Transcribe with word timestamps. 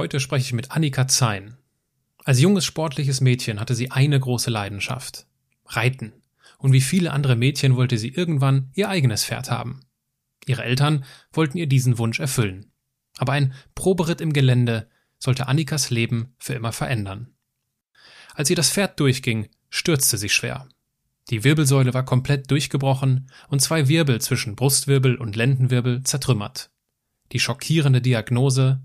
Heute 0.00 0.18
spreche 0.18 0.46
ich 0.46 0.52
mit 0.54 0.70
Annika 0.70 1.08
Zein. 1.08 1.58
Als 2.24 2.40
junges 2.40 2.64
sportliches 2.64 3.20
Mädchen 3.20 3.60
hatte 3.60 3.74
sie 3.74 3.90
eine 3.90 4.18
große 4.18 4.48
Leidenschaft. 4.48 5.26
Reiten. 5.66 6.14
Und 6.56 6.72
wie 6.72 6.80
viele 6.80 7.10
andere 7.12 7.36
Mädchen 7.36 7.76
wollte 7.76 7.98
sie 7.98 8.08
irgendwann 8.08 8.70
ihr 8.72 8.88
eigenes 8.88 9.26
Pferd 9.26 9.50
haben. 9.50 9.80
Ihre 10.46 10.64
Eltern 10.64 11.04
wollten 11.34 11.58
ihr 11.58 11.66
diesen 11.66 11.98
Wunsch 11.98 12.18
erfüllen. 12.18 12.72
Aber 13.18 13.32
ein 13.34 13.52
Proberitt 13.74 14.22
im 14.22 14.32
Gelände 14.32 14.88
sollte 15.18 15.48
Annikas 15.48 15.90
Leben 15.90 16.34
für 16.38 16.54
immer 16.54 16.72
verändern. 16.72 17.34
Als 18.32 18.48
ihr 18.48 18.56
das 18.56 18.70
Pferd 18.70 18.98
durchging, 19.00 19.50
stürzte 19.68 20.16
sie 20.16 20.30
schwer. 20.30 20.66
Die 21.28 21.44
Wirbelsäule 21.44 21.92
war 21.92 22.06
komplett 22.06 22.50
durchgebrochen 22.50 23.30
und 23.48 23.60
zwei 23.60 23.86
Wirbel 23.86 24.18
zwischen 24.22 24.56
Brustwirbel 24.56 25.16
und 25.16 25.36
Lendenwirbel 25.36 26.04
zertrümmert. 26.04 26.70
Die 27.32 27.38
schockierende 27.38 28.00
Diagnose, 28.00 28.80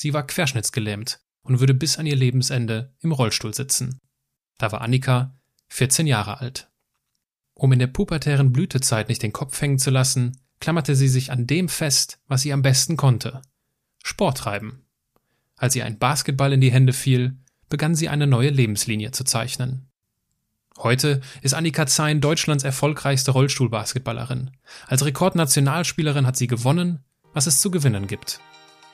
sie 0.00 0.14
war 0.14 0.26
querschnittsgelähmt 0.26 1.20
und 1.42 1.60
würde 1.60 1.74
bis 1.74 1.98
an 1.98 2.06
ihr 2.06 2.16
Lebensende 2.16 2.94
im 3.00 3.12
Rollstuhl 3.12 3.52
sitzen. 3.52 4.00
Da 4.56 4.72
war 4.72 4.80
Annika 4.80 5.38
14 5.68 6.06
Jahre 6.06 6.40
alt. 6.40 6.70
Um 7.52 7.72
in 7.72 7.78
der 7.78 7.86
pubertären 7.86 8.50
Blütezeit 8.50 9.10
nicht 9.10 9.22
den 9.22 9.34
Kopf 9.34 9.60
hängen 9.60 9.78
zu 9.78 9.90
lassen, 9.90 10.40
klammerte 10.58 10.96
sie 10.96 11.08
sich 11.08 11.30
an 11.30 11.46
dem 11.46 11.68
fest, 11.68 12.18
was 12.26 12.40
sie 12.40 12.52
am 12.54 12.62
besten 12.62 12.96
konnte. 12.96 13.42
Sport 14.02 14.38
treiben. 14.38 14.86
Als 15.56 15.76
ihr 15.76 15.84
ein 15.84 15.98
Basketball 15.98 16.54
in 16.54 16.62
die 16.62 16.72
Hände 16.72 16.94
fiel, 16.94 17.36
begann 17.68 17.94
sie 17.94 18.08
eine 18.08 18.26
neue 18.26 18.48
Lebenslinie 18.48 19.10
zu 19.10 19.24
zeichnen. 19.24 19.90
Heute 20.78 21.20
ist 21.42 21.52
Annika 21.52 21.86
Zein 21.86 22.22
Deutschlands 22.22 22.64
erfolgreichste 22.64 23.32
Rollstuhlbasketballerin. 23.32 24.50
Als 24.86 25.04
Rekordnationalspielerin 25.04 26.26
hat 26.26 26.38
sie 26.38 26.46
gewonnen, 26.46 27.04
was 27.34 27.46
es 27.46 27.60
zu 27.60 27.70
gewinnen 27.70 28.06
gibt. 28.06 28.40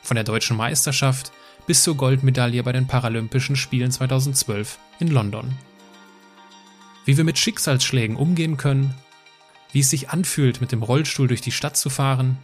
Von 0.06 0.15
der 0.15 0.23
deutschen 0.23 0.56
Meisterschaft 0.56 1.33
bis 1.66 1.83
zur 1.83 1.96
Goldmedaille 1.96 2.62
bei 2.62 2.70
den 2.70 2.87
Paralympischen 2.87 3.56
Spielen 3.56 3.91
2012 3.91 4.79
in 5.01 5.09
London. 5.09 5.52
Wie 7.04 7.16
wir 7.16 7.24
mit 7.24 7.40
Schicksalsschlägen 7.40 8.15
umgehen 8.15 8.57
können, 8.57 8.95
wie 9.73 9.80
es 9.80 9.90
sich 9.90 10.10
anfühlt, 10.10 10.60
mit 10.60 10.71
dem 10.71 10.85
Rollstuhl 10.85 11.26
durch 11.26 11.40
die 11.40 11.51
Stadt 11.51 11.76
zu 11.76 11.90
fahren 11.90 12.38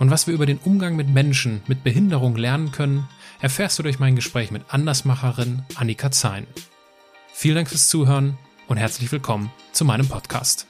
und 0.00 0.10
was 0.10 0.26
wir 0.26 0.34
über 0.34 0.44
den 0.44 0.58
Umgang 0.58 0.96
mit 0.96 1.08
Menschen 1.08 1.62
mit 1.68 1.84
Behinderung 1.84 2.34
lernen 2.34 2.72
können, 2.72 3.08
erfährst 3.40 3.78
du 3.78 3.84
durch 3.84 4.00
mein 4.00 4.16
Gespräch 4.16 4.50
mit 4.50 4.64
Andersmacherin 4.68 5.62
Annika 5.76 6.10
Zein. 6.10 6.48
Vielen 7.32 7.54
Dank 7.54 7.68
fürs 7.68 7.88
Zuhören 7.88 8.36
und 8.66 8.76
herzlich 8.76 9.12
willkommen 9.12 9.52
zu 9.70 9.84
meinem 9.84 10.08
Podcast. 10.08 10.66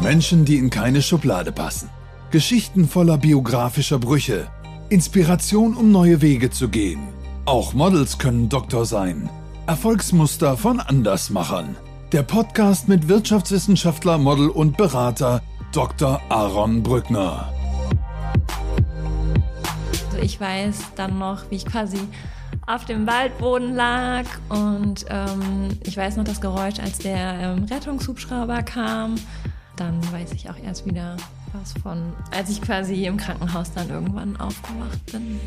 Menschen, 0.00 0.46
die 0.46 0.56
in 0.56 0.70
keine 0.70 1.02
Schublade 1.02 1.52
passen. 1.52 1.90
Geschichten 2.32 2.88
voller 2.88 3.18
biografischer 3.18 3.98
Brüche. 3.98 4.48
Inspiration, 4.88 5.76
um 5.76 5.92
neue 5.92 6.22
Wege 6.22 6.48
zu 6.48 6.70
gehen. 6.70 7.08
Auch 7.44 7.74
Models 7.74 8.16
können 8.16 8.48
Doktor 8.48 8.86
sein. 8.86 9.28
Erfolgsmuster 9.66 10.56
von 10.56 10.80
Andersmachern. 10.80 11.76
Der 12.10 12.22
Podcast 12.22 12.88
mit 12.88 13.06
Wirtschaftswissenschaftler, 13.06 14.16
Model 14.16 14.48
und 14.48 14.78
Berater 14.78 15.42
Dr. 15.72 16.22
Aaron 16.30 16.82
Brückner. 16.82 17.52
Also 20.06 20.22
ich 20.22 20.40
weiß 20.40 20.78
dann 20.96 21.18
noch, 21.18 21.50
wie 21.50 21.56
ich 21.56 21.66
quasi 21.66 21.98
auf 22.66 22.86
dem 22.86 23.06
Waldboden 23.06 23.74
lag 23.74 24.24
und 24.48 25.04
ähm, 25.10 25.68
ich 25.84 25.98
weiß 25.98 26.16
noch 26.16 26.24
das 26.24 26.40
Geräusch, 26.40 26.80
als 26.80 26.96
der 26.96 27.40
ähm, 27.40 27.64
Rettungshubschrauber 27.64 28.62
kam. 28.62 29.16
Dann 29.76 30.00
weiß 30.10 30.32
ich 30.32 30.48
auch 30.48 30.56
erst 30.56 30.86
wieder 30.86 31.18
was 31.52 31.72
von, 31.82 32.12
als 32.30 32.50
ich 32.50 32.60
quasi 32.60 33.04
im 33.04 33.16
Krankenhaus 33.16 33.72
dann 33.72 33.88
irgendwann 33.90 34.36
aufgewacht 34.38 35.06
bin. 35.12 35.40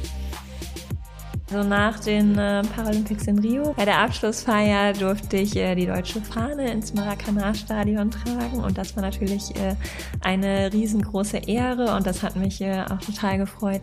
So 1.47 1.61
nach 1.61 1.99
den 1.99 2.37
äh, 2.39 2.63
Paralympics 2.63 3.27
in 3.27 3.37
Rio, 3.37 3.73
bei 3.77 3.85
der 3.85 3.99
Abschlussfeier 3.99 4.93
durfte 4.93 5.37
ich 5.37 5.55
äh, 5.55 5.75
die 5.75 5.85
deutsche 5.85 6.19
Fahne 6.19 6.71
ins 6.71 6.95
Maracanã-Stadion 6.95 8.09
tragen 8.09 8.63
und 8.63 8.79
das 8.79 8.95
war 8.95 9.03
natürlich 9.03 9.55
äh, 9.55 9.75
eine 10.21 10.73
riesengroße 10.73 11.37
Ehre 11.37 11.95
und 11.95 12.07
das 12.07 12.23
hat 12.23 12.35
mich 12.35 12.61
äh, 12.61 12.83
auch 12.89 12.99
total 12.99 13.37
gefreut. 13.37 13.81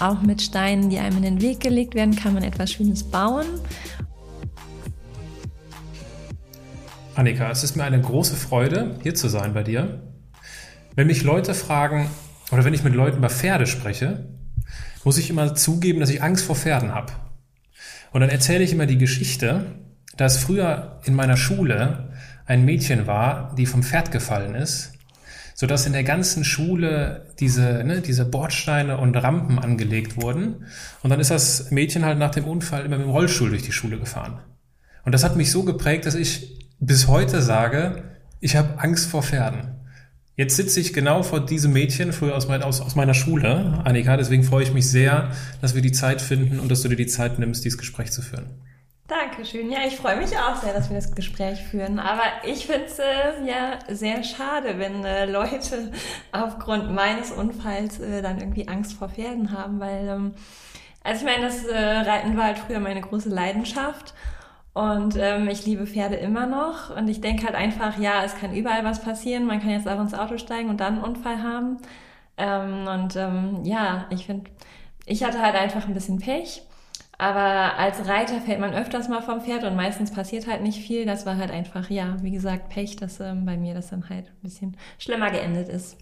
Auch 0.00 0.22
mit 0.22 0.40
Steinen, 0.40 0.88
die 0.88 0.98
einem 0.98 1.18
in 1.18 1.24
den 1.24 1.42
Weg 1.42 1.60
gelegt 1.60 1.94
werden, 1.94 2.16
kann 2.16 2.32
man 2.32 2.42
etwas 2.42 2.72
Schönes 2.72 3.04
bauen. 3.04 3.44
Annika, 7.16 7.50
es 7.50 7.64
ist 7.64 7.76
mir 7.76 7.84
eine 7.84 8.00
große 8.00 8.36
Freude, 8.36 8.96
hier 9.02 9.14
zu 9.14 9.28
sein 9.28 9.52
bei 9.52 9.62
dir. 9.62 10.07
Wenn 10.98 11.06
mich 11.06 11.22
Leute 11.22 11.54
fragen 11.54 12.10
oder 12.50 12.64
wenn 12.64 12.74
ich 12.74 12.82
mit 12.82 12.92
Leuten 12.92 13.18
über 13.18 13.30
Pferde 13.30 13.68
spreche, 13.68 14.24
muss 15.04 15.16
ich 15.16 15.30
immer 15.30 15.54
zugeben, 15.54 16.00
dass 16.00 16.10
ich 16.10 16.24
Angst 16.24 16.44
vor 16.44 16.56
Pferden 16.56 16.92
habe. 16.92 17.12
Und 18.10 18.20
dann 18.20 18.30
erzähle 18.30 18.64
ich 18.64 18.72
immer 18.72 18.86
die 18.86 18.98
Geschichte, 18.98 19.66
dass 20.16 20.38
früher 20.38 20.98
in 21.04 21.14
meiner 21.14 21.36
Schule 21.36 22.10
ein 22.46 22.64
Mädchen 22.64 23.06
war, 23.06 23.54
die 23.56 23.66
vom 23.66 23.84
Pferd 23.84 24.10
gefallen 24.10 24.56
ist 24.56 24.92
sodass 25.54 25.86
in 25.86 25.92
der 25.92 26.04
ganzen 26.04 26.44
Schule 26.44 27.26
diese, 27.40 27.82
ne, 27.84 28.00
diese 28.00 28.24
Bordsteine 28.24 28.98
und 28.98 29.16
Rampen 29.16 29.58
angelegt 29.58 30.16
wurden. 30.16 30.66
Und 31.02 31.10
dann 31.10 31.18
ist 31.18 31.32
das 31.32 31.72
Mädchen 31.72 32.04
halt 32.04 32.18
nach 32.18 32.30
dem 32.30 32.44
Unfall 32.44 32.84
immer 32.84 32.96
mit 32.96 33.06
dem 33.06 33.10
Rollstuhl 33.10 33.50
durch 33.50 33.62
die 33.62 33.72
Schule 33.72 33.98
gefahren. 33.98 34.38
Und 35.04 35.12
das 35.12 35.24
hat 35.24 35.34
mich 35.34 35.50
so 35.50 35.64
geprägt, 35.64 36.06
dass 36.06 36.14
ich 36.14 36.68
bis 36.78 37.08
heute 37.08 37.42
sage, 37.42 38.04
ich 38.38 38.54
habe 38.54 38.78
Angst 38.78 39.10
vor 39.10 39.24
Pferden. 39.24 39.77
Jetzt 40.38 40.54
sitze 40.54 40.78
ich 40.78 40.92
genau 40.92 41.24
vor 41.24 41.40
diesem 41.40 41.72
Mädchen, 41.72 42.12
früher 42.12 42.36
aus, 42.36 42.46
mein, 42.46 42.62
aus, 42.62 42.80
aus 42.80 42.94
meiner 42.94 43.12
Schule, 43.12 43.82
Annika. 43.84 44.16
Deswegen 44.16 44.44
freue 44.44 44.62
ich 44.62 44.72
mich 44.72 44.88
sehr, 44.88 45.32
dass 45.60 45.74
wir 45.74 45.82
die 45.82 45.90
Zeit 45.90 46.20
finden 46.20 46.60
und 46.60 46.70
dass 46.70 46.82
du 46.82 46.88
dir 46.88 46.94
die 46.94 47.08
Zeit 47.08 47.40
nimmst, 47.40 47.64
dieses 47.64 47.76
Gespräch 47.76 48.12
zu 48.12 48.22
führen. 48.22 48.46
Dankeschön. 49.08 49.68
Ja, 49.68 49.80
ich 49.84 49.96
freue 49.96 50.16
mich 50.16 50.38
auch 50.38 50.54
sehr, 50.62 50.72
dass 50.74 50.90
wir 50.90 50.94
das 50.94 51.12
Gespräch 51.12 51.64
führen. 51.64 51.98
Aber 51.98 52.22
ich 52.46 52.66
finde 52.66 52.84
es 52.84 53.00
äh, 53.00 53.48
ja 53.48 53.80
sehr 53.88 54.22
schade, 54.22 54.78
wenn 54.78 55.04
äh, 55.04 55.26
Leute 55.26 55.90
aufgrund 56.30 56.94
meines 56.94 57.32
Unfalls 57.32 57.98
äh, 57.98 58.22
dann 58.22 58.38
irgendwie 58.38 58.68
Angst 58.68 58.92
vor 58.92 59.08
Pferden 59.08 59.50
haben, 59.50 59.80
weil, 59.80 60.06
ähm, 60.06 60.34
also 61.02 61.26
ich 61.26 61.32
meine, 61.32 61.46
das 61.46 61.64
äh, 61.64 61.76
Reiten 61.76 62.36
war 62.36 62.44
halt 62.44 62.58
früher 62.58 62.78
meine 62.78 63.00
große 63.00 63.28
Leidenschaft. 63.28 64.14
Und 64.78 65.16
ähm, 65.18 65.48
ich 65.48 65.66
liebe 65.66 65.88
Pferde 65.88 66.14
immer 66.14 66.46
noch. 66.46 66.96
Und 66.96 67.08
ich 67.08 67.20
denke 67.20 67.46
halt 67.46 67.56
einfach, 67.56 67.98
ja, 67.98 68.22
es 68.24 68.36
kann 68.36 68.54
überall 68.54 68.84
was 68.84 69.02
passieren. 69.02 69.44
Man 69.44 69.58
kann 69.58 69.70
jetzt 69.70 69.88
auch 69.88 70.00
ins 70.00 70.14
Auto 70.14 70.38
steigen 70.38 70.68
und 70.68 70.78
dann 70.78 70.94
einen 70.94 71.04
Unfall 71.04 71.42
haben. 71.42 71.78
Ähm, 72.36 72.86
und 72.86 73.16
ähm, 73.16 73.64
ja, 73.64 74.06
ich 74.10 74.26
finde, 74.26 74.48
ich 75.04 75.24
hatte 75.24 75.42
halt 75.42 75.56
einfach 75.56 75.88
ein 75.88 75.94
bisschen 75.94 76.20
Pech. 76.20 76.62
Aber 77.18 77.76
als 77.76 78.06
Reiter 78.06 78.40
fällt 78.40 78.60
man 78.60 78.72
öfters 78.72 79.08
mal 79.08 79.20
vom 79.20 79.40
Pferd 79.40 79.64
und 79.64 79.74
meistens 79.74 80.12
passiert 80.12 80.46
halt 80.46 80.62
nicht 80.62 80.78
viel. 80.78 81.06
Das 81.06 81.26
war 81.26 81.36
halt 81.38 81.50
einfach, 81.50 81.90
ja, 81.90 82.16
wie 82.22 82.30
gesagt, 82.30 82.68
Pech, 82.68 82.94
dass 82.94 83.18
ähm, 83.18 83.46
bei 83.46 83.56
mir 83.56 83.74
das 83.74 83.90
dann 83.90 84.08
halt 84.08 84.26
ein 84.26 84.42
bisschen 84.42 84.76
schlimmer 85.00 85.32
geendet 85.32 85.68
ist. 85.68 85.96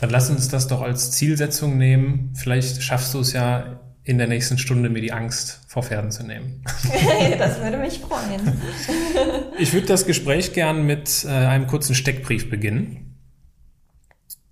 Dann 0.00 0.10
lass 0.10 0.30
uns 0.30 0.48
das 0.48 0.68
doch 0.68 0.82
als 0.82 1.10
Zielsetzung 1.10 1.76
nehmen. 1.76 2.32
Vielleicht 2.36 2.80
schaffst 2.80 3.12
du 3.12 3.18
es 3.18 3.32
ja 3.32 3.80
in 4.10 4.18
der 4.18 4.26
nächsten 4.26 4.58
Stunde, 4.58 4.90
mir 4.90 5.00
die 5.00 5.12
Angst 5.12 5.60
vor 5.68 5.84
Pferden 5.84 6.10
zu 6.10 6.24
nehmen. 6.24 6.64
das 7.38 7.60
würde 7.60 7.78
mich 7.78 8.00
freuen. 8.00 8.60
ich 9.58 9.72
würde 9.72 9.86
das 9.86 10.04
Gespräch 10.04 10.52
gern 10.52 10.84
mit 10.84 11.24
äh, 11.24 11.28
einem 11.28 11.68
kurzen 11.68 11.94
Steckbrief 11.94 12.50
beginnen. 12.50 13.16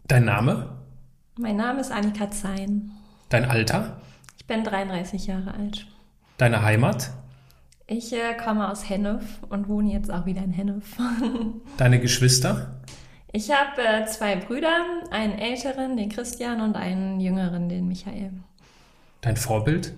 Dein 0.06 0.24
Name? 0.24 0.78
Mein 1.36 1.56
Name 1.56 1.80
ist 1.80 1.91
Annika 1.91 2.30
Zein. 2.30 2.92
Dein 3.30 3.44
Alter? 3.44 4.00
Ich 4.38 4.46
bin 4.46 4.62
33 4.62 5.26
Jahre 5.26 5.52
alt. 5.54 5.86
Deine 6.36 6.62
Heimat? 6.62 7.10
Ich 7.88 8.12
äh, 8.12 8.36
komme 8.42 8.70
aus 8.70 8.88
Hennef 8.88 9.42
und 9.48 9.69
wohne 9.69 9.92
jetzt 9.92 10.12
auch 10.12 10.25
wieder 10.25 10.44
in 10.44 10.52
Hennef. 10.52 10.96
Deine 11.78 11.98
Geschwister? 11.98 12.80
Ich 13.32 13.50
habe 13.50 13.82
äh, 13.82 14.06
zwei 14.06 14.36
Brüder, 14.36 14.84
einen 15.10 15.36
älteren, 15.36 15.96
den 15.96 16.10
Christian, 16.10 16.60
und 16.60 16.76
einen 16.76 17.19
jüngeren, 17.19 17.69
den 17.69 17.88
Michael. 17.88 18.32
Dein 19.20 19.37
Vorbild? 19.37 19.94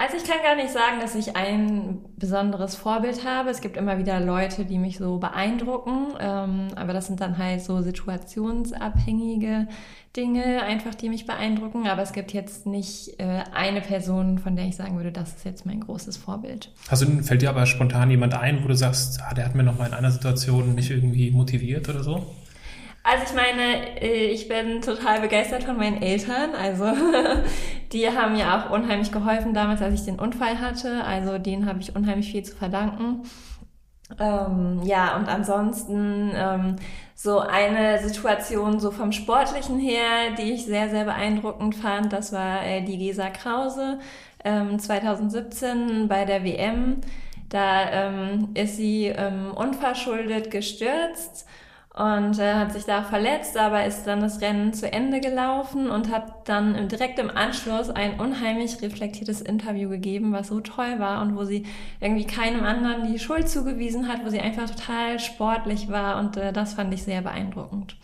Also 0.00 0.16
ich 0.16 0.24
kann 0.24 0.38
gar 0.42 0.56
nicht 0.56 0.70
sagen, 0.70 0.98
dass 0.98 1.14
ich 1.14 1.36
ein 1.36 1.98
besonderes 2.16 2.74
Vorbild 2.74 3.22
habe. 3.26 3.50
Es 3.50 3.60
gibt 3.60 3.76
immer 3.76 3.98
wieder 3.98 4.18
Leute, 4.18 4.64
die 4.64 4.78
mich 4.78 4.96
so 4.96 5.18
beeindrucken, 5.18 6.14
ähm, 6.18 6.68
aber 6.74 6.94
das 6.94 7.08
sind 7.08 7.20
dann 7.20 7.36
halt 7.36 7.60
so 7.60 7.82
situationsabhängige 7.82 9.68
Dinge, 10.16 10.62
einfach 10.62 10.94
die 10.94 11.10
mich 11.10 11.26
beeindrucken. 11.26 11.86
Aber 11.86 12.00
es 12.00 12.14
gibt 12.14 12.32
jetzt 12.32 12.64
nicht 12.64 13.20
äh, 13.20 13.44
eine 13.52 13.82
Person, 13.82 14.38
von 14.38 14.56
der 14.56 14.64
ich 14.64 14.76
sagen 14.76 14.96
würde, 14.96 15.12
das 15.12 15.34
ist 15.34 15.44
jetzt 15.44 15.66
mein 15.66 15.80
großes 15.80 16.16
Vorbild. 16.16 16.72
Also 16.88 17.04
fällt 17.22 17.42
dir 17.42 17.50
aber 17.50 17.66
spontan 17.66 18.10
jemand 18.10 18.32
ein, 18.32 18.64
wo 18.64 18.68
du 18.68 18.74
sagst, 18.74 19.20
ah, 19.22 19.34
der 19.34 19.44
hat 19.44 19.54
mir 19.54 19.64
noch 19.64 19.76
mal 19.76 19.86
in 19.86 19.92
einer 19.92 20.10
Situation 20.10 20.74
mich 20.74 20.90
irgendwie 20.90 21.30
motiviert 21.30 21.90
oder 21.90 22.02
so? 22.02 22.24
Also 23.02 23.24
ich 23.24 23.34
meine, 23.34 24.00
äh, 24.00 24.26
ich 24.26 24.48
bin 24.48 24.82
total 24.82 25.20
begeistert 25.20 25.64
von 25.64 25.76
meinen 25.76 26.02
Eltern. 26.02 26.54
Also 26.54 26.84
die 27.92 28.08
haben 28.08 28.34
mir 28.34 28.54
auch 28.54 28.70
unheimlich 28.70 29.10
geholfen 29.10 29.54
damals, 29.54 29.80
als 29.80 29.94
ich 29.94 30.04
den 30.04 30.18
Unfall 30.18 30.60
hatte. 30.60 31.04
Also 31.04 31.38
denen 31.38 31.66
habe 31.66 31.80
ich 31.80 31.96
unheimlich 31.96 32.30
viel 32.30 32.42
zu 32.42 32.54
verdanken. 32.54 33.22
Ähm, 34.18 34.80
ja, 34.84 35.16
und 35.16 35.28
ansonsten 35.28 36.32
ähm, 36.34 36.76
so 37.14 37.38
eine 37.38 37.98
Situation 38.02 38.80
so 38.80 38.90
vom 38.90 39.12
Sportlichen 39.12 39.78
her, 39.78 40.34
die 40.38 40.52
ich 40.52 40.64
sehr, 40.66 40.90
sehr 40.90 41.04
beeindruckend 41.04 41.76
fand, 41.76 42.12
das 42.12 42.32
war 42.32 42.66
äh, 42.66 42.82
die 42.82 42.98
Gesa 42.98 43.30
Krause 43.30 43.98
ähm, 44.44 44.78
2017 44.78 46.08
bei 46.08 46.24
der 46.24 46.44
WM. 46.44 47.00
Da 47.48 47.90
ähm, 47.90 48.48
ist 48.54 48.76
sie 48.76 49.06
ähm, 49.06 49.52
unverschuldet 49.54 50.50
gestürzt 50.50 51.46
und 51.92 52.38
äh, 52.38 52.54
hat 52.54 52.72
sich 52.72 52.84
da 52.84 53.02
verletzt, 53.02 53.56
aber 53.56 53.84
ist 53.84 54.04
dann 54.04 54.20
das 54.20 54.40
Rennen 54.40 54.72
zu 54.72 54.90
Ende 54.90 55.20
gelaufen 55.20 55.90
und 55.90 56.10
hat 56.10 56.48
dann 56.48 56.88
direkt 56.88 57.18
im 57.18 57.30
Anschluss 57.30 57.90
ein 57.90 58.20
unheimlich 58.20 58.80
reflektiertes 58.80 59.40
Interview 59.40 59.88
gegeben, 59.88 60.32
was 60.32 60.48
so 60.48 60.60
toll 60.60 61.00
war 61.00 61.20
und 61.20 61.36
wo 61.36 61.44
sie 61.44 61.66
irgendwie 62.00 62.26
keinem 62.26 62.64
anderen 62.64 63.12
die 63.12 63.18
Schuld 63.18 63.48
zugewiesen 63.48 64.06
hat, 64.06 64.24
wo 64.24 64.30
sie 64.30 64.40
einfach 64.40 64.70
total 64.70 65.18
sportlich 65.18 65.88
war 65.88 66.20
und 66.20 66.36
äh, 66.36 66.52
das 66.52 66.74
fand 66.74 66.94
ich 66.94 67.02
sehr 67.02 67.22
beeindruckend. 67.22 67.96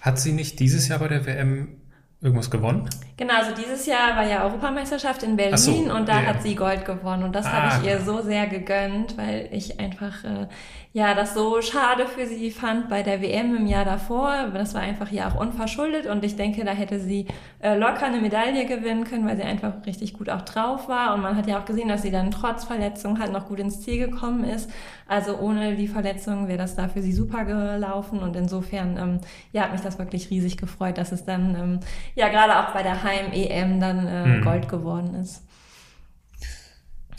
Hat 0.00 0.18
sie 0.18 0.32
nicht 0.32 0.58
dieses 0.58 0.88
Jahr 0.88 0.98
bei 0.98 1.08
der 1.08 1.26
WM 1.26 1.80
irgendwas 2.22 2.50
gewonnen? 2.50 2.88
Genau, 3.16 3.34
also 3.34 3.50
dieses 3.54 3.86
Jahr 3.86 4.16
war 4.16 4.26
ja 4.26 4.44
Europameisterschaft 4.44 5.22
in 5.22 5.36
Berlin 5.36 5.56
so, 5.58 5.72
und 5.72 6.08
da 6.08 6.22
ja. 6.22 6.26
hat 6.28 6.42
sie 6.42 6.54
Gold 6.54 6.84
gewonnen 6.84 7.22
und 7.22 7.34
das 7.34 7.46
ah, 7.46 7.52
habe 7.52 7.82
ich 7.84 7.90
ihr 7.90 8.00
so 8.00 8.22
sehr 8.22 8.46
gegönnt, 8.46 9.16
weil 9.16 9.48
ich 9.52 9.80
einfach 9.80 10.24
äh, 10.24 10.46
ja 10.92 11.14
das 11.14 11.34
so 11.34 11.62
schade 11.62 12.06
für 12.06 12.26
sie 12.26 12.50
fand 12.50 12.88
bei 12.88 13.02
der 13.02 13.22
WM 13.22 13.54
im 13.54 13.66
Jahr 13.66 13.84
davor. 13.84 14.48
Das 14.52 14.74
war 14.74 14.80
einfach 14.80 15.10
ja 15.12 15.28
auch 15.28 15.40
unverschuldet 15.40 16.06
und 16.06 16.24
ich 16.24 16.34
denke, 16.34 16.64
da 16.64 16.72
hätte 16.72 16.98
sie 16.98 17.26
äh, 17.60 17.76
locker 17.76 18.06
eine 18.06 18.20
Medaille 18.20 18.66
gewinnen 18.66 19.04
können, 19.04 19.26
weil 19.26 19.36
sie 19.36 19.44
einfach 19.44 19.74
richtig 19.86 20.14
gut 20.14 20.28
auch 20.28 20.42
drauf 20.42 20.88
war 20.88 21.14
und 21.14 21.20
man 21.20 21.36
hat 21.36 21.46
ja 21.46 21.60
auch 21.60 21.64
gesehen, 21.64 21.88
dass 21.88 22.02
sie 22.02 22.10
dann 22.10 22.32
trotz 22.32 22.64
Verletzung 22.64 23.20
halt 23.20 23.32
noch 23.32 23.46
gut 23.46 23.60
ins 23.60 23.80
Ziel 23.82 24.04
gekommen 24.04 24.42
ist. 24.42 24.68
Also 25.06 25.38
ohne 25.38 25.76
die 25.76 25.86
Verletzung 25.86 26.48
wäre 26.48 26.58
das 26.58 26.74
da 26.74 26.88
für 26.88 27.02
sie 27.02 27.12
super 27.12 27.44
gelaufen 27.44 28.18
und 28.18 28.34
insofern 28.34 28.96
ähm, 28.96 29.20
ja 29.52 29.62
hat 29.62 29.72
mich 29.72 29.82
das 29.82 29.98
wirklich 29.98 30.30
riesig 30.30 30.56
gefreut, 30.56 30.98
dass 30.98 31.12
es 31.12 31.24
dann 31.24 31.54
ähm, 31.54 31.80
ja 32.16 32.28
gerade 32.28 32.58
auch 32.58 32.72
bei 32.74 32.82
der 32.82 33.04
Heim-EM 33.04 33.78
dann 33.78 34.06
äh, 34.06 34.24
hm. 34.24 34.42
Gold 34.42 34.68
geworden 34.68 35.14
ist. 35.14 35.46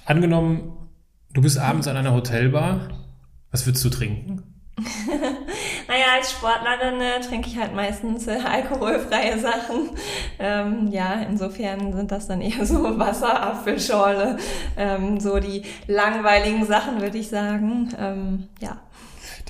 Angenommen, 0.06 0.74
du 1.32 1.42
bist 1.42 1.58
abends 1.58 1.88
an 1.88 1.96
einer 1.96 2.14
Hotelbar, 2.14 2.90
was 3.52 3.66
würdest 3.66 3.84
du 3.86 3.90
trinken? 3.90 4.44
naja, 5.88 6.06
als 6.16 6.32
Sportlerin 6.32 7.02
äh, 7.02 7.20
trinke 7.20 7.50
ich 7.50 7.58
halt 7.58 7.76
meistens 7.76 8.26
äh, 8.28 8.40
alkoholfreie 8.44 9.38
Sachen. 9.38 9.90
Ähm, 10.40 10.88
ja, 10.92 11.22
insofern 11.30 11.94
sind 11.94 12.12
das 12.12 12.28
dann 12.28 12.42
eher 12.42 12.66
so 12.66 12.98
Wasser, 12.98 13.42
Apfelschorle, 13.44 14.38
ähm, 14.78 15.20
so 15.20 15.40
die 15.40 15.64
langweiligen 15.88 16.66
Sachen, 16.66 17.02
würde 17.02 17.18
ich 17.18 17.30
sagen. 17.30 17.90
Ähm, 18.00 18.48
ja 18.60 18.82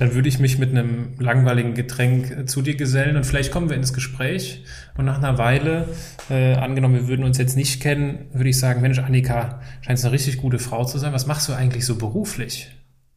dann 0.01 0.15
würde 0.15 0.29
ich 0.29 0.39
mich 0.39 0.57
mit 0.57 0.71
einem 0.71 1.13
langweiligen 1.19 1.75
Getränk 1.75 2.31
äh, 2.31 2.45
zu 2.45 2.63
dir 2.63 2.75
gesellen 2.75 3.17
und 3.17 3.23
vielleicht 3.23 3.51
kommen 3.51 3.69
wir 3.69 3.77
ins 3.77 3.93
Gespräch. 3.93 4.63
Und 4.97 5.05
nach 5.05 5.19
einer 5.19 5.37
Weile, 5.37 5.89
äh, 6.29 6.55
angenommen, 6.55 6.95
wir 6.95 7.07
würden 7.07 7.23
uns 7.23 7.37
jetzt 7.37 7.55
nicht 7.55 7.81
kennen, 7.81 8.25
würde 8.33 8.49
ich 8.49 8.59
sagen, 8.59 8.81
Mensch, 8.81 8.97
Annika, 8.97 9.61
scheint 9.81 10.03
eine 10.03 10.11
richtig 10.11 10.37
gute 10.37 10.57
Frau 10.57 10.85
zu 10.85 10.97
sein. 10.97 11.13
Was 11.13 11.27
machst 11.27 11.49
du 11.49 11.53
eigentlich 11.53 11.85
so 11.85 11.97
beruflich? 11.97 12.71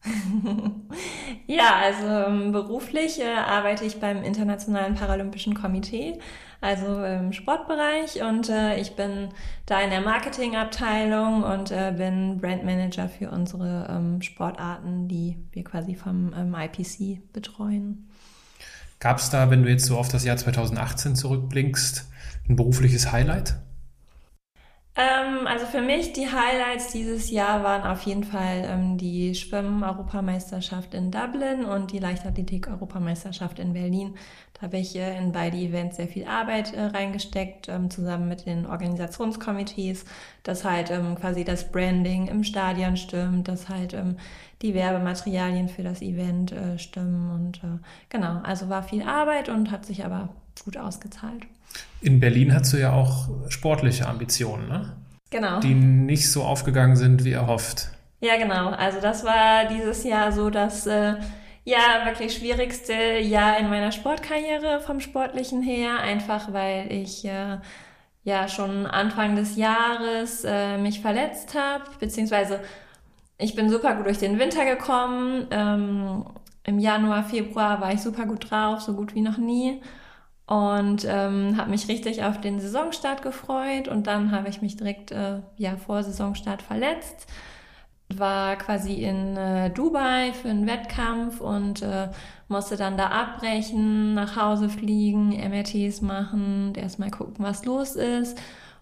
ja, 1.47 1.75
also 1.81 2.07
ähm, 2.07 2.51
beruflich 2.51 3.19
äh, 3.19 3.33
arbeite 3.33 3.85
ich 3.85 3.99
beim 3.99 4.23
Internationalen 4.23 4.95
Paralympischen 4.95 5.53
Komitee, 5.53 6.19
also 6.61 7.03
im 7.03 7.33
Sportbereich 7.33 8.21
und 8.21 8.49
äh, 8.49 8.79
ich 8.79 8.95
bin 8.95 9.29
da 9.65 9.81
in 9.81 9.89
der 9.89 10.01
Marketingabteilung 10.01 11.43
und 11.43 11.71
äh, 11.71 11.93
bin 11.95 12.37
Brandmanager 12.39 13.09
für 13.09 13.31
unsere 13.31 13.87
ähm, 13.89 14.21
Sportarten, 14.21 15.07
die 15.07 15.37
wir 15.51 15.63
quasi 15.63 15.95
vom 15.95 16.33
ähm, 16.37 16.55
IPC 16.55 17.31
betreuen. 17.33 18.09
Gab 18.99 19.17
es 19.17 19.29
da, 19.29 19.49
wenn 19.49 19.63
du 19.63 19.69
jetzt 19.69 19.85
so 19.85 19.97
auf 19.97 20.07
das 20.07 20.23
Jahr 20.23 20.37
2018 20.37 21.15
zurückblickst, 21.15 22.09
ein 22.47 22.55
berufliches 22.55 23.11
Highlight? 23.11 23.55
Ähm, 24.97 25.45
also 25.45 25.65
für 25.65 25.81
mich 25.81 26.13
die 26.13 26.31
Highlights 26.31 26.93
dieses 26.93 27.29
Jahr 27.29 27.63
waren 27.63 27.83
auf 27.83 28.03
jeden 28.03 28.23
Fall 28.23 28.63
ähm, 28.65 28.97
die 28.97 29.35
Schwimmen-Europameisterschaft 29.35 30.93
in 30.93 31.11
Dublin 31.11 31.65
und 31.65 31.91
die 31.91 31.99
Leichtathletik-Europameisterschaft 31.99 33.59
in 33.59 33.73
Berlin. 33.73 34.15
Da 34.53 34.61
habe 34.63 34.77
ich 34.77 34.95
äh, 34.95 35.17
in 35.17 35.33
beide 35.33 35.57
Events 35.57 35.97
sehr 35.97 36.07
viel 36.07 36.25
Arbeit 36.25 36.73
äh, 36.73 36.81
reingesteckt, 36.81 37.67
ähm, 37.67 37.89
zusammen 37.89 38.29
mit 38.29 38.45
den 38.45 38.65
Organisationskomitees, 38.65 40.05
dass 40.43 40.63
halt 40.63 40.91
ähm, 40.91 41.15
quasi 41.15 41.43
das 41.43 41.69
Branding 41.69 42.27
im 42.27 42.45
Stadion 42.45 42.95
stimmt, 42.95 43.49
dass 43.49 43.67
halt 43.67 43.93
ähm, 43.93 44.15
die 44.61 44.73
Werbematerialien 44.73 45.67
für 45.67 45.83
das 45.83 46.01
Event 46.01 46.53
äh, 46.53 46.79
stimmen 46.79 47.31
und 47.31 47.57
äh, 47.65 47.79
genau, 48.07 48.39
also 48.43 48.69
war 48.69 48.83
viel 48.83 49.03
Arbeit 49.03 49.49
und 49.49 49.71
hat 49.71 49.85
sich 49.85 50.05
aber 50.05 50.29
gut 50.63 50.77
ausgezahlt. 50.77 51.45
In 52.01 52.19
Berlin 52.19 52.53
hast 52.53 52.73
du 52.73 52.77
ja 52.77 52.93
auch 52.93 53.29
sportliche 53.49 54.07
Ambitionen, 54.07 54.67
ne? 54.67 54.95
Genau. 55.31 55.59
Die 55.59 55.73
nicht 55.73 56.31
so 56.31 56.43
aufgegangen 56.43 56.95
sind, 56.95 57.23
wie 57.25 57.31
erhofft. 57.31 57.89
Ja, 58.19 58.37
genau. 58.37 58.69
Also 58.69 59.01
das 59.01 59.23
war 59.23 59.65
dieses 59.65 60.03
Jahr 60.03 60.31
so 60.31 60.49
das 60.49 60.87
äh, 60.87 61.15
ja 61.63 62.05
wirklich 62.05 62.35
schwierigste 62.35 62.93
Jahr 62.93 63.57
in 63.59 63.69
meiner 63.69 63.91
Sportkarriere 63.91 64.79
vom 64.81 64.99
Sportlichen 64.99 65.61
her, 65.61 65.99
einfach 65.99 66.53
weil 66.53 66.91
ich 66.91 67.25
äh, 67.25 67.57
ja 68.23 68.47
schon 68.47 68.85
Anfang 68.85 69.35
des 69.35 69.55
Jahres 69.55 70.43
äh, 70.45 70.77
mich 70.77 71.01
verletzt 71.01 71.55
habe, 71.55 71.83
beziehungsweise 71.99 72.59
ich 73.37 73.55
bin 73.55 73.69
super 73.69 73.95
gut 73.95 74.05
durch 74.05 74.19
den 74.19 74.39
Winter 74.39 74.63
gekommen. 74.63 75.47
Ähm, 75.51 76.25
Im 76.63 76.79
Januar, 76.79 77.23
Februar 77.23 77.81
war 77.81 77.93
ich 77.93 78.01
super 78.01 78.25
gut 78.25 78.49
drauf, 78.49 78.81
so 78.81 78.93
gut 78.93 79.13
wie 79.15 79.21
noch 79.21 79.37
nie 79.37 79.81
und 80.47 81.05
ähm, 81.07 81.57
habe 81.57 81.71
mich 81.71 81.87
richtig 81.87 82.23
auf 82.23 82.39
den 82.39 82.59
Saisonstart 82.59 83.21
gefreut 83.21 83.87
und 83.87 84.07
dann 84.07 84.31
habe 84.31 84.49
ich 84.49 84.61
mich 84.61 84.77
direkt 84.77 85.11
äh, 85.11 85.39
ja 85.57 85.77
vor 85.77 86.03
Saisonstart 86.03 86.61
verletzt 86.61 87.27
war 88.13 88.55
quasi 88.55 88.93
in 88.93 89.35
äh, 89.35 89.69
Dubai 89.71 90.31
für 90.33 90.49
einen 90.49 90.67
Wettkampf 90.67 91.41
und 91.41 91.81
äh, 91.81 92.09
musste 92.47 92.77
dann 92.77 92.97
da 92.97 93.07
abbrechen, 93.07 94.13
nach 94.13 94.35
Hause 94.35 94.69
fliegen, 94.69 95.29
MRTs 95.29 96.01
machen, 96.01 96.73
erstmal 96.75 97.09
gucken, 97.11 97.43
was 97.43 97.65
los 97.65 97.95
ist. 97.95 98.37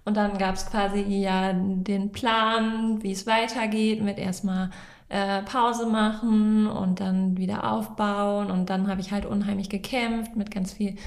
Und 0.06 0.18
dann 0.18 0.38
gab 0.38 0.56
es 0.56 0.66
quasi 0.66 1.00
ja 1.00 1.54
den 1.54 2.12
Plan, 2.12 3.02
wie 3.02 3.14
es 3.14 3.26
weitergeht, 3.26 4.04
mit 4.04 4.18
erstmal 4.18 4.70
äh, 5.08 5.42
Pause 5.44 5.86
machen 5.86 6.68
und 6.68 7.00
dann 7.00 7.38
wieder 7.38 7.72
aufbauen. 7.72 8.52
Und 8.52 8.70
dann 8.70 8.90
habe 8.90 9.00
ich 9.00 9.14
halt 9.14 9.26
unheimlich 9.26 9.70
gekämpft 9.70 10.36
mit 10.36 10.52
ganz 10.52 10.74
viel 10.74 10.98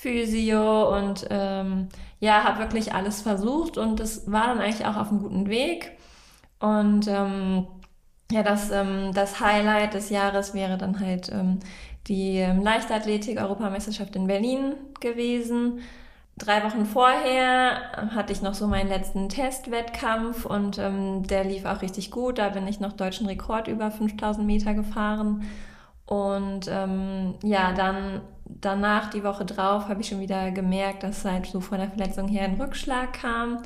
Physio 0.00 0.96
und 0.96 1.26
ähm, 1.28 1.88
ja, 2.20 2.44
habe 2.44 2.60
wirklich 2.60 2.94
alles 2.94 3.20
versucht 3.20 3.76
und 3.76 4.00
es 4.00 4.30
war 4.32 4.46
dann 4.46 4.58
eigentlich 4.58 4.86
auch 4.86 4.96
auf 4.96 5.10
einem 5.10 5.20
guten 5.20 5.48
Weg. 5.48 5.92
Und 6.58 7.06
ähm, 7.06 7.66
ja, 8.30 8.42
das, 8.42 8.70
ähm, 8.70 9.12
das 9.12 9.40
Highlight 9.40 9.92
des 9.92 10.08
Jahres 10.08 10.54
wäre 10.54 10.78
dann 10.78 11.00
halt 11.00 11.30
ähm, 11.30 11.60
die 12.06 12.38
ähm, 12.38 12.62
Leichtathletik-Europameisterschaft 12.62 14.16
in 14.16 14.26
Berlin 14.26 14.74
gewesen. 15.00 15.80
Drei 16.38 16.64
Wochen 16.64 16.86
vorher 16.86 17.92
hatte 18.14 18.32
ich 18.32 18.40
noch 18.40 18.54
so 18.54 18.66
meinen 18.66 18.88
letzten 18.88 19.28
Testwettkampf 19.28 20.46
und 20.46 20.78
ähm, 20.78 21.26
der 21.26 21.44
lief 21.44 21.66
auch 21.66 21.82
richtig 21.82 22.10
gut. 22.10 22.38
Da 22.38 22.48
bin 22.48 22.66
ich 22.66 22.80
noch 22.80 22.94
deutschen 22.94 23.26
Rekord 23.26 23.68
über 23.68 23.90
5000 23.90 24.46
Meter 24.46 24.72
gefahren. 24.72 25.44
Und 26.06 26.68
ähm, 26.70 27.34
ja, 27.42 27.72
dann 27.72 28.22
danach, 28.60 29.10
die 29.10 29.24
Woche 29.24 29.44
drauf, 29.44 29.88
habe 29.88 30.00
ich 30.00 30.08
schon 30.08 30.20
wieder 30.20 30.50
gemerkt, 30.50 31.02
dass 31.02 31.24
halt 31.24 31.46
so 31.46 31.60
von 31.60 31.78
der 31.78 31.90
Verletzung 31.90 32.28
her 32.28 32.44
ein 32.44 32.60
Rückschlag 32.60 33.12
kam 33.12 33.62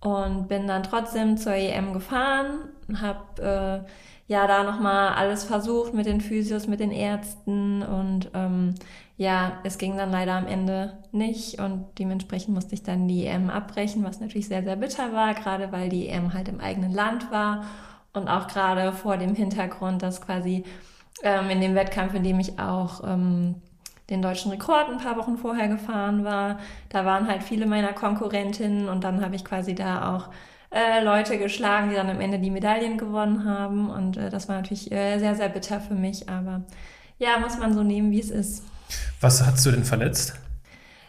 und 0.00 0.48
bin 0.48 0.66
dann 0.66 0.82
trotzdem 0.82 1.36
zur 1.36 1.54
EM 1.54 1.92
gefahren, 1.92 2.68
habe 3.00 3.86
äh, 3.86 4.32
ja 4.32 4.46
da 4.46 4.62
nochmal 4.64 5.14
alles 5.14 5.44
versucht 5.44 5.94
mit 5.94 6.06
den 6.06 6.20
Physios, 6.20 6.66
mit 6.66 6.80
den 6.80 6.92
Ärzten 6.92 7.82
und 7.82 8.30
ähm, 8.34 8.74
ja, 9.16 9.60
es 9.62 9.78
ging 9.78 9.96
dann 9.96 10.10
leider 10.10 10.34
am 10.34 10.46
Ende 10.46 10.98
nicht 11.12 11.60
und 11.60 11.86
dementsprechend 11.98 12.54
musste 12.54 12.74
ich 12.74 12.82
dann 12.82 13.06
die 13.06 13.26
EM 13.26 13.48
abbrechen, 13.48 14.02
was 14.04 14.20
natürlich 14.20 14.48
sehr, 14.48 14.64
sehr 14.64 14.76
bitter 14.76 15.12
war, 15.12 15.34
gerade 15.34 15.70
weil 15.72 15.88
die 15.88 16.08
EM 16.08 16.34
halt 16.34 16.48
im 16.48 16.60
eigenen 16.60 16.92
Land 16.92 17.30
war 17.30 17.64
und 18.12 18.28
auch 18.28 18.48
gerade 18.48 18.92
vor 18.92 19.16
dem 19.16 19.34
Hintergrund, 19.34 20.02
dass 20.02 20.20
quasi 20.20 20.64
ähm, 21.22 21.50
in 21.50 21.60
dem 21.60 21.74
Wettkampf, 21.74 22.14
in 22.14 22.24
dem 22.24 22.40
ich 22.40 22.58
auch 22.58 23.02
ähm, 23.06 23.56
den 24.10 24.20
deutschen 24.20 24.50
Rekord 24.50 24.90
ein 24.90 24.98
paar 24.98 25.16
Wochen 25.16 25.38
vorher 25.38 25.68
gefahren 25.68 26.24
war. 26.24 26.58
Da 26.90 27.04
waren 27.04 27.26
halt 27.28 27.42
viele 27.42 27.66
meiner 27.66 27.92
Konkurrentinnen 27.92 28.88
und 28.88 29.04
dann 29.04 29.24
habe 29.24 29.34
ich 29.34 29.44
quasi 29.44 29.74
da 29.74 30.14
auch 30.14 30.28
äh, 30.70 31.02
Leute 31.02 31.38
geschlagen, 31.38 31.90
die 31.90 31.96
dann 31.96 32.10
am 32.10 32.20
Ende 32.20 32.38
die 32.38 32.50
Medaillen 32.50 32.98
gewonnen 32.98 33.44
haben. 33.44 33.90
Und 33.90 34.16
äh, 34.16 34.28
das 34.28 34.48
war 34.48 34.56
natürlich 34.56 34.92
äh, 34.92 35.18
sehr, 35.18 35.34
sehr 35.34 35.48
bitter 35.48 35.80
für 35.80 35.94
mich. 35.94 36.28
Aber 36.28 36.62
ja, 37.18 37.38
muss 37.38 37.58
man 37.58 37.72
so 37.72 37.82
nehmen, 37.82 38.10
wie 38.10 38.20
es 38.20 38.30
ist. 38.30 38.64
Was 39.20 39.44
hast 39.44 39.64
du 39.64 39.70
denn 39.70 39.84
verletzt? 39.84 40.34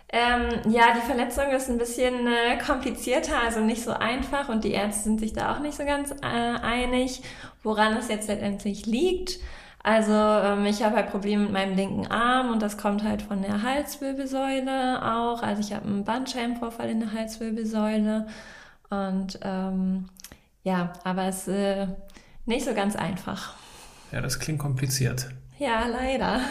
Ähm, 0.10 0.72
ja, 0.72 0.94
die 0.96 1.06
Verletzung 1.06 1.50
ist 1.50 1.70
ein 1.70 1.78
bisschen 1.78 2.28
äh, 2.28 2.58
komplizierter, 2.66 3.42
also 3.44 3.60
nicht 3.60 3.84
so 3.84 3.92
einfach 3.92 4.50
und 4.50 4.64
die 4.64 4.72
Ärzte 4.72 5.04
sind 5.04 5.20
sich 5.20 5.34
da 5.34 5.54
auch 5.54 5.60
nicht 5.60 5.75
so 5.75 5.84
ganz 5.84 6.12
äh, 6.12 6.25
einig, 6.62 7.22
woran 7.64 7.98
es 7.98 8.08
jetzt 8.08 8.28
letztendlich 8.28 8.86
liegt. 8.86 9.40
Also 9.86 10.13
ähm, 10.13 10.65
ich 10.65 10.82
habe 10.82 10.96
halt 10.96 11.12
Probleme 11.12 11.44
mit 11.44 11.51
meinem 11.51 11.75
linken 11.75 12.08
Arm 12.08 12.50
und 12.50 12.60
das 12.60 12.75
kommt 12.75 13.04
halt 13.04 13.22
von 13.22 13.44
der 13.44 13.62
Halswirbelsäule 13.62 15.00
auch. 15.15 15.44
Also 15.44 15.62
ich 15.62 15.74
habe 15.74 15.86
einen 15.86 16.04
Bandscheibenvorfall 16.04 16.89
in 16.89 17.01
der 17.01 17.13
Halswirbelsäule 17.13 18.25
und 18.89 19.38
ähm, 19.44 20.10
ja, 20.63 20.92
aber 21.04 21.25
es 21.25 21.48
ist 21.48 21.50
äh, 21.50 21.86
nicht 22.48 22.65
so 22.65 22.74
ganz 22.74 22.96
einfach. 22.96 23.54
Ja, 24.12 24.22
das 24.22 24.39
klingt 24.39 24.58
kompliziert. 24.58 25.30
Ja, 25.57 25.88
leider. 25.88 26.41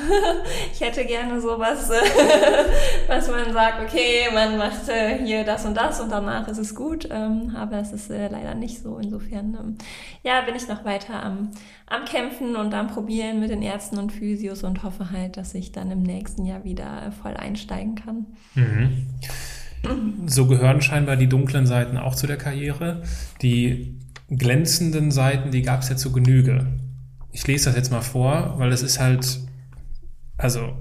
Ich 0.73 0.81
hätte 0.81 1.05
gerne 1.05 1.41
sowas, 1.41 1.89
was 3.07 3.29
man 3.29 3.53
sagt, 3.53 3.81
okay, 3.83 4.27
man 4.33 4.59
macht 4.59 4.89
äh, 4.89 5.25
hier 5.25 5.45
das 5.45 5.65
und 5.65 5.77
das 5.77 6.01
und 6.01 6.11
danach 6.11 6.49
ist 6.49 6.59
es 6.59 6.75
gut. 6.75 7.09
Ähm, 7.11 7.55
aber 7.55 7.79
es 7.79 7.93
ist 7.93 8.11
äh, 8.11 8.29
leider 8.29 8.55
nicht 8.55 8.83
so. 8.83 8.99
Insofern, 8.99 9.57
ähm, 9.61 9.79
ja, 10.25 10.41
bin 10.41 10.57
ich 10.57 10.67
noch 10.67 10.85
weiter 10.85 11.23
am, 11.23 11.51
am 11.87 12.05
Kämpfen 12.07 12.57
und 12.57 12.75
am 12.75 12.89
Probieren 12.89 13.41
mit 13.41 13.51
den 13.51 13.63
Ärzten 13.63 13.99
und 13.99 14.11
Physios 14.11 14.65
und 14.65 14.83
hoffe 14.83 15.11
halt, 15.11 15.37
dass 15.37 15.55
ich 15.55 15.71
dann 15.71 15.91
im 15.91 16.03
nächsten 16.03 16.45
Jahr 16.45 16.65
wieder 16.65 17.13
voll 17.23 17.37
einsteigen 17.37 17.95
kann. 17.95 18.27
Mhm. 18.55 19.07
So 20.27 20.47
gehören 20.47 20.81
scheinbar 20.81 21.17
die 21.17 21.29
dunklen 21.29 21.67
Seiten 21.67 21.99
auch 21.99 22.17
zu 22.17 22.27
der 22.27 22.39
Karriere. 22.39 23.03
Die 23.43 24.01
glänzenden 24.29 25.13
Seiten, 25.13 25.51
die 25.51 25.63
gab 25.63 25.83
es 25.83 25.89
ja 25.89 25.97
zu 25.97 26.11
Genüge 26.11 26.67
ich 27.35 27.47
lese 27.49 27.67
das 27.67 27.77
jetzt 27.77 27.91
mal 27.91 28.01
vor, 28.01 28.55
weil 28.59 28.73
es 28.73 28.83
ist 28.83 29.01
halt, 29.01 29.41
also 30.39 30.73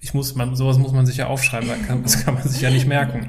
ich 0.00 0.12
muss, 0.12 0.34
man, 0.34 0.56
sowas 0.56 0.76
muss 0.76 0.92
man 0.92 1.06
sich 1.06 1.16
ja 1.16 1.28
aufschreiben, 1.28 1.70
das 2.02 2.24
kann 2.24 2.34
man 2.34 2.46
sich 2.46 2.60
ja 2.60 2.70
nicht 2.70 2.86
merken. 2.86 3.28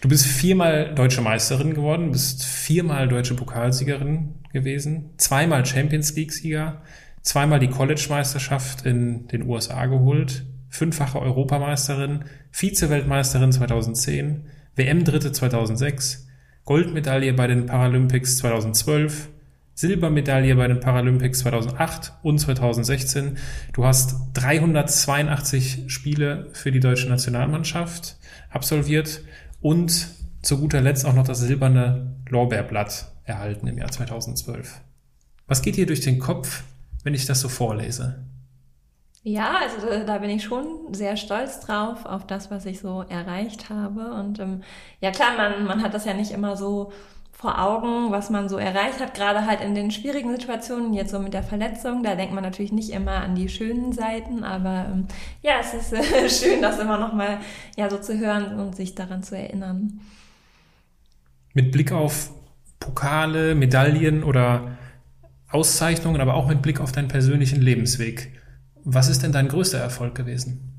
Du 0.00 0.08
bist 0.08 0.26
viermal 0.26 0.94
deutsche 0.94 1.20
Meisterin 1.20 1.74
geworden, 1.74 2.10
bist 2.12 2.44
viermal 2.44 3.08
deutsche 3.08 3.34
Pokalsiegerin 3.34 4.36
gewesen, 4.52 5.10
zweimal 5.18 5.66
Champions 5.66 6.14
League-Sieger, 6.16 6.82
zweimal 7.20 7.58
die 7.58 7.68
College-Meisterschaft 7.68 8.86
in 8.86 9.28
den 9.28 9.42
USA 9.42 9.84
geholt, 9.86 10.46
fünffache 10.70 11.20
Europameisterin, 11.20 12.24
Vize-Weltmeisterin 12.52 13.52
2010, 13.52 14.46
WM-Dritte 14.76 15.32
2006, 15.32 16.26
Goldmedaille 16.64 17.34
bei 17.34 17.46
den 17.46 17.66
Paralympics 17.66 18.38
2012, 18.38 19.28
Silbermedaille 19.74 20.54
bei 20.54 20.68
den 20.68 20.80
Paralympics 20.80 21.40
2008 21.40 22.12
und 22.22 22.38
2016. 22.38 23.38
Du 23.72 23.84
hast 23.84 24.30
382 24.34 25.84
Spiele 25.88 26.48
für 26.52 26.70
die 26.70 26.80
deutsche 26.80 27.08
Nationalmannschaft 27.08 28.16
absolviert 28.50 29.22
und 29.60 30.08
zu 30.42 30.58
guter 30.58 30.80
Letzt 30.80 31.04
auch 31.06 31.14
noch 31.14 31.26
das 31.26 31.40
silberne 31.40 32.16
Lorbeerblatt 32.28 33.12
erhalten 33.24 33.66
im 33.66 33.78
Jahr 33.78 33.90
2012. 33.90 34.80
Was 35.46 35.62
geht 35.62 35.76
dir 35.76 35.86
durch 35.86 36.00
den 36.00 36.18
Kopf, 36.18 36.62
wenn 37.02 37.14
ich 37.14 37.26
das 37.26 37.40
so 37.40 37.48
vorlese? 37.48 38.24
Ja, 39.26 39.56
also 39.62 40.04
da 40.06 40.18
bin 40.18 40.28
ich 40.28 40.44
schon 40.44 40.92
sehr 40.92 41.16
stolz 41.16 41.60
drauf, 41.60 42.04
auf 42.04 42.26
das, 42.26 42.50
was 42.50 42.66
ich 42.66 42.78
so 42.78 43.02
erreicht 43.08 43.70
habe. 43.70 44.12
Und 44.12 44.38
ähm, 44.38 44.62
ja 45.00 45.10
klar, 45.10 45.34
man, 45.36 45.64
man 45.64 45.82
hat 45.82 45.94
das 45.94 46.04
ja 46.04 46.12
nicht 46.12 46.30
immer 46.30 46.58
so 46.58 46.92
vor 47.36 47.60
Augen, 47.60 48.10
was 48.10 48.30
man 48.30 48.48
so 48.48 48.56
erreicht 48.56 49.00
hat, 49.00 49.14
gerade 49.14 49.46
halt 49.46 49.60
in 49.60 49.74
den 49.74 49.90
schwierigen 49.90 50.30
Situationen, 50.30 50.94
jetzt 50.94 51.10
so 51.10 51.18
mit 51.18 51.34
der 51.34 51.42
Verletzung. 51.42 52.02
Da 52.02 52.14
denkt 52.14 52.32
man 52.32 52.42
natürlich 52.42 52.72
nicht 52.72 52.90
immer 52.90 53.16
an 53.16 53.34
die 53.34 53.48
schönen 53.48 53.92
Seiten, 53.92 54.44
aber 54.44 54.86
ähm, 54.90 55.06
ja, 55.42 55.54
es 55.60 55.74
ist 55.74 55.92
äh, 55.92 56.28
schön, 56.30 56.62
das 56.62 56.78
immer 56.78 56.98
nochmal 56.98 57.38
ja, 57.76 57.90
so 57.90 57.98
zu 57.98 58.18
hören 58.18 58.58
und 58.58 58.76
sich 58.76 58.94
daran 58.94 59.22
zu 59.22 59.36
erinnern. 59.36 60.00
Mit 61.52 61.70
Blick 61.70 61.92
auf 61.92 62.30
Pokale, 62.80 63.54
Medaillen 63.54 64.24
oder 64.24 64.78
Auszeichnungen, 65.48 66.20
aber 66.20 66.34
auch 66.34 66.48
mit 66.48 66.62
Blick 66.62 66.80
auf 66.80 66.92
deinen 66.92 67.08
persönlichen 67.08 67.60
Lebensweg. 67.60 68.32
Was 68.84 69.08
ist 69.08 69.22
denn 69.22 69.32
dein 69.32 69.48
größter 69.48 69.78
Erfolg 69.78 70.14
gewesen? 70.14 70.73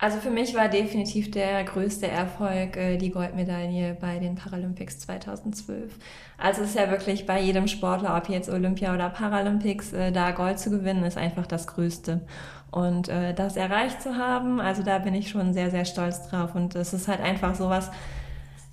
Also 0.00 0.16
für 0.18 0.30
mich 0.30 0.54
war 0.54 0.68
definitiv 0.68 1.30
der 1.30 1.62
größte 1.62 2.08
Erfolg 2.08 2.74
äh, 2.78 2.96
die 2.96 3.10
Goldmedaille 3.10 3.94
bei 4.00 4.18
den 4.18 4.34
Paralympics 4.34 5.00
2012. 5.00 5.92
Also 6.38 6.62
es 6.62 6.70
ist 6.70 6.76
ja 6.78 6.90
wirklich 6.90 7.26
bei 7.26 7.38
jedem 7.38 7.68
Sportler, 7.68 8.16
ob 8.16 8.30
jetzt 8.30 8.48
Olympia 8.48 8.94
oder 8.94 9.10
Paralympics, 9.10 9.92
äh, 9.92 10.10
da 10.10 10.30
Gold 10.30 10.58
zu 10.58 10.70
gewinnen, 10.70 11.04
ist 11.04 11.18
einfach 11.18 11.46
das 11.46 11.66
Größte. 11.66 12.22
Und 12.70 13.10
äh, 13.10 13.34
das 13.34 13.56
erreicht 13.56 14.00
zu 14.00 14.16
haben, 14.16 14.58
also 14.58 14.82
da 14.82 14.98
bin 15.00 15.14
ich 15.14 15.28
schon 15.28 15.52
sehr, 15.52 15.70
sehr 15.70 15.84
stolz 15.84 16.26
drauf. 16.28 16.54
Und 16.54 16.74
es 16.76 16.94
ist 16.94 17.06
halt 17.06 17.20
einfach 17.20 17.54
sowas, 17.54 17.90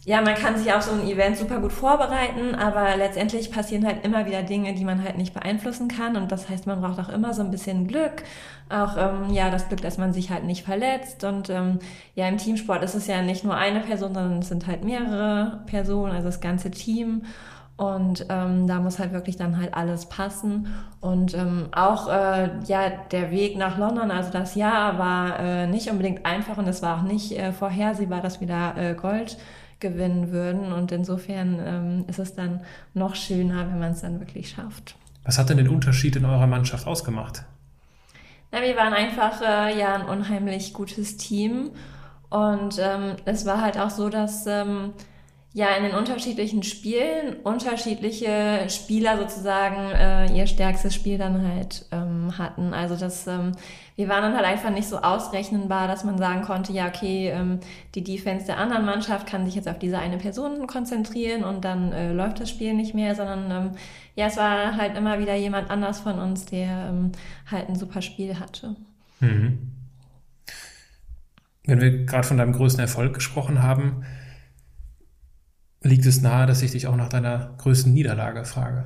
ja, 0.07 0.21
man 0.21 0.35
kann 0.35 0.55
sich 0.55 0.71
auf 0.71 0.83
so 0.83 0.93
ein 0.93 1.05
Event 1.05 1.35
super 1.35 1.59
gut 1.59 1.73
vorbereiten, 1.73 2.55
aber 2.55 2.95
letztendlich 2.95 3.51
passieren 3.51 3.85
halt 3.85 4.05
immer 4.05 4.25
wieder 4.25 4.41
Dinge, 4.41 4.73
die 4.73 4.85
man 4.85 5.03
halt 5.03 5.17
nicht 5.17 5.33
beeinflussen 5.33 5.89
kann. 5.89 6.15
Und 6.15 6.31
das 6.31 6.47
heißt, 6.47 6.65
man 6.65 6.79
braucht 6.79 6.97
auch 6.97 7.09
immer 7.09 7.33
so 7.33 7.41
ein 7.41 7.51
bisschen 7.51 7.87
Glück. 7.87 8.23
Auch 8.69 8.95
ähm, 8.95 9.33
ja, 9.33 9.51
das 9.51 9.67
Glück, 9.67 9.81
dass 9.81 9.97
man 9.97 10.13
sich 10.13 10.29
halt 10.29 10.45
nicht 10.45 10.63
verletzt. 10.63 11.25
Und 11.25 11.49
ähm, 11.49 11.79
ja, 12.15 12.25
im 12.29 12.37
Teamsport 12.37 12.83
ist 12.83 12.95
es 12.95 13.07
ja 13.07 13.21
nicht 13.21 13.43
nur 13.43 13.55
eine 13.57 13.81
Person, 13.81 14.13
sondern 14.13 14.39
es 14.39 14.47
sind 14.47 14.65
halt 14.65 14.85
mehrere 14.85 15.59
Personen, 15.65 16.13
also 16.13 16.27
das 16.27 16.39
ganze 16.39 16.71
Team. 16.71 17.23
Und 17.75 18.27
ähm, 18.29 18.65
da 18.65 18.79
muss 18.79 18.99
halt 18.99 19.11
wirklich 19.11 19.35
dann 19.35 19.57
halt 19.57 19.73
alles 19.73 20.05
passen. 20.05 20.73
Und 21.01 21.33
ähm, 21.33 21.67
auch 21.73 22.07
äh, 22.07 22.51
ja 22.65 22.91
der 23.11 23.29
Weg 23.31 23.57
nach 23.57 23.77
London, 23.77 24.09
also 24.09 24.31
das 24.31 24.55
Jahr 24.55 24.97
war 24.97 25.37
äh, 25.37 25.67
nicht 25.67 25.91
unbedingt 25.91 26.25
einfach 26.25 26.57
und 26.57 26.67
es 26.69 26.81
war 26.81 26.99
auch 26.99 27.03
nicht 27.03 27.37
äh, 27.37 27.51
vorhersehbar, 27.51 28.21
dass 28.21 28.39
wir 28.39 28.47
da 28.47 28.73
äh, 28.77 28.95
Gold 28.95 29.37
gewinnen 29.79 30.31
würden. 30.31 30.71
Und 30.71 30.91
insofern 30.91 31.59
ähm, 31.63 32.05
ist 32.07 32.19
es 32.19 32.35
dann 32.35 32.61
noch 32.93 33.15
schöner, 33.15 33.67
wenn 33.69 33.79
man 33.79 33.91
es 33.91 34.01
dann 34.01 34.19
wirklich 34.19 34.49
schafft. 34.49 34.95
Was 35.23 35.37
hat 35.37 35.49
denn 35.49 35.57
den 35.57 35.69
Unterschied 35.69 36.15
in 36.15 36.25
eurer 36.25 36.47
Mannschaft 36.47 36.87
ausgemacht? 36.87 37.43
Na, 38.51 38.61
wir 38.61 38.75
waren 38.77 38.93
einfach 38.93 39.41
äh, 39.41 39.77
ja 39.77 39.95
ein 39.95 40.05
unheimlich 40.05 40.73
gutes 40.73 41.17
Team. 41.17 41.71
Und 42.29 42.77
ähm, 42.79 43.15
es 43.25 43.45
war 43.45 43.61
halt 43.61 43.77
auch 43.77 43.89
so, 43.89 44.09
dass 44.09 44.45
ähm, 44.47 44.93
ja 45.57 45.75
in 45.75 45.85
den 45.85 45.95
unterschiedlichen 45.95 46.61
Spielen 46.61 47.37
unterschiedliche 47.37 48.67
Spieler 48.69 49.17
sozusagen 49.17 49.89
äh, 49.89 50.31
ihr 50.37 50.45
stärkstes 50.45 50.93
Spiel 50.93 51.17
dann 51.17 51.47
halt 51.47 51.87
ähm, 51.91 52.37
hatten. 52.37 52.75
Also 52.75 52.95
das, 52.95 53.25
ähm, 53.25 53.53
wir 53.95 54.07
waren 54.07 54.21
dann 54.21 54.35
halt 54.35 54.45
einfach 54.45 54.69
nicht 54.69 54.87
so 54.87 54.99
ausrechnenbar, 54.99 55.87
dass 55.87 56.03
man 56.03 56.19
sagen 56.19 56.43
konnte, 56.43 56.73
ja 56.73 56.87
okay, 56.87 57.31
ähm, 57.31 57.59
die 57.95 58.03
Defense 58.03 58.45
der 58.45 58.59
anderen 58.59 58.85
Mannschaft 58.85 59.25
kann 59.25 59.47
sich 59.47 59.55
jetzt 59.55 59.67
auf 59.67 59.79
diese 59.79 59.97
eine 59.97 60.17
Person 60.17 60.67
konzentrieren 60.67 61.43
und 61.43 61.65
dann 61.65 61.91
äh, 61.91 62.13
läuft 62.13 62.39
das 62.39 62.51
Spiel 62.51 62.75
nicht 62.75 62.93
mehr, 62.93 63.15
sondern 63.15 63.49
ähm, 63.49 63.71
ja, 64.13 64.27
es 64.27 64.37
war 64.37 64.77
halt 64.77 64.95
immer 64.95 65.17
wieder 65.17 65.33
jemand 65.33 65.71
anders 65.71 66.01
von 66.01 66.19
uns, 66.19 66.45
der 66.45 66.89
ähm, 66.91 67.13
halt 67.49 67.67
ein 67.67 67.75
super 67.75 68.03
Spiel 68.03 68.39
hatte. 68.39 68.75
Mhm. 69.21 69.71
Wenn 71.65 71.81
wir 71.81 72.05
gerade 72.05 72.27
von 72.27 72.37
deinem 72.37 72.53
größten 72.53 72.81
Erfolg 72.81 73.15
gesprochen 73.15 73.63
haben, 73.63 74.05
liegt 75.81 76.05
es 76.05 76.21
nahe, 76.21 76.45
dass 76.45 76.61
ich 76.61 76.71
dich 76.71 76.87
auch 76.87 76.95
nach 76.95 77.09
deiner 77.09 77.53
größten 77.57 77.93
Niederlage 77.93 78.45
frage. 78.45 78.85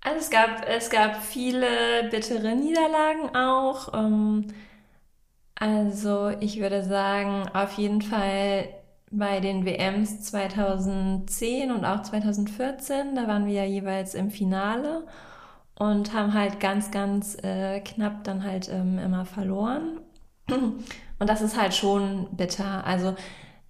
Also 0.00 0.20
es 0.20 0.30
gab, 0.30 0.66
es 0.68 0.90
gab 0.90 1.22
viele 1.22 1.66
bittere 2.10 2.54
Niederlagen 2.54 3.34
auch. 3.36 3.92
Ähm, 3.94 4.46
also 5.54 6.30
ich 6.40 6.60
würde 6.60 6.84
sagen, 6.84 7.48
auf 7.52 7.72
jeden 7.74 8.02
Fall 8.02 8.68
bei 9.10 9.40
den 9.40 9.64
WMs 9.64 10.22
2010 10.22 11.72
und 11.72 11.84
auch 11.84 12.02
2014, 12.02 13.14
da 13.16 13.26
waren 13.26 13.46
wir 13.46 13.54
ja 13.54 13.64
jeweils 13.64 14.14
im 14.14 14.30
Finale 14.30 15.06
und 15.74 16.12
haben 16.12 16.34
halt 16.34 16.60
ganz, 16.60 16.90
ganz 16.90 17.36
äh, 17.42 17.80
knapp 17.80 18.24
dann 18.24 18.44
halt 18.44 18.68
ähm, 18.68 18.98
immer 18.98 19.24
verloren. 19.24 20.00
Und 20.50 21.28
das 21.28 21.42
ist 21.42 21.60
halt 21.60 21.74
schon 21.74 22.28
bitter. 22.36 22.86
Also 22.86 23.16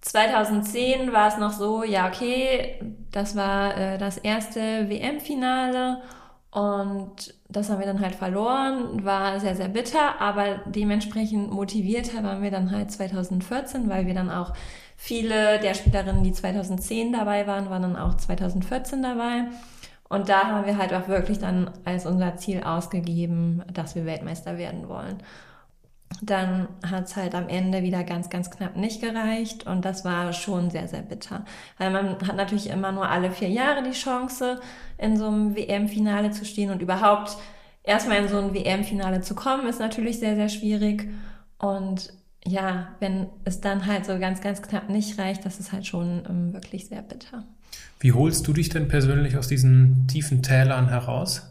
2010 0.01 1.11
war 1.11 1.27
es 1.27 1.37
noch 1.37 1.51
so, 1.51 1.83
ja, 1.83 2.07
okay, 2.07 2.79
das 3.11 3.35
war 3.35 3.77
äh, 3.77 3.97
das 3.97 4.17
erste 4.17 4.89
WM-Finale 4.89 6.01
und 6.51 7.35
das 7.49 7.69
haben 7.69 7.79
wir 7.79 7.85
dann 7.85 7.99
halt 7.99 8.15
verloren, 8.15 9.03
war 9.03 9.39
sehr, 9.39 9.55
sehr 9.55 9.67
bitter, 9.67 10.19
aber 10.19 10.61
dementsprechend 10.65 11.51
motivierter 11.51 12.23
waren 12.23 12.41
wir 12.41 12.49
dann 12.49 12.71
halt 12.71 12.91
2014, 12.91 13.89
weil 13.89 14.07
wir 14.07 14.13
dann 14.13 14.31
auch 14.31 14.53
viele 14.95 15.59
der 15.59 15.73
Spielerinnen, 15.73 16.23
die 16.23 16.31
2010 16.31 17.13
dabei 17.13 17.45
waren, 17.45 17.69
waren 17.69 17.81
dann 17.81 17.95
auch 17.97 18.15
2014 18.15 19.03
dabei. 19.03 19.45
Und 20.07 20.27
da 20.27 20.47
haben 20.47 20.65
wir 20.65 20.77
halt 20.77 20.91
auch 20.93 21.07
wirklich 21.07 21.37
dann 21.37 21.69
als 21.85 22.07
unser 22.07 22.35
Ziel 22.37 22.63
ausgegeben, 22.63 23.63
dass 23.71 23.93
wir 23.93 24.05
Weltmeister 24.05 24.57
werden 24.57 24.89
wollen 24.89 25.21
dann 26.21 26.67
hat 26.85 27.05
es 27.05 27.15
halt 27.15 27.35
am 27.35 27.47
Ende 27.47 27.83
wieder 27.83 28.03
ganz, 28.03 28.29
ganz 28.29 28.49
knapp 28.49 28.75
nicht 28.75 29.01
gereicht 29.01 29.65
und 29.67 29.85
das 29.85 30.03
war 30.03 30.33
schon 30.33 30.69
sehr, 30.69 30.87
sehr 30.87 31.01
bitter. 31.01 31.45
Weil 31.77 31.91
man 31.91 32.17
hat 32.27 32.35
natürlich 32.35 32.69
immer 32.69 32.91
nur 32.91 33.07
alle 33.07 33.31
vier 33.31 33.49
Jahre 33.49 33.83
die 33.83 33.91
Chance, 33.91 34.59
in 34.97 35.17
so 35.17 35.27
einem 35.27 35.55
WM-Finale 35.55 36.31
zu 36.31 36.45
stehen 36.45 36.71
und 36.71 36.81
überhaupt 36.81 37.37
erstmal 37.83 38.17
in 38.17 38.27
so 38.27 38.37
ein 38.37 38.53
WM-Finale 38.53 39.21
zu 39.21 39.35
kommen, 39.35 39.67
ist 39.67 39.79
natürlich 39.79 40.19
sehr, 40.19 40.35
sehr 40.35 40.49
schwierig. 40.49 41.09
Und 41.57 42.11
ja, 42.45 42.89
wenn 42.99 43.27
es 43.45 43.61
dann 43.61 43.85
halt 43.85 44.05
so 44.05 44.17
ganz, 44.19 44.41
ganz 44.41 44.61
knapp 44.61 44.89
nicht 44.89 45.17
reicht, 45.19 45.45
das 45.45 45.59
ist 45.59 45.71
halt 45.71 45.85
schon 45.85 46.23
ähm, 46.27 46.53
wirklich 46.53 46.87
sehr 46.87 47.01
bitter. 47.01 47.43
Wie 47.99 48.13
holst 48.13 48.47
du 48.47 48.53
dich 48.53 48.69
denn 48.69 48.87
persönlich 48.87 49.37
aus 49.37 49.47
diesen 49.47 50.07
tiefen 50.07 50.41
Tälern 50.41 50.89
heraus? 50.89 51.48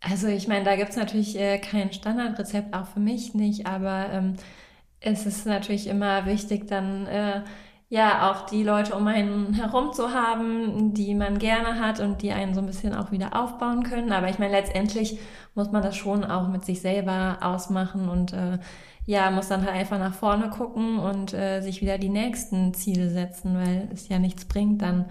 Also 0.00 0.28
ich 0.28 0.48
meine, 0.48 0.64
da 0.64 0.76
gibt 0.76 0.90
es 0.90 0.96
natürlich 0.96 1.38
äh, 1.38 1.58
kein 1.58 1.92
Standardrezept, 1.92 2.74
auch 2.74 2.86
für 2.86 3.00
mich 3.00 3.34
nicht, 3.34 3.66
aber 3.66 4.06
ähm, 4.10 4.36
es 5.00 5.26
ist 5.26 5.46
natürlich 5.46 5.86
immer 5.88 6.26
wichtig, 6.26 6.66
dann 6.68 7.06
äh, 7.06 7.42
ja 7.90 8.30
auch 8.30 8.46
die 8.46 8.62
Leute 8.62 8.94
um 8.94 9.06
einen 9.08 9.52
herum 9.54 9.92
zu 9.92 10.12
haben, 10.14 10.94
die 10.94 11.14
man 11.14 11.38
gerne 11.38 11.80
hat 11.80 12.00
und 12.00 12.22
die 12.22 12.32
einen 12.32 12.54
so 12.54 12.60
ein 12.60 12.66
bisschen 12.66 12.94
auch 12.94 13.10
wieder 13.12 13.36
aufbauen 13.38 13.82
können. 13.82 14.12
Aber 14.12 14.28
ich 14.30 14.38
meine, 14.38 14.52
letztendlich 14.52 15.18
muss 15.54 15.70
man 15.72 15.82
das 15.82 15.96
schon 15.96 16.24
auch 16.24 16.48
mit 16.48 16.64
sich 16.64 16.80
selber 16.80 17.38
ausmachen 17.42 18.08
und 18.08 18.32
äh, 18.32 18.58
ja, 19.06 19.30
muss 19.30 19.48
dann 19.48 19.64
halt 19.64 19.74
einfach 19.74 19.98
nach 19.98 20.14
vorne 20.14 20.50
gucken 20.50 20.98
und 20.98 21.34
äh, 21.34 21.60
sich 21.62 21.82
wieder 21.82 21.98
die 21.98 22.08
nächsten 22.08 22.74
Ziele 22.74 23.10
setzen, 23.10 23.56
weil 23.56 23.88
es 23.92 24.08
ja 24.08 24.18
nichts 24.18 24.44
bringt, 24.44 24.82
dann 24.82 25.06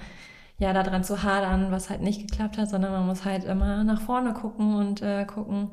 ja 0.59 0.73
daran 0.73 1.03
zu 1.03 1.23
hadern, 1.23 1.71
was 1.71 1.89
halt 1.89 2.01
nicht 2.01 2.29
geklappt 2.29 2.57
hat, 2.57 2.69
sondern 2.69 2.91
man 2.91 3.07
muss 3.07 3.25
halt 3.25 3.45
immer 3.45 3.83
nach 3.83 4.01
vorne 4.01 4.33
gucken 4.33 4.75
und 4.75 5.01
äh, 5.01 5.25
gucken, 5.25 5.71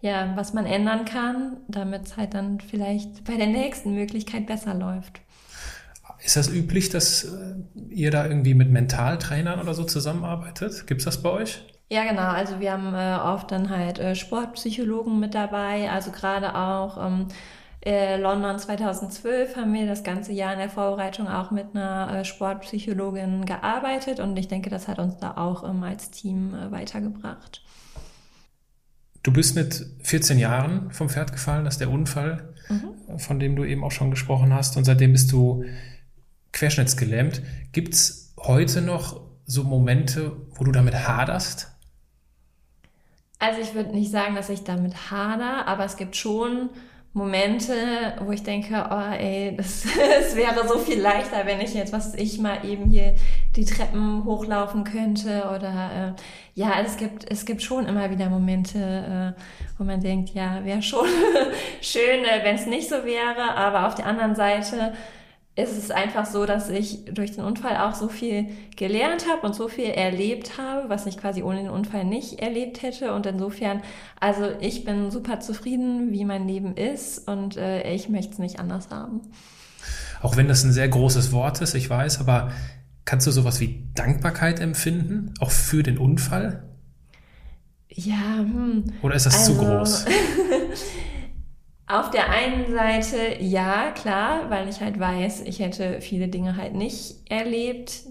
ja, 0.00 0.32
was 0.36 0.52
man 0.52 0.66
ändern 0.66 1.04
kann, 1.04 1.56
damit 1.68 2.06
es 2.06 2.16
halt 2.16 2.34
dann 2.34 2.60
vielleicht 2.60 3.24
bei 3.24 3.36
der 3.36 3.46
nächsten 3.46 3.94
Möglichkeit 3.94 4.46
besser 4.46 4.74
läuft. 4.74 5.20
Ist 6.22 6.36
das 6.36 6.48
üblich, 6.48 6.90
dass 6.90 7.24
äh, 7.24 7.54
ihr 7.88 8.10
da 8.10 8.26
irgendwie 8.26 8.54
mit 8.54 8.70
Mentaltrainern 8.70 9.60
oder 9.60 9.74
so 9.74 9.84
zusammenarbeitet? 9.84 10.86
Gibt 10.86 11.00
es 11.00 11.04
das 11.04 11.22
bei 11.22 11.30
euch? 11.30 11.62
Ja, 11.88 12.04
genau. 12.04 12.22
Also 12.22 12.58
wir 12.58 12.72
haben 12.72 12.94
äh, 12.94 13.18
oft 13.22 13.52
dann 13.52 13.70
halt 13.70 13.98
äh, 13.98 14.14
Sportpsychologen 14.14 15.20
mit 15.20 15.34
dabei. 15.34 15.90
Also 15.90 16.10
gerade 16.10 16.54
auch 16.54 17.04
ähm, 17.04 17.28
äh, 17.86 18.16
London 18.16 18.58
2012 18.58 19.54
haben 19.54 19.72
wir 19.72 19.86
das 19.86 20.02
ganze 20.02 20.32
Jahr 20.32 20.52
in 20.52 20.58
der 20.58 20.68
Vorbereitung 20.68 21.28
auch 21.28 21.52
mit 21.52 21.66
einer 21.72 22.18
äh, 22.18 22.24
Sportpsychologin 22.24 23.46
gearbeitet 23.46 24.18
und 24.18 24.36
ich 24.36 24.48
denke, 24.48 24.70
das 24.70 24.88
hat 24.88 24.98
uns 24.98 25.18
da 25.18 25.36
auch 25.36 25.62
ähm, 25.62 25.84
als 25.84 26.10
Team 26.10 26.52
äh, 26.52 26.72
weitergebracht. 26.72 27.62
Du 29.22 29.32
bist 29.32 29.54
mit 29.54 29.86
14 30.02 30.38
Jahren 30.38 30.90
vom 30.90 31.08
Pferd 31.08 31.32
gefallen, 31.32 31.64
das 31.64 31.74
ist 31.74 31.80
der 31.80 31.90
Unfall, 31.90 32.54
mhm. 32.68 33.18
von 33.20 33.38
dem 33.38 33.54
du 33.54 33.64
eben 33.64 33.84
auch 33.84 33.92
schon 33.92 34.10
gesprochen 34.10 34.52
hast 34.52 34.76
und 34.76 34.84
seitdem 34.84 35.12
bist 35.12 35.30
du 35.30 35.64
querschnittsgelähmt. 36.52 37.42
Gibt 37.70 37.94
es 37.94 38.34
heute 38.36 38.82
noch 38.82 39.20
so 39.44 39.62
Momente, 39.62 40.32
wo 40.56 40.64
du 40.64 40.72
damit 40.72 40.94
haderst? 40.94 41.72
Also 43.38 43.60
ich 43.60 43.74
würde 43.74 43.90
nicht 43.90 44.10
sagen, 44.10 44.34
dass 44.34 44.48
ich 44.48 44.64
damit 44.64 45.10
hader, 45.12 45.68
aber 45.68 45.84
es 45.84 45.96
gibt 45.96 46.16
schon 46.16 46.70
Momente, 47.16 47.72
wo 48.20 48.30
ich 48.30 48.42
denke, 48.42 48.90
oh 48.90 49.14
ey, 49.18 49.56
das, 49.56 49.86
es 50.20 50.36
wäre 50.36 50.68
so 50.68 50.78
viel 50.78 51.00
leichter, 51.00 51.46
wenn 51.46 51.62
ich 51.62 51.72
jetzt, 51.72 51.94
was 51.94 52.14
ich 52.14 52.38
mal 52.38 52.62
eben 52.62 52.90
hier 52.90 53.14
die 53.56 53.64
Treppen 53.64 54.24
hochlaufen 54.26 54.84
könnte 54.84 55.44
oder 55.56 56.14
äh, 56.14 56.60
ja, 56.60 56.74
es 56.84 56.98
gibt 56.98 57.24
es 57.30 57.46
gibt 57.46 57.62
schon 57.62 57.86
immer 57.86 58.10
wieder 58.10 58.28
Momente, 58.28 59.34
äh, 59.34 59.40
wo 59.78 59.84
man 59.84 60.02
denkt, 60.02 60.34
ja, 60.34 60.62
wäre 60.62 60.82
schon 60.82 61.08
schön, 61.80 62.22
äh, 62.22 62.44
wenn 62.44 62.56
es 62.56 62.66
nicht 62.66 62.90
so 62.90 62.96
wäre, 63.06 63.56
aber 63.56 63.86
auf 63.86 63.94
der 63.94 64.04
anderen 64.04 64.34
Seite 64.34 64.92
ist 65.56 65.78
es 65.78 65.90
einfach 65.90 66.26
so, 66.26 66.44
dass 66.44 66.68
ich 66.68 67.06
durch 67.06 67.32
den 67.32 67.42
Unfall 67.42 67.78
auch 67.78 67.94
so 67.94 68.08
viel 68.08 68.46
gelernt 68.76 69.24
habe 69.26 69.46
und 69.46 69.54
so 69.54 69.68
viel 69.68 69.86
erlebt 69.86 70.58
habe, 70.58 70.90
was 70.90 71.06
ich 71.06 71.16
quasi 71.16 71.42
ohne 71.42 71.62
den 71.62 71.70
Unfall 71.70 72.04
nicht 72.04 72.40
erlebt 72.40 72.82
hätte. 72.82 73.14
Und 73.14 73.24
insofern, 73.24 73.80
also 74.20 74.50
ich 74.60 74.84
bin 74.84 75.10
super 75.10 75.40
zufrieden, 75.40 76.12
wie 76.12 76.26
mein 76.26 76.46
Leben 76.46 76.76
ist 76.76 77.26
und 77.26 77.56
äh, 77.56 77.90
ich 77.90 78.10
möchte 78.10 78.34
es 78.34 78.38
nicht 78.38 78.60
anders 78.60 78.90
haben. 78.90 79.22
Auch 80.20 80.36
wenn 80.36 80.46
das 80.46 80.62
ein 80.62 80.72
sehr 80.72 80.88
großes 80.88 81.32
Wort 81.32 81.62
ist, 81.62 81.74
ich 81.74 81.88
weiß, 81.88 82.20
aber 82.20 82.52
kannst 83.06 83.26
du 83.26 83.30
sowas 83.30 83.58
wie 83.58 83.82
Dankbarkeit 83.94 84.60
empfinden, 84.60 85.32
auch 85.40 85.50
für 85.50 85.82
den 85.82 85.96
Unfall? 85.96 86.64
Ja, 87.88 88.40
hm. 88.40 88.84
Oder 89.00 89.14
ist 89.14 89.24
das 89.24 89.38
also, 89.38 89.54
zu 89.54 89.58
groß? 89.58 90.04
Auf 91.88 92.10
der 92.10 92.30
einen 92.30 92.72
Seite 92.72 93.40
ja, 93.40 93.92
klar, 93.92 94.50
weil 94.50 94.68
ich 94.68 94.80
halt 94.80 94.98
weiß, 94.98 95.42
ich 95.42 95.60
hätte 95.60 96.00
viele 96.00 96.28
Dinge 96.28 96.56
halt 96.56 96.74
nicht 96.74 97.30
erlebt 97.30 98.02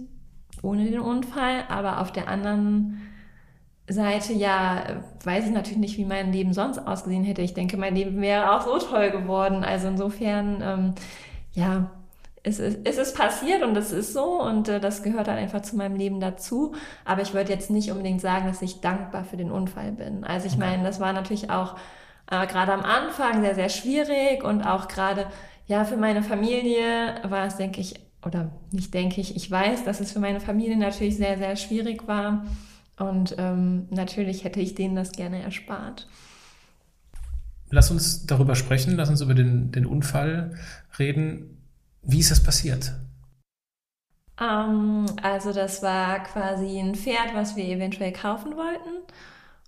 ohne 0.61 0.85
den 0.85 0.99
Unfall, 0.99 1.63
aber 1.67 1.99
auf 2.01 2.11
der 2.11 2.27
anderen 2.29 3.01
Seite 3.87 4.33
ja, 4.33 5.03
weiß 5.23 5.45
ich 5.45 5.51
natürlich 5.51 5.77
nicht, 5.77 5.97
wie 5.97 6.05
mein 6.05 6.31
Leben 6.31 6.53
sonst 6.53 6.79
ausgesehen 6.79 7.23
hätte. 7.23 7.41
Ich 7.41 7.53
denke, 7.53 7.77
mein 7.77 7.95
Leben 7.95 8.19
wäre 8.21 8.51
auch 8.51 8.61
so 8.61 8.79
toll 8.79 9.11
geworden. 9.11 9.63
Also 9.63 9.89
insofern, 9.89 10.61
ähm, 10.63 10.95
ja, 11.51 11.91
es 12.41 12.59
ist, 12.59 12.79
es 12.83 12.97
ist 12.97 13.15
passiert 13.15 13.61
und 13.61 13.75
es 13.75 13.91
ist 13.91 14.13
so 14.13 14.41
und 14.41 14.69
äh, 14.69 14.79
das 14.79 15.03
gehört 15.03 15.27
dann 15.27 15.37
einfach 15.37 15.61
zu 15.61 15.75
meinem 15.75 15.97
Leben 15.97 16.19
dazu. 16.19 16.73
Aber 17.03 17.21
ich 17.21 17.33
würde 17.33 17.51
jetzt 17.51 17.69
nicht 17.69 17.91
unbedingt 17.91 18.21
sagen, 18.21 18.47
dass 18.47 18.61
ich 18.61 18.81
dankbar 18.81 19.23
für 19.23 19.37
den 19.37 19.51
Unfall 19.51 19.91
bin. 19.91 20.23
Also 20.23 20.47
ich 20.47 20.57
meine, 20.57 20.83
das 20.83 20.99
war 20.99 21.13
natürlich 21.13 21.49
auch 21.51 21.75
äh, 22.29 22.47
gerade 22.47 22.73
am 22.73 22.81
Anfang 22.81 23.41
sehr, 23.41 23.55
sehr 23.55 23.69
schwierig 23.69 24.43
und 24.43 24.63
auch 24.63 24.87
gerade, 24.87 25.27
ja, 25.67 25.85
für 25.85 25.97
meine 25.97 26.23
Familie 26.23 27.15
war 27.23 27.45
es, 27.47 27.57
denke 27.57 27.81
ich, 27.81 27.95
oder 28.25 28.51
nicht 28.71 28.93
denke 28.93 29.21
ich, 29.21 29.35
ich 29.35 29.49
weiß, 29.49 29.85
dass 29.85 29.99
es 29.99 30.11
für 30.11 30.19
meine 30.19 30.39
Familie 30.39 30.77
natürlich 30.77 31.17
sehr, 31.17 31.37
sehr 31.37 31.55
schwierig 31.55 32.07
war. 32.07 32.45
Und 32.97 33.35
ähm, 33.37 33.87
natürlich 33.91 34.43
hätte 34.43 34.59
ich 34.59 34.73
denen 34.73 34.95
das 34.95 35.11
gerne 35.11 35.41
erspart. 35.41 36.07
Lass 37.69 37.91
uns 37.91 38.25
darüber 38.25 38.55
sprechen, 38.55 38.95
lass 38.95 39.09
uns 39.09 39.21
über 39.21 39.33
den, 39.33 39.71
den 39.71 39.85
Unfall 39.85 40.55
reden. 40.97 41.61
Wie 42.01 42.19
ist 42.19 42.31
das 42.31 42.41
passiert? 42.41 42.93
Ähm, 44.39 45.05
also 45.21 45.51
das 45.51 45.83
war 45.83 46.23
quasi 46.23 46.79
ein 46.79 46.95
Pferd, 46.95 47.33
was 47.33 47.55
wir 47.55 47.65
eventuell 47.65 48.13
kaufen 48.13 48.55
wollten. 48.55 49.03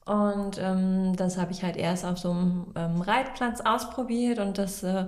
Und 0.08 0.58
ähm, 0.58 1.15
das 1.17 1.38
habe 1.38 1.52
ich 1.52 1.63
halt 1.63 1.76
erst 1.76 2.06
auf 2.06 2.17
so 2.17 2.32
einem 2.32 2.67
ähm, 2.76 3.02
Reitplatz 3.02 3.60
ausprobiert 3.62 4.39
und 4.39 4.58
das 4.58 4.82
äh, 4.82 5.08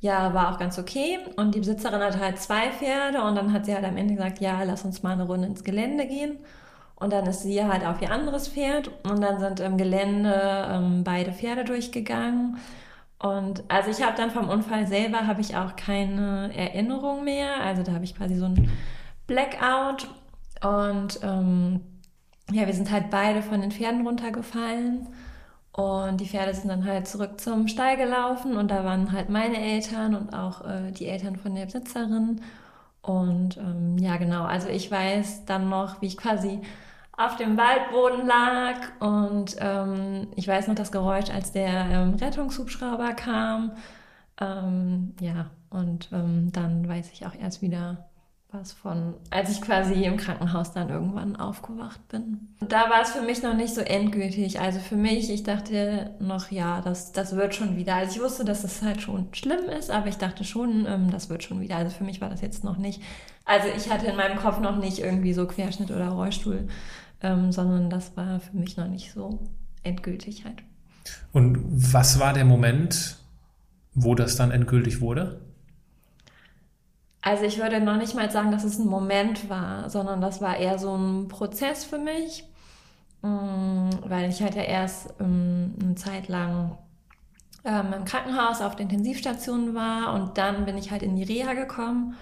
ja 0.00 0.32
war 0.32 0.52
auch 0.52 0.58
ganz 0.58 0.78
okay. 0.78 1.18
Und 1.36 1.54
die 1.54 1.58
Besitzerin 1.58 2.00
hatte 2.00 2.18
halt 2.18 2.38
zwei 2.38 2.70
Pferde 2.70 3.22
und 3.22 3.34
dann 3.36 3.52
hat 3.52 3.66
sie 3.66 3.74
halt 3.74 3.84
am 3.84 3.96
Ende 3.98 4.14
gesagt, 4.14 4.40
ja, 4.40 4.62
lass 4.62 4.84
uns 4.84 5.02
mal 5.02 5.12
eine 5.12 5.24
Runde 5.26 5.48
ins 5.48 5.64
Gelände 5.64 6.06
gehen. 6.06 6.38
Und 6.96 7.12
dann 7.12 7.26
ist 7.26 7.42
sie 7.42 7.62
halt 7.62 7.84
auf 7.84 8.00
ihr 8.02 8.10
anderes 8.10 8.48
Pferd 8.48 8.90
und 9.04 9.20
dann 9.20 9.38
sind 9.38 9.60
im 9.60 9.76
Gelände 9.76 10.66
ähm, 10.70 11.04
beide 11.04 11.32
Pferde 11.32 11.64
durchgegangen. 11.64 12.56
Und 13.20 13.64
also 13.68 13.90
ich 13.90 14.02
habe 14.02 14.16
dann 14.16 14.30
vom 14.30 14.48
Unfall 14.48 14.86
selber 14.86 15.26
habe 15.26 15.40
ich 15.40 15.56
auch 15.56 15.76
keine 15.76 16.50
Erinnerung 16.56 17.24
mehr. 17.24 17.60
Also 17.60 17.82
da 17.82 17.92
habe 17.92 18.04
ich 18.04 18.16
quasi 18.16 18.36
so 18.36 18.46
ein 18.46 18.70
Blackout 19.26 20.08
und 20.62 21.20
ähm, 21.22 21.80
ja, 22.50 22.66
wir 22.66 22.74
sind 22.74 22.90
halt 22.90 23.10
beide 23.10 23.42
von 23.42 23.60
den 23.60 23.72
Pferden 23.72 24.06
runtergefallen 24.06 25.06
und 25.72 26.20
die 26.20 26.26
Pferde 26.26 26.54
sind 26.54 26.68
dann 26.68 26.84
halt 26.84 27.06
zurück 27.06 27.40
zum 27.40 27.68
Stall 27.68 27.96
gelaufen 27.96 28.56
und 28.56 28.70
da 28.70 28.84
waren 28.84 29.12
halt 29.12 29.28
meine 29.28 29.58
Eltern 29.60 30.14
und 30.14 30.34
auch 30.34 30.64
äh, 30.64 30.90
die 30.92 31.06
Eltern 31.06 31.36
von 31.36 31.54
der 31.54 31.66
Besitzerin. 31.66 32.40
Und 33.02 33.56
ähm, 33.58 33.96
ja, 33.98 34.16
genau, 34.16 34.44
also 34.44 34.68
ich 34.68 34.90
weiß 34.90 35.44
dann 35.46 35.68
noch, 35.68 36.02
wie 36.02 36.06
ich 36.06 36.16
quasi 36.16 36.60
auf 37.16 37.36
dem 37.36 37.56
Waldboden 37.56 38.26
lag 38.26 38.76
und 39.00 39.56
ähm, 39.60 40.28
ich 40.36 40.48
weiß 40.48 40.68
noch 40.68 40.74
das 40.74 40.92
Geräusch, 40.92 41.30
als 41.30 41.52
der 41.52 41.86
ähm, 41.90 42.14
Rettungshubschrauber 42.14 43.12
kam. 43.14 43.72
Ähm, 44.40 45.14
ja, 45.20 45.50
und 45.70 46.08
ähm, 46.12 46.50
dann 46.52 46.88
weiß 46.88 47.12
ich 47.12 47.26
auch 47.26 47.34
erst 47.34 47.62
wieder, 47.62 48.07
was 48.50 48.72
von, 48.72 49.14
als 49.30 49.50
ich 49.50 49.60
quasi 49.60 50.04
im 50.04 50.16
Krankenhaus 50.16 50.72
dann 50.72 50.88
irgendwann 50.88 51.36
aufgewacht 51.36 52.00
bin. 52.08 52.48
Und 52.60 52.72
da 52.72 52.88
war 52.88 53.02
es 53.02 53.10
für 53.10 53.20
mich 53.20 53.42
noch 53.42 53.54
nicht 53.54 53.74
so 53.74 53.82
endgültig. 53.82 54.58
Also 54.58 54.78
für 54.78 54.96
mich, 54.96 55.30
ich 55.30 55.42
dachte 55.42 56.14
noch, 56.18 56.50
ja, 56.50 56.80
das, 56.80 57.12
das 57.12 57.36
wird 57.36 57.54
schon 57.54 57.76
wieder. 57.76 57.96
Also 57.96 58.16
ich 58.16 58.22
wusste, 58.22 58.46
dass 58.46 58.64
es 58.64 58.80
halt 58.80 59.02
schon 59.02 59.28
schlimm 59.32 59.68
ist, 59.68 59.90
aber 59.90 60.06
ich 60.06 60.16
dachte 60.16 60.44
schon, 60.44 60.86
ähm, 60.86 61.10
das 61.10 61.28
wird 61.28 61.42
schon 61.42 61.60
wieder. 61.60 61.76
Also 61.76 61.94
für 61.94 62.04
mich 62.04 62.22
war 62.22 62.30
das 62.30 62.40
jetzt 62.40 62.64
noch 62.64 62.78
nicht. 62.78 63.02
Also 63.44 63.68
ich 63.76 63.90
hatte 63.90 64.06
in 64.06 64.16
meinem 64.16 64.38
Kopf 64.38 64.60
noch 64.60 64.76
nicht 64.76 64.98
irgendwie 64.98 65.34
so 65.34 65.46
Querschnitt 65.46 65.90
oder 65.90 66.08
Rollstuhl, 66.08 66.68
ähm, 67.22 67.52
sondern 67.52 67.90
das 67.90 68.16
war 68.16 68.40
für 68.40 68.56
mich 68.56 68.78
noch 68.78 68.88
nicht 68.88 69.12
so 69.12 69.40
endgültig 69.82 70.46
halt. 70.46 70.62
Und 71.32 71.58
was 71.68 72.18
war 72.18 72.32
der 72.32 72.46
Moment, 72.46 73.18
wo 73.94 74.14
das 74.14 74.36
dann 74.36 74.50
endgültig 74.52 75.02
wurde? 75.02 75.40
Also 77.20 77.44
ich 77.44 77.58
würde 77.58 77.80
noch 77.80 77.96
nicht 77.96 78.14
mal 78.14 78.30
sagen, 78.30 78.52
dass 78.52 78.64
es 78.64 78.78
ein 78.78 78.86
Moment 78.86 79.48
war, 79.48 79.90
sondern 79.90 80.20
das 80.20 80.40
war 80.40 80.56
eher 80.56 80.78
so 80.78 80.94
ein 80.96 81.28
Prozess 81.28 81.84
für 81.84 81.98
mich, 81.98 82.44
mm, 83.22 83.90
weil 84.06 84.30
ich 84.30 84.42
halt 84.42 84.54
ja 84.54 84.62
erst 84.62 85.14
ähm, 85.20 85.74
eine 85.80 85.94
Zeit 85.96 86.28
lang 86.28 86.78
ähm, 87.64 87.92
im 87.92 88.04
Krankenhaus 88.04 88.60
auf 88.60 88.76
der 88.76 88.84
Intensivstation 88.84 89.74
war 89.74 90.14
und 90.14 90.38
dann 90.38 90.64
bin 90.64 90.78
ich 90.78 90.90
halt 90.90 91.02
in 91.02 91.16
die 91.16 91.24
Reha 91.24 91.54
gekommen. 91.54 92.14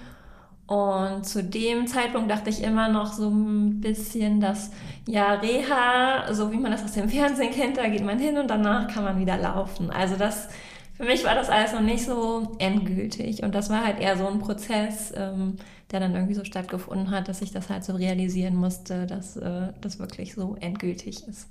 Und 0.66 1.24
zu 1.24 1.44
dem 1.44 1.86
Zeitpunkt 1.86 2.28
dachte 2.28 2.50
ich 2.50 2.62
immer 2.62 2.88
noch 2.88 3.12
so 3.12 3.28
ein 3.28 3.80
bisschen, 3.80 4.40
dass 4.40 4.72
ja 5.06 5.34
Reha, 5.34 6.34
so 6.34 6.50
wie 6.50 6.56
man 6.56 6.72
das 6.72 6.82
aus 6.82 6.92
dem 6.92 7.08
Fernsehen 7.08 7.52
kennt, 7.52 7.76
da 7.76 7.88
geht 7.88 8.04
man 8.04 8.18
hin 8.18 8.36
und 8.36 8.48
danach 8.48 8.88
kann 8.88 9.04
man 9.04 9.20
wieder 9.20 9.36
laufen. 9.36 9.90
Also 9.92 10.16
das 10.16 10.48
für 10.96 11.04
mich 11.04 11.24
war 11.24 11.34
das 11.34 11.50
alles 11.50 11.72
noch 11.72 11.82
nicht 11.82 12.04
so 12.04 12.56
endgültig. 12.58 13.42
Und 13.42 13.54
das 13.54 13.68
war 13.70 13.84
halt 13.84 14.00
eher 14.00 14.16
so 14.16 14.26
ein 14.26 14.38
Prozess, 14.38 15.12
ähm, 15.14 15.56
der 15.90 16.00
dann 16.00 16.14
irgendwie 16.14 16.34
so 16.34 16.44
stattgefunden 16.44 17.10
hat, 17.10 17.28
dass 17.28 17.42
ich 17.42 17.52
das 17.52 17.68
halt 17.68 17.84
so 17.84 17.94
realisieren 17.94 18.56
musste, 18.56 19.06
dass 19.06 19.36
äh, 19.36 19.72
das 19.80 19.98
wirklich 19.98 20.34
so 20.34 20.56
endgültig 20.60 21.26
ist. 21.28 21.48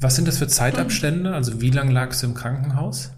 Was 0.00 0.16
sind 0.16 0.28
das 0.28 0.38
für 0.38 0.48
Zeitabstände? 0.48 1.34
Also 1.34 1.60
wie 1.60 1.70
lange 1.70 1.92
lagst 1.92 2.22
du 2.22 2.28
im 2.28 2.34
Krankenhaus? 2.34 3.10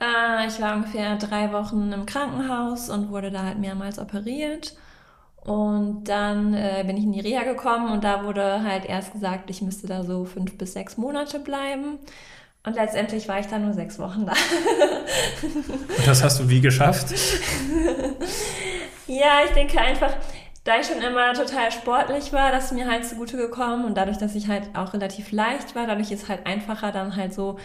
Äh, 0.00 0.46
ich 0.48 0.60
war 0.60 0.76
ungefähr 0.76 1.16
drei 1.16 1.52
Wochen 1.52 1.92
im 1.92 2.06
Krankenhaus 2.06 2.88
und 2.88 3.10
wurde 3.10 3.30
da 3.30 3.42
halt 3.42 3.58
mehrmals 3.58 3.98
operiert. 3.98 4.76
Und 5.36 6.04
dann 6.04 6.54
äh, 6.54 6.84
bin 6.86 6.96
ich 6.96 7.04
in 7.04 7.12
die 7.12 7.20
Reha 7.20 7.42
gekommen 7.42 7.92
und 7.92 8.02
da 8.02 8.24
wurde 8.24 8.62
halt 8.62 8.86
erst 8.86 9.12
gesagt, 9.12 9.50
ich 9.50 9.60
müsste 9.60 9.86
da 9.86 10.02
so 10.02 10.24
fünf 10.24 10.56
bis 10.56 10.72
sechs 10.72 10.96
Monate 10.96 11.38
bleiben. 11.38 11.98
Und 12.66 12.76
letztendlich 12.76 13.28
war 13.28 13.40
ich 13.40 13.46
da 13.46 13.58
nur 13.58 13.74
sechs 13.74 13.98
Wochen 13.98 14.24
da. 14.24 14.32
und 15.42 16.06
das 16.06 16.22
hast 16.22 16.40
du 16.40 16.48
wie 16.48 16.62
geschafft? 16.62 17.08
ja, 19.06 19.42
ich 19.44 19.50
denke 19.52 19.78
einfach, 19.78 20.14
da 20.64 20.80
ich 20.80 20.86
schon 20.86 21.02
immer 21.02 21.34
total 21.34 21.70
sportlich 21.70 22.32
war, 22.32 22.50
das 22.50 22.66
ist 22.66 22.72
mir 22.72 22.88
halt 22.90 23.04
zugute 23.04 23.36
gekommen 23.36 23.84
und 23.84 23.98
dadurch, 23.98 24.16
dass 24.16 24.34
ich 24.34 24.48
halt 24.48 24.70
auch 24.74 24.94
relativ 24.94 25.30
leicht 25.30 25.74
war, 25.74 25.86
dadurch 25.86 26.10
ist 26.10 26.30
halt 26.30 26.46
einfacher 26.46 26.90
dann 26.90 27.16
halt 27.16 27.34
so 27.34 27.58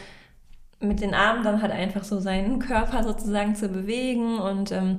mit 0.82 1.02
den 1.02 1.14
Armen 1.14 1.44
dann 1.44 1.62
halt 1.62 1.72
einfach 1.72 2.04
so 2.04 2.20
seinen 2.20 2.60
Körper 2.60 3.04
sozusagen 3.04 3.56
zu 3.56 3.70
bewegen 3.70 4.40
und 4.40 4.72
ähm, 4.72 4.98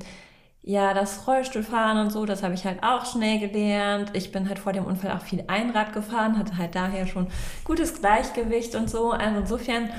ja, 0.62 0.92
das 0.92 1.26
Rollstuhlfahren 1.26 1.98
und 1.98 2.10
so, 2.10 2.26
das 2.26 2.42
habe 2.42 2.54
ich 2.54 2.64
halt 2.66 2.82
auch 2.82 3.06
schnell 3.06 3.38
gelernt. 3.38 4.10
Ich 4.14 4.30
bin 4.30 4.48
halt 4.48 4.58
vor 4.58 4.72
dem 4.72 4.84
Unfall 4.84 5.12
auch 5.12 5.22
viel 5.22 5.44
Einrad 5.46 5.92
gefahren, 5.92 6.38
hatte 6.38 6.58
halt 6.58 6.74
daher 6.74 7.06
schon 7.06 7.28
gutes 7.64 8.00
Gleichgewicht 8.00 8.74
und 8.74 8.90
so. 8.90 9.12
Also 9.12 9.40
insofern, 9.40 9.90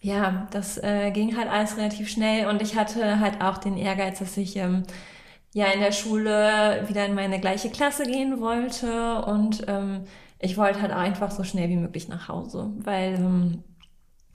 ja, 0.00 0.48
das 0.50 0.78
äh, 0.78 1.10
ging 1.12 1.36
halt 1.36 1.48
alles 1.48 1.76
relativ 1.76 2.08
schnell 2.08 2.48
und 2.48 2.60
ich 2.60 2.76
hatte 2.76 3.20
halt 3.20 3.40
auch 3.40 3.58
den 3.58 3.76
Ehrgeiz, 3.76 4.18
dass 4.18 4.36
ich 4.36 4.56
ähm, 4.56 4.82
ja 5.52 5.66
in 5.66 5.80
der 5.80 5.92
Schule 5.92 6.84
wieder 6.88 7.06
in 7.06 7.14
meine 7.14 7.40
gleiche 7.40 7.70
Klasse 7.70 8.04
gehen 8.04 8.40
wollte 8.40 9.22
und 9.22 9.64
ähm, 9.68 10.04
ich 10.40 10.56
wollte 10.56 10.82
halt 10.82 10.92
einfach 10.92 11.30
so 11.30 11.44
schnell 11.44 11.68
wie 11.68 11.76
möglich 11.76 12.08
nach 12.08 12.28
Hause, 12.28 12.72
weil 12.78 13.14
ähm, 13.14 13.64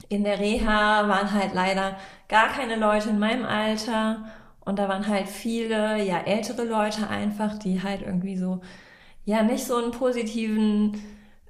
in 0.08 0.24
der 0.24 0.38
Reha 0.38 1.08
waren 1.08 1.32
halt 1.32 1.52
leider 1.52 1.96
gar 2.28 2.48
keine 2.48 2.76
Leute 2.76 3.10
in 3.10 3.18
meinem 3.18 3.44
Alter 3.44 4.24
und 4.66 4.80
da 4.80 4.88
waren 4.88 5.06
halt 5.06 5.28
viele, 5.28 6.04
ja, 6.04 6.18
ältere 6.18 6.64
Leute 6.64 7.08
einfach, 7.08 7.56
die 7.56 7.84
halt 7.84 8.02
irgendwie 8.02 8.36
so, 8.36 8.60
ja, 9.24 9.44
nicht 9.44 9.64
so 9.64 9.76
einen 9.76 9.92
positiven 9.92 11.00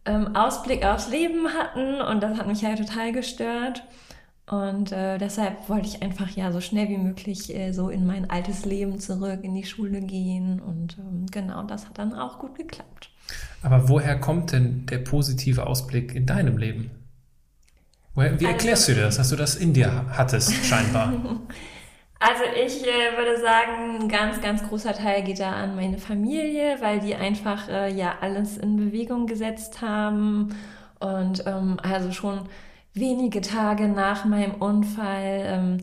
ähm, 0.05 0.37
Ausblick 0.37 0.85
aufs 0.85 1.09
Leben 1.09 1.49
hatten. 1.49 2.03
Und 2.03 2.23
das 2.23 2.39
hat 2.39 2.47
mich 2.47 2.63
halt 2.63 2.79
total 2.79 3.13
gestört. 3.13 3.83
Und 4.51 4.93
äh, 4.93 5.17
deshalb 5.17 5.67
wollte 5.71 5.89
ich 5.89 6.03
einfach 6.03 6.29
ja 6.29 6.53
so 6.53 6.61
schnell 6.61 6.91
wie 6.91 6.99
möglich 6.99 7.53
äh, 7.57 7.73
so 7.73 7.89
in 7.89 8.07
mein 8.07 8.29
altes 8.29 8.67
Leben 8.67 9.01
zurück, 9.01 9.41
in 9.43 9.55
die 9.55 9.65
Schule 9.65 10.03
gehen. 10.03 10.61
Und 10.61 10.99
ähm, 10.99 11.25
genau, 11.31 11.63
das 11.63 11.87
hat 11.87 11.99
dann 11.99 12.13
auch 12.13 12.39
gut 12.39 12.55
geklappt. 12.55 13.09
Aber 13.63 13.89
woher 13.89 14.21
kommt 14.21 14.53
denn 14.53 14.85
der 14.85 14.99
positive 14.99 15.67
Ausblick 15.67 16.15
in 16.15 16.27
deinem 16.27 16.59
Leben? 16.59 16.91
Woher, 18.15 18.39
wie 18.39 18.45
erklärst 18.45 18.91
also, 18.91 19.01
du 19.01 19.07
das, 19.07 19.17
dass 19.17 19.31
du 19.31 19.37
das 19.37 19.57
in 19.57 19.73
dir 19.73 20.05
hattest, 20.11 20.53
scheinbar? 20.67 21.15
Also 22.19 22.45
ich 22.45 22.87
äh, 22.87 23.17
würde 23.17 23.39
sagen, 23.41 24.01
ein 24.01 24.09
ganz, 24.09 24.41
ganz 24.41 24.67
großer 24.67 24.95
Teil 24.95 25.23
geht 25.23 25.39
da 25.39 25.53
an 25.53 25.77
meine 25.77 25.99
Familie, 25.99 26.77
weil 26.81 27.01
die 27.01 27.15
einfach 27.15 27.69
äh, 27.69 27.93
ja 27.93 28.15
alles 28.21 28.57
in 28.57 28.77
Bewegung 28.77 29.27
gesetzt 29.27 29.83
haben 29.83 30.57
und 30.99 31.45
ähm, 31.47 31.79
also 31.83 32.13
schon 32.13 32.49
wenige 32.95 33.43
Tage 33.43 33.89
nach 33.89 34.25
meinem 34.25 34.55
Unfall 34.55 35.43
ähm, 35.45 35.79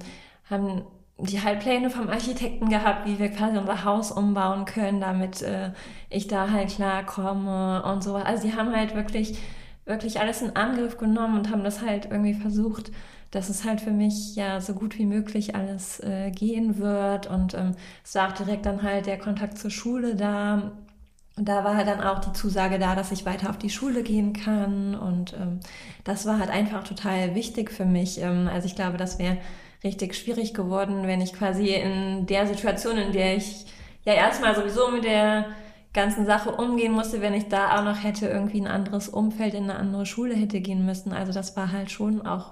haben 0.50 0.82
die 1.20 1.42
halt 1.42 1.60
Pläne 1.60 1.90
vom 1.92 2.10
Architekten 2.10 2.70
gehabt, 2.70 3.08
wie 3.08 3.20
wir 3.20 3.30
quasi 3.30 3.58
unser 3.58 3.84
Haus 3.86 4.12
umbauen 4.12 4.66
können, 4.66 5.00
damit 5.00 5.44
äh, 5.44 5.72
ich 6.10 6.28
da 6.28 6.50
halt 6.50 6.70
klarkomme 6.70 7.84
und 7.84 8.04
so. 8.04 8.16
Also 8.16 8.48
die 8.48 8.56
haben 8.56 8.76
halt 8.76 8.96
wirklich, 8.96 9.38
wirklich 9.86 10.20
alles 10.20 10.42
in 10.42 10.56
Angriff 10.56 10.98
genommen 10.98 11.38
und 11.38 11.52
haben 11.52 11.64
das 11.64 11.82
halt 11.82 12.06
irgendwie 12.06 12.34
versucht, 12.34 12.92
dass 13.34 13.50
es 13.50 13.66
halt 13.66 13.82
für 13.82 13.92
mich 13.92 14.36
ja 14.36 14.62
so 14.62 14.76
gut 14.76 15.00
wie 15.00 15.08
möglich 15.08 15.56
alles 15.56 16.00
äh, 16.02 16.30
gehen 16.30 16.78
wird. 16.78 17.26
Und 17.26 17.56
ähm, 17.56 17.72
es 18.04 18.14
war 18.14 18.30
auch 18.30 18.34
direkt 18.34 18.68
dann 18.68 18.84
halt 18.84 19.08
der 19.08 19.18
Kontakt 19.18 19.58
zur 19.58 19.72
Schule 19.72 20.16
da. 20.16 20.72
Und 21.36 21.50
da 21.50 21.64
war 21.64 21.76
halt 21.76 21.88
dann 21.88 22.02
auch 22.02 22.20
die 22.20 22.32
Zusage 22.34 22.78
da, 22.78 22.94
dass 22.94 23.12
ich 23.12 23.26
weiter 23.26 23.50
auf 23.50 23.58
die 23.58 23.72
Schule 23.72 24.04
gehen 24.04 24.34
kann. 24.34 24.94
Und 24.94 25.34
ähm, 25.34 25.62
das 26.04 26.28
war 26.28 26.38
halt 26.38 26.52
einfach 26.52 26.84
total 26.84 27.34
wichtig 27.34 27.72
für 27.72 27.86
mich. 27.86 28.22
Ähm, 28.22 28.48
also 28.48 28.68
ich 28.68 28.76
glaube, 28.76 28.98
das 28.98 29.18
wäre 29.18 29.40
richtig 29.84 30.16
schwierig 30.16 30.54
geworden, 30.54 31.08
wenn 31.08 31.20
ich 31.20 31.34
quasi 31.34 31.70
in 31.74 32.28
der 32.28 32.46
Situation, 32.46 32.98
in 32.98 33.14
der 33.14 33.36
ich 33.36 33.66
ja 34.06 34.14
erstmal 34.14 34.56
sowieso 34.56 34.92
mit 34.92 35.06
der 35.06 35.48
ganzen 35.92 36.28
Sache 36.28 36.52
umgehen 36.52 36.92
musste, 36.92 37.20
wenn 37.22 37.34
ich 37.34 37.48
da 37.50 37.80
auch 37.80 37.84
noch 37.84 38.04
hätte 38.04 38.28
irgendwie 38.28 38.62
ein 38.62 38.68
anderes 38.68 39.10
Umfeld 39.10 39.56
in 39.56 39.64
eine 39.64 39.76
andere 39.76 40.06
Schule 40.06 40.36
hätte 40.36 40.62
gehen 40.62 40.86
müssen. 40.86 41.14
Also 41.14 41.34
das 41.34 41.58
war 41.58 41.72
halt 41.72 41.90
schon 41.90 42.26
auch 42.28 42.52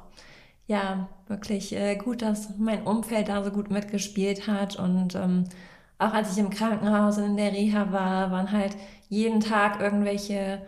ja, 0.71 1.09
wirklich 1.27 1.75
äh, 1.75 1.97
gut, 1.97 2.21
dass 2.21 2.57
mein 2.57 2.83
Umfeld 2.83 3.27
da 3.27 3.43
so 3.43 3.51
gut 3.51 3.69
mitgespielt 3.69 4.47
hat. 4.47 4.77
Und 4.77 5.15
ähm, 5.15 5.43
auch 5.99 6.13
als 6.13 6.31
ich 6.31 6.37
im 6.37 6.49
Krankenhaus 6.49 7.17
und 7.17 7.25
in 7.25 7.37
der 7.37 7.51
Reha 7.51 7.91
war, 7.91 8.31
waren 8.31 8.53
halt 8.53 8.77
jeden 9.09 9.41
Tag 9.41 9.81
irgendwelche 9.81 10.61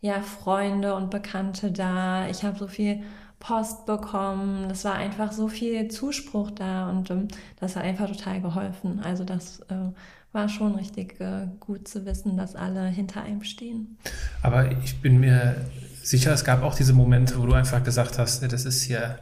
ja, 0.00 0.20
Freunde 0.20 0.94
und 0.94 1.10
Bekannte 1.10 1.72
da. 1.72 2.28
Ich 2.28 2.44
habe 2.44 2.56
so 2.56 2.68
viel 2.68 3.02
Post 3.40 3.84
bekommen. 3.84 4.68
Das 4.68 4.84
war 4.84 4.94
einfach 4.94 5.32
so 5.32 5.48
viel 5.48 5.88
Zuspruch 5.88 6.52
da 6.52 6.88
und 6.88 7.10
ähm, 7.10 7.26
das 7.58 7.74
hat 7.74 7.82
einfach 7.82 8.06
total 8.06 8.40
geholfen. 8.40 9.00
Also 9.02 9.24
das 9.24 9.58
äh, 9.70 9.90
war 10.32 10.48
schon 10.48 10.76
richtig 10.76 11.20
äh, 11.20 11.48
gut 11.58 11.88
zu 11.88 12.06
wissen, 12.06 12.36
dass 12.36 12.54
alle 12.54 12.86
hinter 12.86 13.24
einem 13.24 13.42
stehen. 13.42 13.98
Aber 14.40 14.70
ich 14.70 15.00
bin 15.00 15.18
mir 15.18 15.56
sicher, 16.04 16.32
es 16.32 16.44
gab 16.44 16.62
auch 16.62 16.76
diese 16.76 16.92
Momente, 16.92 17.40
wo 17.40 17.46
du 17.46 17.54
einfach 17.54 17.82
gesagt 17.82 18.20
hast, 18.20 18.40
das 18.52 18.64
ist 18.64 18.82
hier 18.82 19.18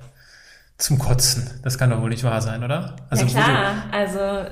zum 0.78 0.98
Kotzen. 0.98 1.60
Das 1.62 1.78
kann 1.78 1.90
doch 1.90 2.00
wohl 2.00 2.10
nicht 2.10 2.24
wahr 2.24 2.40
sein, 2.40 2.62
oder? 2.62 2.96
Also, 3.10 3.24
ja 3.24 3.42
klar, 3.42 3.74
also 3.92 4.50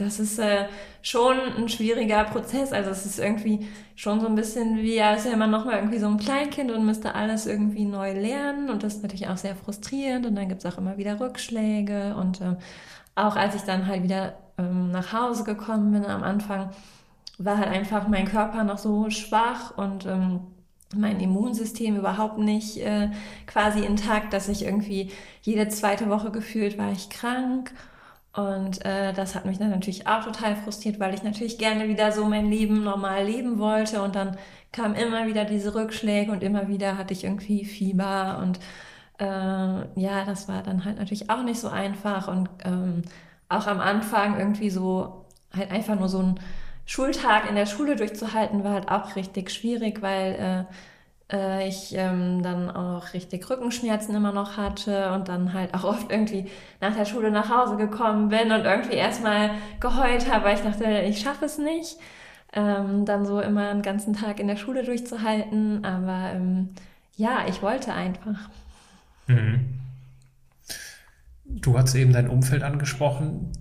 das 0.00 0.18
ist 0.18 0.38
äh, 0.38 0.66
schon 1.02 1.36
ein 1.58 1.68
schwieriger 1.68 2.24
Prozess. 2.24 2.72
Also 2.72 2.90
es 2.90 3.04
ist 3.04 3.18
irgendwie 3.18 3.68
schon 3.94 4.20
so 4.20 4.26
ein 4.26 4.34
bisschen 4.34 4.78
wie, 4.78 5.00
als 5.00 5.26
wäre 5.26 5.36
man 5.36 5.50
nochmal 5.50 5.76
irgendwie 5.76 5.98
so 5.98 6.06
ein 6.06 6.16
Kleinkind 6.16 6.70
und 6.70 6.86
müsste 6.86 7.14
alles 7.14 7.46
irgendwie 7.46 7.84
neu 7.84 8.12
lernen. 8.12 8.70
Und 8.70 8.82
das 8.82 8.96
ist 8.96 9.02
natürlich 9.02 9.28
auch 9.28 9.36
sehr 9.36 9.54
frustrierend. 9.54 10.26
Und 10.26 10.36
dann 10.36 10.48
gibt's 10.48 10.64
auch 10.64 10.78
immer 10.78 10.96
wieder 10.96 11.20
Rückschläge. 11.20 12.14
Und 12.16 12.40
äh, 12.40 12.56
auch 13.14 13.36
als 13.36 13.54
ich 13.54 13.62
dann 13.62 13.86
halt 13.86 14.02
wieder 14.02 14.34
ähm, 14.58 14.90
nach 14.90 15.12
Hause 15.12 15.44
gekommen 15.44 15.92
bin 15.92 16.06
am 16.06 16.22
Anfang, 16.22 16.70
war 17.38 17.58
halt 17.58 17.68
einfach 17.68 18.08
mein 18.08 18.26
Körper 18.26 18.64
noch 18.64 18.78
so 18.78 19.10
schwach 19.10 19.76
und 19.76 20.06
ähm, 20.06 20.40
mein 20.94 21.20
Immunsystem 21.20 21.96
überhaupt 21.96 22.38
nicht 22.38 22.78
äh, 22.78 23.10
quasi 23.46 23.84
intakt, 23.84 24.32
dass 24.32 24.48
ich 24.48 24.64
irgendwie 24.64 25.10
jede 25.42 25.68
zweite 25.68 26.08
Woche 26.08 26.30
gefühlt 26.30 26.78
war 26.78 26.90
ich 26.92 27.10
krank. 27.10 27.72
Und 28.32 28.84
äh, 28.84 29.12
das 29.12 29.34
hat 29.34 29.44
mich 29.44 29.58
dann 29.58 29.70
natürlich 29.70 30.06
auch 30.06 30.24
total 30.24 30.56
frustriert, 30.56 31.00
weil 31.00 31.14
ich 31.14 31.22
natürlich 31.22 31.58
gerne 31.58 31.88
wieder 31.88 32.12
so 32.12 32.24
mein 32.26 32.48
Leben 32.48 32.84
normal 32.84 33.24
leben 33.24 33.58
wollte. 33.58 34.02
Und 34.02 34.14
dann 34.14 34.36
kamen 34.72 34.94
immer 34.94 35.26
wieder 35.26 35.44
diese 35.44 35.74
Rückschläge 35.74 36.30
und 36.30 36.42
immer 36.42 36.68
wieder 36.68 36.96
hatte 36.96 37.12
ich 37.12 37.24
irgendwie 37.24 37.64
Fieber. 37.64 38.38
Und 38.40 38.60
äh, 39.18 39.24
ja, 40.00 40.24
das 40.24 40.48
war 40.48 40.62
dann 40.62 40.84
halt 40.84 40.98
natürlich 40.98 41.28
auch 41.30 41.42
nicht 41.42 41.60
so 41.60 41.68
einfach. 41.68 42.28
Und 42.28 42.48
ähm, 42.64 43.02
auch 43.48 43.66
am 43.66 43.80
Anfang 43.80 44.38
irgendwie 44.38 44.70
so 44.70 45.26
halt 45.54 45.70
einfach 45.72 45.98
nur 45.98 46.08
so 46.08 46.20
ein 46.20 46.40
Schultag 46.90 47.48
in 47.48 47.54
der 47.54 47.66
Schule 47.66 47.94
durchzuhalten, 47.94 48.64
war 48.64 48.72
halt 48.72 48.90
auch 48.90 49.14
richtig 49.14 49.52
schwierig, 49.52 50.02
weil 50.02 50.66
äh, 51.30 51.36
äh, 51.36 51.68
ich 51.68 51.94
ähm, 51.94 52.42
dann 52.42 52.68
auch 52.68 53.14
richtig 53.14 53.48
Rückenschmerzen 53.48 54.12
immer 54.12 54.32
noch 54.32 54.56
hatte 54.56 55.12
und 55.12 55.28
dann 55.28 55.52
halt 55.52 55.72
auch 55.72 55.84
oft 55.84 56.10
irgendwie 56.10 56.50
nach 56.80 56.96
der 56.96 57.04
Schule 57.04 57.30
nach 57.30 57.48
Hause 57.48 57.76
gekommen 57.76 58.28
bin 58.28 58.50
und 58.50 58.64
irgendwie 58.64 58.96
erstmal 58.96 59.52
geheult 59.78 60.28
habe, 60.28 60.46
weil 60.46 60.56
ich 60.56 60.62
dachte, 60.62 60.84
ich 61.08 61.20
schaffe 61.20 61.44
es 61.44 61.58
nicht. 61.58 61.96
Ähm, 62.52 63.04
dann 63.04 63.24
so 63.24 63.40
immer 63.40 63.70
einen 63.70 63.82
ganzen 63.82 64.12
Tag 64.12 64.40
in 64.40 64.48
der 64.48 64.56
Schule 64.56 64.82
durchzuhalten, 64.82 65.84
aber 65.84 66.32
ähm, 66.34 66.70
ja, 67.16 67.44
ich 67.48 67.62
wollte 67.62 67.94
einfach. 67.94 68.50
Mhm. 69.28 69.78
Du 71.44 71.78
hast 71.78 71.94
eben 71.94 72.12
dein 72.12 72.28
Umfeld 72.28 72.64
angesprochen, 72.64 73.52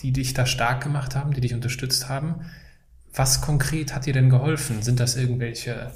die 0.00 0.10
dich 0.10 0.34
da 0.34 0.44
stark 0.44 0.82
gemacht 0.82 1.14
haben, 1.14 1.32
die 1.32 1.40
dich 1.40 1.54
unterstützt 1.54 2.08
haben. 2.08 2.40
Was 3.14 3.40
konkret 3.40 3.94
hat 3.94 4.06
dir 4.06 4.12
denn 4.12 4.30
geholfen? 4.30 4.82
Sind 4.82 5.00
das 5.00 5.16
irgendwelche, 5.16 5.92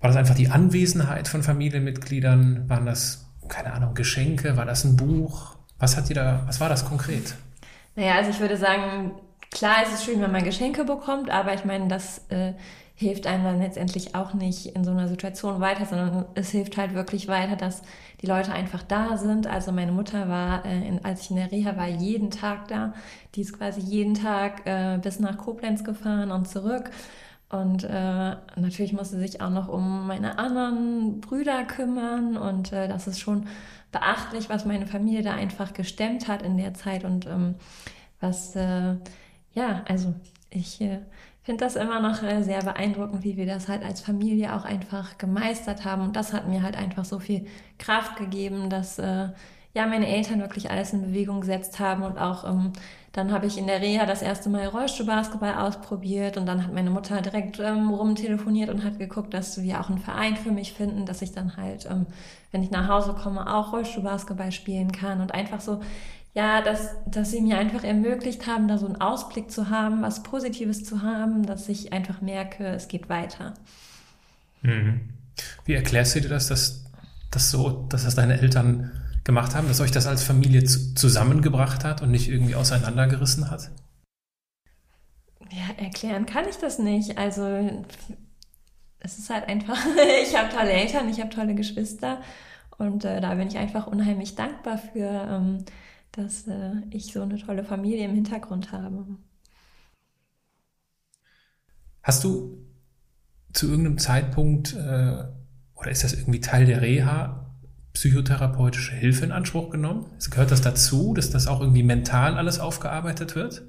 war 0.00 0.08
das 0.08 0.16
einfach 0.16 0.34
die 0.34 0.48
Anwesenheit 0.48 1.28
von 1.28 1.42
Familienmitgliedern? 1.42 2.68
Waren 2.68 2.86
das, 2.86 3.26
keine 3.48 3.72
Ahnung, 3.72 3.94
Geschenke? 3.94 4.56
War 4.56 4.64
das 4.64 4.84
ein 4.84 4.96
Buch? 4.96 5.56
Was 5.78 5.96
hat 5.96 6.08
dir 6.08 6.14
da, 6.14 6.42
was 6.46 6.60
war 6.60 6.68
das 6.68 6.84
konkret? 6.84 7.34
Naja, 7.96 8.14
also 8.14 8.30
ich 8.30 8.40
würde 8.40 8.56
sagen, 8.56 9.12
klar 9.50 9.82
ist 9.82 9.94
es 9.94 10.04
schön, 10.04 10.20
wenn 10.20 10.32
man 10.32 10.44
Geschenke 10.44 10.84
bekommt, 10.84 11.30
aber 11.30 11.54
ich 11.54 11.64
meine, 11.64 11.88
das 11.88 12.22
äh, 12.28 12.52
hilft 12.98 13.26
einem 13.26 13.44
dann 13.44 13.58
letztendlich 13.58 14.14
auch 14.14 14.32
nicht 14.32 14.74
in 14.74 14.82
so 14.82 14.90
einer 14.90 15.06
Situation 15.06 15.60
weiter, 15.60 15.84
sondern 15.84 16.24
es 16.34 16.50
hilft 16.50 16.78
halt 16.78 16.94
wirklich 16.94 17.28
weiter, 17.28 17.54
dass 17.54 17.82
die 18.22 18.26
Leute 18.26 18.52
einfach 18.52 18.82
da 18.82 19.18
sind. 19.18 19.46
Also 19.46 19.70
meine 19.70 19.92
Mutter 19.92 20.30
war, 20.30 20.64
äh, 20.64 20.88
in, 20.88 21.04
als 21.04 21.20
ich 21.20 21.30
in 21.30 21.36
der 21.36 21.52
Reha 21.52 21.76
war, 21.76 21.88
jeden 21.88 22.30
Tag 22.30 22.68
da. 22.68 22.94
Die 23.34 23.42
ist 23.42 23.52
quasi 23.52 23.80
jeden 23.80 24.14
Tag 24.14 24.66
äh, 24.66 24.98
bis 24.98 25.20
nach 25.20 25.36
Koblenz 25.36 25.84
gefahren 25.84 26.30
und 26.30 26.48
zurück. 26.48 26.90
Und 27.50 27.84
äh, 27.84 28.36
natürlich 28.56 28.94
musste 28.94 29.18
sich 29.18 29.42
auch 29.42 29.50
noch 29.50 29.68
um 29.68 30.06
meine 30.06 30.38
anderen 30.38 31.20
Brüder 31.20 31.64
kümmern. 31.64 32.38
Und 32.38 32.72
äh, 32.72 32.88
das 32.88 33.06
ist 33.06 33.20
schon 33.20 33.46
beachtlich, 33.92 34.48
was 34.48 34.64
meine 34.64 34.86
Familie 34.86 35.22
da 35.22 35.34
einfach 35.34 35.74
gestemmt 35.74 36.28
hat 36.28 36.40
in 36.40 36.56
der 36.56 36.72
Zeit. 36.72 37.04
Und 37.04 37.26
ähm, 37.26 37.56
was, 38.20 38.56
äh, 38.56 38.94
ja, 39.52 39.84
also 39.86 40.14
ich 40.48 40.80
äh, 40.80 41.00
finde 41.46 41.64
das 41.64 41.76
immer 41.76 42.00
noch 42.00 42.24
äh, 42.24 42.42
sehr 42.42 42.60
beeindruckend, 42.62 43.22
wie 43.22 43.36
wir 43.36 43.46
das 43.46 43.68
halt 43.68 43.84
als 43.84 44.00
Familie 44.00 44.54
auch 44.56 44.64
einfach 44.64 45.16
gemeistert 45.16 45.84
haben. 45.84 46.02
Und 46.02 46.16
das 46.16 46.32
hat 46.32 46.48
mir 46.48 46.62
halt 46.62 46.76
einfach 46.76 47.04
so 47.04 47.20
viel 47.20 47.46
Kraft 47.78 48.16
gegeben, 48.16 48.68
dass 48.68 48.98
äh, 48.98 49.28
ja 49.72 49.86
meine 49.86 50.08
Eltern 50.08 50.40
wirklich 50.40 50.70
alles 50.72 50.92
in 50.92 51.02
Bewegung 51.02 51.42
gesetzt 51.42 51.78
haben. 51.78 52.02
Und 52.02 52.18
auch 52.18 52.44
ähm, 52.44 52.72
dann 53.12 53.30
habe 53.30 53.46
ich 53.46 53.58
in 53.58 53.68
der 53.68 53.80
Reha 53.80 54.06
das 54.06 54.22
erste 54.22 54.50
Mal 54.50 54.66
Rollstuhlbasketball 54.66 55.54
ausprobiert. 55.54 56.36
Und 56.36 56.46
dann 56.46 56.64
hat 56.64 56.74
meine 56.74 56.90
Mutter 56.90 57.22
direkt 57.22 57.60
ähm, 57.60 57.90
rumtelefoniert 57.90 58.68
und 58.68 58.82
hat 58.82 58.98
geguckt, 58.98 59.32
dass 59.32 59.62
wir 59.62 59.80
auch 59.80 59.88
einen 59.88 59.98
Verein 59.98 60.34
für 60.34 60.50
mich 60.50 60.72
finden, 60.72 61.06
dass 61.06 61.22
ich 61.22 61.30
dann 61.30 61.56
halt, 61.56 61.86
ähm, 61.88 62.06
wenn 62.50 62.64
ich 62.64 62.72
nach 62.72 62.88
Hause 62.88 63.14
komme, 63.14 63.54
auch 63.54 63.72
Rollstuhlbasketball 63.72 64.50
spielen 64.50 64.90
kann. 64.90 65.20
Und 65.20 65.32
einfach 65.32 65.60
so, 65.60 65.80
ja, 66.36 66.60
dass, 66.60 66.90
dass 67.06 67.30
sie 67.30 67.40
mir 67.40 67.56
einfach 67.56 67.82
ermöglicht 67.82 68.46
haben, 68.46 68.68
da 68.68 68.76
so 68.76 68.84
einen 68.84 69.00
Ausblick 69.00 69.50
zu 69.50 69.70
haben, 69.70 70.02
was 70.02 70.22
Positives 70.22 70.84
zu 70.84 71.00
haben, 71.00 71.46
dass 71.46 71.66
ich 71.70 71.94
einfach 71.94 72.20
merke, 72.20 72.66
es 72.66 72.88
geht 72.88 73.08
weiter. 73.08 73.54
Mhm. 74.60 75.00
Wie 75.64 75.72
erklärst 75.72 76.14
du 76.14 76.20
dir 76.20 76.28
das, 76.28 76.48
dass, 76.48 76.84
dass 77.30 77.50
so, 77.50 77.86
dass 77.88 78.04
das 78.04 78.16
deine 78.16 78.38
Eltern 78.38 78.92
gemacht 79.24 79.54
haben, 79.54 79.66
dass 79.66 79.80
euch 79.80 79.92
das 79.92 80.06
als 80.06 80.22
Familie 80.22 80.62
zusammengebracht 80.64 81.84
hat 81.84 82.02
und 82.02 82.10
nicht 82.10 82.28
irgendwie 82.28 82.54
auseinandergerissen 82.54 83.50
hat? 83.50 83.70
Ja, 85.50 85.82
erklären 85.82 86.26
kann 86.26 86.46
ich 86.46 86.56
das 86.58 86.78
nicht. 86.78 87.16
Also 87.16 87.82
es 89.00 89.18
ist 89.18 89.30
halt 89.30 89.48
einfach, 89.48 89.78
ich 90.22 90.36
habe 90.36 90.54
tolle 90.54 90.70
Eltern, 90.72 91.08
ich 91.08 91.18
habe 91.18 91.30
tolle 91.30 91.54
Geschwister 91.54 92.20
und 92.76 93.06
äh, 93.06 93.22
da 93.22 93.34
bin 93.36 93.48
ich 93.48 93.56
einfach 93.56 93.86
unheimlich 93.86 94.34
dankbar 94.34 94.76
für, 94.76 95.08
ähm, 95.30 95.64
dass 96.16 96.46
äh, 96.48 96.72
ich 96.90 97.12
so 97.12 97.22
eine 97.22 97.38
tolle 97.38 97.64
Familie 97.64 98.04
im 98.06 98.14
Hintergrund 98.14 98.72
habe. 98.72 99.04
Hast 102.02 102.24
du 102.24 102.58
zu 103.52 103.68
irgendeinem 103.68 103.98
Zeitpunkt, 103.98 104.74
äh, 104.74 105.24
oder 105.74 105.90
ist 105.90 106.04
das 106.04 106.14
irgendwie 106.14 106.40
Teil 106.40 106.66
der 106.66 106.82
Reha, 106.82 107.46
psychotherapeutische 107.92 108.94
Hilfe 108.94 109.24
in 109.24 109.32
Anspruch 109.32 109.70
genommen? 109.70 110.06
Gehört 110.30 110.50
das 110.50 110.60
dazu, 110.60 111.14
dass 111.14 111.30
das 111.30 111.46
auch 111.46 111.60
irgendwie 111.60 111.82
mental 111.82 112.36
alles 112.36 112.60
aufgearbeitet 112.60 113.34
wird? 113.34 113.62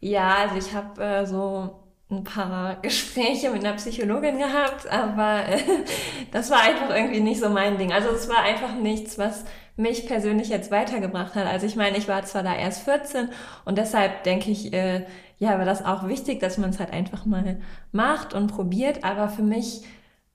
Ja, 0.00 0.34
also 0.36 0.56
ich 0.56 0.74
habe 0.74 1.02
äh, 1.02 1.26
so 1.26 1.82
ein 2.10 2.24
paar 2.24 2.76
Gespräche 2.82 3.50
mit 3.50 3.64
einer 3.64 3.76
Psychologin 3.76 4.38
gehabt, 4.38 4.88
aber 4.90 5.48
äh, 5.48 5.60
das 6.32 6.50
war 6.50 6.60
einfach 6.60 6.94
irgendwie 6.94 7.20
nicht 7.20 7.40
so 7.40 7.48
mein 7.48 7.78
Ding. 7.78 7.92
Also 7.92 8.10
es 8.10 8.28
war 8.28 8.42
einfach 8.42 8.74
nichts, 8.74 9.16
was 9.18 9.44
mich 9.76 10.06
persönlich 10.06 10.48
jetzt 10.48 10.70
weitergebracht 10.70 11.34
hat. 11.34 11.46
Also 11.46 11.66
ich 11.66 11.76
meine, 11.76 11.96
ich 11.96 12.08
war 12.08 12.24
zwar 12.24 12.42
da 12.42 12.54
erst 12.54 12.82
14 12.82 13.28
und 13.64 13.78
deshalb 13.78 14.24
denke 14.24 14.50
ich, 14.50 14.72
äh, 14.72 15.06
ja, 15.38 15.58
war 15.58 15.64
das 15.64 15.84
auch 15.84 16.06
wichtig, 16.08 16.40
dass 16.40 16.58
man 16.58 16.70
es 16.70 16.78
halt 16.78 16.92
einfach 16.92 17.26
mal 17.26 17.58
macht 17.90 18.34
und 18.34 18.48
probiert, 18.48 19.02
aber 19.02 19.28
für 19.28 19.42
mich 19.42 19.82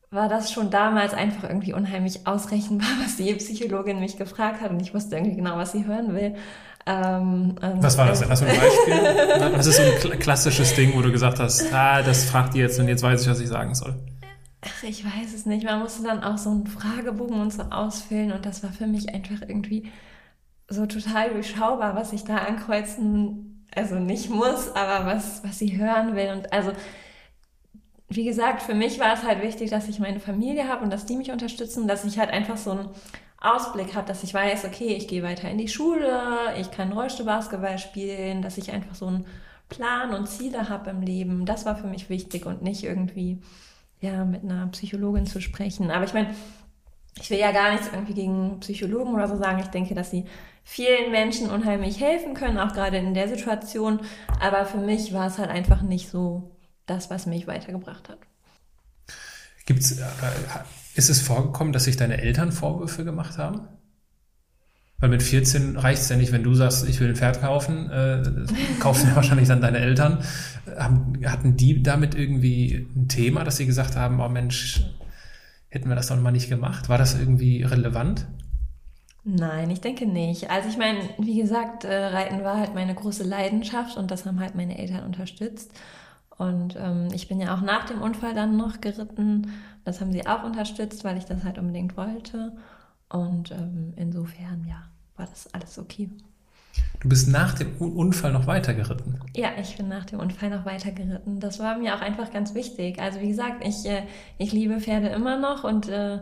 war 0.09 0.29
das 0.29 0.51
schon 0.51 0.69
damals 0.69 1.13
einfach 1.13 1.43
irgendwie 1.43 1.73
unheimlich 1.73 2.25
ausrechenbar, 2.25 2.87
was 3.03 3.17
die 3.17 3.33
Psychologin 3.35 3.99
mich 3.99 4.17
gefragt 4.17 4.61
hat 4.61 4.71
und 4.71 4.81
ich 4.81 4.93
wusste 4.93 5.15
irgendwie 5.15 5.35
genau, 5.35 5.57
was 5.57 5.71
sie 5.71 5.85
hören 5.85 6.13
will. 6.13 6.35
Ähm, 6.85 7.55
ähm, 7.61 7.83
was 7.83 7.97
war 7.97 8.07
das 8.07 8.21
denn? 8.21 8.29
Hast 8.29 8.41
du 8.41 8.45
ein 8.45 8.55
Beispiel? 8.55 9.51
was 9.57 9.67
ist 9.67 10.01
so 10.01 10.09
ein 10.09 10.19
klassisches 10.19 10.73
Ding, 10.73 10.95
wo 10.95 11.01
du 11.01 11.11
gesagt 11.11 11.37
hast, 11.39 11.71
ah, 11.73 12.01
das 12.01 12.25
fragt 12.25 12.53
die 12.53 12.59
jetzt 12.59 12.79
und 12.79 12.87
jetzt 12.87 13.03
weiß 13.03 13.21
ich, 13.21 13.29
was 13.29 13.41
ich 13.41 13.49
sagen 13.49 13.75
soll? 13.75 13.95
Ach, 14.67 14.83
ich 14.83 15.05
weiß 15.05 15.33
es 15.33 15.45
nicht. 15.45 15.65
Man 15.65 15.79
musste 15.79 16.03
dann 16.03 16.23
auch 16.23 16.37
so 16.37 16.49
einen 16.49 16.67
Fragebogen 16.67 17.39
und 17.39 17.53
so 17.53 17.63
ausfüllen 17.63 18.31
und 18.31 18.45
das 18.45 18.63
war 18.63 18.71
für 18.71 18.87
mich 18.87 19.13
einfach 19.13 19.41
irgendwie 19.41 19.91
so 20.69 20.85
total 20.85 21.31
durchschaubar, 21.31 21.95
was 21.95 22.13
ich 22.13 22.23
da 22.23 22.37
ankreuzen, 22.37 23.65
also 23.73 23.95
nicht 23.95 24.29
muss, 24.29 24.69
aber 24.75 25.05
was, 25.05 25.43
was 25.43 25.59
sie 25.59 25.77
hören 25.77 26.15
will. 26.15 26.31
Und 26.31 26.51
also 26.51 26.71
wie 28.09 28.25
gesagt, 28.25 28.61
für 28.61 28.73
mich 28.73 28.99
war 28.99 29.13
es 29.13 29.23
halt 29.23 29.41
wichtig, 29.41 29.69
dass 29.69 29.87
ich 29.87 29.99
meine 29.99 30.19
Familie 30.19 30.67
habe 30.67 30.83
und 30.83 30.91
dass 30.91 31.05
die 31.05 31.17
mich 31.17 31.31
unterstützen, 31.31 31.87
dass 31.87 32.05
ich 32.05 32.19
halt 32.19 32.29
einfach 32.29 32.57
so 32.57 32.71
einen 32.71 32.89
Ausblick 33.39 33.95
habe, 33.95 34.07
dass 34.07 34.23
ich 34.23 34.33
weiß, 34.33 34.65
okay, 34.65 34.95
ich 34.95 35.07
gehe 35.07 35.23
weiter 35.23 35.49
in 35.49 35.57
die 35.57 35.67
Schule, 35.67 36.21
ich 36.59 36.71
kann 36.71 36.91
Rollstuhlbasketball 36.91 37.77
spielen, 37.77 38.41
dass 38.41 38.57
ich 38.57 38.71
einfach 38.71 38.95
so 38.95 39.07
einen 39.07 39.25
Plan 39.69 40.13
und 40.13 40.27
Ziele 40.27 40.69
habe 40.69 40.89
im 40.89 41.01
Leben. 41.01 41.45
Das 41.45 41.65
war 41.65 41.75
für 41.75 41.87
mich 41.87 42.09
wichtig 42.09 42.45
und 42.45 42.61
nicht 42.61 42.83
irgendwie 42.83 43.41
ja 44.01 44.25
mit 44.25 44.43
einer 44.43 44.67
Psychologin 44.67 45.25
zu 45.25 45.41
sprechen. 45.41 45.91
Aber 45.91 46.05
ich 46.05 46.13
meine, 46.13 46.33
ich 47.19 47.29
will 47.29 47.39
ja 47.39 47.51
gar 47.51 47.71
nichts 47.71 47.87
irgendwie 47.91 48.13
gegen 48.13 48.59
Psychologen 48.59 49.13
oder 49.13 49.27
so 49.27 49.37
sagen. 49.37 49.59
Ich 49.59 49.67
denke, 49.67 49.95
dass 49.95 50.11
sie 50.11 50.25
vielen 50.63 51.11
Menschen 51.11 51.49
unheimlich 51.49 51.99
helfen 51.99 52.33
können, 52.33 52.57
auch 52.59 52.73
gerade 52.73 52.97
in 52.97 53.13
der 53.13 53.27
Situation. 53.27 54.01
Aber 54.39 54.65
für 54.65 54.77
mich 54.77 55.13
war 55.13 55.27
es 55.27 55.37
halt 55.37 55.49
einfach 55.49 55.81
nicht 55.81 56.09
so 56.09 56.51
das, 56.85 57.09
was 57.09 57.25
mich 57.25 57.47
weitergebracht 57.47 58.09
hat. 58.09 58.19
Gibt's, 59.65 59.91
äh, 59.91 60.05
ist 60.95 61.09
es 61.09 61.21
vorgekommen, 61.21 61.73
dass 61.73 61.85
sich 61.85 61.97
deine 61.97 62.21
Eltern 62.21 62.51
Vorwürfe 62.51 63.03
gemacht 63.03 63.37
haben? 63.37 63.67
Weil 64.99 65.09
mit 65.09 65.21
14 65.21 65.77
reicht 65.77 66.01
es 66.01 66.09
ja 66.09 66.15
nicht, 66.15 66.31
wenn 66.31 66.43
du 66.43 66.55
sagst, 66.55 66.87
ich 66.89 66.99
will 66.99 67.09
ein 67.09 67.15
Pferd 67.15 67.41
kaufen, 67.41 67.91
äh, 67.91 68.23
kaufen 68.79 69.09
ja 69.09 69.15
wahrscheinlich 69.15 69.47
dann 69.47 69.61
deine 69.61 69.77
Eltern. 69.77 70.19
Hatten 70.75 71.55
die 71.55 71.83
damit 71.83 72.15
irgendwie 72.15 72.87
ein 72.95 73.07
Thema, 73.07 73.43
dass 73.43 73.57
sie 73.57 73.67
gesagt 73.67 73.95
haben, 73.95 74.19
oh 74.19 74.27
Mensch, 74.27 74.83
hätten 75.69 75.87
wir 75.89 75.95
das 75.95 76.07
doch 76.07 76.19
mal 76.19 76.31
nicht 76.31 76.49
gemacht? 76.49 76.89
War 76.89 76.97
das 76.97 77.17
irgendwie 77.17 77.61
relevant? 77.61 78.25
Nein, 79.23 79.69
ich 79.69 79.81
denke 79.81 80.07
nicht. 80.07 80.49
Also 80.49 80.69
ich 80.69 80.77
meine, 80.77 80.99
wie 81.17 81.39
gesagt, 81.39 81.83
äh, 81.83 82.05
Reiten 82.05 82.43
war 82.43 82.57
halt 82.57 82.73
meine 82.73 82.95
große 82.95 83.23
Leidenschaft 83.23 83.97
und 83.97 84.09
das 84.09 84.25
haben 84.25 84.39
halt 84.39 84.55
meine 84.55 84.77
Eltern 84.79 85.03
unterstützt. 85.03 85.73
Und 86.37 86.75
ähm, 86.79 87.09
ich 87.13 87.27
bin 87.27 87.41
ja 87.41 87.53
auch 87.55 87.61
nach 87.61 87.85
dem 87.85 88.01
Unfall 88.01 88.33
dann 88.33 88.57
noch 88.57 88.79
geritten. 88.79 89.51
Das 89.83 90.01
haben 90.01 90.11
sie 90.11 90.25
auch 90.25 90.43
unterstützt, 90.43 91.03
weil 91.03 91.17
ich 91.17 91.25
das 91.25 91.43
halt 91.43 91.57
unbedingt 91.57 91.97
wollte. 91.97 92.53
Und 93.09 93.51
ähm, 93.51 93.93
insofern, 93.95 94.65
ja, 94.67 94.83
war 95.15 95.25
das 95.25 95.53
alles 95.53 95.79
okay. 95.79 96.09
Du 96.99 97.09
bist 97.09 97.27
nach 97.27 97.53
dem 97.53 97.75
Unfall 97.77 98.31
noch 98.31 98.47
weiter 98.47 98.73
geritten? 98.73 99.19
Ja, 99.35 99.49
ich 99.59 99.77
bin 99.77 99.87
nach 99.87 100.05
dem 100.05 100.19
Unfall 100.19 100.49
noch 100.49 100.65
weiter 100.65 100.91
geritten. 100.91 101.39
Das 101.39 101.59
war 101.59 101.77
mir 101.77 101.95
auch 101.95 102.01
einfach 102.01 102.31
ganz 102.31 102.53
wichtig. 102.53 102.99
Also 102.99 103.19
wie 103.21 103.29
gesagt, 103.29 103.65
ich, 103.65 103.85
äh, 103.85 104.03
ich 104.37 104.51
liebe 104.51 104.79
Pferde 104.79 105.07
immer 105.09 105.37
noch 105.39 105.63
und 105.63 105.87
äh, 105.89 106.19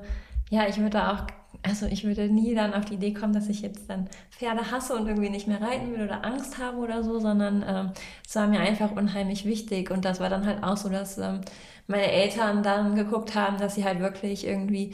ja, 0.50 0.68
ich 0.68 0.78
würde 0.78 1.12
auch 1.12 1.26
also 1.66 1.88
ich 1.88 2.04
würde 2.04 2.30
nie 2.30 2.54
dann 2.54 2.74
auf 2.74 2.86
die 2.86 2.96
Idee 2.96 3.14
kommen, 3.14 3.34
dass 3.34 3.50
ich 3.50 3.62
jetzt 3.62 3.90
dann 3.90 4.08
Pferde 4.30 4.72
hasse 4.72 4.96
und 4.96 5.08
irgendwie 5.08 5.30
nicht 5.30 5.48
mehr 5.48 5.62
reiten 5.62 5.92
will 5.94 6.04
oder 6.04 6.24
Angst 6.24 6.60
habe 6.60 6.78
oder 6.78 7.04
so, 7.04 7.20
sondern 7.20 7.64
ähm, 7.68 7.92
es 8.28 8.36
war 8.36 8.48
mir 8.48 8.60
einfach 8.60 8.92
unheimlich 8.92 9.46
wichtig. 9.46 9.90
Und 9.90 10.06
das 10.06 10.20
war 10.20 10.30
dann 10.30 10.46
halt 10.46 10.64
auch 10.64 10.78
so, 10.78 10.90
dass 10.90 11.18
ähm, 11.18 11.42
meine 11.88 12.12
Eltern 12.12 12.62
dann 12.62 12.96
geguckt 12.96 13.36
haben, 13.36 13.58
dass 13.58 13.76
sie 13.76 13.84
halt 13.84 14.00
wirklich 14.00 14.46
irgendwie, 14.46 14.94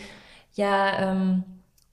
ja, 0.53 1.11
ähm, 1.11 1.43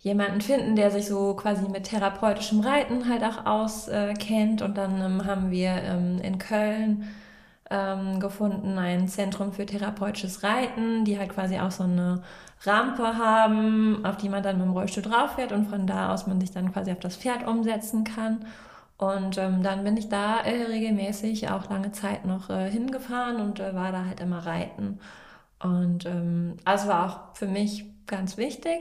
jemanden 0.00 0.40
finden, 0.40 0.76
der 0.76 0.90
sich 0.90 1.06
so 1.06 1.34
quasi 1.34 1.68
mit 1.68 1.84
therapeutischem 1.84 2.61
Reiten 2.61 3.08
halt 3.08 3.24
auch 3.24 3.46
auskennt. 3.46 4.61
Äh, 4.61 4.64
und 4.64 4.78
dann 4.78 5.00
ähm, 5.00 5.26
haben 5.26 5.50
wir 5.50 5.70
ähm, 5.70 6.20
in 6.22 6.38
Köln 6.38 7.08
ähm, 7.70 8.20
gefunden, 8.20 8.78
ein 8.78 9.08
Zentrum 9.08 9.52
für 9.52 9.66
therapeutisches 9.66 10.42
Reiten, 10.42 11.04
die 11.04 11.18
halt 11.18 11.30
quasi 11.30 11.58
auch 11.58 11.70
so 11.70 11.84
eine 11.84 12.22
Rampe 12.64 13.18
haben, 13.18 14.04
auf 14.04 14.16
die 14.16 14.28
man 14.28 14.42
dann 14.42 14.58
mit 14.58 14.66
dem 14.66 14.72
Rollstuhl 14.72 15.02
drauf 15.02 15.34
fährt 15.34 15.52
und 15.52 15.66
von 15.66 15.87
da 15.87 16.12
aus 16.12 16.26
man 16.26 16.40
sich 16.40 16.50
dann 16.50 16.72
quasi 16.72 16.90
auf 16.92 17.00
das 17.00 17.16
Pferd 17.16 17.46
umsetzen 17.46 18.04
kann. 18.04 18.46
Und 18.96 19.38
ähm, 19.38 19.62
dann 19.62 19.84
bin 19.84 19.96
ich 19.96 20.08
da 20.08 20.40
äh, 20.40 20.64
regelmäßig 20.64 21.50
auch 21.50 21.70
lange 21.70 21.92
Zeit 21.92 22.24
noch 22.24 22.50
äh, 22.50 22.68
hingefahren 22.70 23.40
und 23.40 23.61
äh, 23.61 23.74
war 23.74 23.92
da 23.92 24.04
halt 24.04 24.20
immer 24.20 24.44
reiten. 24.44 24.98
Und 25.61 26.06
ähm, 26.06 26.56
also 26.64 26.88
war 26.88 27.06
auch 27.06 27.37
für 27.37 27.46
mich 27.46 27.84
ganz 28.06 28.37
wichtig. 28.37 28.80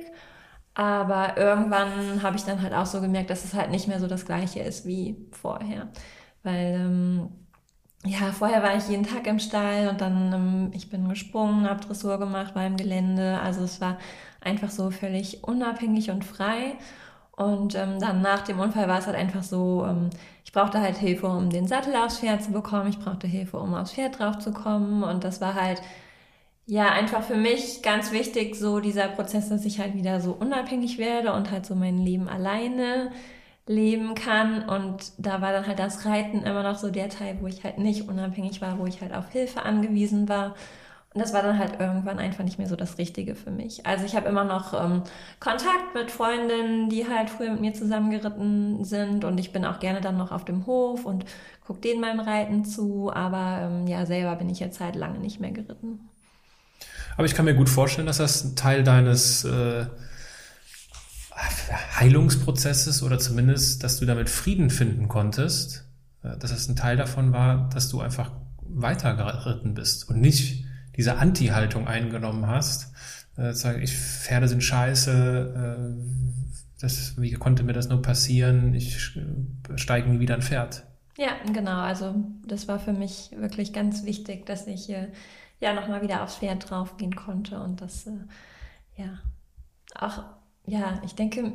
Aber 0.77 1.37
irgendwann 1.37 2.21
habe 2.21 2.35
ich 2.37 2.43
dann 2.43 2.61
halt 2.61 2.71
auch 2.73 2.85
so 2.85 3.01
gemerkt, 3.01 3.31
dass 3.31 3.43
es 3.43 3.55
halt 3.55 3.71
nicht 3.71 3.87
mehr 3.87 3.99
so 3.99 4.05
das 4.05 4.27
gleiche 4.27 4.59
ist 4.59 4.85
wie 4.85 5.17
vorher. 5.31 5.87
Weil 6.43 6.75
ähm, 6.75 7.29
ja, 8.05 8.31
vorher 8.31 8.61
war 8.61 8.75
ich 8.77 8.87
jeden 8.87 9.03
Tag 9.03 9.25
im 9.25 9.39
Stall 9.39 9.89
und 9.89 10.01
dann, 10.01 10.31
ähm, 10.33 10.71
ich 10.75 10.91
bin 10.91 11.09
gesprungen, 11.09 11.67
habe 11.67 11.83
Dressur 11.83 12.19
gemacht, 12.19 12.53
war 12.55 12.67
im 12.67 12.77
Gelände. 12.77 13.39
Also 13.41 13.63
es 13.63 13.81
war 13.81 13.97
einfach 14.39 14.69
so 14.69 14.91
völlig 14.91 15.43
unabhängig 15.43 16.11
und 16.11 16.23
frei. 16.23 16.75
Und 17.31 17.73
ähm, 17.73 17.99
dann 17.99 18.21
nach 18.21 18.41
dem 18.41 18.59
Unfall 18.59 18.87
war 18.87 18.99
es 18.99 19.07
halt 19.07 19.17
einfach 19.17 19.43
so, 19.43 19.83
ähm, 19.83 20.11
ich 20.45 20.51
brauchte 20.51 20.79
halt 20.79 20.97
Hilfe, 20.97 21.27
um 21.27 21.49
den 21.49 21.67
Sattel 21.67 21.95
aufs 21.95 22.19
Pferd 22.19 22.43
zu 22.43 22.51
bekommen. 22.51 22.89
Ich 22.89 22.99
brauchte 22.99 23.25
Hilfe, 23.25 23.57
um 23.59 23.73
aufs 23.73 23.93
Pferd 23.93 24.19
drauf 24.19 24.37
zu 24.37 24.53
kommen. 24.53 25.03
Und 25.03 25.23
das 25.23 25.41
war 25.41 25.55
halt, 25.55 25.81
ja, 26.67 26.89
einfach 26.91 27.23
für 27.23 27.35
mich 27.37 27.81
ganz 27.81 28.11
wichtig, 28.11 28.55
so 28.55 28.79
dieser 28.81 29.07
Prozess, 29.07 29.47
dass 29.49 29.63
ich 29.65 29.79
halt 29.79 29.95
wieder 29.95 30.19
so 30.19 30.33
unabhängig 30.33 30.97
werde 30.97 31.31
und 31.33 31.49
halt 31.49 31.65
so 31.65 31.75
mein 31.75 31.97
Leben 31.97 32.27
alleine 32.27 33.11
leben 33.67 34.15
kann. 34.15 34.67
Und 34.67 35.13
da 35.17 35.41
war 35.41 35.53
dann 35.53 35.67
halt 35.67 35.79
das 35.79 36.05
Reiten 36.05 36.43
immer 36.43 36.63
noch 36.63 36.77
so 36.77 36.89
der 36.91 37.09
Teil, 37.09 37.37
wo 37.41 37.47
ich 37.47 37.63
halt 37.63 37.77
nicht 37.79 38.09
unabhängig 38.09 38.61
war, 38.61 38.79
wo 38.79 38.85
ich 38.85 39.01
halt 39.01 39.13
auf 39.13 39.29
Hilfe 39.31 39.63
angewiesen 39.63 40.27
war. 40.29 40.55
Und 41.13 41.21
das 41.21 41.33
war 41.33 41.41
dann 41.41 41.57
halt 41.57 41.79
irgendwann 41.79 42.19
einfach 42.19 42.43
nicht 42.43 42.59
mehr 42.59 42.67
so 42.67 42.75
das 42.75 42.97
Richtige 42.97 43.35
für 43.35 43.51
mich. 43.51 43.85
Also 43.85 44.05
ich 44.05 44.15
habe 44.15 44.27
immer 44.29 44.43
noch 44.43 44.73
ähm, 44.73 45.03
Kontakt 45.39 45.95
mit 45.95 46.11
Freundinnen, 46.11 46.89
die 46.89 47.07
halt 47.07 47.29
früher 47.29 47.51
mit 47.51 47.61
mir 47.61 47.73
zusammengeritten 47.73 48.83
sind. 48.85 49.23
Und 49.25 49.39
ich 49.39 49.53
bin 49.53 49.65
auch 49.65 49.79
gerne 49.79 50.01
dann 50.01 50.17
noch 50.17 50.31
auf 50.33 50.45
dem 50.45 50.65
Hof 50.65 51.05
und 51.05 51.25
gucke 51.65 51.79
denen 51.81 52.01
beim 52.01 52.19
Reiten 52.19 52.65
zu. 52.65 53.11
Aber 53.13 53.61
ähm, 53.63 53.87
ja, 53.87 54.05
selber 54.05 54.35
bin 54.35 54.49
ich 54.49 54.59
jetzt 54.59 54.79
halt 54.81 54.95
lange 54.97 55.19
nicht 55.19 55.39
mehr 55.39 55.51
geritten. 55.51 56.09
Aber 57.17 57.25
ich 57.25 57.33
kann 57.33 57.45
mir 57.45 57.55
gut 57.55 57.69
vorstellen, 57.69 58.07
dass 58.07 58.17
das 58.17 58.43
ein 58.43 58.55
Teil 58.55 58.83
deines 58.83 59.43
äh, 59.43 59.87
Heilungsprozesses 61.99 63.03
oder 63.03 63.19
zumindest, 63.19 63.83
dass 63.83 63.99
du 63.99 64.05
damit 64.05 64.29
Frieden 64.29 64.69
finden 64.69 65.07
konntest, 65.07 65.85
äh, 66.23 66.37
dass 66.37 66.51
es 66.51 66.69
ein 66.69 66.75
Teil 66.75 66.95
davon 66.95 67.33
war, 67.33 67.69
dass 67.73 67.89
du 67.89 68.01
einfach 68.01 68.31
weitergeritten 68.61 69.73
bist 69.73 70.09
und 70.09 70.21
nicht 70.21 70.65
diese 70.95 71.17
Anti-Haltung 71.17 71.87
eingenommen 71.87 72.47
hast. 72.47 72.93
Äh, 73.35 73.53
sagen, 73.53 73.81
ich 73.81 73.97
Pferde 73.97 74.47
sind 74.47 74.63
scheiße, 74.63 75.77
äh, 75.77 76.37
das, 76.79 77.19
wie 77.19 77.31
konnte 77.31 77.63
mir 77.63 77.73
das 77.73 77.89
nur 77.89 78.01
passieren? 78.03 78.75
Ich 78.75 79.17
steige 79.75 80.09
nie 80.09 80.19
wieder 80.19 80.35
ein 80.35 80.43
Pferd. 80.43 80.83
Ja, 81.17 81.31
genau. 81.51 81.81
Also 81.81 82.13
das 82.45 82.67
war 82.67 82.79
für 82.79 82.93
mich 82.93 83.31
wirklich 83.35 83.73
ganz 83.73 84.05
wichtig, 84.05 84.45
dass 84.45 84.67
ich 84.67 84.89
äh, 84.91 85.07
ja 85.59 85.73
nochmal 85.73 86.01
wieder 86.01 86.23
aufs 86.23 86.37
Pferd 86.37 86.69
draufgehen 86.69 87.15
konnte 87.15 87.59
und 87.59 87.81
das 87.81 88.07
äh, 88.07 88.11
ja 88.95 89.19
auch 89.95 90.23
ja, 90.67 91.01
ich 91.03 91.15
denke, 91.15 91.53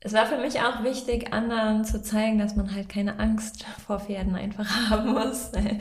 es 0.00 0.12
war 0.14 0.26
für 0.26 0.38
mich 0.38 0.60
auch 0.60 0.82
wichtig, 0.82 1.32
anderen 1.32 1.84
zu 1.84 2.02
zeigen, 2.02 2.38
dass 2.38 2.56
man 2.56 2.74
halt 2.74 2.88
keine 2.88 3.20
Angst 3.20 3.64
vor 3.86 4.00
Pferden 4.00 4.34
einfach 4.34 4.66
haben 4.90 5.12
muss. 5.12 5.52
Die, 5.52 5.78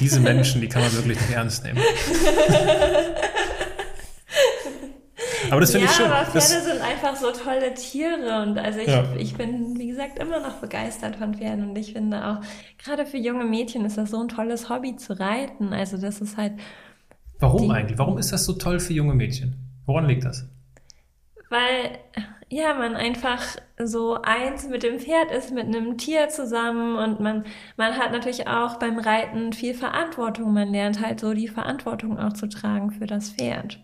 diese 0.00 0.18
Menschen, 0.20 0.60
die 0.60 0.68
kann 0.68 0.82
man 0.82 0.92
wirklich 0.92 1.20
nicht 1.20 1.30
ernst 1.30 1.62
nehmen. 1.64 1.78
Aber 5.50 5.60
das 5.60 5.70
finde 5.70 5.86
ja, 5.86 5.90
ich 5.90 5.96
schön. 5.96 6.06
Aber 6.06 6.24
Pferde 6.24 6.34
das 6.34 6.64
sind 6.64 6.80
einfach 6.80 7.16
so 7.16 7.30
tolle 7.32 7.74
Tiere 7.74 8.42
und 8.42 8.58
also 8.58 8.80
ich, 8.80 8.88
ja. 8.88 9.04
ich 9.18 9.34
bin, 9.34 9.78
wie 9.78 9.88
gesagt, 9.88 10.18
immer 10.18 10.40
noch 10.40 10.54
begeistert 10.54 11.16
von 11.16 11.34
Pferden 11.34 11.70
und 11.70 11.76
ich 11.76 11.92
finde 11.92 12.26
auch, 12.26 12.38
gerade 12.82 13.06
für 13.06 13.18
junge 13.18 13.44
Mädchen 13.44 13.84
ist 13.84 13.98
das 13.98 14.10
so 14.10 14.20
ein 14.20 14.28
tolles 14.28 14.68
Hobby 14.68 14.96
zu 14.96 15.18
reiten. 15.18 15.72
Also 15.72 15.98
das 15.98 16.20
ist 16.20 16.36
halt. 16.36 16.52
Warum 17.38 17.70
eigentlich? 17.70 17.98
Warum 17.98 18.18
ist 18.18 18.32
das 18.32 18.44
so 18.44 18.54
toll 18.54 18.80
für 18.80 18.92
junge 18.92 19.14
Mädchen? 19.14 19.56
Woran 19.86 20.06
liegt 20.06 20.24
das? 20.24 20.46
weil 21.48 21.98
ja, 22.48 22.74
man 22.74 22.94
einfach 22.94 23.42
so 23.78 24.20
eins 24.22 24.68
mit 24.68 24.82
dem 24.82 25.00
Pferd 25.00 25.30
ist, 25.30 25.52
mit 25.52 25.66
einem 25.66 25.98
Tier 25.98 26.28
zusammen 26.28 26.96
und 26.96 27.20
man, 27.20 27.44
man 27.76 27.96
hat 27.96 28.12
natürlich 28.12 28.46
auch 28.46 28.78
beim 28.78 28.98
Reiten 28.98 29.52
viel 29.52 29.74
Verantwortung. 29.74 30.52
Man 30.52 30.70
lernt 30.70 31.04
halt 31.04 31.20
so 31.20 31.34
die 31.34 31.48
Verantwortung 31.48 32.18
auch 32.18 32.32
zu 32.32 32.48
tragen 32.48 32.92
für 32.92 33.06
das 33.06 33.30
Pferd. 33.30 33.80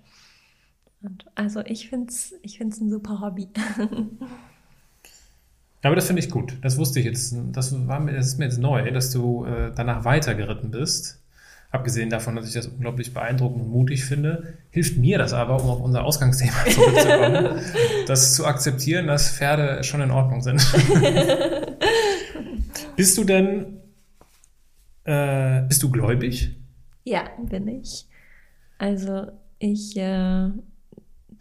Und 1.03 1.27
also 1.35 1.61
ich 1.61 1.89
finde 1.89 2.09
es 2.09 2.35
ich 2.43 2.59
find's 2.59 2.81
ein 2.81 2.91
super 2.91 3.21
Hobby. 3.21 3.49
Aber 5.85 5.97
das 5.97 6.07
finde 6.07 6.21
ich 6.21 6.31
gut. 6.31 6.57
Das 6.63 6.79
wusste 6.79 7.01
ich 7.01 7.07
jetzt. 7.07 7.35
Das, 7.53 7.87
war 7.89 7.99
mir, 7.99 8.13
das 8.13 8.27
ist 8.27 8.39
mir 8.39 8.45
jetzt 8.45 8.59
neu, 8.59 8.89
dass 8.93 9.11
du 9.11 9.45
äh, 9.45 9.73
danach 9.75 10.05
weitergeritten 10.05 10.71
bist 10.71 11.23
abgesehen 11.73 12.11
davon, 12.11 12.37
dass 12.37 12.47
ich 12.47 12.53
das 12.53 12.67
unglaublich 12.67 13.15
beeindruckend 13.15 13.63
und 13.63 13.71
mutig 13.71 14.05
finde, 14.05 14.59
hilft 14.71 14.99
mir 14.99 15.19
das 15.19 15.33
aber, 15.33 15.61
um 15.63 15.71
auf 15.71 15.81
unser 15.81 16.05
Ausgangsthema 16.05 16.65
zurückzukommen, 16.69 17.61
das 18.07 18.35
zu 18.35 18.47
akzeptieren, 18.47 19.07
dass 19.07 19.37
Pferde 19.37 19.83
schon 19.83 20.03
in 20.03 20.11
Ordnung 20.11 20.43
sind. 20.43 20.61
bist 22.97 23.17
du 23.17 23.25
denn, 23.25 23.81
äh, 25.05 25.63
bist 25.63 25.83
du 25.83 25.91
gläubig? 25.91 26.55
Ja, 27.05 27.25
bin 27.43 27.67
ich. 27.69 28.07
Also 28.77 29.29
ich 29.59 29.97
äh, 29.97 30.51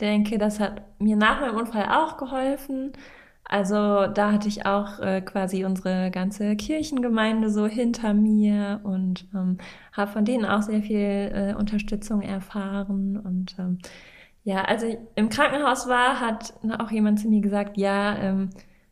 denke, 0.01 0.37
das 0.37 0.59
hat 0.59 0.81
mir 0.99 1.15
nach 1.15 1.41
meinem 1.41 1.55
Unfall 1.55 1.85
auch 1.85 2.17
geholfen. 2.17 2.93
Also 3.43 4.07
da 4.07 4.31
hatte 4.31 4.47
ich 4.47 4.65
auch 4.65 4.99
äh, 4.99 5.21
quasi 5.21 5.65
unsere 5.65 6.09
ganze 6.11 6.55
Kirchengemeinde 6.55 7.49
so 7.49 7.67
hinter 7.67 8.13
mir 8.13 8.79
und 8.83 9.27
ähm, 9.35 9.57
habe 9.91 10.11
von 10.11 10.25
denen 10.25 10.45
auch 10.45 10.61
sehr 10.61 10.81
viel 10.81 11.31
äh, 11.33 11.53
Unterstützung 11.57 12.21
erfahren. 12.21 13.17
Und 13.17 13.55
ähm, 13.59 13.79
ja, 14.43 14.63
als 14.63 14.83
ich 14.83 14.97
im 15.15 15.29
Krankenhaus 15.29 15.87
war, 15.87 16.19
hat 16.19 16.53
auch 16.79 16.91
jemand 16.91 17.19
zu 17.19 17.27
mir 17.27 17.41
gesagt, 17.41 17.77
ja, 17.77 18.17
ähm, 18.17 18.51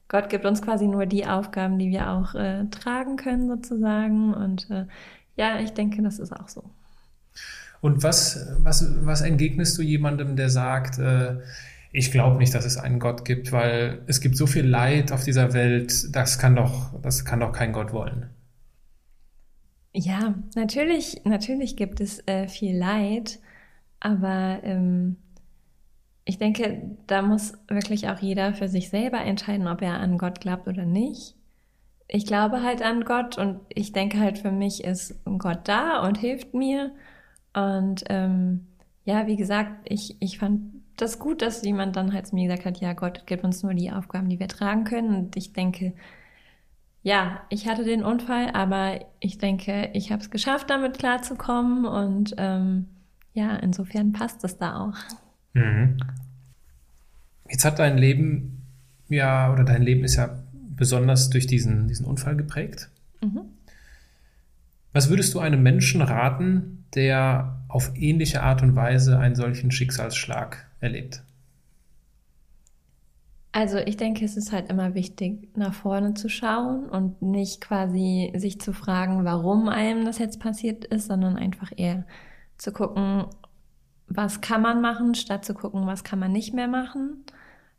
Gott 0.09 0.29
gibt 0.29 0.45
uns 0.45 0.61
quasi 0.61 0.87
nur 0.87 1.05
die 1.05 1.25
Aufgaben, 1.25 1.79
die 1.79 1.89
wir 1.91 2.09
auch 2.11 2.35
äh, 2.35 2.65
tragen 2.65 3.15
können 3.15 3.47
sozusagen. 3.47 4.33
Und 4.33 4.69
äh, 4.71 4.87
ja, 5.37 5.59
ich 5.59 5.71
denke, 5.73 6.01
das 6.01 6.19
ist 6.19 6.33
auch 6.33 6.49
so. 6.49 6.63
Und 7.81 8.03
was, 8.03 8.47
was, 8.59 8.85
was 9.05 9.21
entgegnest 9.21 9.77
du 9.77 9.81
jemandem, 9.81 10.35
der 10.35 10.49
sagt, 10.49 10.99
äh, 10.99 11.37
ich 11.91 12.11
glaube 12.11 12.37
nicht, 12.37 12.53
dass 12.53 12.65
es 12.65 12.77
einen 12.77 12.99
Gott 12.99 13.25
gibt, 13.25 13.51
weil 13.51 14.01
es 14.07 14.21
gibt 14.21 14.37
so 14.37 14.45
viel 14.47 14.65
Leid 14.65 15.11
auf 15.11 15.23
dieser 15.23 15.53
Welt, 15.53 16.15
das 16.15 16.37
kann 16.37 16.55
doch, 16.55 16.99
das 17.01 17.25
kann 17.25 17.39
doch 17.39 17.51
kein 17.51 17.73
Gott 17.73 17.93
wollen. 17.93 18.29
Ja, 19.91 20.35
natürlich, 20.55 21.21
natürlich 21.25 21.75
gibt 21.75 21.99
es 21.99 22.25
äh, 22.27 22.47
viel 22.47 22.77
Leid, 22.77 23.39
aber 23.99 24.59
ähm, 24.63 25.17
ich 26.25 26.37
denke, 26.37 26.95
da 27.07 27.23
muss 27.23 27.53
wirklich 27.67 28.07
auch 28.07 28.19
jeder 28.19 28.53
für 28.53 28.67
sich 28.67 28.89
selber 28.89 29.21
entscheiden, 29.21 29.67
ob 29.67 29.81
er 29.81 29.99
an 29.99 30.19
Gott 30.19 30.41
glaubt 30.41 30.67
oder 30.67 30.85
nicht. 30.85 31.35
Ich 32.07 32.27
glaube 32.27 32.61
halt 32.61 32.83
an 32.83 33.03
Gott 33.03 33.39
und 33.39 33.61
ich 33.69 33.93
denke 33.93 34.19
halt, 34.19 34.37
für 34.37 34.51
mich 34.51 34.83
ist 34.83 35.15
Gott 35.25 35.61
da 35.67 36.05
und 36.05 36.19
hilft 36.19 36.53
mir. 36.53 36.91
Und 37.53 38.03
ähm, 38.09 38.67
ja, 39.05 39.27
wie 39.27 39.35
gesagt, 39.35 39.71
ich, 39.85 40.17
ich 40.19 40.37
fand 40.37 40.61
das 40.97 41.19
gut, 41.19 41.41
dass 41.41 41.63
jemand 41.63 41.95
dann 41.95 42.13
halt 42.13 42.27
zu 42.27 42.35
mir 42.35 42.47
gesagt 42.47 42.65
hat, 42.65 42.81
ja, 42.81 42.93
Gott 42.93 43.25
gibt 43.25 43.43
uns 43.43 43.63
nur 43.63 43.73
die 43.73 43.91
Aufgaben, 43.91 44.29
die 44.29 44.39
wir 44.39 44.47
tragen 44.47 44.83
können. 44.83 45.15
Und 45.15 45.37
ich 45.37 45.53
denke, 45.53 45.93
ja, 47.01 47.41
ich 47.49 47.67
hatte 47.67 47.85
den 47.85 48.03
Unfall, 48.03 48.51
aber 48.51 48.99
ich 49.19 49.37
denke, 49.37 49.89
ich 49.93 50.11
habe 50.11 50.21
es 50.21 50.29
geschafft, 50.29 50.69
damit 50.69 50.97
klarzukommen. 50.97 51.85
Und 51.85 52.35
ähm, 52.37 52.87
ja, 53.33 53.55
insofern 53.55 54.11
passt 54.11 54.43
es 54.43 54.57
da 54.57 54.79
auch. 54.79 54.97
Mhm. 55.53 55.97
Jetzt 57.49 57.65
hat 57.65 57.79
dein 57.79 57.97
Leben 57.97 58.59
ja, 59.09 59.51
oder 59.51 59.63
dein 59.63 59.81
Leben 59.81 60.03
ist 60.03 60.15
ja 60.15 60.39
besonders 60.53 61.29
durch 61.29 61.47
diesen, 61.47 61.87
diesen 61.87 62.05
Unfall 62.05 62.35
geprägt. 62.35 62.89
Mhm. 63.21 63.41
Was 64.93 65.09
würdest 65.09 65.33
du 65.33 65.39
einem 65.39 65.61
Menschen 65.61 66.01
raten, 66.01 66.78
der 66.95 67.57
auf 67.67 67.91
ähnliche 67.95 68.43
Art 68.43 68.61
und 68.61 68.75
Weise 68.75 69.19
einen 69.19 69.35
solchen 69.35 69.71
Schicksalsschlag 69.71 70.67
erlebt? 70.79 71.23
Also 73.51 73.77
ich 73.77 73.97
denke, 73.97 74.23
es 74.25 74.37
ist 74.37 74.51
halt 74.51 74.69
immer 74.69 74.93
wichtig, 74.93 75.49
nach 75.57 75.73
vorne 75.73 76.13
zu 76.13 76.29
schauen 76.29 76.87
und 76.87 77.21
nicht 77.21 77.61
quasi 77.61 78.31
sich 78.35 78.61
zu 78.61 78.73
fragen, 78.73 79.25
warum 79.25 79.69
einem 79.69 80.05
das 80.05 80.19
jetzt 80.19 80.39
passiert 80.39 80.85
ist, 80.85 81.07
sondern 81.07 81.35
einfach 81.35 81.71
eher 81.75 82.05
zu 82.57 82.71
gucken, 82.71 83.25
was 84.07 84.41
kann 84.41 84.61
man 84.61 84.81
machen, 84.81 85.15
statt 85.15 85.45
zu 85.45 85.53
gucken, 85.53 85.87
was 85.87 86.03
kann 86.03 86.19
man 86.19 86.31
nicht 86.31 86.53
mehr 86.53 86.67
machen. 86.67 87.23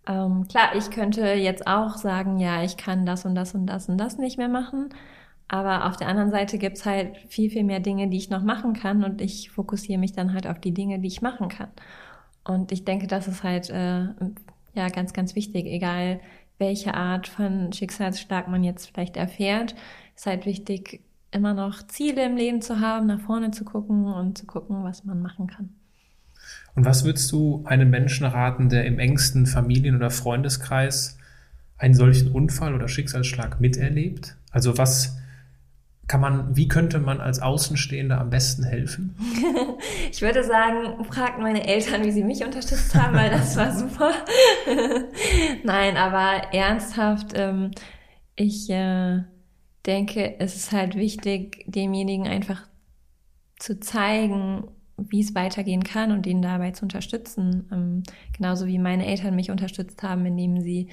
Ähm, 0.06 0.48
klar, 0.48 0.74
ich 0.74 0.90
könnte 0.90 1.22
jetzt 1.34 1.66
auch 1.66 1.96
sagen, 1.96 2.38
ja, 2.38 2.62
ich 2.64 2.76
kann 2.76 3.06
das 3.06 3.24
und 3.24 3.34
das 3.34 3.54
und 3.54 3.66
das 3.66 3.88
und 3.88 3.98
das 3.98 4.18
nicht 4.18 4.38
mehr 4.38 4.48
machen. 4.48 4.90
Aber 5.52 5.86
auf 5.86 5.96
der 5.96 6.06
anderen 6.06 6.30
Seite 6.30 6.58
gibt's 6.58 6.86
halt 6.86 7.16
viel, 7.26 7.50
viel 7.50 7.64
mehr 7.64 7.80
Dinge, 7.80 8.08
die 8.08 8.16
ich 8.16 8.30
noch 8.30 8.44
machen 8.44 8.72
kann 8.72 9.02
und 9.02 9.20
ich 9.20 9.50
fokussiere 9.50 9.98
mich 9.98 10.12
dann 10.12 10.32
halt 10.32 10.46
auf 10.46 10.60
die 10.60 10.72
Dinge, 10.72 11.00
die 11.00 11.08
ich 11.08 11.22
machen 11.22 11.48
kann. 11.48 11.70
Und 12.44 12.70
ich 12.70 12.84
denke, 12.84 13.08
das 13.08 13.26
ist 13.26 13.42
halt 13.42 13.68
äh, 13.68 14.04
ja 14.74 14.88
ganz, 14.94 15.12
ganz 15.12 15.34
wichtig, 15.34 15.66
egal 15.66 16.20
welche 16.58 16.94
Art 16.94 17.26
von 17.26 17.72
Schicksalsschlag 17.72 18.46
man 18.46 18.62
jetzt 18.62 18.90
vielleicht 18.94 19.16
erfährt, 19.16 19.74
ist 20.14 20.26
halt 20.26 20.46
wichtig, 20.46 21.00
immer 21.32 21.52
noch 21.52 21.84
Ziele 21.84 22.24
im 22.26 22.36
Leben 22.36 22.62
zu 22.62 22.78
haben, 22.78 23.08
nach 23.08 23.20
vorne 23.20 23.50
zu 23.50 23.64
gucken 23.64 24.04
und 24.04 24.38
zu 24.38 24.46
gucken, 24.46 24.84
was 24.84 25.04
man 25.04 25.20
machen 25.20 25.48
kann. 25.48 25.70
Und 26.76 26.84
was 26.84 27.04
würdest 27.04 27.32
du 27.32 27.64
einem 27.64 27.90
Menschen 27.90 28.24
raten, 28.24 28.68
der 28.68 28.84
im 28.84 29.00
engsten 29.00 29.46
Familien- 29.46 29.96
oder 29.96 30.10
Freundeskreis 30.10 31.18
einen 31.76 31.94
solchen 31.94 32.30
Unfall 32.30 32.72
oder 32.72 32.86
Schicksalsschlag 32.86 33.60
miterlebt? 33.60 34.36
Also 34.52 34.78
was 34.78 35.16
kann 36.10 36.20
man, 36.20 36.56
wie 36.56 36.66
könnte 36.66 36.98
man 36.98 37.20
als 37.20 37.40
Außenstehender 37.40 38.20
am 38.20 38.30
besten 38.30 38.64
helfen? 38.64 39.14
ich 40.10 40.20
würde 40.20 40.42
sagen, 40.42 41.04
fragt 41.04 41.38
meine 41.38 41.64
Eltern, 41.64 42.02
wie 42.04 42.10
sie 42.10 42.24
mich 42.24 42.44
unterstützt 42.44 42.96
haben, 42.96 43.14
weil 43.14 43.30
das 43.30 43.56
war 43.56 43.72
super. 43.72 44.10
Nein, 45.62 45.96
aber 45.96 46.52
ernsthaft, 46.52 47.28
ähm, 47.36 47.70
ich 48.34 48.68
äh, 48.70 49.22
denke, 49.86 50.40
es 50.40 50.56
ist 50.56 50.72
halt 50.72 50.96
wichtig, 50.96 51.64
demjenigen 51.68 52.26
einfach 52.26 52.66
zu 53.60 53.78
zeigen, 53.78 54.64
wie 54.96 55.20
es 55.20 55.36
weitergehen 55.36 55.84
kann 55.84 56.10
und 56.10 56.26
ihn 56.26 56.42
dabei 56.42 56.72
zu 56.72 56.86
unterstützen. 56.86 57.68
Ähm, 57.70 58.02
genauso 58.36 58.66
wie 58.66 58.80
meine 58.80 59.06
Eltern 59.06 59.36
mich 59.36 59.52
unterstützt 59.52 60.02
haben, 60.02 60.26
indem 60.26 60.60
sie 60.60 60.88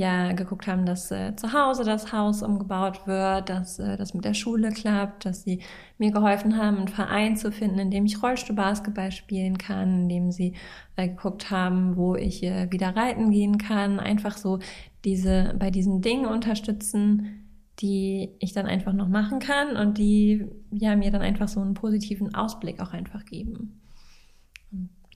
ja 0.00 0.32
geguckt 0.32 0.66
haben, 0.66 0.86
dass 0.86 1.10
äh, 1.10 1.36
zu 1.36 1.52
Hause 1.52 1.84
das 1.84 2.10
Haus 2.10 2.42
umgebaut 2.42 3.06
wird, 3.06 3.50
dass 3.50 3.78
äh, 3.78 3.98
das 3.98 4.14
mit 4.14 4.24
der 4.24 4.32
Schule 4.32 4.70
klappt, 4.70 5.26
dass 5.26 5.42
sie 5.42 5.60
mir 5.98 6.10
geholfen 6.10 6.56
haben, 6.56 6.78
einen 6.78 6.88
Verein 6.88 7.36
zu 7.36 7.52
finden, 7.52 7.78
in 7.78 7.90
dem 7.90 8.06
ich 8.06 8.22
Rollstuhlbasketball 8.22 9.12
spielen 9.12 9.58
kann, 9.58 10.02
in 10.02 10.08
dem 10.08 10.32
sie 10.32 10.54
äh, 10.96 11.08
geguckt 11.08 11.50
haben, 11.50 11.96
wo 11.96 12.16
ich 12.16 12.42
äh, 12.42 12.72
wieder 12.72 12.96
reiten 12.96 13.30
gehen 13.30 13.58
kann, 13.58 14.00
einfach 14.00 14.38
so 14.38 14.58
diese 15.04 15.54
bei 15.58 15.70
diesen 15.70 16.00
Dingen 16.00 16.24
unterstützen, 16.24 17.46
die 17.80 18.30
ich 18.38 18.54
dann 18.54 18.66
einfach 18.66 18.94
noch 18.94 19.08
machen 19.08 19.38
kann 19.38 19.76
und 19.76 19.98
die 19.98 20.46
ja 20.70 20.96
mir 20.96 21.10
dann 21.10 21.22
einfach 21.22 21.48
so 21.48 21.60
einen 21.60 21.74
positiven 21.74 22.34
Ausblick 22.34 22.80
auch 22.80 22.94
einfach 22.94 23.26
geben. 23.26 23.80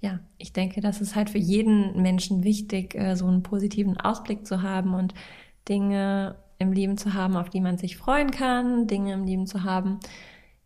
Ja, 0.04 0.20
ich 0.36 0.52
denke, 0.52 0.82
das 0.82 1.00
ist 1.00 1.16
halt 1.16 1.30
für 1.30 1.38
jeden 1.38 2.02
Menschen 2.02 2.44
wichtig, 2.44 2.94
äh, 2.94 3.16
so 3.16 3.26
einen 3.26 3.42
positiven 3.42 3.98
Ausblick 3.98 4.46
zu 4.46 4.60
haben 4.60 4.92
und 4.92 5.14
Dinge 5.66 6.34
im 6.58 6.72
Leben 6.72 6.98
zu 6.98 7.14
haben, 7.14 7.38
auf 7.38 7.48
die 7.48 7.62
man 7.62 7.78
sich 7.78 7.96
freuen 7.96 8.30
kann, 8.30 8.86
Dinge 8.86 9.14
im 9.14 9.24
Leben 9.24 9.46
zu 9.46 9.64
haben, 9.64 10.00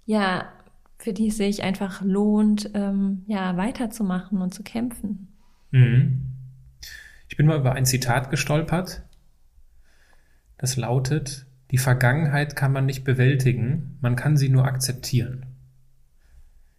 ja, 0.07 0.49
für 0.97 1.12
die 1.12 1.28
es 1.28 1.36
sich 1.36 1.62
einfach 1.62 2.03
lohnt, 2.03 2.72
ähm, 2.74 3.22
ja, 3.28 3.57
weiterzumachen 3.57 4.43
und 4.43 4.53
zu 4.53 4.64
kämpfen. 4.64 5.28
Mhm. 5.70 6.20
Ich 7.28 7.36
bin 7.36 7.47
mal 7.47 7.61
über 7.61 7.74
ein 7.74 7.86
Zitat 7.86 8.30
gestolpert, 8.30 9.05
das 10.57 10.76
lautet, 10.76 11.47
die 11.70 11.78
Vergangenheit 11.78 12.57
kann 12.57 12.72
man 12.72 12.86
nicht 12.86 13.05
bewältigen, 13.05 13.99
man 14.01 14.16
kann 14.16 14.36
sie 14.36 14.49
nur 14.49 14.64
akzeptieren. 14.64 15.47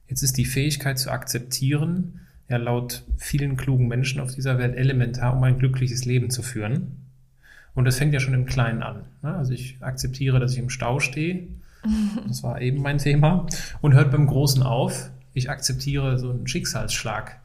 Jetzt 0.07 0.24
ist 0.24 0.38
die 0.38 0.43
Fähigkeit 0.43 0.99
zu 0.99 1.10
akzeptieren 1.10 2.20
ja 2.50 2.58
laut 2.58 3.04
vielen 3.18 3.56
klugen 3.56 3.88
Menschen 3.88 4.20
auf 4.20 4.34
dieser 4.34 4.58
Welt 4.58 4.76
elementar, 4.76 5.36
um 5.38 5.43
ein 5.43 5.60
glückliches 5.60 6.06
Leben 6.06 6.32
zu 6.32 6.41
führen. 6.41 7.06
Und 7.76 7.86
das 7.86 7.97
fängt 7.97 8.14
ja 8.14 8.20
schon 8.20 8.34
im 8.34 8.45
Kleinen 8.45 8.84
an. 8.84 9.06
Ne? 9.22 9.36
Also 9.36 9.54
ich 9.54 9.78
akzeptiere, 9.82 10.39
dass 10.39 10.54
ich 10.54 10.60
im 10.60 10.70
Stau 10.70 11.00
stehe. 11.00 11.47
Das 12.28 12.43
war 12.43 12.60
eben 12.60 12.82
mein 12.82 12.97
Thema. 12.97 13.47
Und 13.80 13.93
hört 13.93 14.12
beim 14.12 14.28
Großen 14.28 14.64
auf. 14.64 15.12
Ich 15.34 15.50
akzeptiere 15.50 16.20
so 16.20 16.30
einen 16.30 16.45
Schicksalsschlag. 16.45 17.39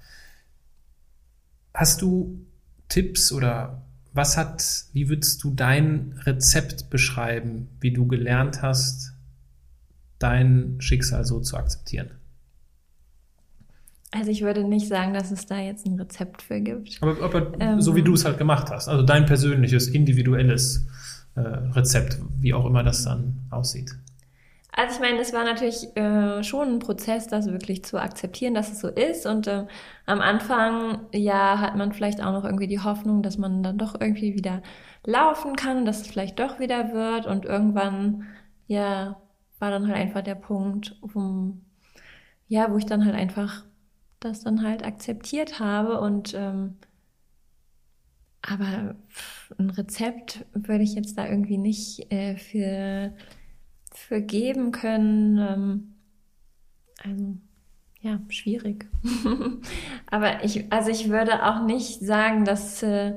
Hast 1.72 2.02
du 2.02 2.40
Tipps 2.88 3.30
oder 3.30 3.82
was 4.12 4.36
hat, 4.36 4.86
wie 4.92 5.08
würdest 5.08 5.44
du 5.44 5.52
dein 5.54 6.14
Rezept 6.24 6.90
beschreiben, 6.90 7.68
wie 7.80 7.92
du 7.92 8.06
gelernt 8.06 8.62
hast, 8.62 9.12
dein 10.18 10.76
Schicksal 10.80 11.24
so 11.24 11.40
zu 11.40 11.56
akzeptieren? 11.56 12.10
Also 14.14 14.30
ich 14.30 14.42
würde 14.42 14.62
nicht 14.62 14.86
sagen, 14.86 15.12
dass 15.12 15.32
es 15.32 15.46
da 15.46 15.58
jetzt 15.58 15.86
ein 15.86 15.98
Rezept 15.98 16.42
für 16.42 16.60
gibt. 16.60 16.98
Aber, 17.02 17.20
aber 17.20 17.52
ähm, 17.58 17.80
so 17.80 17.96
wie 17.96 18.02
du 18.02 18.14
es 18.14 18.24
halt 18.24 18.38
gemacht 18.38 18.70
hast, 18.70 18.88
also 18.88 19.02
dein 19.02 19.26
persönliches, 19.26 19.88
individuelles 19.88 20.86
äh, 21.34 21.40
Rezept, 21.40 22.18
wie 22.38 22.54
auch 22.54 22.64
immer 22.64 22.84
das 22.84 23.04
dann 23.04 23.40
aussieht. 23.50 23.90
Also 24.70 24.94
ich 24.94 25.00
meine, 25.00 25.20
es 25.20 25.32
war 25.32 25.44
natürlich 25.44 25.96
äh, 25.96 26.44
schon 26.44 26.74
ein 26.74 26.78
Prozess, 26.78 27.26
das 27.26 27.46
wirklich 27.46 27.84
zu 27.84 28.00
akzeptieren, 28.00 28.54
dass 28.54 28.70
es 28.70 28.80
so 28.80 28.88
ist. 28.88 29.26
Und 29.26 29.48
äh, 29.48 29.66
am 30.06 30.20
Anfang, 30.20 31.06
ja, 31.12 31.58
hat 31.58 31.76
man 31.76 31.92
vielleicht 31.92 32.22
auch 32.22 32.32
noch 32.32 32.44
irgendwie 32.44 32.68
die 32.68 32.80
Hoffnung, 32.80 33.22
dass 33.22 33.36
man 33.36 33.64
dann 33.64 33.78
doch 33.78 34.00
irgendwie 34.00 34.34
wieder 34.34 34.62
laufen 35.04 35.56
kann, 35.56 35.84
dass 35.84 36.02
es 36.02 36.06
vielleicht 36.06 36.38
doch 36.38 36.60
wieder 36.60 36.92
wird. 36.92 37.26
Und 37.26 37.44
irgendwann, 37.44 38.24
ja, 38.68 39.16
war 39.58 39.70
dann 39.70 39.88
halt 39.88 39.96
einfach 39.96 40.22
der 40.22 40.34
Punkt, 40.36 40.96
wo, 41.02 41.56
ja, 42.46 42.70
wo 42.70 42.76
ich 42.76 42.86
dann 42.86 43.04
halt 43.04 43.14
einfach 43.14 43.64
das 44.24 44.40
dann 44.40 44.62
halt 44.62 44.84
akzeptiert 44.84 45.60
habe 45.60 46.00
und 46.00 46.34
ähm, 46.34 46.76
aber 48.46 48.94
ein 49.58 49.70
Rezept 49.70 50.44
würde 50.52 50.84
ich 50.84 50.94
jetzt 50.94 51.16
da 51.16 51.26
irgendwie 51.26 51.56
nicht 51.56 52.12
äh, 52.12 52.36
für, 52.36 53.14
für 53.94 54.20
geben 54.20 54.70
können. 54.70 55.38
Ähm, 55.38 55.94
also 57.02 57.36
ja, 58.00 58.20
schwierig. 58.28 58.86
aber 60.10 60.44
ich, 60.44 60.70
also 60.70 60.90
ich 60.90 61.08
würde 61.08 61.46
auch 61.46 61.64
nicht 61.64 62.00
sagen, 62.00 62.44
dass 62.44 62.82
äh, 62.82 63.14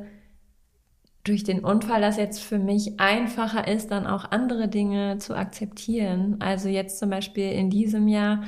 durch 1.26 1.43
den 1.43 1.60
Unfall 1.60 1.99
das 1.99 2.16
jetzt 2.16 2.41
für 2.41 2.58
mich 2.58 2.97
einfacher 3.01 3.68
ist, 3.68 3.91
dann 3.91 4.08
auch 4.08 4.32
andere 4.32 4.70
Dinge 4.70 5.18
zu 5.18 5.36
akzeptieren. 5.36 6.38
Also 6.39 6.70
jetzt 6.70 6.99
zum 6.99 7.10
Beispiel 7.10 7.51
in 7.51 7.70
diesem 7.70 8.08
Jahr 8.08 8.43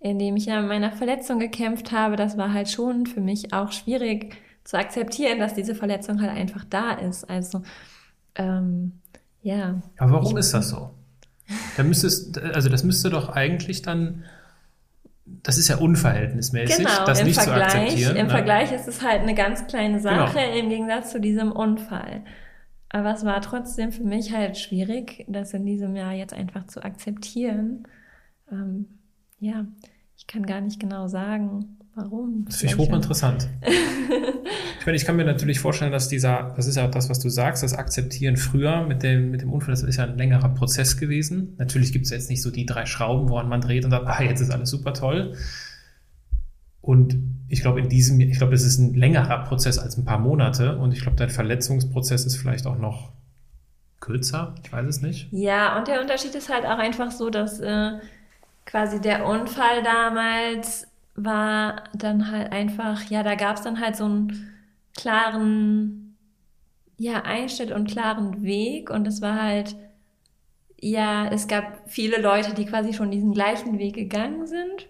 in 0.00 0.18
dem 0.18 0.36
ich 0.36 0.46
ja 0.46 0.60
mit 0.60 0.68
meiner 0.68 0.92
Verletzung 0.92 1.38
gekämpft 1.38 1.92
habe, 1.92 2.16
das 2.16 2.36
war 2.36 2.52
halt 2.52 2.70
schon 2.70 3.06
für 3.06 3.20
mich 3.20 3.52
auch 3.52 3.70
schwierig 3.70 4.34
zu 4.64 4.78
akzeptieren, 4.78 5.38
dass 5.38 5.54
diese 5.54 5.74
Verletzung 5.74 6.20
halt 6.20 6.30
einfach 6.30 6.64
da 6.64 6.92
ist. 6.92 7.28
Also 7.28 7.62
ähm, 8.34 9.00
ja. 9.42 9.80
Aber 9.98 10.12
warum 10.12 10.32
ich, 10.32 10.40
ist 10.40 10.54
das 10.54 10.70
so? 10.70 10.90
Da 11.76 11.82
müsstest, 11.82 12.38
also 12.38 12.68
das 12.68 12.84
müsste 12.84 13.10
doch 13.10 13.30
eigentlich 13.30 13.82
dann, 13.82 14.24
das 15.24 15.58
ist 15.58 15.68
ja 15.68 15.76
unverhältnismäßig, 15.76 16.78
genau, 16.78 17.04
das 17.04 17.22
nicht 17.22 17.40
Vergleich, 17.40 17.70
zu 17.70 17.78
akzeptieren. 17.78 18.16
Im 18.16 18.26
ne? 18.26 18.30
Vergleich 18.30 18.72
ist 18.72 18.88
es 18.88 19.02
halt 19.02 19.22
eine 19.22 19.34
ganz 19.34 19.66
kleine 19.66 19.98
genau. 19.98 20.26
Sache 20.26 20.38
genau. 20.38 20.58
im 20.58 20.68
Gegensatz 20.68 21.10
zu 21.10 21.20
diesem 21.20 21.52
Unfall. 21.52 22.24
Aber 22.88 23.12
es 23.12 23.24
war 23.24 23.40
trotzdem 23.40 23.92
für 23.92 24.02
mich 24.02 24.32
halt 24.32 24.58
schwierig, 24.58 25.24
das 25.28 25.54
in 25.54 25.64
diesem 25.64 25.94
Jahr 25.94 26.12
jetzt 26.12 26.32
einfach 26.32 26.66
zu 26.66 26.82
akzeptieren. 26.82 27.86
Ähm, 28.50 28.86
ja, 29.38 29.64
ich 30.20 30.26
kann 30.26 30.44
gar 30.44 30.60
nicht 30.60 30.78
genau 30.78 31.08
sagen, 31.08 31.78
warum. 31.94 32.44
Das 32.44 32.56
finde 32.56 32.74
ich 32.74 32.78
hochinteressant. 32.78 33.48
ich 34.78 34.86
meine, 34.86 34.96
ich 34.96 35.06
kann 35.06 35.16
mir 35.16 35.24
natürlich 35.24 35.60
vorstellen, 35.60 35.92
dass 35.92 36.08
dieser, 36.08 36.52
das 36.56 36.66
ist 36.66 36.76
ja 36.76 36.86
auch 36.86 36.90
das, 36.90 37.08
was 37.08 37.20
du 37.20 37.30
sagst, 37.30 37.62
das 37.62 37.72
Akzeptieren 37.72 38.36
früher 38.36 38.86
mit 38.86 39.02
dem, 39.02 39.30
mit 39.30 39.40
dem 39.40 39.50
Unfall, 39.50 39.70
das 39.70 39.82
ist 39.82 39.96
ja 39.96 40.04
ein 40.04 40.18
längerer 40.18 40.50
Prozess 40.50 40.98
gewesen. 40.98 41.54
Natürlich 41.56 41.94
gibt 41.94 42.04
es 42.04 42.10
jetzt 42.10 42.28
nicht 42.28 42.42
so 42.42 42.50
die 42.50 42.66
drei 42.66 42.84
Schrauben, 42.84 43.30
woran 43.30 43.48
man 43.48 43.62
dreht 43.62 43.86
und 43.86 43.92
sagt, 43.92 44.06
ah, 44.06 44.22
jetzt 44.22 44.42
ist 44.42 44.50
alles 44.50 44.68
super 44.68 44.92
toll. 44.92 45.34
Und 46.82 47.16
ich 47.48 47.62
glaube, 47.62 47.80
in 47.80 47.88
diesem, 47.88 48.20
ich 48.20 48.36
glaube, 48.36 48.52
es 48.52 48.62
ist 48.62 48.78
ein 48.78 48.92
längerer 48.92 49.44
Prozess 49.44 49.78
als 49.78 49.96
ein 49.96 50.04
paar 50.04 50.18
Monate 50.18 50.76
und 50.76 50.92
ich 50.92 51.00
glaube, 51.00 51.16
dein 51.16 51.30
Verletzungsprozess 51.30 52.26
ist 52.26 52.36
vielleicht 52.36 52.66
auch 52.66 52.78
noch 52.78 53.12
kürzer. 54.00 54.54
Ich 54.62 54.70
weiß 54.70 54.86
es 54.86 55.00
nicht. 55.00 55.28
Ja, 55.30 55.78
und 55.78 55.88
der 55.88 56.02
Unterschied 56.02 56.34
ist 56.34 56.52
halt 56.52 56.66
auch 56.66 56.78
einfach 56.78 57.10
so, 57.10 57.30
dass 57.30 57.58
äh, 57.60 57.92
quasi 58.70 59.00
der 59.00 59.26
Unfall 59.26 59.82
damals 59.82 60.86
war 61.14 61.84
dann 61.92 62.30
halt 62.30 62.52
einfach, 62.52 63.02
ja, 63.10 63.22
da 63.22 63.34
gab 63.34 63.56
es 63.56 63.62
dann 63.62 63.80
halt 63.80 63.96
so 63.96 64.04
einen 64.04 64.54
klaren, 64.96 66.16
ja, 66.96 67.22
Einschnitt 67.22 67.72
und 67.72 67.90
klaren 67.90 68.42
Weg 68.42 68.90
und 68.90 69.06
es 69.08 69.20
war 69.20 69.42
halt, 69.42 69.74
ja, 70.80 71.26
es 71.26 71.48
gab 71.48 71.90
viele 71.90 72.20
Leute, 72.20 72.54
die 72.54 72.64
quasi 72.64 72.92
schon 72.92 73.10
diesen 73.10 73.32
gleichen 73.32 73.78
Weg 73.78 73.94
gegangen 73.94 74.46
sind. 74.46 74.88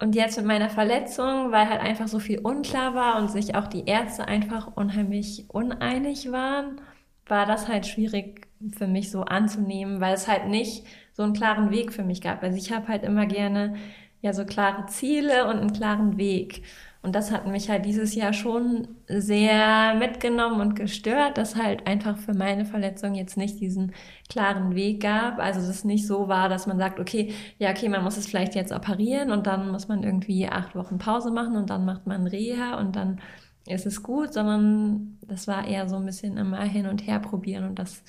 Und 0.00 0.14
jetzt 0.14 0.36
mit 0.36 0.46
meiner 0.46 0.70
Verletzung, 0.70 1.52
weil 1.52 1.68
halt 1.68 1.80
einfach 1.80 2.08
so 2.08 2.18
viel 2.18 2.40
unklar 2.40 2.94
war 2.94 3.18
und 3.18 3.30
sich 3.30 3.54
auch 3.54 3.68
die 3.68 3.86
Ärzte 3.86 4.26
einfach 4.26 4.76
unheimlich 4.76 5.44
uneinig 5.48 6.32
waren, 6.32 6.80
war 7.26 7.46
das 7.46 7.68
halt 7.68 7.86
schwierig 7.86 8.48
für 8.76 8.86
mich 8.86 9.10
so 9.10 9.22
anzunehmen, 9.22 10.00
weil 10.00 10.14
es 10.14 10.28
halt 10.28 10.48
nicht 10.48 10.84
so 11.12 11.22
einen 11.22 11.34
klaren 11.34 11.70
Weg 11.70 11.92
für 11.92 12.04
mich 12.04 12.20
gab. 12.20 12.42
Also 12.42 12.56
ich 12.56 12.72
habe 12.72 12.88
halt 12.88 13.04
immer 13.04 13.26
gerne 13.26 13.74
ja 14.20 14.32
so 14.32 14.44
klare 14.44 14.86
Ziele 14.86 15.48
und 15.48 15.58
einen 15.58 15.72
klaren 15.72 16.16
Weg. 16.16 16.62
Und 17.02 17.16
das 17.16 17.32
hat 17.32 17.48
mich 17.48 17.68
halt 17.68 17.84
dieses 17.84 18.14
Jahr 18.14 18.32
schon 18.32 18.86
sehr 19.08 19.94
mitgenommen 19.96 20.60
und 20.60 20.76
gestört, 20.76 21.36
dass 21.36 21.56
halt 21.56 21.84
einfach 21.88 22.16
für 22.16 22.32
meine 22.32 22.64
Verletzung 22.64 23.16
jetzt 23.16 23.36
nicht 23.36 23.58
diesen 23.60 23.92
klaren 24.28 24.76
Weg 24.76 25.02
gab. 25.02 25.40
Also 25.40 25.60
es 25.60 25.82
nicht 25.82 26.06
so 26.06 26.28
war, 26.28 26.48
dass 26.48 26.68
man 26.68 26.78
sagt, 26.78 27.00
okay, 27.00 27.34
ja, 27.58 27.70
okay, 27.70 27.88
man 27.88 28.04
muss 28.04 28.16
es 28.16 28.28
vielleicht 28.28 28.54
jetzt 28.54 28.72
operieren 28.72 29.32
und 29.32 29.48
dann 29.48 29.70
muss 29.72 29.88
man 29.88 30.04
irgendwie 30.04 30.46
acht 30.48 30.76
Wochen 30.76 30.98
Pause 30.98 31.32
machen 31.32 31.56
und 31.56 31.70
dann 31.70 31.84
macht 31.84 32.06
man 32.06 32.28
Reha 32.28 32.78
und 32.78 32.94
dann 32.94 33.20
ist 33.66 33.86
es 33.86 34.02
gut, 34.04 34.32
sondern 34.32 35.18
das 35.26 35.48
war 35.48 35.66
eher 35.66 35.88
so 35.88 35.96
ein 35.96 36.06
bisschen 36.06 36.36
immer 36.36 36.62
hin 36.62 36.86
und 36.86 37.06
her 37.06 37.18
probieren 37.18 37.64
und 37.64 37.78
das 37.80 38.04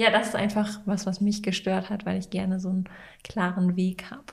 ja, 0.00 0.10
das 0.10 0.28
ist 0.28 0.34
einfach 0.34 0.80
was, 0.86 1.04
was 1.04 1.20
mich 1.20 1.42
gestört 1.42 1.90
hat, 1.90 2.06
weil 2.06 2.18
ich 2.18 2.30
gerne 2.30 2.58
so 2.58 2.70
einen 2.70 2.84
klaren 3.22 3.76
Weg 3.76 4.10
habe. 4.10 4.24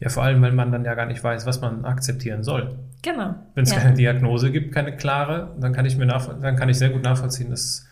Ja, 0.00 0.10
vor 0.10 0.22
allem, 0.22 0.42
weil 0.42 0.52
man 0.52 0.70
dann 0.70 0.84
ja 0.84 0.94
gar 0.94 1.06
nicht 1.06 1.24
weiß, 1.24 1.46
was 1.46 1.62
man 1.62 1.86
akzeptieren 1.86 2.42
soll. 2.42 2.78
Genau. 3.00 3.34
Wenn 3.54 3.64
es 3.64 3.70
ja. 3.70 3.78
keine 3.78 3.94
Diagnose 3.94 4.52
gibt, 4.52 4.74
keine 4.74 4.94
klare, 4.94 5.56
dann 5.60 5.72
kann 5.72 5.86
ich 5.86 5.96
mir 5.96 6.06
dann 6.06 6.56
kann 6.56 6.68
ich 6.68 6.76
sehr 6.76 6.90
gut 6.90 7.02
nachvollziehen, 7.02 7.48
dass 7.48 7.86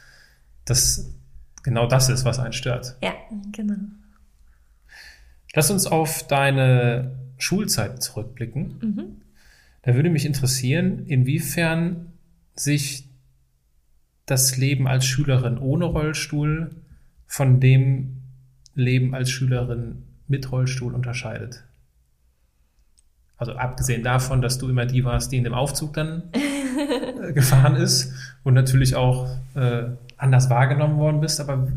das 0.66 1.14
genau 1.62 1.86
das 1.86 2.10
ist, 2.10 2.26
was 2.26 2.38
einen 2.38 2.52
stört. 2.52 2.98
Ja, 3.02 3.14
genau. 3.50 3.76
Lass 5.54 5.70
uns 5.70 5.86
auf 5.86 6.26
deine 6.26 7.12
Schulzeit 7.38 8.02
zurückblicken. 8.02 8.78
Mhm. 8.82 9.22
Da 9.80 9.94
würde 9.94 10.10
mich 10.10 10.26
interessieren, 10.26 11.06
inwiefern 11.06 12.12
sich 12.54 13.08
das 14.26 14.58
Leben 14.58 14.86
als 14.86 15.06
Schülerin 15.06 15.56
ohne 15.56 15.86
Rollstuhl 15.86 16.72
von 17.26 17.60
dem 17.60 18.22
Leben 18.74 19.14
als 19.14 19.30
Schülerin 19.30 20.04
mit 20.28 20.50
Rollstuhl 20.50 20.94
unterscheidet? 20.94 21.64
Also 23.38 23.52
abgesehen 23.52 24.02
davon, 24.02 24.40
dass 24.40 24.58
du 24.58 24.68
immer 24.68 24.86
die 24.86 25.04
warst, 25.04 25.30
die 25.30 25.36
in 25.36 25.44
dem 25.44 25.54
Aufzug 25.54 25.92
dann 25.92 26.24
äh, 26.32 27.32
gefahren 27.32 27.76
ist 27.76 28.14
und 28.44 28.54
natürlich 28.54 28.94
auch 28.96 29.28
äh, 29.54 29.84
anders 30.16 30.48
wahrgenommen 30.48 30.96
worden 30.96 31.20
bist, 31.20 31.40
aber 31.40 31.68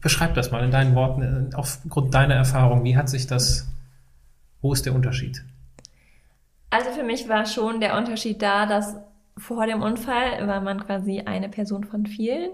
beschreib 0.00 0.34
das 0.34 0.50
mal 0.50 0.64
in 0.64 0.70
deinen 0.70 0.94
Worten, 0.94 1.50
aufgrund 1.54 2.14
deiner 2.14 2.34
Erfahrung. 2.34 2.84
Wie 2.84 2.96
hat 2.96 3.08
sich 3.08 3.26
das, 3.26 3.68
wo 4.62 4.72
ist 4.72 4.86
der 4.86 4.94
Unterschied? 4.94 5.42
Also 6.70 6.90
für 6.92 7.02
mich 7.02 7.28
war 7.28 7.46
schon 7.46 7.80
der 7.80 7.96
Unterschied 7.96 8.40
da, 8.40 8.66
dass 8.66 8.96
vor 9.36 9.66
dem 9.66 9.82
Unfall 9.82 10.46
war 10.46 10.60
man 10.60 10.84
quasi 10.84 11.20
eine 11.20 11.48
Person 11.48 11.84
von 11.84 12.06
vielen 12.06 12.50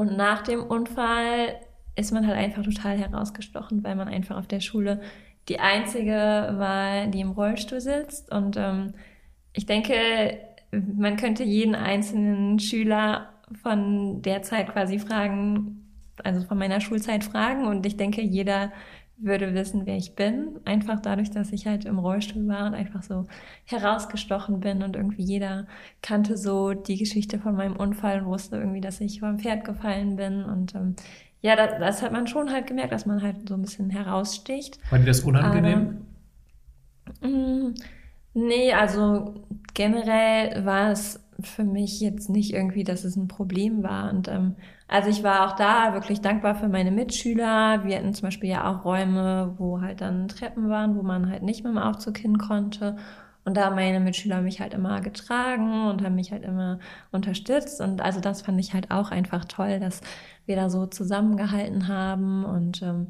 und 0.00 0.16
nach 0.16 0.40
dem 0.40 0.62
Unfall 0.62 1.56
ist 1.94 2.10
man 2.10 2.26
halt 2.26 2.38
einfach 2.38 2.64
total 2.64 2.96
herausgestochen, 2.96 3.84
weil 3.84 3.96
man 3.96 4.08
einfach 4.08 4.38
auf 4.38 4.46
der 4.46 4.60
Schule 4.60 5.02
die 5.50 5.60
einzige 5.60 6.54
war, 6.56 7.06
die 7.08 7.20
im 7.20 7.32
Rollstuhl 7.32 7.82
sitzt. 7.82 8.32
Und 8.32 8.56
ähm, 8.56 8.94
ich 9.52 9.66
denke, 9.66 10.38
man 10.72 11.18
könnte 11.18 11.44
jeden 11.44 11.74
einzelnen 11.74 12.58
Schüler 12.60 13.28
von 13.62 14.22
der 14.22 14.40
Zeit 14.40 14.72
quasi 14.72 14.98
fragen, 14.98 15.86
also 16.24 16.46
von 16.46 16.56
meiner 16.56 16.80
Schulzeit 16.80 17.22
fragen. 17.22 17.66
Und 17.66 17.84
ich 17.84 17.98
denke, 17.98 18.22
jeder 18.22 18.72
würde 19.22 19.54
wissen, 19.54 19.86
wer 19.86 19.96
ich 19.96 20.14
bin. 20.14 20.58
Einfach 20.64 21.00
dadurch, 21.00 21.30
dass 21.30 21.52
ich 21.52 21.66
halt 21.66 21.84
im 21.84 21.98
Rollstuhl 21.98 22.46
war 22.48 22.66
und 22.66 22.74
einfach 22.74 23.02
so 23.02 23.26
herausgestochen 23.64 24.60
bin 24.60 24.82
und 24.82 24.96
irgendwie 24.96 25.22
jeder 25.22 25.66
kannte 26.02 26.36
so 26.36 26.72
die 26.72 26.96
Geschichte 26.96 27.38
von 27.38 27.54
meinem 27.54 27.76
Unfall 27.76 28.20
und 28.20 28.26
wusste 28.26 28.56
irgendwie, 28.56 28.80
dass 28.80 29.00
ich 29.00 29.20
vom 29.20 29.38
Pferd 29.38 29.64
gefallen 29.64 30.16
bin 30.16 30.44
und 30.44 30.74
ähm, 30.74 30.96
ja, 31.42 31.56
das, 31.56 31.78
das, 31.78 32.02
hat 32.02 32.12
man 32.12 32.26
schon 32.26 32.50
halt 32.50 32.66
gemerkt, 32.66 32.92
dass 32.92 33.06
man 33.06 33.22
halt 33.22 33.48
so 33.48 33.54
ein 33.54 33.62
bisschen 33.62 33.88
heraussticht. 33.88 34.78
War 34.90 34.98
dir 34.98 35.06
das 35.06 35.20
unangenehm? 35.20 36.04
Aber, 37.22 37.28
mh, 37.28 37.68
mm, 37.68 37.74
nee, 38.34 38.72
also 38.74 39.46
generell 39.72 40.66
war 40.66 40.90
es 40.90 41.18
für 41.42 41.64
mich 41.64 42.00
jetzt 42.00 42.28
nicht 42.28 42.52
irgendwie, 42.52 42.84
dass 42.84 43.04
es 43.04 43.16
ein 43.16 43.28
Problem 43.28 43.82
war. 43.82 44.12
Und 44.12 44.28
ähm, 44.28 44.56
also 44.90 45.08
ich 45.08 45.22
war 45.22 45.46
auch 45.46 45.56
da 45.56 45.94
wirklich 45.94 46.20
dankbar 46.20 46.56
für 46.56 46.68
meine 46.68 46.90
Mitschüler. 46.90 47.84
Wir 47.84 47.96
hatten 47.96 48.12
zum 48.12 48.26
Beispiel 48.26 48.50
ja 48.50 48.68
auch 48.68 48.84
Räume, 48.84 49.54
wo 49.56 49.80
halt 49.80 50.00
dann 50.00 50.26
Treppen 50.26 50.68
waren, 50.68 50.96
wo 50.96 51.02
man 51.02 51.30
halt 51.30 51.42
nicht 51.44 51.62
mit 51.62 51.72
dem 51.72 51.78
Aufzug 51.78 52.18
hin 52.18 52.38
konnte. 52.38 52.96
Und 53.44 53.56
da 53.56 53.70
meine 53.70 54.00
Mitschüler 54.00 54.42
mich 54.42 54.60
halt 54.60 54.74
immer 54.74 55.00
getragen 55.00 55.86
und 55.88 56.02
haben 56.02 56.16
mich 56.16 56.32
halt 56.32 56.42
immer 56.44 56.80
unterstützt. 57.12 57.80
Und 57.80 58.00
also 58.02 58.20
das 58.20 58.42
fand 58.42 58.58
ich 58.58 58.74
halt 58.74 58.90
auch 58.90 59.12
einfach 59.12 59.44
toll, 59.44 59.78
dass 59.78 60.00
wir 60.46 60.56
da 60.56 60.68
so 60.68 60.86
zusammengehalten 60.86 61.86
haben. 61.88 62.44
Und 62.44 62.82
ähm, 62.82 63.08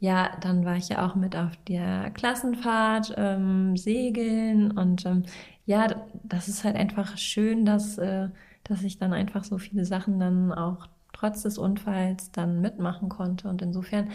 ja, 0.00 0.30
dann 0.42 0.64
war 0.66 0.76
ich 0.76 0.90
ja 0.90 1.06
auch 1.06 1.14
mit 1.16 1.36
auf 1.36 1.56
der 1.68 2.10
Klassenfahrt, 2.10 3.14
ähm, 3.16 3.76
Segeln. 3.78 4.72
Und 4.72 5.06
ähm, 5.06 5.24
ja, 5.66 5.86
das 6.22 6.48
ist 6.48 6.64
halt 6.64 6.76
einfach 6.76 7.16
schön, 7.18 7.64
dass, 7.64 7.98
äh, 7.98 8.28
dass 8.64 8.82
ich 8.82 8.98
dann 8.98 9.12
einfach 9.14 9.44
so 9.44 9.58
viele 9.58 9.84
Sachen 9.86 10.20
dann 10.20 10.52
auch 10.52 10.86
trotz 11.18 11.42
des 11.42 11.58
Unfalls 11.58 12.30
dann 12.30 12.60
mitmachen 12.60 13.08
konnte. 13.08 13.48
Und 13.48 13.62
insofern, 13.62 14.08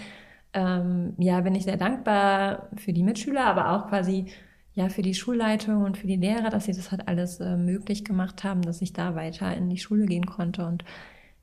ähm, 0.54 1.14
ja, 1.18 1.42
bin 1.42 1.56
ich 1.56 1.64
sehr 1.64 1.78
dankbar 1.78 2.70
für 2.78 2.94
die 2.94 3.04
Mitschüler, 3.04 3.46
aber 3.46 3.72
auch 3.72 3.90
quasi 3.90 4.28
ja, 4.76 4.90
für 4.90 5.04
die 5.04 5.14
Schulleitung 5.14 5.84
und 5.84 5.98
für 5.98 6.08
die 6.08 6.16
Lehrer, 6.16 6.50
dass 6.50 6.66
sie 6.66 6.74
das 6.74 6.92
halt 6.92 7.08
alles 7.08 7.40
äh, 7.40 7.58
möglich 7.58 8.04
gemacht 8.04 8.44
haben, 8.44 8.64
dass 8.64 8.82
ich 8.82 8.94
da 8.94 9.16
weiter 9.16 9.56
in 9.56 9.70
die 9.70 9.78
Schule 9.78 10.06
gehen 10.06 10.26
konnte. 10.26 10.66
Und 10.66 10.84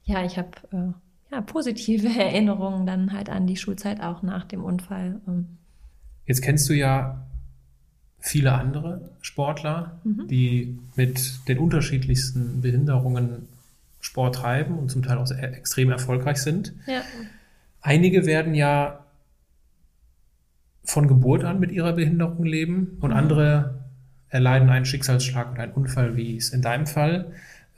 ja, 0.05 0.25
ich 0.25 0.37
habe 0.37 0.51
äh, 0.73 1.35
ja, 1.35 1.41
positive 1.41 2.09
Erinnerungen 2.19 2.87
dann 2.87 3.13
halt 3.13 3.29
an 3.31 3.47
die 3.47 3.57
Schulzeit 3.57 4.01
auch 4.03 4.23
nach 4.23 4.45
dem 4.45 4.65
Unfall. 4.65 5.21
Ähm. 5.29 5.59
Jetzt 6.27 6.43
kennst 6.43 6.69
du 6.69 6.75
ja 6.75 7.27
viele 8.19 8.53
andere 8.53 9.11
Sportler, 9.21 10.01
mhm. 10.05 10.27
die 10.27 10.79
mit 10.97 11.49
den 11.49 11.59
unterschiedlichsten 11.59 12.61
Behinderungen 12.61 13.49
Sport 14.01 14.37
treiben 14.37 14.79
und 14.79 14.91
zum 14.91 15.03
Teil 15.03 15.19
auch 15.19 15.31
extrem 15.31 15.91
erfolgreich 15.91 16.39
sind. 16.39 16.75
Ja. 16.87 17.03
Einige 17.81 18.27
werden 18.27 18.55
ja 18.55 19.05
von 20.85 21.07
Geburt 21.07 21.45
an 21.45 21.61
mit 21.61 21.71
ihrer 21.71 21.93
Behinderung 21.93 22.45
leben 22.45 22.99
und 23.01 23.11
mhm. 23.11 23.17
andere 23.17 23.85
erleiden 24.29 24.71
einen 24.71 24.85
Schicksalsschlag 24.85 25.53
oder 25.53 25.63
einen 25.63 25.73
Unfall, 25.73 26.17
wie 26.17 26.37
es 26.37 26.51
in 26.51 26.63
deinem 26.63 26.87
Fall 26.87 27.33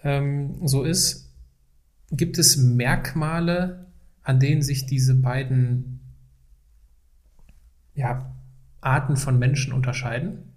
ähm, 0.04 0.66
so 0.66 0.82
ist. 0.82 1.30
Gibt 2.10 2.38
es 2.38 2.56
Merkmale, 2.56 3.86
an 4.22 4.38
denen 4.38 4.62
sich 4.62 4.86
diese 4.86 5.14
beiden 5.14 6.00
ja, 7.94 8.32
Arten 8.80 9.16
von 9.16 9.38
Menschen 9.38 9.72
unterscheiden? 9.72 10.52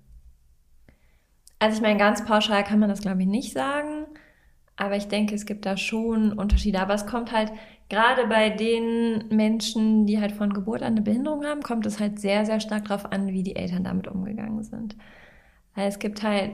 Also 1.60 1.78
ich 1.78 1.82
meine, 1.82 1.98
ganz 1.98 2.26
pauschal 2.26 2.64
kann 2.64 2.80
man 2.80 2.90
das, 2.90 3.02
glaube 3.02 3.22
ich, 3.22 3.28
nicht 3.28 3.54
sagen. 3.54 4.05
Aber 4.78 4.96
ich 4.98 5.08
denke, 5.08 5.36
es 5.36 5.46
gibt 5.46 5.66
da 5.66 5.78
schon 5.78 6.34
Unterschiede. 6.34 6.80
Aber 6.80 6.94
es 6.94 7.06
kommt 7.06 7.32
halt 7.32 7.52
gerade 7.90 8.28
bei 8.28 8.50
den 8.50 9.28
Menschen, 9.30 10.06
die 10.06 10.20
halt 10.20 10.32
von 10.34 10.54
Geburt 10.54 10.82
an 10.82 10.94
eine 10.94 11.02
Behinderung 11.02 11.46
haben, 11.46 11.62
kommt 11.62 11.86
es 11.86 12.00
halt 12.00 12.20
sehr, 12.20 12.46
sehr 12.46 12.60
stark 12.60 12.86
darauf 12.86 13.12
an, 13.12 13.28
wie 13.28 13.44
die 13.44 13.56
Eltern 13.56 13.84
damit 13.84 14.08
umgegangen 14.08 14.64
sind. 14.64 14.96
Weil 15.76 15.88
es 15.88 16.00
gibt 16.00 16.24
halt 16.24 16.52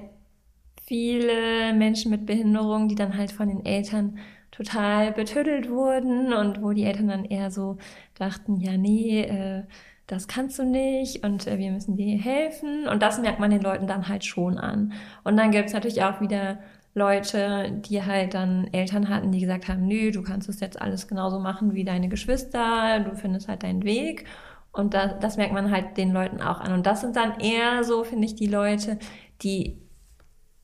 viele 0.85 1.73
Menschen 1.73 2.11
mit 2.11 2.25
Behinderung, 2.25 2.89
die 2.89 2.95
dann 2.95 3.17
halt 3.17 3.31
von 3.31 3.47
den 3.47 3.65
Eltern 3.65 4.19
total 4.51 5.11
betüttelt 5.13 5.69
wurden 5.69 6.33
und 6.33 6.61
wo 6.61 6.73
die 6.73 6.83
Eltern 6.83 7.07
dann 7.07 7.25
eher 7.25 7.51
so 7.51 7.77
dachten, 8.15 8.59
ja, 8.59 8.77
nee, 8.77 9.21
äh, 9.21 9.63
das 10.07 10.27
kannst 10.27 10.59
du 10.59 10.65
nicht 10.65 11.23
und 11.23 11.47
äh, 11.47 11.57
wir 11.57 11.71
müssen 11.71 11.95
dir 11.95 12.17
helfen. 12.17 12.87
Und 12.87 13.01
das 13.01 13.19
merkt 13.19 13.39
man 13.39 13.49
den 13.51 13.61
Leuten 13.61 13.87
dann 13.87 14.09
halt 14.09 14.25
schon 14.25 14.57
an. 14.57 14.91
Und 15.23 15.37
dann 15.37 15.51
gibt 15.51 15.67
es 15.67 15.73
natürlich 15.73 16.03
auch 16.03 16.19
wieder 16.19 16.59
Leute, 16.93 17.71
die 17.85 18.03
halt 18.03 18.33
dann 18.33 18.67
Eltern 18.73 19.09
hatten, 19.09 19.31
die 19.31 19.39
gesagt 19.39 19.67
haben, 19.67 19.87
nö, 19.87 20.11
du 20.11 20.23
kannst 20.23 20.49
es 20.49 20.59
jetzt 20.59 20.81
alles 20.81 21.07
genauso 21.07 21.39
machen 21.39 21.73
wie 21.73 21.85
deine 21.85 22.09
Geschwister, 22.09 22.99
du 22.99 23.15
findest 23.15 23.47
halt 23.47 23.63
deinen 23.63 23.83
Weg. 23.83 24.25
Und 24.73 24.93
das, 24.93 25.19
das 25.19 25.37
merkt 25.37 25.53
man 25.53 25.71
halt 25.71 25.97
den 25.97 26.11
Leuten 26.11 26.41
auch 26.41 26.59
an. 26.59 26.73
Und 26.73 26.85
das 26.85 27.01
sind 27.01 27.15
dann 27.15 27.39
eher 27.39 27.83
so, 27.83 28.03
finde 28.03 28.25
ich, 28.25 28.35
die 28.35 28.47
Leute, 28.47 28.99
die 29.41 29.81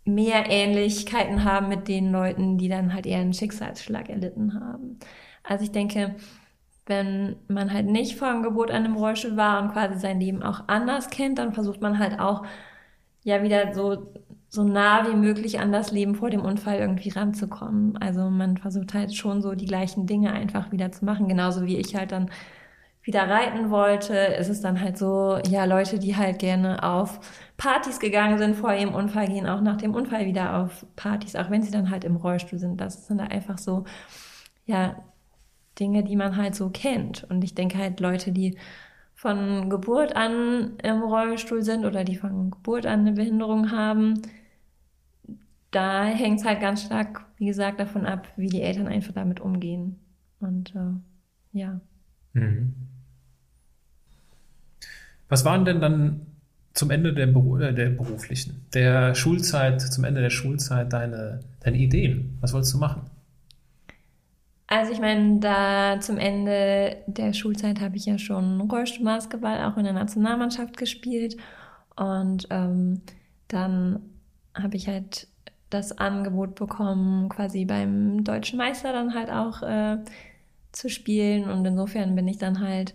mehr 0.05 0.49
Ähnlichkeiten 0.49 1.43
haben 1.43 1.67
mit 1.69 1.87
den 1.87 2.11
Leuten, 2.11 2.57
die 2.57 2.69
dann 2.69 2.93
halt 2.93 3.05
eher 3.05 3.19
einen 3.19 3.33
Schicksalsschlag 3.33 4.09
erlitten 4.09 4.53
haben. 4.59 4.99
Also 5.43 5.63
ich 5.65 5.71
denke, 5.71 6.15
wenn 6.85 7.35
man 7.47 7.73
halt 7.73 7.87
nicht 7.87 8.17
von 8.17 8.43
Geburt 8.43 8.71
an 8.71 8.85
im 8.85 8.95
Rollstuhl 8.95 9.35
war 9.37 9.61
und 9.61 9.73
quasi 9.73 9.99
sein 9.99 10.19
Leben 10.19 10.43
auch 10.43 10.67
anders 10.67 11.09
kennt, 11.09 11.39
dann 11.39 11.53
versucht 11.53 11.81
man 11.81 11.99
halt 11.99 12.19
auch 12.19 12.45
ja 13.23 13.43
wieder 13.43 13.73
so 13.73 14.13
so 14.49 14.63
nah 14.63 15.07
wie 15.09 15.15
möglich 15.15 15.59
an 15.59 15.71
das 15.71 15.91
Leben 15.91 16.15
vor 16.15 16.29
dem 16.29 16.41
Unfall 16.41 16.79
irgendwie 16.79 17.09
ranzukommen. 17.09 17.97
Also 17.97 18.29
man 18.29 18.57
versucht 18.57 18.93
halt 18.93 19.15
schon 19.15 19.41
so 19.41 19.55
die 19.55 19.65
gleichen 19.65 20.07
Dinge 20.07 20.31
einfach 20.31 20.71
wieder 20.71 20.91
zu 20.91 21.05
machen, 21.05 21.27
genauso 21.27 21.65
wie 21.65 21.77
ich 21.77 21.95
halt 21.95 22.11
dann 22.11 22.29
wieder 23.07 23.29
reiten 23.29 23.69
wollte, 23.69 24.13
ist 24.13 24.49
es 24.49 24.59
dann 24.59 24.81
halt 24.81 24.97
so, 24.97 25.39
ja, 25.47 25.63
Leute, 25.63 25.97
die 25.97 26.17
halt 26.17 26.39
gerne 26.39 26.83
auf 26.83 27.21
Partys 27.55 28.01
gegangen 28.01 28.37
sind 28.37 28.55
vor 28.55 28.73
ihrem 28.73 28.93
Unfall, 28.93 29.27
gehen 29.29 29.47
auch 29.47 29.61
nach 29.61 29.77
dem 29.77 29.95
Unfall 29.95 30.25
wieder 30.25 30.57
auf 30.57 30.85
Partys, 30.97 31.37
auch 31.37 31.49
wenn 31.49 31.63
sie 31.63 31.71
dann 31.71 31.89
halt 31.89 32.03
im 32.03 32.17
Rollstuhl 32.17 32.59
sind. 32.59 32.81
Das 32.81 33.07
sind 33.07 33.21
einfach 33.21 33.57
so, 33.59 33.85
ja, 34.65 34.97
Dinge, 35.79 36.03
die 36.03 36.17
man 36.17 36.35
halt 36.35 36.55
so 36.55 36.69
kennt. 36.69 37.25
Und 37.29 37.43
ich 37.43 37.55
denke 37.55 37.77
halt 37.77 38.01
Leute, 38.01 38.33
die 38.33 38.57
von 39.17 39.71
Geburt 39.71 40.15
an 40.15 40.77
im 40.83 41.01
Rollstuhl 41.01 41.63
sind 41.63 41.85
oder 41.85 42.03
die 42.03 42.15
von 42.15 42.51
Geburt 42.51 42.85
an 42.85 42.99
eine 42.99 43.13
Behinderung 43.13 43.71
haben, 43.71 44.21
da 45.71 46.05
hängt 46.05 46.39
es 46.39 46.45
halt 46.45 46.61
ganz 46.61 46.83
stark, 46.83 47.25
wie 47.37 47.47
gesagt, 47.47 47.79
davon 47.79 48.05
ab, 48.05 48.27
wie 48.37 48.47
die 48.47 48.61
Eltern 48.61 48.87
einfach 48.87 49.13
damit 49.13 49.39
umgehen. 49.39 49.97
Und 50.39 50.75
äh, 50.75 51.57
ja. 51.57 51.81
Mhm. 52.33 52.75
Was 55.29 55.43
waren 55.43 55.65
denn 55.65 55.81
dann 55.81 56.27
zum 56.73 56.91
Ende 56.91 57.11
der, 57.11 57.25
Beru 57.25 57.57
äh, 57.57 57.73
der 57.73 57.89
beruflichen, 57.89 58.67
der 58.75 59.15
Schulzeit, 59.15 59.81
zum 59.81 60.03
Ende 60.03 60.21
der 60.21 60.29
Schulzeit 60.29 60.93
deine, 60.93 61.39
deine 61.61 61.77
Ideen? 61.77 62.37
Was 62.39 62.53
wolltest 62.53 62.75
du 62.75 62.77
machen? 62.77 63.01
Also 64.67 64.91
ich 64.91 64.99
meine, 64.99 65.39
da 65.39 65.99
zum 66.01 66.17
Ende 66.17 66.97
der 67.07 67.33
Schulzeit 67.33 67.79
habe 67.79 67.95
ich 67.95 68.05
ja 68.05 68.17
schon 68.17 68.59
Rollstuhlbasketball 68.61 69.63
auch 69.63 69.77
in 69.77 69.85
der 69.85 69.93
Nationalmannschaft 69.93 70.75
gespielt. 70.75 71.37
Und 71.95 72.47
ähm, 72.49 73.01
dann 73.47 74.01
habe 74.53 74.75
ich 74.75 74.87
halt 74.89 75.27
das 75.69 75.97
Angebot 75.97 76.55
bekommen, 76.55 77.29
quasi 77.29 77.65
beim 77.65 78.23
deutschen 78.23 78.57
Meister 78.57 78.91
dann 78.91 79.13
halt 79.13 79.29
auch 79.31 79.61
äh, 79.63 79.99
zu 80.73 80.89
spielen. 80.89 81.49
Und 81.49 81.65
insofern 81.65 82.15
bin 82.15 82.27
ich 82.27 82.37
dann 82.37 82.59
halt 82.59 82.93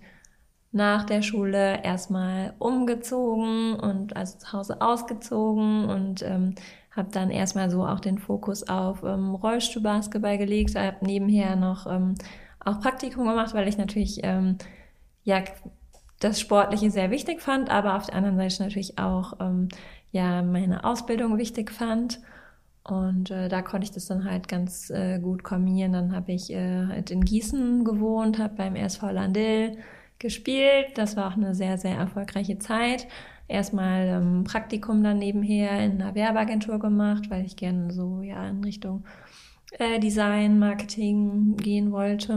nach 0.73 1.05
der 1.05 1.23
Schule 1.23 1.85
erstmal 1.85 2.55
umgezogen 2.59 3.75
und 3.75 4.17
also 4.17 4.39
zu 4.39 4.53
Hause 4.53 4.81
ausgezogen 4.81 5.85
und 5.85 6.23
ähm, 6.23 6.55
habe 6.91 7.11
dann 7.13 7.31
erstmal 7.31 7.71
so 7.71 7.85
auch 7.85 8.01
den 8.01 8.19
Fokus 8.19 8.69
auf 8.69 9.03
ähm, 9.03 9.35
Rollstuhlbasketball 9.35 10.39
gelegt, 10.39 10.75
habe 10.75 11.05
nebenher 11.05 11.57
noch 11.57 11.87
ähm, 11.87 12.15
auch 12.61 12.81
Praktikum 12.81 13.27
gemacht, 13.27 13.55
weil 13.55 13.69
ich 13.69 13.77
natürlich 13.77 14.21
ähm, 14.23 14.57
ja 15.25 15.43
das 16.21 16.41
Sportliche 16.41 16.91
sehr 16.91 17.11
wichtig 17.11 17.43
fand, 17.43 17.71
aber 17.71 17.97
auf 17.97 18.07
der 18.07 18.15
anderen 18.15 18.37
Seite 18.37 18.63
natürlich 18.63 18.99
auch 18.99 19.35
ähm, 19.41 19.69
ja 20.11 20.43
meine 20.43 20.85
Ausbildung 20.85 21.37
wichtig 21.39 21.71
fand. 21.71 22.21
Und 22.85 23.31
äh, 23.31 23.49
da 23.49 23.63
konnte 23.63 23.85
ich 23.85 23.93
das 23.93 24.07
dann 24.07 24.25
halt 24.25 24.49
ganz 24.49 24.91
äh, 24.91 25.21
gut 25.21 25.45
kombinieren. 25.45 25.93
Dann 25.93 26.17
habe 26.17 26.33
ich 26.33 26.53
äh, 26.53 26.87
halt 26.87 27.11
in 27.13 27.25
Gießen 27.25 27.85
gewohnt, 27.85 28.39
habe 28.39 28.55
beim 28.57 28.75
RSV 28.75 29.03
Landil 29.13 29.79
gespielt. 30.23 30.87
Das 30.95 31.17
war 31.17 31.29
auch 31.29 31.37
eine 31.37 31.55
sehr, 31.55 31.77
sehr 31.77 31.97
erfolgreiche 31.97 32.59
Zeit. 32.59 33.07
Erstmal 33.49 34.07
ähm, 34.07 34.45
Praktikum 34.45 35.05
dann 35.05 35.19
nebenher 35.19 35.85
in 35.85 36.01
einer 36.01 36.15
Werbeagentur 36.15 36.79
gemacht, 36.79 37.29
weil 37.29 37.45
ich 37.45 37.57
gerne 37.57 37.93
so 37.93 38.23
ja 38.23 38.49
in 38.49 38.65
Richtung 38.65 39.05
äh, 39.73 40.01
Design, 40.01 40.59
Marketing 40.59 41.57
gehen 41.57 41.93
wollte. 41.93 42.33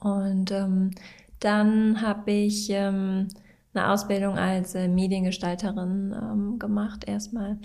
Und 0.00 0.52
ähm, 0.52 0.92
dann 1.40 2.00
habe 2.00 2.30
ich 2.30 2.68
ähm, 2.70 3.28
eine 3.74 3.90
Ausbildung 3.90 4.38
als 4.38 4.74
äh, 4.74 4.86
Mediengestalterin 4.88 6.14
ähm, 6.14 6.58
gemacht 6.58 7.08
erstmal. 7.08 7.58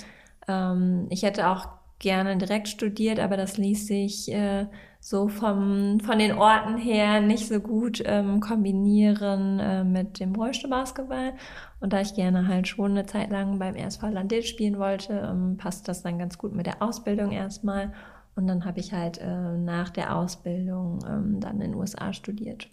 Ähm, 0.47 1.07
ich 1.09 1.23
hätte 1.23 1.49
auch 1.49 1.67
gerne 1.99 2.37
direkt 2.37 2.67
studiert, 2.67 3.19
aber 3.19 3.37
das 3.37 3.57
ließ 3.57 3.87
sich 3.87 4.31
äh, 4.31 4.65
so 5.03 5.27
vom, 5.27 5.99
von 5.99 6.17
den 6.17 6.31
Orten 6.31 6.77
her 6.77 7.19
nicht 7.19 7.49
so 7.49 7.59
gut 7.59 8.01
ähm, 8.05 8.39
kombinieren 8.39 9.59
äh, 9.59 9.83
mit 9.83 10.21
dem 10.21 10.33
Rollstuhlbasketball. 10.33 11.33
Und 11.81 11.91
da 11.91 11.99
ich 11.99 12.13
gerne 12.15 12.47
halt 12.47 12.69
schon 12.69 12.91
eine 12.91 13.05
Zeit 13.05 13.29
lang 13.29 13.59
beim 13.59 13.75
RSV 13.75 14.03
Landil 14.03 14.43
spielen 14.43 14.79
wollte, 14.79 15.29
ähm, 15.29 15.57
passt 15.57 15.89
das 15.89 16.03
dann 16.03 16.19
ganz 16.19 16.37
gut 16.37 16.55
mit 16.55 16.67
der 16.67 16.81
Ausbildung 16.81 17.33
erstmal. 17.33 17.91
Und 18.35 18.47
dann 18.47 18.63
habe 18.63 18.79
ich 18.79 18.93
halt 18.93 19.17
äh, 19.17 19.57
nach 19.57 19.89
der 19.89 20.15
Ausbildung 20.15 20.99
ähm, 21.05 21.41
dann 21.41 21.55
in 21.55 21.71
den 21.71 21.75
USA 21.75 22.13
studiert. 22.13 22.69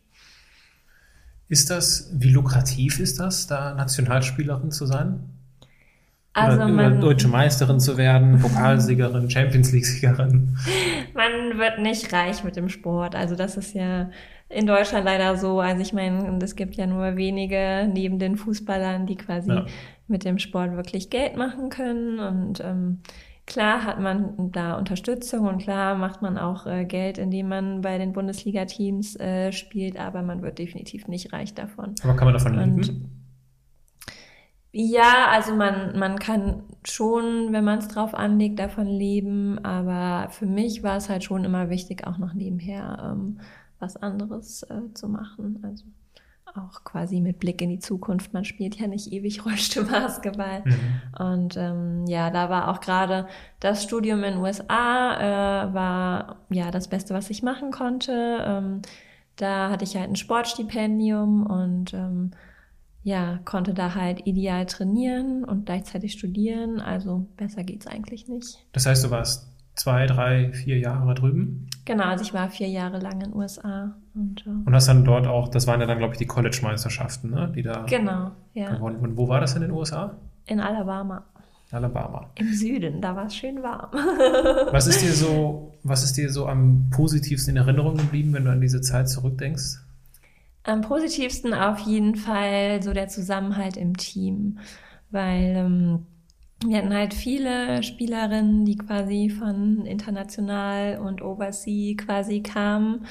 Ist 1.49 1.69
das, 1.69 2.13
wie 2.13 2.31
lukrativ 2.31 3.01
ist 3.01 3.19
das, 3.19 3.49
da 3.49 3.75
Nationalspielerin 3.75 4.71
zu 4.71 4.87
sein? 4.87 5.40
Also 6.33 6.57
oder, 6.57 6.69
man, 6.69 7.01
deutsche 7.01 7.29
Meisterin 7.29 7.81
zu 7.81 7.97
werden, 7.97 8.39
Pokalsiegerin, 8.41 9.29
Champions 9.29 9.73
League-Siegerin. 9.73 10.57
Man 11.15 11.59
wird 11.59 11.81
nicht 11.81 12.13
reich 12.13 12.45
mit 12.45 12.57
dem 12.57 12.69
Sport. 12.69 13.17
Also 13.17 13.35
das 13.35 13.57
ist 13.57 13.75
ja 13.75 14.11
in 14.49 14.67
Deutschland 14.67 15.05
leider 15.05 15.37
so. 15.37 15.61
Also 15.61 15.83
ich 15.83 15.93
meine, 15.93 16.39
es 16.43 16.55
gibt 16.55 16.77
ja 16.77 16.87
nur 16.87 17.17
wenige 17.17 17.91
neben 17.93 18.19
den 18.19 18.37
Fußballern, 18.37 19.07
die 19.07 19.17
quasi 19.17 19.51
ja. 19.51 19.67
mit 20.07 20.25
dem 20.25 20.39
Sport 20.39 20.77
wirklich 20.77 21.11
Geld 21.11 21.37
machen 21.37 21.69
können. 21.69 22.21
Und 22.21 22.61
ähm, 22.61 23.01
Klar 23.51 23.83
hat 23.83 23.99
man 23.99 24.53
da 24.53 24.79
Unterstützung 24.79 25.49
und 25.49 25.59
klar 25.59 25.97
macht 25.97 26.23
man 26.23 26.39
auch 26.39 26.67
äh, 26.67 26.85
Geld, 26.85 27.19
indem 27.19 27.49
man 27.49 27.81
bei 27.81 27.99
den 27.99 28.13
Bundesliga-Teams 28.13 29.17
äh, 29.17 29.51
spielt, 29.51 29.99
aber 29.99 30.23
man 30.23 30.41
wird 30.43 30.61
definitiv 30.61 31.09
nicht 31.09 31.33
reich 31.33 31.53
davon. 31.53 31.97
Aber 32.05 32.15
kann 32.15 32.27
man 32.27 32.35
davon 32.35 32.57
und, 32.57 32.87
leben? 32.87 33.20
Ja, 34.73 35.29
also 35.31 35.55
man, 35.55 35.99
man 35.99 36.19
kann 36.19 36.63
schon, 36.85 37.53
wenn 37.53 37.65
man 37.65 37.81
es 37.81 37.89
drauf 37.89 38.15
anlegt, 38.15 38.59
davon 38.59 38.87
leben, 38.87 39.59
aber 39.65 40.31
für 40.31 40.47
mich 40.47 40.83
war 40.83 40.97
es 40.97 41.09
halt 41.09 41.25
schon 41.25 41.45
immer 41.45 41.71
wichtig, 41.71 42.07
auch 42.07 42.19
noch 42.19 42.35
nebenher 42.35 43.13
ähm, 43.13 43.41
was 43.81 43.97
anderes 43.97 44.63
äh, 44.65 44.93
zu 44.95 45.09
machen. 45.09 45.61
Also 45.65 45.85
auch 46.57 46.85
quasi 46.85 47.21
mit 47.21 47.39
Blick 47.39 47.63
in 47.63 47.71
die 47.71 47.79
Zukunft. 47.79 48.33
Man 48.33 48.45
spielt 48.45 48.77
ja 48.77 48.87
nicht 48.87 49.13
ewig 49.13 49.45
Rollstuhlbasketball. 49.47 50.63
Mhm. 50.65 51.27
Und 51.27 51.57
ähm, 51.57 52.07
ja, 52.07 52.31
da 52.31 52.49
war 52.51 52.69
auch 52.69 52.81
gerade 52.81 53.27
das 53.61 53.83
Studium 53.83 54.23
in 54.25 54.35
den 54.35 54.41
USA 54.41 55.67
äh, 55.67 55.75
war 55.75 56.37
ja 56.51 56.71
das 56.71 56.89
Beste, 56.89 57.15
was 57.15 57.31
ich 57.31 57.43
machen 57.43 57.71
konnte. 57.71 58.45
Ähm, 58.45 58.83
da 59.37 59.71
hatte 59.71 59.85
ich 59.85 59.97
halt 59.97 60.11
ein 60.11 60.17
Sportstipendium 60.17 61.47
und 61.47 61.95
ähm, 61.95 62.33
ja, 63.03 63.39
konnte 63.45 63.75
da 63.75 63.95
halt 63.95 64.27
ideal 64.27 64.67
trainieren 64.67 65.45
und 65.45 65.67
gleichzeitig 65.67 66.13
studieren. 66.13 66.81
Also 66.81 67.27
besser 67.37 67.65
geht's 67.65 67.87
eigentlich 67.87 68.29
nicht. 68.29 68.59
Das 68.73 68.87
heißt, 68.87 69.05
du 69.05 69.11
warst 69.11 69.51
zwei, 69.75 70.07
drei, 70.07 70.53
vier 70.53 70.79
Jahre 70.79 71.15
drüben? 71.15 71.67
Genau, 71.87 72.05
also 72.05 72.23
ich 72.23 72.35
war 72.35 72.51
vier 72.51 72.69
Jahre 72.69 72.99
lang 72.99 73.15
in 73.15 73.31
den 73.31 73.35
USA. 73.35 73.97
Und, 74.15 74.47
äh, 74.47 74.51
und 74.51 74.75
hast 74.75 74.89
dann 74.89 75.05
dort 75.05 75.27
auch, 75.27 75.49
das 75.49 75.67
waren 75.67 75.81
ja 75.81 75.87
dann, 75.87 75.99
glaube 75.99 76.15
ich, 76.15 76.19
die 76.19 76.27
College-Meisterschaften, 76.27 77.31
ne? 77.31 77.53
die 77.55 77.63
da 77.63 77.85
genau, 77.85 78.33
ja. 78.53 78.75
gewonnen 78.75 79.01
wurden. 79.01 79.17
Wo 79.17 79.29
war 79.29 79.41
das 79.41 79.55
in 79.55 79.63
den 79.63 79.71
USA? 79.71 80.15
In 80.47 80.61
Alabama. 80.61 81.25
Alabama. 81.73 82.29
Im 82.35 82.53
Süden, 82.53 83.01
da 83.01 83.15
war 83.15 83.27
es 83.27 83.37
schön 83.37 83.63
warm. 83.63 83.91
was 84.73 84.89
ist 84.89 85.03
dir 85.03 85.13
so, 85.13 85.73
was 85.85 86.03
ist 86.03 86.17
dir 86.17 86.31
so 86.31 86.47
am 86.47 86.91
positivsten 86.91 87.57
in 87.57 87.63
Erinnerung 87.63 87.97
geblieben, 87.97 88.33
wenn 88.33 88.45
du 88.45 88.51
an 88.51 88.61
diese 88.61 88.81
Zeit 88.81 89.09
zurückdenkst? 89.09 89.79
Am 90.63 90.83
positivsten 90.83 91.55
auf 91.55 91.81
jeden 91.81 92.17
Fall 92.17 92.83
so 92.83 92.93
der 92.93 93.09
Zusammenhalt 93.09 93.77
im 93.77 93.97
Team, 93.97 94.59
weil 95.11 95.55
ähm, 95.57 96.07
wir 96.67 96.77
hatten 96.79 96.93
halt 96.95 97.15
viele 97.15 97.83
Spielerinnen, 97.83 98.67
die 98.67 98.77
quasi 98.77 99.31
von 99.31 99.87
international 99.87 100.99
und 100.99 101.23
overseas 101.23 101.97
quasi 101.97 102.43
kamen. 102.43 103.07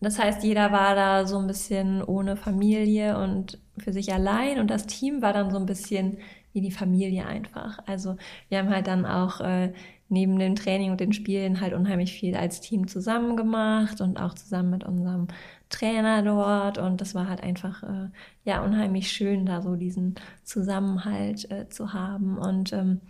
Das 0.00 0.18
heißt, 0.18 0.42
jeder 0.44 0.72
war 0.72 0.94
da 0.94 1.26
so 1.26 1.38
ein 1.38 1.46
bisschen 1.46 2.02
ohne 2.02 2.36
Familie 2.36 3.18
und 3.18 3.60
für 3.78 3.92
sich 3.92 4.12
allein 4.12 4.58
und 4.58 4.68
das 4.70 4.86
Team 4.86 5.22
war 5.22 5.32
dann 5.32 5.50
so 5.50 5.58
ein 5.58 5.66
bisschen 5.66 6.18
wie 6.52 6.60
die 6.60 6.70
Familie 6.72 7.26
einfach. 7.26 7.78
Also 7.86 8.16
wir 8.48 8.58
haben 8.58 8.70
halt 8.70 8.86
dann 8.88 9.06
auch 9.06 9.40
äh, 9.40 9.72
neben 10.08 10.38
dem 10.38 10.56
Training 10.56 10.90
und 10.90 11.00
den 11.00 11.12
Spielen 11.12 11.60
halt 11.60 11.74
unheimlich 11.74 12.12
viel 12.12 12.34
als 12.36 12.60
Team 12.60 12.88
zusammen 12.88 13.36
gemacht 13.36 14.00
und 14.00 14.20
auch 14.20 14.34
zusammen 14.34 14.70
mit 14.70 14.84
unserem 14.84 15.28
Trainer 15.68 16.22
dort 16.22 16.78
und 16.78 17.00
das 17.00 17.14
war 17.14 17.28
halt 17.28 17.42
einfach 17.42 17.82
äh, 17.82 18.10
ja 18.44 18.62
unheimlich 18.64 19.10
schön, 19.10 19.46
da 19.46 19.62
so 19.62 19.76
diesen 19.76 20.14
Zusammenhalt 20.44 21.50
äh, 21.50 21.68
zu 21.68 21.92
haben. 21.92 22.38
Und 22.38 22.72
ähm, 22.72 23.00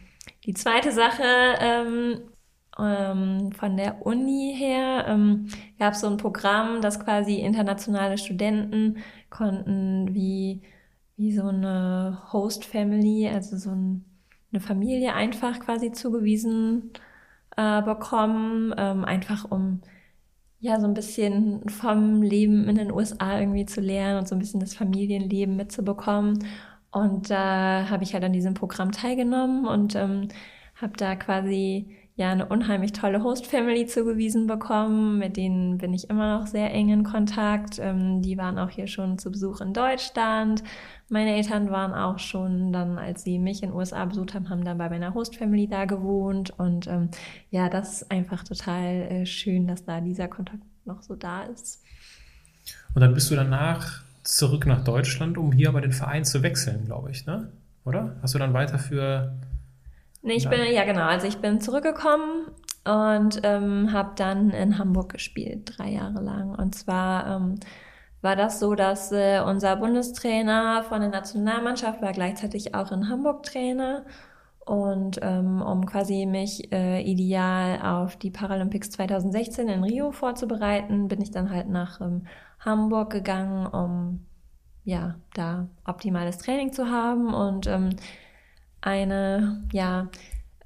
die 0.44 0.54
zweite 0.54 0.92
Sache 0.92 1.24
ähm, 1.60 2.20
ähm, 2.78 3.52
von 3.52 3.76
der 3.76 4.04
Uni 4.06 4.54
her 4.56 5.04
ähm, 5.08 5.48
gab 5.78 5.94
es 5.94 6.00
so 6.00 6.08
ein 6.08 6.16
Programm, 6.16 6.80
das 6.80 7.00
quasi 7.00 7.36
internationale 7.36 8.18
Studenten 8.18 8.98
konnten 9.30 10.14
wie 10.14 10.62
wie 11.18 11.32
so 11.32 11.48
eine 11.48 12.22
Host 12.32 12.64
Family, 12.64 13.28
also 13.28 13.56
so 13.58 13.70
ein, 13.70 14.04
eine 14.52 14.60
Familie 14.60 15.14
einfach 15.14 15.58
quasi 15.60 15.90
zugewiesen 15.92 16.92
äh, 17.56 17.82
bekommen, 17.82 18.72
ähm, 18.78 19.04
einfach 19.04 19.50
um 19.50 19.82
ja, 20.60 20.80
so 20.80 20.86
ein 20.86 20.94
bisschen 20.94 21.68
vom 21.68 22.22
Leben 22.22 22.68
in 22.68 22.76
den 22.76 22.90
USA 22.92 23.38
irgendwie 23.38 23.66
zu 23.66 23.80
lernen 23.80 24.18
und 24.18 24.28
so 24.28 24.34
ein 24.34 24.38
bisschen 24.40 24.60
das 24.60 24.74
Familienleben 24.74 25.56
mitzubekommen. 25.56 26.44
Und 26.90 27.30
da 27.30 27.82
äh, 27.82 27.84
habe 27.86 28.02
ich 28.04 28.14
halt 28.14 28.24
an 28.24 28.32
diesem 28.32 28.54
Programm 28.54 28.92
teilgenommen 28.92 29.66
und 29.66 29.94
ähm, 29.94 30.28
habe 30.76 30.96
da 30.96 31.16
quasi 31.16 31.96
ja 32.16 32.30
eine 32.32 32.46
unheimlich 32.48 32.92
tolle 32.92 33.22
Host-Family 33.22 33.86
zugewiesen 33.86 34.46
bekommen. 34.48 35.18
Mit 35.18 35.36
denen 35.36 35.78
bin 35.78 35.94
ich 35.94 36.10
immer 36.10 36.38
noch 36.38 36.46
sehr 36.48 36.72
eng 36.72 36.88
in 36.88 37.04
Kontakt. 37.04 37.78
Ähm, 37.78 38.22
die 38.22 38.36
waren 38.38 38.58
auch 38.58 38.70
hier 38.70 38.88
schon 38.88 39.18
zu 39.18 39.30
Besuch 39.30 39.60
in 39.60 39.72
Deutschland. 39.72 40.64
Meine 41.10 41.36
Eltern 41.36 41.70
waren 41.70 41.94
auch 41.94 42.18
schon 42.18 42.72
dann, 42.72 42.98
als 42.98 43.22
sie 43.22 43.38
mich 43.38 43.62
in 43.62 43.70
den 43.70 43.76
USA 43.76 44.04
besucht 44.04 44.34
haben, 44.34 44.50
haben 44.50 44.64
dann 44.64 44.76
bei 44.76 44.90
meiner 44.90 45.14
Host-Family 45.14 45.66
da 45.66 45.86
gewohnt. 45.86 46.50
Und 46.58 46.86
ähm, 46.86 47.08
ja, 47.50 47.68
das 47.68 48.02
ist 48.02 48.10
einfach 48.10 48.44
total 48.44 48.84
äh, 48.84 49.26
schön, 49.26 49.66
dass 49.66 49.84
da 49.84 50.00
dieser 50.00 50.28
Kontakt 50.28 50.62
noch 50.84 51.02
so 51.02 51.16
da 51.16 51.44
ist. 51.44 51.82
Und 52.94 53.00
dann 53.00 53.14
bist 53.14 53.30
du 53.30 53.36
danach 53.36 54.02
zurück 54.22 54.66
nach 54.66 54.84
Deutschland, 54.84 55.38
um 55.38 55.52
hier 55.52 55.70
aber 55.70 55.80
den 55.80 55.92
Verein 55.92 56.24
zu 56.24 56.42
wechseln, 56.42 56.84
glaube 56.84 57.10
ich, 57.10 57.24
ne? 57.24 57.50
Oder? 57.84 58.16
Hast 58.20 58.34
du 58.34 58.38
dann 58.38 58.52
weiter 58.52 58.78
für 58.78 59.32
Nee, 60.22 60.34
ich 60.34 60.48
bin, 60.48 60.60
ja 60.72 60.84
genau, 60.84 61.04
also 61.04 61.26
ich 61.26 61.38
bin 61.38 61.60
zurückgekommen 61.60 62.48
und 62.84 63.40
ähm, 63.44 63.92
habe 63.92 64.12
dann 64.16 64.50
in 64.50 64.78
Hamburg 64.78 65.12
gespielt, 65.12 65.78
drei 65.78 65.90
Jahre 65.90 66.20
lang. 66.20 66.54
Und 66.54 66.74
zwar 66.74 67.36
ähm, 67.36 67.54
war 68.20 68.36
das 68.36 68.58
so, 68.60 68.74
dass 68.74 69.12
äh, 69.12 69.40
unser 69.40 69.76
Bundestrainer 69.76 70.82
von 70.84 71.00
der 71.00 71.10
Nationalmannschaft 71.10 72.02
war 72.02 72.12
gleichzeitig 72.12 72.74
auch 72.74 72.90
in 72.92 73.08
Hamburg 73.08 73.44
Trainer. 73.44 74.04
Und 74.64 75.18
ähm, 75.22 75.62
um 75.62 75.86
quasi 75.86 76.26
mich 76.26 76.70
äh, 76.72 77.00
ideal 77.00 77.80
auf 77.80 78.16
die 78.16 78.30
Paralympics 78.30 78.90
2016 78.90 79.66
in 79.68 79.82
Rio 79.82 80.12
vorzubereiten, 80.12 81.08
bin 81.08 81.22
ich 81.22 81.30
dann 81.30 81.50
halt 81.50 81.68
nach 81.70 82.02
ähm, 82.02 82.26
Hamburg 82.60 83.10
gegangen, 83.10 83.66
um 83.66 84.26
ja 84.84 85.14
da 85.32 85.68
optimales 85.86 86.38
Training 86.38 86.72
zu 86.72 86.90
haben 86.90 87.32
und 87.32 87.66
ähm, 87.66 87.96
eine, 88.82 89.64
ja, 89.72 90.08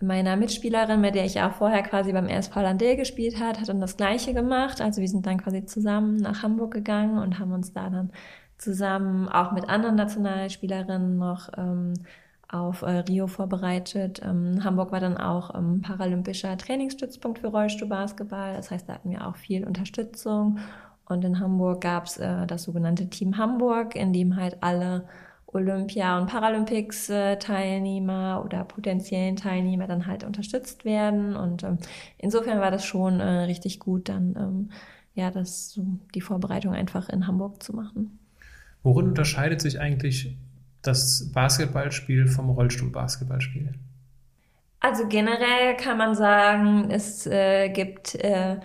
meiner 0.02 0.36
Mitspielerin, 0.36 1.00
mit 1.00 1.14
der 1.14 1.24
ich 1.24 1.40
auch 1.40 1.52
vorher 1.52 1.82
quasi 1.82 2.12
beim 2.12 2.28
RSV 2.28 2.54
Landil 2.56 2.96
gespielt 2.96 3.40
hat, 3.40 3.60
hat 3.60 3.68
dann 3.68 3.80
das 3.80 3.96
Gleiche 3.96 4.34
gemacht. 4.34 4.80
Also 4.80 5.00
wir 5.00 5.08
sind 5.08 5.26
dann 5.26 5.38
quasi 5.38 5.64
zusammen 5.64 6.16
nach 6.16 6.42
Hamburg 6.42 6.72
gegangen 6.72 7.18
und 7.18 7.38
haben 7.38 7.52
uns 7.52 7.72
da 7.72 7.90
dann 7.90 8.10
zusammen 8.58 9.28
auch 9.28 9.52
mit 9.52 9.68
anderen 9.68 9.96
Nationalspielerinnen 9.96 11.18
noch 11.18 11.50
ähm, 11.56 11.94
auf 12.48 12.82
äh, 12.82 12.98
Rio 13.08 13.26
vorbereitet. 13.26 14.20
Ähm, 14.24 14.62
Hamburg 14.62 14.92
war 14.92 15.00
dann 15.00 15.16
auch 15.16 15.54
ähm, 15.54 15.80
paralympischer 15.80 16.56
Trainingsstützpunkt 16.56 17.38
für 17.40 17.48
Rollstuhlbasketball. 17.48 18.54
Das 18.54 18.70
heißt, 18.70 18.88
da 18.88 18.94
hatten 18.94 19.10
wir 19.10 19.26
auch 19.26 19.36
viel 19.36 19.66
Unterstützung. 19.66 20.58
Und 21.06 21.24
in 21.24 21.40
Hamburg 21.40 21.80
gab 21.80 22.04
es 22.06 22.18
äh, 22.18 22.46
das 22.46 22.64
sogenannte 22.64 23.08
Team 23.08 23.38
Hamburg, 23.38 23.96
in 23.96 24.12
dem 24.12 24.36
halt 24.36 24.58
alle 24.60 25.04
Olympia- 25.52 26.18
und 26.18 26.28
Paralympics-Teilnehmer 26.28 28.42
oder 28.44 28.64
potenziellen 28.64 29.36
Teilnehmer 29.36 29.86
dann 29.86 30.06
halt 30.06 30.24
unterstützt 30.24 30.84
werden. 30.84 31.36
Und 31.36 31.62
ähm, 31.62 31.78
insofern 32.18 32.60
war 32.60 32.70
das 32.70 32.84
schon 32.84 33.20
äh, 33.20 33.44
richtig 33.44 33.78
gut, 33.78 34.08
dann 34.08 34.34
ähm, 34.36 34.70
ja, 35.14 35.30
das 35.30 35.70
so 35.70 35.84
die 36.14 36.22
Vorbereitung 36.22 36.74
einfach 36.74 37.08
in 37.08 37.26
Hamburg 37.26 37.62
zu 37.62 37.74
machen. 37.74 38.18
Worin 38.82 39.08
unterscheidet 39.08 39.60
sich 39.60 39.78
eigentlich 39.78 40.36
das 40.80 41.30
Basketballspiel 41.32 42.26
vom 42.26 42.50
Rollstuhlbasketballspiel? 42.50 43.74
Also 44.80 45.06
generell 45.06 45.76
kann 45.76 45.96
man 45.96 46.16
sagen, 46.16 46.90
es 46.90 47.26
äh, 47.26 47.68
gibt 47.68 48.16
äh, 48.16 48.56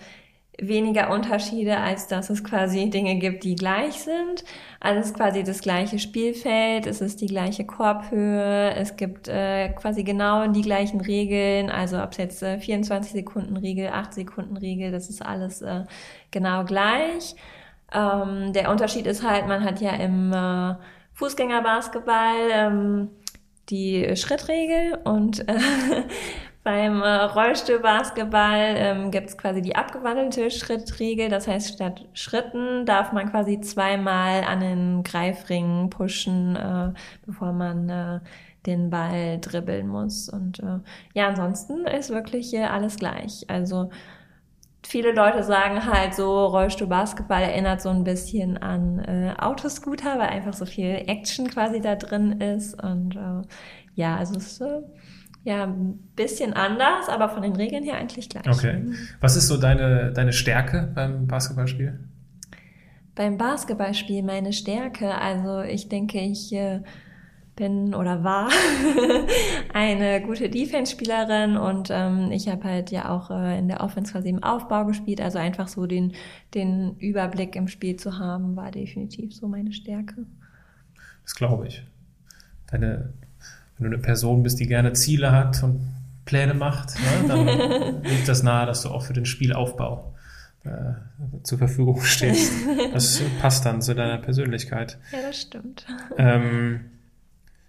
weniger 0.60 1.12
Unterschiede, 1.12 1.78
als 1.78 2.08
dass 2.08 2.30
es 2.30 2.44
quasi 2.44 2.90
Dinge 2.90 3.18
gibt, 3.18 3.44
die 3.44 3.56
gleich 3.56 4.02
sind. 4.02 4.44
Also 4.80 5.00
es 5.00 5.08
ist 5.08 5.16
quasi 5.16 5.44
das 5.44 5.62
gleiche 5.62 6.00
Spielfeld, 6.00 6.88
es 6.88 7.00
ist 7.02 7.22
die 7.22 7.28
gleiche 7.28 7.66
Korbhöhe, 7.66 8.74
es 8.76 8.96
gibt 8.96 9.28
äh, 9.28 9.70
quasi 9.70 10.04
genau 10.04 10.48
die 10.48 10.62
gleichen 10.62 11.02
Regeln, 11.02 11.70
also 11.70 12.02
ob 12.02 12.12
es 12.12 12.18
jetzt 12.18 12.44
äh, 12.44 12.60
24 12.60 13.12
Sekunden 13.12 13.58
Regel, 13.58 13.90
8 13.90 14.14
Sekunden 14.14 14.58
Regel, 14.58 14.92
das 14.92 15.10
ist 15.10 15.24
alles 15.24 15.62
äh, 15.62 15.84
genau 16.32 16.64
gleich. 16.66 17.36
Ähm, 17.94 18.52
der 18.54 18.72
Unterschied 18.72 19.06
ist 19.06 19.24
halt, 19.24 19.48
man 19.48 19.64
hat 19.64 19.80
ja 19.80 19.92
im 19.92 20.34
äh, 20.34 20.76
Fußgängerbasketball 21.14 22.36
ähm, 22.52 23.10
die 23.70 24.16
Schrittregel 24.16 25.00
und 25.04 25.48
äh, 25.48 25.56
beim 26.68 27.02
äh, 27.02 27.08
Rollstuhlbasketball 27.08 28.76
ähm, 28.76 29.10
gibt 29.10 29.30
es 29.30 29.38
quasi 29.38 29.62
die 29.62 29.78
abgewandelte 29.78 30.52
Schrittregel. 30.52 31.30
Das 31.30 31.48
heißt, 31.48 31.76
statt 31.76 32.06
Schritten 32.12 32.86
darf 32.86 33.14
man 33.14 33.32
quasi 33.32 33.62
zweimal 33.62 34.44
an 34.44 34.60
den 34.60 35.04
Greifringen 35.04 35.90
pushen, 35.90 36.58
äh, 36.58 36.92
bevor 37.26 37.54
man 37.54 37.88
äh, 37.88 38.20
den 38.66 38.90
Ball 38.90 39.40
dribbeln 39.40 39.88
muss. 39.88 40.28
Und 40.28 40.60
äh, 40.60 40.80
ja, 41.14 41.30
ansonsten 41.30 41.88
ist 41.88 42.10
wirklich 42.10 42.54
äh, 42.54 42.66
alles 42.66 42.98
gleich. 42.98 43.46
Also 43.48 43.90
viele 44.86 45.14
Leute 45.14 45.44
sagen 45.44 45.86
halt 45.86 46.16
so, 46.16 46.48
Rollstuhl-Basketball 46.48 47.44
erinnert 47.44 47.82
so 47.82 47.88
ein 47.88 48.04
bisschen 48.04 48.58
an 48.58 49.00
äh, 49.00 49.34
Autoscooter, 49.40 50.20
weil 50.20 50.28
einfach 50.28 50.54
so 50.54 50.66
viel 50.66 51.02
Action 51.08 51.48
quasi 51.50 51.80
da 51.80 51.96
drin 51.96 52.42
ist. 52.42 52.84
Und 52.84 53.16
äh, 53.16 53.48
ja, 53.96 54.18
also 54.18 54.36
es 54.36 54.52
ist 54.52 54.62
äh, 54.62 54.82
ja 55.48 55.64
ein 55.64 55.98
bisschen 56.16 56.54
anders, 56.54 57.10
aber 57.10 57.30
von 57.30 57.42
den 57.42 57.56
Regeln 57.56 57.84
her 57.84 57.96
eigentlich 57.96 58.30
gleich. 58.30 58.48
Okay. 58.48 58.84
Was 59.22 59.36
ist 59.36 59.48
so 59.48 59.58
deine, 59.58 60.12
deine 60.12 60.34
Stärke 60.34 60.92
beim 60.94 61.26
Basketballspiel? 61.26 62.00
Beim 63.16 63.38
Basketballspiel 63.38 64.24
meine 64.24 64.54
Stärke, 64.54 65.16
also 65.16 65.62
ich 65.62 65.90
denke, 65.90 66.20
ich 66.20 66.54
äh, 66.54 66.82
bin 67.56 67.96
oder 67.96 68.24
war 68.24 68.50
eine 69.74 70.22
gute 70.22 70.50
Defense-Spielerin 70.50 71.58
und 71.58 71.90
ähm, 71.92 72.30
ich 72.32 72.50
habe 72.50 72.66
halt 72.66 72.92
ja 72.92 73.10
auch 73.10 73.32
äh, 73.32 73.58
in 73.58 73.70
der 73.70 73.82
Offense 73.82 74.12
quasi 74.12 74.30
im 74.30 74.44
Aufbau 74.44 74.86
gespielt. 74.86 75.22
Also 75.22 75.40
einfach 75.40 75.68
so 75.70 75.88
den, 75.88 76.14
den 76.54 76.98
Überblick 76.98 77.56
im 77.56 77.68
Spiel 77.68 77.96
zu 77.96 78.20
haben, 78.20 78.56
war 78.56 78.70
definitiv 78.70 79.34
so 79.34 79.48
meine 79.48 79.72
Stärke. 79.72 80.26
Das 81.24 81.36
glaube 81.36 81.68
ich. 81.68 81.84
Deine, 82.70 83.14
wenn 83.78 83.90
du 83.90 83.96
eine 83.96 84.02
Person 84.02 84.44
bist, 84.44 84.60
die 84.60 84.68
gerne 84.68 84.94
Ziele 84.94 85.32
hat 85.32 85.62
und 85.64 85.80
Pläne 86.26 86.54
macht, 86.54 86.96
ne, 86.96 87.28
dann 87.28 88.04
liegt 88.04 88.28
das 88.28 88.44
nahe, 88.44 88.66
dass 88.66 88.82
du 88.82 88.90
auch 88.90 89.04
für 89.04 89.14
den 89.14 89.26
Spielaufbau 89.26 90.14
äh, 90.66 90.70
zur 91.44 91.58
Verfügung 91.58 92.02
stehst. 92.02 92.52
Das 92.94 93.22
passt 93.40 93.66
dann 93.66 93.82
zu 93.82 93.96
deiner 93.96 94.18
Persönlichkeit. 94.18 94.98
Ja, 95.12 95.20
das 95.28 95.42
stimmt. 95.42 95.86
Ähm, 96.18 96.82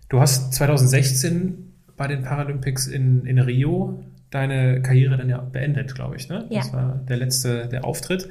Du 0.08 0.20
hast 0.20 0.54
2016 0.54 1.72
bei 1.96 2.06
den 2.06 2.22
Paralympics 2.22 2.86
in, 2.86 3.26
in 3.26 3.38
Rio 3.38 4.02
deine 4.30 4.80
Karriere 4.82 5.16
dann 5.16 5.28
ja 5.28 5.38
beendet, 5.38 5.94
glaube 5.94 6.16
ich. 6.16 6.28
Ne? 6.28 6.46
Ja. 6.48 6.60
Das 6.60 6.72
war 6.72 7.00
der 7.08 7.16
letzte, 7.18 7.66
der 7.68 7.84
Auftritt. 7.84 8.28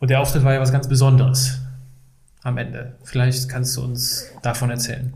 Und 0.00 0.10
der 0.10 0.20
Auftritt 0.20 0.44
war 0.44 0.54
ja 0.54 0.60
was 0.60 0.72
ganz 0.72 0.88
Besonderes 0.88 1.60
am 2.42 2.58
Ende. 2.58 2.96
Vielleicht 3.04 3.48
kannst 3.48 3.76
du 3.76 3.82
uns 3.82 4.30
davon 4.42 4.70
erzählen. 4.70 5.12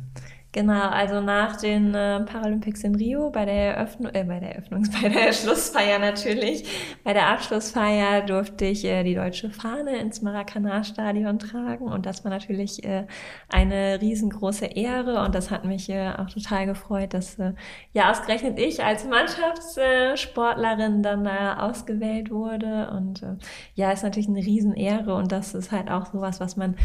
Genau, 0.54 0.90
also 0.90 1.22
nach 1.22 1.56
den 1.56 1.94
äh, 1.94 2.20
Paralympics 2.26 2.84
in 2.84 2.94
Rio 2.94 3.30
bei 3.30 3.46
der 3.46 3.74
Eröffnung, 3.74 4.12
äh, 4.14 4.22
bei 4.24 4.38
der 4.38 4.50
Eröffnung, 4.56 4.86
bei 5.02 5.08
der 5.08 5.32
Schlussfeier 5.32 5.98
natürlich, 5.98 6.68
bei 7.04 7.14
der 7.14 7.28
Abschlussfeier 7.28 8.20
durfte 8.20 8.66
ich 8.66 8.84
äh, 8.84 9.02
die 9.02 9.14
deutsche 9.14 9.48
Fahne 9.48 9.96
ins 9.96 10.20
Maracanã-Stadion 10.20 11.38
tragen 11.38 11.86
und 11.86 12.04
das 12.04 12.22
war 12.24 12.30
natürlich 12.30 12.84
äh, 12.84 13.06
eine 13.48 13.98
riesengroße 14.02 14.66
Ehre 14.66 15.24
und 15.24 15.34
das 15.34 15.50
hat 15.50 15.64
mich 15.64 15.88
äh, 15.88 16.12
auch 16.18 16.28
total 16.28 16.66
gefreut, 16.66 17.14
dass 17.14 17.38
äh, 17.38 17.54
ja 17.94 18.10
ausgerechnet 18.10 18.58
ich 18.58 18.84
als 18.84 19.06
Mannschaftssportlerin 19.06 21.02
dann 21.02 21.24
da 21.24 21.60
ausgewählt 21.60 22.30
wurde 22.30 22.90
und 22.90 23.22
äh, 23.22 23.36
ja, 23.74 23.90
ist 23.90 24.02
natürlich 24.02 24.28
eine 24.28 24.44
Riesenehre 24.44 25.14
und 25.14 25.32
das 25.32 25.54
ist 25.54 25.72
halt 25.72 25.90
auch 25.90 26.12
sowas, 26.12 26.40
was 26.40 26.58
man 26.58 26.76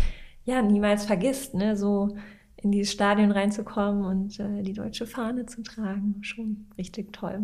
ja 0.45 0.61
niemals 0.61 1.05
vergisst, 1.05 1.53
ne, 1.53 1.75
so 1.75 2.15
in 2.57 2.71
dieses 2.71 2.91
Stadion 2.91 3.31
reinzukommen 3.31 4.03
und 4.03 4.39
äh, 4.39 4.63
die 4.63 4.73
deutsche 4.73 5.05
Fahne 5.05 5.45
zu 5.45 5.61
tragen. 5.63 6.15
Schon 6.21 6.65
richtig 6.77 7.13
toll. 7.13 7.39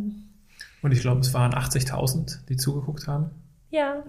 Und 0.81 0.91
ich 0.91 1.01
glaube, 1.01 1.21
es 1.21 1.33
waren 1.33 1.53
80.000, 1.53 2.45
die 2.49 2.57
zugeguckt 2.57 3.07
haben. 3.07 3.31
Ja. 3.69 4.03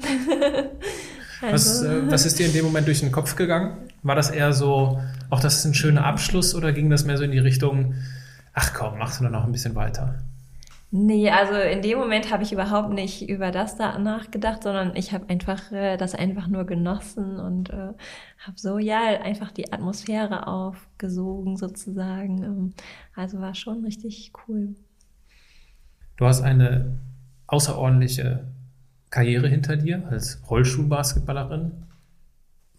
also. 1.41 1.53
was, 1.53 1.83
äh, 1.83 2.11
was 2.11 2.27
ist 2.27 2.39
dir 2.39 2.47
in 2.47 2.53
dem 2.53 2.65
Moment 2.65 2.87
durch 2.87 3.01
den 3.01 3.13
Kopf 3.13 3.37
gegangen? 3.37 3.77
War 4.03 4.15
das 4.15 4.31
eher 4.31 4.53
so, 4.53 5.01
auch 5.31 5.41
das 5.41 5.59
ist 5.59 5.65
ein 5.65 5.75
schöner 5.75 6.05
Abschluss 6.05 6.55
oder 6.55 6.73
ging 6.73 6.91
das 6.91 7.05
mehr 7.05 7.17
so 7.17 7.25
in 7.25 7.31
die 7.31 7.39
Richtung, 7.39 7.95
ach 8.53 8.75
komm, 8.75 8.99
machst 8.99 9.21
du 9.21 9.25
noch 9.25 9.45
ein 9.45 9.53
bisschen 9.53 9.75
weiter? 9.75 10.19
Nee, 10.97 11.29
also 11.29 11.55
in 11.55 11.83
dem 11.83 11.99
Moment 11.99 12.31
habe 12.31 12.45
ich 12.45 12.53
überhaupt 12.53 12.93
nicht 12.93 13.29
über 13.29 13.51
das 13.51 13.77
da 13.77 13.99
nachgedacht, 13.99 14.63
sondern 14.63 14.95
ich 14.95 15.13
habe 15.13 15.29
einfach 15.29 15.73
äh, 15.73 15.97
das 15.97 16.15
einfach 16.15 16.47
nur 16.47 16.67
genossen 16.67 17.41
und 17.41 17.71
äh, 17.71 17.95
habe 18.39 18.55
so 18.55 18.79
ja 18.79 19.01
einfach 19.01 19.51
die 19.51 19.73
Atmosphäre 19.73 20.47
aufgesogen 20.47 21.57
sozusagen. 21.57 22.45
Ähm, 22.45 22.75
also 23.13 23.41
war 23.41 23.57
schon 23.57 23.85
richtig 23.85 24.31
cool. 24.47 24.77
Du 26.17 26.27
hast 26.27 26.43
eine 26.43 27.01
außerordentliche 27.49 28.47
Karriere 29.11 29.49
hinter 29.49 29.77
dir 29.77 30.07
als 30.09 30.49
Rollstuhlbasketballerin. 30.49 31.73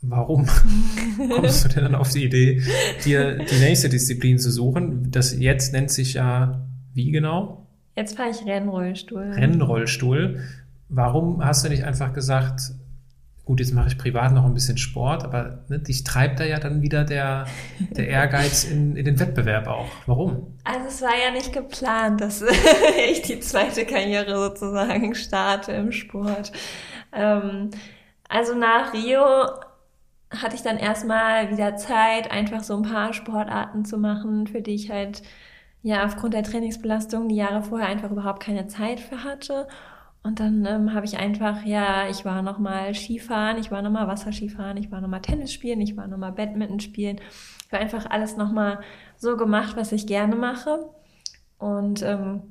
Warum 0.03 0.47
kommst 1.35 1.65
du 1.65 1.67
denn 1.67 1.83
dann 1.83 1.95
auf 1.95 2.13
die 2.13 2.23
Idee, 2.23 2.63
dir 3.03 3.39
die 3.39 3.59
nächste 3.59 3.89
Disziplin 3.89 4.39
zu 4.39 4.51
suchen? 4.51 5.11
Das 5.11 5.37
jetzt 5.37 5.73
nennt 5.73 5.91
sich 5.91 6.13
ja 6.13 6.65
wie 6.93 7.11
genau? 7.11 7.64
Jetzt 7.95 8.17
fahre 8.17 8.29
ich 8.29 8.45
Rennrollstuhl. 8.45 9.31
Rennrollstuhl. 9.31 10.41
Warum 10.89 11.43
hast 11.43 11.65
du 11.65 11.69
nicht 11.69 11.83
einfach 11.83 12.13
gesagt, 12.13 12.73
gut, 13.45 13.59
jetzt 13.59 13.73
mache 13.73 13.87
ich 13.87 13.97
privat 13.97 14.33
noch 14.33 14.45
ein 14.45 14.53
bisschen 14.53 14.77
Sport, 14.77 15.23
aber 15.23 15.59
ne, 15.69 15.79
dich 15.79 16.03
treibt 16.03 16.39
da 16.39 16.43
ja 16.43 16.59
dann 16.59 16.81
wieder 16.81 17.03
der, 17.03 17.45
der 17.79 18.07
Ehrgeiz 18.07 18.63
in, 18.65 18.95
in 18.95 19.05
den 19.05 19.19
Wettbewerb 19.19 19.67
auch. 19.67 19.87
Warum? 20.07 20.55
Also 20.63 20.87
es 20.87 21.01
war 21.01 21.15
ja 21.15 21.31
nicht 21.31 21.53
geplant, 21.53 22.21
dass 22.21 22.43
ich 23.09 23.21
die 23.21 23.39
zweite 23.39 23.85
Karriere 23.85 24.35
sozusagen 24.35 25.15
starte 25.15 25.71
im 25.73 25.91
Sport. 25.91 26.51
Ähm, 27.13 27.69
also 28.27 28.55
nach 28.55 28.93
Rio 28.93 29.23
hatte 30.31 30.55
ich 30.55 30.63
dann 30.63 30.77
erstmal 30.77 31.51
wieder 31.51 31.75
Zeit, 31.77 32.31
einfach 32.31 32.63
so 32.63 32.75
ein 32.75 32.83
paar 32.83 33.13
Sportarten 33.13 33.85
zu 33.85 33.97
machen, 33.97 34.47
für 34.47 34.61
die 34.61 34.73
ich 34.73 34.89
halt 34.89 35.21
ja 35.85 36.03
aufgrund 36.03 36.33
der 36.33 36.41
Trainingsbelastung 36.41 37.29
die 37.29 37.35
Jahre 37.35 37.61
vorher 37.61 37.87
einfach 37.87 38.09
überhaupt 38.09 38.41
keine 38.41 38.65
Zeit 38.65 38.99
für 38.99 39.23
hatte. 39.23 39.67
Und 40.23 40.39
dann 40.39 40.65
ähm, 40.65 40.95
habe 40.95 41.05
ich 41.05 41.19
einfach, 41.19 41.63
ja, 41.63 42.09
ich 42.09 42.25
war 42.25 42.41
nochmal 42.41 42.95
Skifahren, 42.95 43.59
ich 43.59 43.69
war 43.69 43.83
nochmal 43.83 44.07
Wasserskifahren, 44.07 44.77
ich 44.77 44.91
war 44.91 44.99
nochmal 44.99 45.21
Tennis 45.21 45.53
spielen, 45.53 45.79
ich 45.81 45.95
war 45.95 46.07
nochmal 46.07 46.31
Badminton 46.31 46.79
spielen. 46.79 47.19
Ich 47.19 47.71
habe 47.71 47.83
einfach 47.83 48.09
alles 48.09 48.35
nochmal 48.35 48.79
so 49.17 49.37
gemacht, 49.37 49.77
was 49.77 49.91
ich 49.91 50.07
gerne 50.07 50.35
mache. 50.35 50.89
Und 51.59 52.01
ähm, 52.01 52.41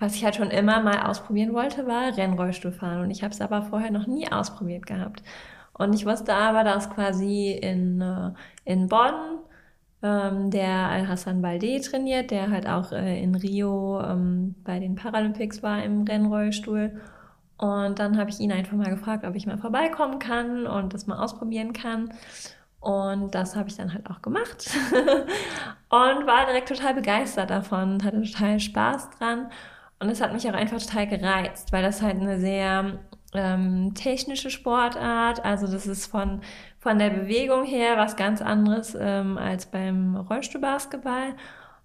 was 0.00 0.14
ich 0.14 0.24
halt 0.24 0.36
schon 0.36 0.50
immer 0.50 0.80
mal 0.80 1.02
ausprobieren 1.02 1.52
wollte, 1.52 1.86
war 1.86 2.16
Rennrollstuhl 2.16 2.72
fahren. 2.72 3.02
Und 3.02 3.10
ich 3.10 3.22
habe 3.22 3.34
es 3.34 3.42
aber 3.42 3.60
vorher 3.60 3.90
noch 3.90 4.06
nie 4.06 4.32
ausprobiert 4.32 4.86
gehabt. 4.86 5.22
Und 5.74 5.94
ich 5.94 6.06
wusste 6.06 6.32
aber, 6.34 6.64
dass 6.64 6.88
quasi 6.88 7.50
in, 7.52 8.00
äh, 8.00 8.30
in 8.64 8.88
Bonn 8.88 9.40
ähm, 10.02 10.50
der 10.50 10.88
Al-Hassan 10.88 11.42
Balde 11.42 11.80
trainiert, 11.80 12.30
der 12.30 12.50
halt 12.50 12.68
auch 12.68 12.92
äh, 12.92 13.22
in 13.22 13.34
Rio 13.34 14.00
ähm, 14.00 14.54
bei 14.64 14.78
den 14.78 14.94
Paralympics 14.94 15.62
war 15.62 15.82
im 15.82 16.02
Rennrollstuhl. 16.02 17.00
Und 17.58 17.98
dann 17.98 18.18
habe 18.18 18.30
ich 18.30 18.40
ihn 18.40 18.50
einfach 18.50 18.76
mal 18.76 18.90
gefragt, 18.90 19.24
ob 19.24 19.36
ich 19.36 19.46
mal 19.46 19.58
vorbeikommen 19.58 20.18
kann 20.18 20.66
und 20.66 20.94
das 20.94 21.06
mal 21.06 21.22
ausprobieren 21.22 21.72
kann. 21.72 22.12
Und 22.80 23.32
das 23.36 23.54
habe 23.54 23.68
ich 23.68 23.76
dann 23.76 23.94
halt 23.94 24.10
auch 24.10 24.22
gemacht 24.22 24.68
und 25.88 26.26
war 26.26 26.46
direkt 26.46 26.68
total 26.68 26.94
begeistert 26.94 27.50
davon 27.50 27.92
und 27.92 28.04
hatte 28.04 28.20
total 28.22 28.58
Spaß 28.58 29.10
dran. 29.10 29.48
Und 30.00 30.08
es 30.08 30.20
hat 30.20 30.32
mich 30.32 30.48
auch 30.50 30.54
einfach 30.54 30.80
total 30.82 31.06
gereizt, 31.06 31.72
weil 31.72 31.84
das 31.84 32.02
halt 32.02 32.16
eine 32.16 32.40
sehr 32.40 32.98
ähm, 33.34 33.94
technische 33.94 34.50
Sportart. 34.50 35.44
Also 35.44 35.68
das 35.68 35.86
ist 35.86 36.06
von, 36.06 36.40
von 36.82 36.98
der 36.98 37.10
Bewegung 37.10 37.64
her 37.64 37.96
was 37.96 38.16
ganz 38.16 38.42
anderes 38.42 38.96
ähm, 39.00 39.38
als 39.38 39.66
beim 39.66 40.16
Rollstuhlbasketball. 40.16 41.28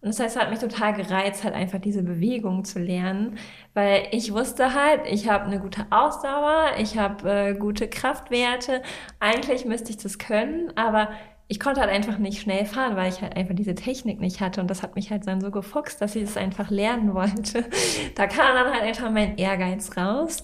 Und 0.01 0.09
das 0.09 0.19
heißt, 0.19 0.35
es 0.35 0.41
hat 0.41 0.49
mich 0.49 0.57
total 0.57 0.93
gereizt, 0.93 1.43
halt 1.43 1.53
einfach 1.53 1.79
diese 1.79 2.01
Bewegung 2.01 2.65
zu 2.65 2.79
lernen, 2.79 3.37
weil 3.75 4.07
ich 4.11 4.33
wusste 4.33 4.73
halt, 4.73 5.01
ich 5.05 5.29
habe 5.29 5.45
eine 5.45 5.59
gute 5.59 5.85
Ausdauer, 5.91 6.71
ich 6.79 6.97
habe 6.97 7.29
äh, 7.29 7.53
gute 7.53 7.87
Kraftwerte. 7.87 8.81
Eigentlich 9.19 9.65
müsste 9.65 9.91
ich 9.91 9.97
das 9.97 10.17
können, 10.17 10.75
aber 10.75 11.09
ich 11.47 11.59
konnte 11.59 11.79
halt 11.81 11.91
einfach 11.91 12.17
nicht 12.17 12.41
schnell 12.41 12.65
fahren, 12.65 12.95
weil 12.95 13.09
ich 13.09 13.21
halt 13.21 13.37
einfach 13.37 13.55
diese 13.55 13.75
Technik 13.75 14.19
nicht 14.19 14.41
hatte. 14.41 14.61
Und 14.61 14.69
das 14.69 14.81
hat 14.81 14.95
mich 14.95 15.11
halt 15.11 15.27
dann 15.27 15.41
so 15.41 15.51
gefuchst, 15.51 16.01
dass 16.01 16.15
ich 16.15 16.23
es 16.23 16.33
das 16.33 16.43
einfach 16.43 16.71
lernen 16.71 17.13
wollte. 17.13 17.65
Da 18.15 18.25
kam 18.25 18.55
dann 18.55 18.73
halt 18.73 18.83
einfach 18.83 19.11
mein 19.11 19.37
Ehrgeiz 19.37 19.95
raus. 19.95 20.41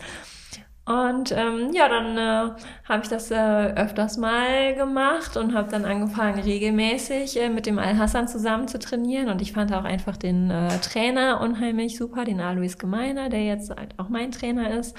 Und 0.86 1.32
ähm, 1.32 1.72
ja, 1.74 1.88
dann 1.88 2.18
äh, 2.18 2.62
habe 2.90 3.04
ich 3.04 3.08
das 3.08 3.32
äh, 3.32 3.74
öfters 3.76 4.18
mal 4.18 4.76
gemacht 4.76 5.38
und 5.38 5.54
habe 5.54 5.72
dann 5.72 5.86
angefangen, 5.86 6.40
regelmäßig 6.40 7.40
äh, 7.40 7.50
mit 7.50 7.66
dem 7.66 7.80
Al-Hassan 7.80 8.28
zusammen 8.28 8.68
zu 8.68 8.80
trainieren. 8.80 9.30
Und 9.30 9.42
ich 9.42 9.54
fand 9.54 9.74
auch 9.74 9.86
einfach 9.86 10.18
den 10.18 10.52
äh, 10.52 10.68
Trainer 10.80 11.40
unheimlich 11.40 11.98
super, 11.98 12.26
den 12.26 12.42
Alois 12.42 12.78
Gemeiner, 12.78 13.30
der 13.30 13.46
jetzt 13.46 13.70
halt 13.70 13.98
auch 13.98 14.10
mein 14.10 14.32
Trainer 14.32 14.78
ist. 14.78 14.94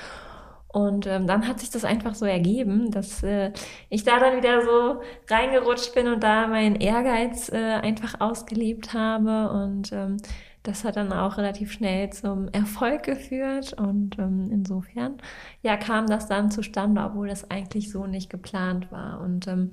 Und 0.68 1.06
ähm, 1.06 1.26
dann 1.26 1.46
hat 1.46 1.60
sich 1.60 1.70
das 1.70 1.84
einfach 1.84 2.14
so 2.14 2.24
ergeben, 2.24 2.90
dass 2.90 3.22
äh, 3.22 3.52
ich 3.90 4.04
da 4.04 4.18
dann 4.18 4.38
wieder 4.38 4.62
so 4.62 5.02
reingerutscht 5.28 5.94
bin 5.94 6.08
und 6.08 6.24
da 6.24 6.48
meinen 6.48 6.76
Ehrgeiz 6.76 7.52
äh, 7.52 7.74
einfach 7.74 8.20
ausgelebt 8.20 8.94
habe. 8.94 9.50
Und 9.50 9.92
ähm, 9.92 10.16
das 10.64 10.82
hat 10.82 10.96
dann 10.96 11.12
auch 11.12 11.36
relativ 11.36 11.72
schnell 11.72 12.10
zum 12.10 12.48
Erfolg 12.48 13.04
geführt 13.04 13.74
und 13.74 14.18
ähm, 14.18 14.48
insofern 14.50 15.18
ja 15.62 15.76
kam 15.76 16.06
das 16.06 16.26
dann 16.26 16.50
zustande, 16.50 17.02
obwohl 17.02 17.28
das 17.28 17.50
eigentlich 17.50 17.92
so 17.92 18.06
nicht 18.06 18.30
geplant 18.30 18.90
war. 18.90 19.20
Und 19.20 19.46
ähm, 19.46 19.72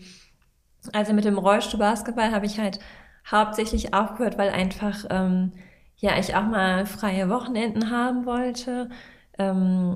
also 0.94 1.14
mit 1.14 1.26
dem 1.26 1.38
Rollstuhlbasketball 1.38 2.32
habe 2.32 2.46
ich 2.46 2.60
halt 2.60 2.80
hauptsächlich 3.30 3.94
aufgehört, 3.94 4.38
weil 4.38 4.50
einfach 4.50 5.06
ähm, 5.10 5.54
ja 5.98 6.20
ich 6.20 6.36
auch 6.36 6.44
mal 6.44 6.86
freie 6.86 7.30
Wochenenden 7.30 7.90
haben 7.90 8.26
wollte. 8.26 8.90
Ähm, 9.40 9.96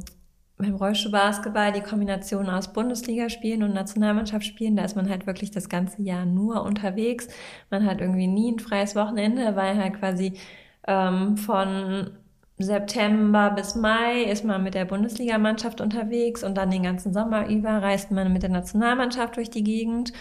beim 0.58 0.76
Rollstuhlbasketball 0.76 1.74
die 1.74 1.82
Kombination 1.82 2.50
aus 2.50 2.72
Bundesligaspielen 2.72 3.64
und 3.64 3.74
Nationalmannschaftsspielen, 3.74 4.78
da 4.78 4.86
ist 4.86 4.96
man 4.96 5.10
halt 5.10 5.28
wirklich 5.28 5.52
das 5.52 5.68
ganze 5.68 6.02
Jahr 6.02 6.26
nur 6.26 6.64
unterwegs. 6.64 7.28
Man 7.70 7.86
hat 7.86 8.00
irgendwie 8.00 8.28
nie 8.28 8.54
ein 8.54 8.60
freies 8.60 8.96
Wochenende, 8.96 9.58
weil 9.58 9.78
halt 9.78 10.00
quasi 10.00 10.40
ähm, 10.88 11.38
von 11.38 12.12
September 12.58 13.52
bis 13.52 13.76
Mai 13.76 14.24
ist 14.24 14.46
man 14.46 14.64
mit 14.64 14.76
der 14.76 14.86
Bundesligamannschaft 14.86 15.82
unterwegs 15.82 16.44
und 16.44 16.56
dann 16.56 16.72
den 16.72 16.84
ganzen 16.84 17.14
Sommer 17.14 17.50
über 17.50 17.82
reist 17.82 18.12
man 18.12 18.32
mit 18.32 18.44
der 18.44 18.50
Nationalmannschaft 18.50 19.36
durch 19.36 19.50
die 19.50 19.64
Gegend. 19.64 20.14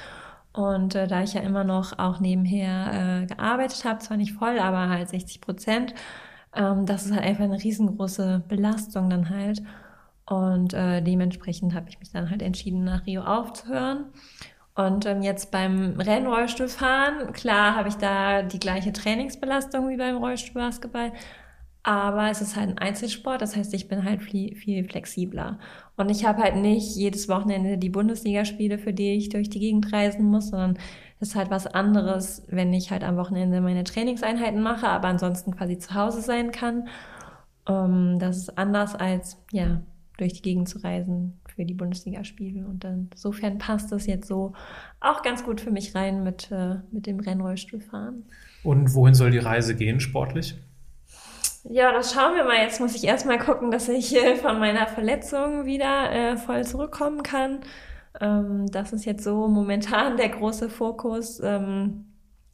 Und 0.52 0.94
äh, 0.94 1.06
da 1.06 1.22
ich 1.22 1.34
ja 1.34 1.42
immer 1.42 1.64
noch 1.64 1.98
auch 1.98 2.20
nebenher 2.20 3.22
äh, 3.22 3.26
gearbeitet 3.26 3.84
habe, 3.84 4.00
zwar 4.00 4.16
nicht 4.16 4.32
voll, 4.32 4.58
aber 4.58 4.88
halt 4.88 5.08
60 5.08 5.40
Prozent, 5.40 5.94
ähm, 6.54 6.86
das 6.86 7.06
ist 7.06 7.12
halt 7.12 7.24
einfach 7.24 7.44
eine 7.44 7.62
riesengroße 7.62 8.42
Belastung 8.48 9.10
dann 9.10 9.30
halt. 9.30 9.62
Und 10.26 10.74
äh, 10.74 11.02
dementsprechend 11.02 11.74
habe 11.74 11.88
ich 11.88 11.98
mich 11.98 12.10
dann 12.12 12.30
halt 12.30 12.42
entschieden, 12.42 12.84
nach 12.84 13.06
Rio 13.06 13.22
aufzuhören 13.22 14.06
und 14.74 15.06
ähm, 15.06 15.22
jetzt 15.22 15.52
beim 15.52 16.00
Rennrollstuhlfahren, 16.00 17.32
klar 17.32 17.76
habe 17.76 17.88
ich 17.88 17.94
da 17.94 18.42
die 18.42 18.58
gleiche 18.58 18.92
Trainingsbelastung 18.92 19.88
wie 19.88 19.96
beim 19.96 20.16
Rollstuhlbasketball, 20.16 21.12
aber 21.84 22.30
es 22.30 22.40
ist 22.40 22.56
halt 22.56 22.70
ein 22.70 22.78
Einzelsport, 22.78 23.42
das 23.42 23.56
heißt, 23.56 23.72
ich 23.74 23.88
bin 23.88 24.04
halt 24.04 24.22
viel, 24.22 24.56
viel 24.56 24.84
flexibler. 24.84 25.58
Und 25.96 26.10
ich 26.10 26.24
habe 26.24 26.42
halt 26.42 26.56
nicht 26.56 26.96
jedes 26.96 27.28
Wochenende 27.28 27.78
die 27.78 27.90
Bundesligaspiele, 27.90 28.78
für 28.78 28.92
die 28.92 29.12
ich 29.12 29.28
durch 29.28 29.50
die 29.50 29.60
Gegend 29.60 29.92
reisen 29.92 30.24
muss, 30.24 30.48
sondern 30.48 30.78
es 31.20 31.28
ist 31.28 31.36
halt 31.36 31.50
was 31.50 31.66
anderes, 31.66 32.42
wenn 32.48 32.72
ich 32.72 32.90
halt 32.90 33.04
am 33.04 33.16
Wochenende 33.16 33.60
meine 33.60 33.84
Trainingseinheiten 33.84 34.62
mache, 34.62 34.88
aber 34.88 35.08
ansonsten 35.08 35.54
quasi 35.54 35.78
zu 35.78 35.94
Hause 35.94 36.22
sein 36.22 36.50
kann. 36.52 36.88
Ähm, 37.68 38.18
das 38.18 38.38
ist 38.38 38.58
anders 38.58 38.94
als, 38.94 39.38
ja, 39.52 39.82
durch 40.16 40.32
die 40.32 40.42
Gegend 40.42 40.68
zu 40.68 40.78
reisen 40.78 41.40
für 41.54 41.64
die 41.64 41.74
Bundesligaspiele. 41.74 42.66
Und 42.66 42.84
insofern 42.84 43.58
passt 43.58 43.92
das 43.92 44.06
jetzt 44.06 44.28
so 44.28 44.52
auch 45.00 45.22
ganz 45.22 45.44
gut 45.44 45.60
für 45.60 45.70
mich 45.70 45.94
rein 45.94 46.22
mit, 46.24 46.50
äh, 46.50 46.76
mit 46.90 47.06
dem 47.06 47.20
Rennrollstuhlfahren. 47.20 48.24
Und 48.62 48.94
wohin 48.94 49.14
soll 49.14 49.30
die 49.30 49.38
Reise 49.38 49.74
gehen, 49.74 50.00
sportlich? 50.00 50.56
Ja, 51.64 51.92
das 51.92 52.12
schauen 52.12 52.34
wir 52.34 52.44
mal. 52.44 52.56
Jetzt 52.56 52.80
muss 52.80 52.94
ich 52.94 53.04
erstmal 53.04 53.38
gucken, 53.38 53.70
dass 53.70 53.88
ich 53.88 54.14
äh, 54.14 54.36
von 54.36 54.58
meiner 54.58 54.86
Verletzung 54.86 55.64
wieder 55.64 56.12
äh, 56.12 56.36
voll 56.36 56.64
zurückkommen 56.64 57.22
kann. 57.22 57.60
Ähm, 58.20 58.66
das 58.70 58.92
ist 58.92 59.04
jetzt 59.06 59.24
so 59.24 59.48
momentan 59.48 60.16
der 60.16 60.28
große 60.28 60.68
Fokus. 60.68 61.40
Ähm, 61.42 62.04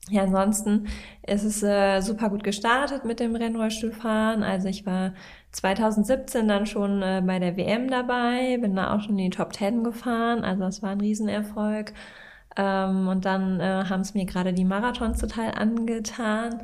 ja, 0.09 0.23
ansonsten 0.23 0.89
ist 1.27 1.45
es 1.45 1.63
äh, 1.63 2.01
super 2.01 2.31
gut 2.31 2.43
gestartet 2.43 3.05
mit 3.05 3.21
dem 3.21 3.37
Rennrollstuhlfahren. 3.37 4.43
Also 4.43 4.69
ich 4.69 4.87
war 4.87 5.13
2017 5.53 6.47
dann 6.47 6.67
schon 6.67 7.03
äh, 7.03 7.23
bei 7.25 7.39
der 7.39 7.57
WM 7.57 7.91
dabei, 7.91 8.59
bin 8.61 8.77
da 8.77 8.95
auch 8.95 9.01
schon 9.01 9.19
in 9.19 9.31
die 9.31 9.37
Top 9.37 9.55
10 9.55 9.85
gefahren. 9.85 10.45
Also 10.45 10.63
das 10.63 10.83
war 10.83 10.91
ein 10.91 11.01
Riesenerfolg. 11.01 11.93
Ähm, 12.57 13.09
und 13.09 13.25
dann 13.25 13.61
äh, 13.61 13.85
haben 13.89 14.01
es 14.01 14.15
mir 14.15 14.27
gerade 14.27 14.53
die 14.53 14.65
Marathons 14.65 15.21
total 15.21 15.53
angetan. 15.53 16.61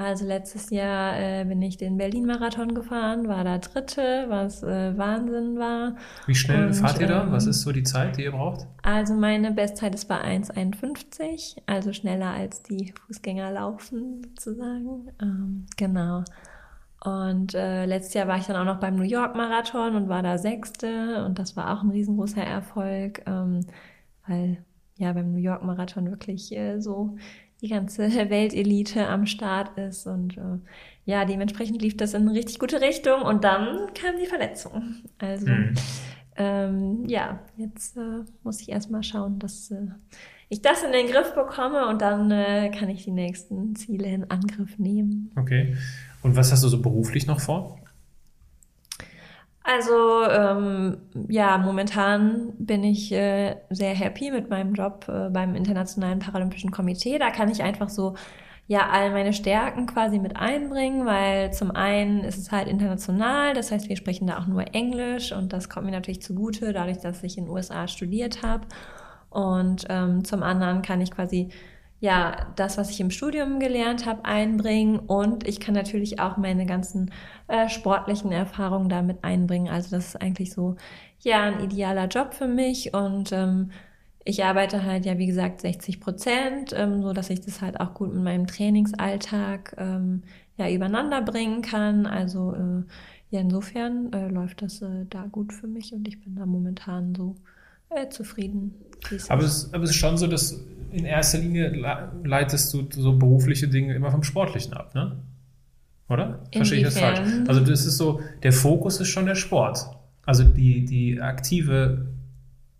Also 0.00 0.24
letztes 0.24 0.70
Jahr 0.70 1.18
äh, 1.18 1.44
bin 1.44 1.60
ich 1.60 1.76
den 1.76 1.96
Berlin-Marathon 1.96 2.72
gefahren, 2.72 3.26
war 3.26 3.42
da 3.42 3.58
Dritte, 3.58 4.26
was 4.28 4.62
äh, 4.62 4.96
Wahnsinn 4.96 5.58
war. 5.58 5.96
Wie 6.26 6.36
schnell 6.36 6.68
und, 6.68 6.74
fahrt 6.74 7.00
ihr 7.00 7.08
da? 7.08 7.24
Ähm, 7.24 7.32
was 7.32 7.46
ist 7.46 7.62
so 7.62 7.72
die 7.72 7.82
Zeit, 7.82 8.16
die 8.16 8.22
ihr 8.22 8.30
braucht? 8.30 8.68
Also 8.82 9.14
meine 9.14 9.50
Bestzeit 9.50 9.96
ist 9.96 10.04
bei 10.04 10.22
1,51, 10.22 11.56
also 11.66 11.92
schneller 11.92 12.30
als 12.30 12.62
die 12.62 12.92
Fußgänger 12.92 13.50
laufen 13.50 14.22
sozusagen. 14.22 15.08
Ähm, 15.20 15.66
genau. 15.76 16.22
Und 17.08 17.54
äh, 17.54 17.86
letztes 17.86 18.14
Jahr 18.14 18.28
war 18.28 18.36
ich 18.36 18.46
dann 18.46 18.56
auch 18.56 18.64
noch 18.64 18.80
beim 18.80 18.96
New 18.96 19.04
York 19.04 19.34
Marathon 19.34 19.96
und 19.96 20.08
war 20.08 20.22
da 20.22 20.36
Sechste 20.36 21.24
und 21.24 21.38
das 21.38 21.56
war 21.56 21.72
auch 21.72 21.82
ein 21.82 21.90
riesengroßer 21.90 22.42
Erfolg, 22.42 23.22
ähm, 23.26 23.60
weil 24.26 24.58
ja 24.96 25.12
beim 25.12 25.32
New 25.32 25.38
York 25.38 25.64
Marathon 25.64 26.10
wirklich 26.10 26.54
äh, 26.54 26.80
so 26.80 27.16
die 27.62 27.68
ganze 27.68 28.10
Weltelite 28.30 29.08
am 29.08 29.24
Start 29.24 29.78
ist. 29.78 30.06
Und 30.06 30.36
äh, 30.36 30.58
ja, 31.06 31.24
dementsprechend 31.24 31.80
lief 31.80 31.96
das 31.96 32.12
in 32.12 32.28
eine 32.28 32.38
richtig 32.38 32.58
gute 32.58 32.80
Richtung 32.80 33.22
und 33.22 33.42
dann 33.42 33.92
kam 33.94 34.18
die 34.20 34.26
Verletzung. 34.26 34.96
Also 35.18 35.46
mhm. 35.46 35.74
ähm, 36.36 37.04
ja, 37.06 37.38
jetzt 37.56 37.96
äh, 37.96 38.24
muss 38.42 38.60
ich 38.60 38.68
erstmal 38.68 39.02
schauen, 39.02 39.38
dass 39.38 39.70
äh, 39.70 39.86
ich 40.50 40.60
das 40.60 40.82
in 40.82 40.92
den 40.92 41.06
Griff 41.06 41.34
bekomme 41.34 41.88
und 41.88 42.02
dann 42.02 42.30
äh, 42.30 42.70
kann 42.70 42.90
ich 42.90 43.04
die 43.04 43.12
nächsten 43.12 43.76
Ziele 43.76 44.08
in 44.08 44.30
Angriff 44.30 44.78
nehmen. 44.78 45.30
Okay. 45.36 45.76
Und 46.22 46.36
was 46.36 46.52
hast 46.52 46.64
du 46.64 46.68
so 46.68 46.80
beruflich 46.80 47.26
noch 47.26 47.40
vor? 47.40 47.78
Also 49.62 50.24
ähm, 50.24 50.96
ja, 51.28 51.58
momentan 51.58 52.54
bin 52.58 52.82
ich 52.84 53.12
äh, 53.12 53.56
sehr 53.68 53.94
happy 53.94 54.30
mit 54.30 54.48
meinem 54.48 54.72
Job 54.72 55.04
äh, 55.08 55.28
beim 55.28 55.54
Internationalen 55.54 56.20
Paralympischen 56.20 56.70
Komitee. 56.70 57.18
Da 57.18 57.30
kann 57.30 57.50
ich 57.50 57.62
einfach 57.62 57.90
so 57.90 58.14
ja 58.66 58.88
all 58.90 59.10
meine 59.10 59.34
Stärken 59.34 59.86
quasi 59.86 60.18
mit 60.18 60.36
einbringen, 60.36 61.04
weil 61.04 61.52
zum 61.52 61.70
einen 61.70 62.24
ist 62.24 62.38
es 62.38 62.50
halt 62.50 62.66
international, 62.68 63.54
das 63.54 63.70
heißt, 63.70 63.88
wir 63.90 63.96
sprechen 63.96 64.26
da 64.26 64.38
auch 64.38 64.46
nur 64.46 64.74
Englisch 64.74 65.32
und 65.32 65.52
das 65.52 65.68
kommt 65.68 65.86
mir 65.86 65.92
natürlich 65.92 66.22
zugute, 66.22 66.72
dadurch, 66.72 66.98
dass 66.98 67.22
ich 67.22 67.36
in 67.36 67.44
den 67.44 67.52
USA 67.52 67.88
studiert 67.88 68.42
habe. 68.42 68.66
Und 69.30 69.84
ähm, 69.90 70.24
zum 70.24 70.42
anderen 70.42 70.80
kann 70.80 71.00
ich 71.02 71.10
quasi 71.10 71.50
ja 72.00 72.52
das, 72.56 72.78
was 72.78 72.90
ich 72.90 73.00
im 73.00 73.10
Studium 73.10 73.58
gelernt 73.60 74.06
habe, 74.06 74.24
einbringen 74.24 74.98
und 75.00 75.46
ich 75.48 75.60
kann 75.60 75.74
natürlich 75.74 76.20
auch 76.20 76.36
meine 76.36 76.66
ganzen 76.66 77.10
äh, 77.48 77.68
sportlichen 77.68 78.30
Erfahrungen 78.32 78.88
damit 78.88 79.24
einbringen. 79.24 79.68
Also 79.68 79.90
das 79.96 80.08
ist 80.08 80.16
eigentlich 80.22 80.52
so 80.52 80.76
ja 81.20 81.42
ein 81.42 81.60
idealer 81.60 82.06
Job 82.06 82.34
für 82.34 82.46
mich 82.48 82.94
und 82.94 83.32
ähm, 83.32 83.70
ich 84.24 84.44
arbeite 84.44 84.84
halt 84.84 85.06
ja 85.06 85.18
wie 85.18 85.26
gesagt 85.26 85.60
60 85.60 86.00
Prozent, 86.00 86.72
ähm, 86.76 87.02
so 87.02 87.12
dass 87.12 87.30
ich 87.30 87.40
das 87.40 87.60
halt 87.62 87.80
auch 87.80 87.94
gut 87.94 88.12
mit 88.14 88.22
meinem 88.22 88.46
Trainingsalltag 88.46 89.74
ähm, 89.78 90.22
ja 90.56 90.68
übereinander 90.70 91.22
bringen 91.22 91.62
kann. 91.62 92.06
Also 92.06 92.54
äh, 92.54 92.84
ja 93.30 93.40
insofern 93.40 94.12
äh, 94.12 94.28
läuft 94.28 94.62
das 94.62 94.82
äh, 94.82 95.06
da 95.08 95.26
gut 95.26 95.52
für 95.52 95.66
mich 95.66 95.92
und 95.92 96.06
ich 96.08 96.20
bin 96.20 96.36
da 96.36 96.46
momentan 96.46 97.14
so 97.14 97.36
äh, 97.90 98.08
zufrieden. 98.08 98.74
Aber 99.28 99.42
es, 99.42 99.72
aber 99.72 99.84
es 99.84 99.90
ist 99.90 99.96
schon 99.96 100.16
so, 100.16 100.26
dass 100.26 100.60
in 100.90 101.04
erster 101.04 101.38
Linie 101.38 101.70
leitest 102.24 102.72
du 102.72 102.88
so 102.90 103.16
berufliche 103.16 103.68
Dinge 103.68 103.94
immer 103.94 104.10
vom 104.10 104.22
Sportlichen 104.22 104.72
ab, 104.72 104.94
ne? 104.94 105.16
Oder? 106.08 106.40
Verstehe 106.52 106.78
ich 106.78 106.84
das 106.84 106.98
falsch? 106.98 107.20
Also 107.46 107.60
das 107.60 107.84
ist 107.84 107.98
so, 107.98 108.20
der 108.42 108.52
Fokus 108.52 108.98
ist 109.00 109.08
schon 109.08 109.26
der 109.26 109.34
Sport. 109.34 109.86
Also 110.24 110.44
die, 110.44 110.84
die 110.84 111.20
aktive 111.20 112.06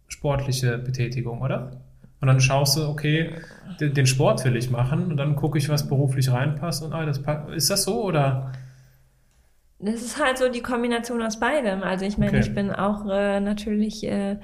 sportliche 0.08 0.78
Betätigung, 0.78 1.42
oder? 1.42 1.82
Und 2.20 2.26
dann 2.26 2.40
schaust 2.40 2.76
du, 2.76 2.88
okay, 2.88 3.34
den, 3.80 3.94
den 3.94 4.06
Sport 4.06 4.44
will 4.44 4.56
ich 4.56 4.70
machen 4.70 5.10
und 5.10 5.18
dann 5.18 5.36
gucke 5.36 5.58
ich, 5.58 5.68
was 5.68 5.88
beruflich 5.88 6.32
reinpasst 6.32 6.82
und 6.82 6.92
alles. 6.92 7.20
Ist 7.54 7.70
das 7.70 7.84
so 7.84 8.02
oder? 8.02 8.52
Das 9.78 10.02
ist 10.02 10.22
halt 10.22 10.38
so 10.38 10.48
die 10.48 10.62
Kombination 10.62 11.22
aus 11.22 11.38
beidem. 11.38 11.82
Also 11.82 12.04
ich 12.04 12.18
meine, 12.18 12.32
okay. 12.32 12.40
ich 12.40 12.54
bin 12.54 12.70
auch 12.70 13.06
äh, 13.08 13.40
natürlich 13.40 14.04
äh, 14.04 14.38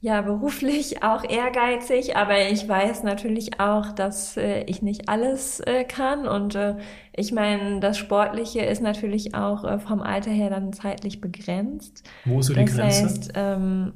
ja 0.00 0.20
beruflich 0.22 1.02
auch 1.02 1.24
ehrgeizig, 1.28 2.16
aber 2.16 2.48
ich 2.50 2.68
weiß 2.68 3.02
natürlich 3.02 3.58
auch, 3.58 3.92
dass 3.92 4.36
äh, 4.36 4.62
ich 4.64 4.80
nicht 4.80 5.08
alles 5.08 5.60
äh, 5.60 5.84
kann 5.84 6.28
und 6.28 6.54
äh, 6.54 6.76
ich 7.16 7.32
meine, 7.32 7.80
das 7.80 7.98
Sportliche 7.98 8.60
ist 8.60 8.80
natürlich 8.80 9.34
auch 9.34 9.64
äh, 9.64 9.78
vom 9.80 10.00
Alter 10.00 10.30
her 10.30 10.50
dann 10.50 10.72
zeitlich 10.72 11.20
begrenzt. 11.20 12.08
Wo 12.24 12.38
ist 12.38 12.46
so 12.46 12.54
die 12.54 12.64
das 12.64 12.76
Grenze? 12.76 13.04
Heißt, 13.04 13.32
ähm, 13.34 13.92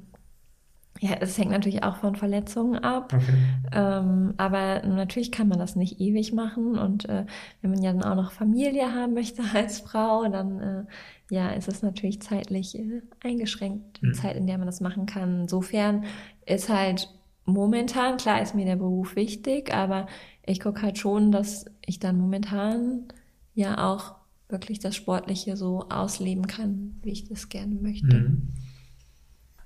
ja, 1.03 1.17
es 1.21 1.37
hängt 1.37 1.51
natürlich 1.51 1.83
auch 1.83 1.97
von 1.97 2.15
Verletzungen 2.15 2.77
ab. 2.77 3.13
Okay. 3.13 3.35
Ähm, 3.73 4.35
aber 4.37 4.83
natürlich 4.87 5.33
kann 5.33 5.49
man 5.49 5.59
das 5.59 5.75
nicht 5.75 6.01
ewig 6.01 6.33
machen. 6.33 6.79
Und 6.79 7.09
äh, 7.09 7.27
wenn 7.61 7.73
man 7.73 7.83
ja 7.83 7.93
dann 7.93 8.05
auch 8.05 8.15
noch 8.15 8.31
Familie 8.31 8.95
haben 8.95 9.13
möchte 9.15 9.43
als 9.55 9.81
Frau, 9.81 10.29
dann 10.29 10.61
äh, 10.61 10.85
ja, 11.29 11.51
ist 11.51 11.67
es 11.67 11.83
natürlich 11.83 12.23
zeitlich 12.23 12.79
äh, 12.79 13.03
eingeschränkt, 13.21 14.01
die 14.01 14.07
Mhm. 14.07 14.15
Zeit, 14.15 14.37
in 14.37 14.47
der 14.47 14.59
man 14.59 14.67
das 14.67 14.81
machen 14.81 15.07
kann. 15.07 15.41
Insofern 15.43 16.05
ist 16.47 16.69
halt 16.69 17.09
momentan, 17.47 18.17
klar 18.17 18.41
ist 18.41 18.55
mir 18.55 18.65
der 18.65 18.77
Beruf 18.77 19.17
wichtig, 19.17 19.75
aber 19.75 20.07
ich 20.47 20.61
gucke 20.61 20.83
halt 20.83 20.99
schon, 20.99 21.33
dass 21.33 21.65
ich 21.85 21.99
dann 21.99 22.17
momentan 22.17 23.09
ja 23.55 23.91
auch 23.93 24.15
wirklich 24.49 24.79
das 24.79 24.95
Sportliche 24.95 25.57
so 25.57 25.89
ausleben 25.89 26.47
kann, 26.47 27.01
wie 27.03 27.11
ich 27.11 27.29
das 27.29 27.49
gerne 27.49 27.75
möchte. 27.75 28.19
Mhm. 28.21 28.49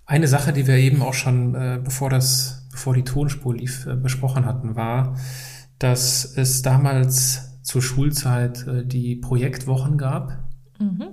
Eine 0.06 0.28
Sache, 0.28 0.52
die 0.52 0.66
wir 0.66 0.76
eben 0.76 1.02
auch 1.02 1.14
schon, 1.14 1.54
äh, 1.54 1.80
bevor 1.82 2.10
das, 2.10 2.66
bevor 2.70 2.94
die 2.94 3.02
Tonspur 3.04 3.54
lief, 3.54 3.86
äh, 3.86 3.96
besprochen 3.96 4.44
hatten, 4.46 4.76
war, 4.76 5.16
dass 5.78 6.24
es 6.36 6.62
damals 6.62 7.60
zur 7.62 7.82
Schulzeit 7.82 8.66
äh, 8.68 8.84
die 8.86 9.16
Projektwochen 9.16 9.98
gab. 9.98 10.44
Mhm. 10.78 11.08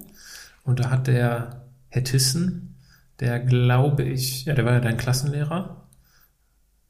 Und 0.63 0.79
da 0.79 0.89
hat 0.91 1.07
der 1.07 1.63
Herr 1.89 2.03
Tissen, 2.03 2.75
der 3.19 3.39
glaube 3.39 4.03
ich, 4.03 4.45
ja, 4.45 4.53
der 4.53 4.65
war 4.65 4.73
ja 4.73 4.79
dein 4.79 4.97
Klassenlehrer. 4.97 5.87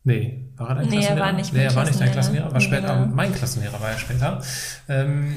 Nee, 0.04 0.50
war 0.58 0.70
er 0.70 0.76
dein 0.76 0.90
Nee, 0.90 0.96
er 0.98 1.16
Klassenlehrer? 1.16 1.26
war 1.26 1.34
nicht 1.34 1.54
nee, 1.54 1.64
er 1.64 1.76
war 1.76 1.86
nicht 1.86 2.02
dein 2.02 2.12
Klassenlehrer. 2.12 2.50
Klassenlehrer, 2.50 2.54
war 2.54 2.60
später, 2.90 3.04
Genau. 3.06 3.16
mein 3.16 3.34
Klassenlehrer 3.34 3.80
war 3.80 3.90
er 3.92 3.98
später. 3.98 4.42
Ähm, 4.90 5.36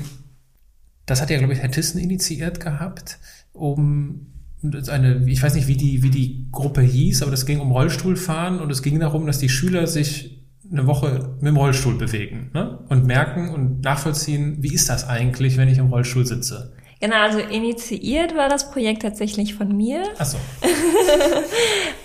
das 1.06 1.20
hat 1.22 1.30
ja, 1.30 1.38
glaube 1.38 1.52
ich, 1.52 1.60
Herr 1.60 1.70
Tissen 1.70 2.00
initiiert 2.00 2.58
gehabt, 2.58 3.18
um 3.52 4.32
eine, 4.62 5.28
ich 5.28 5.42
weiß 5.42 5.54
nicht, 5.54 5.68
wie 5.68 5.76
die, 5.76 6.02
wie 6.02 6.10
die 6.10 6.48
Gruppe 6.50 6.80
hieß, 6.80 7.22
aber 7.22 7.30
das 7.30 7.46
ging 7.46 7.60
um 7.60 7.70
Rollstuhlfahren 7.70 8.60
und 8.60 8.70
es 8.70 8.82
ging 8.82 8.98
darum, 8.98 9.26
dass 9.26 9.38
die 9.38 9.48
Schüler 9.48 9.86
sich 9.86 10.44
eine 10.70 10.86
Woche 10.86 11.36
mit 11.36 11.48
dem 11.48 11.56
Rollstuhl 11.56 11.96
bewegen 11.96 12.50
ne? 12.52 12.78
und 12.88 13.06
merken 13.06 13.50
und 13.50 13.82
nachvollziehen, 13.84 14.56
wie 14.60 14.72
ist 14.72 14.88
das 14.88 15.06
eigentlich, 15.06 15.56
wenn 15.56 15.68
ich 15.68 15.78
im 15.78 15.86
Rollstuhl 15.86 16.26
sitze. 16.26 16.72
Genau, 16.98 17.16
also 17.16 17.38
initiiert 17.40 18.34
war 18.34 18.48
das 18.48 18.70
Projekt 18.70 19.02
tatsächlich 19.02 19.54
von 19.54 19.76
mir. 19.76 20.02
Achso, 20.18 20.38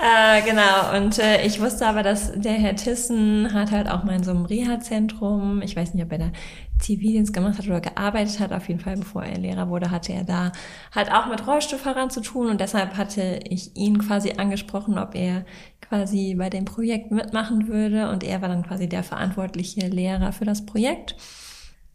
Äh, 0.01 0.41
genau, 0.41 0.97
und 0.97 1.19
äh, 1.19 1.45
ich 1.45 1.61
wusste 1.61 1.85
aber, 1.85 2.01
dass 2.01 2.31
der 2.33 2.53
Herr 2.53 2.75
Tissen 2.75 3.53
hat 3.53 3.69
halt 3.69 3.87
auch 3.87 4.03
mal 4.03 4.15
in 4.15 4.23
so 4.23 4.31
einem 4.31 4.45
Reha-Zentrum, 4.45 5.61
ich 5.61 5.75
weiß 5.75 5.93
nicht, 5.93 6.03
ob 6.03 6.11
er 6.11 6.17
da 6.17 6.31
Zivildienst 6.79 7.33
gemacht 7.33 7.59
hat 7.59 7.67
oder 7.67 7.81
gearbeitet 7.81 8.39
hat, 8.39 8.51
auf 8.51 8.67
jeden 8.67 8.79
Fall, 8.79 8.97
bevor 8.97 9.23
er 9.23 9.37
Lehrer 9.37 9.69
wurde, 9.69 9.91
hatte 9.91 10.13
er 10.13 10.23
da 10.23 10.51
halt 10.93 11.11
auch 11.11 11.27
mit 11.27 11.45
Rollstuhlfahrern 11.45 12.09
zu 12.09 12.21
tun 12.21 12.49
und 12.49 12.59
deshalb 12.59 12.97
hatte 12.97 13.41
ich 13.47 13.75
ihn 13.75 13.99
quasi 13.99 14.33
angesprochen, 14.37 14.97
ob 14.97 15.13
er 15.13 15.45
quasi 15.81 16.33
bei 16.35 16.49
dem 16.49 16.65
Projekt 16.65 17.11
mitmachen 17.11 17.67
würde 17.67 18.09
und 18.09 18.23
er 18.23 18.41
war 18.41 18.49
dann 18.49 18.65
quasi 18.65 18.89
der 18.89 19.03
verantwortliche 19.03 19.87
Lehrer 19.87 20.31
für 20.31 20.45
das 20.45 20.65
Projekt. 20.65 21.15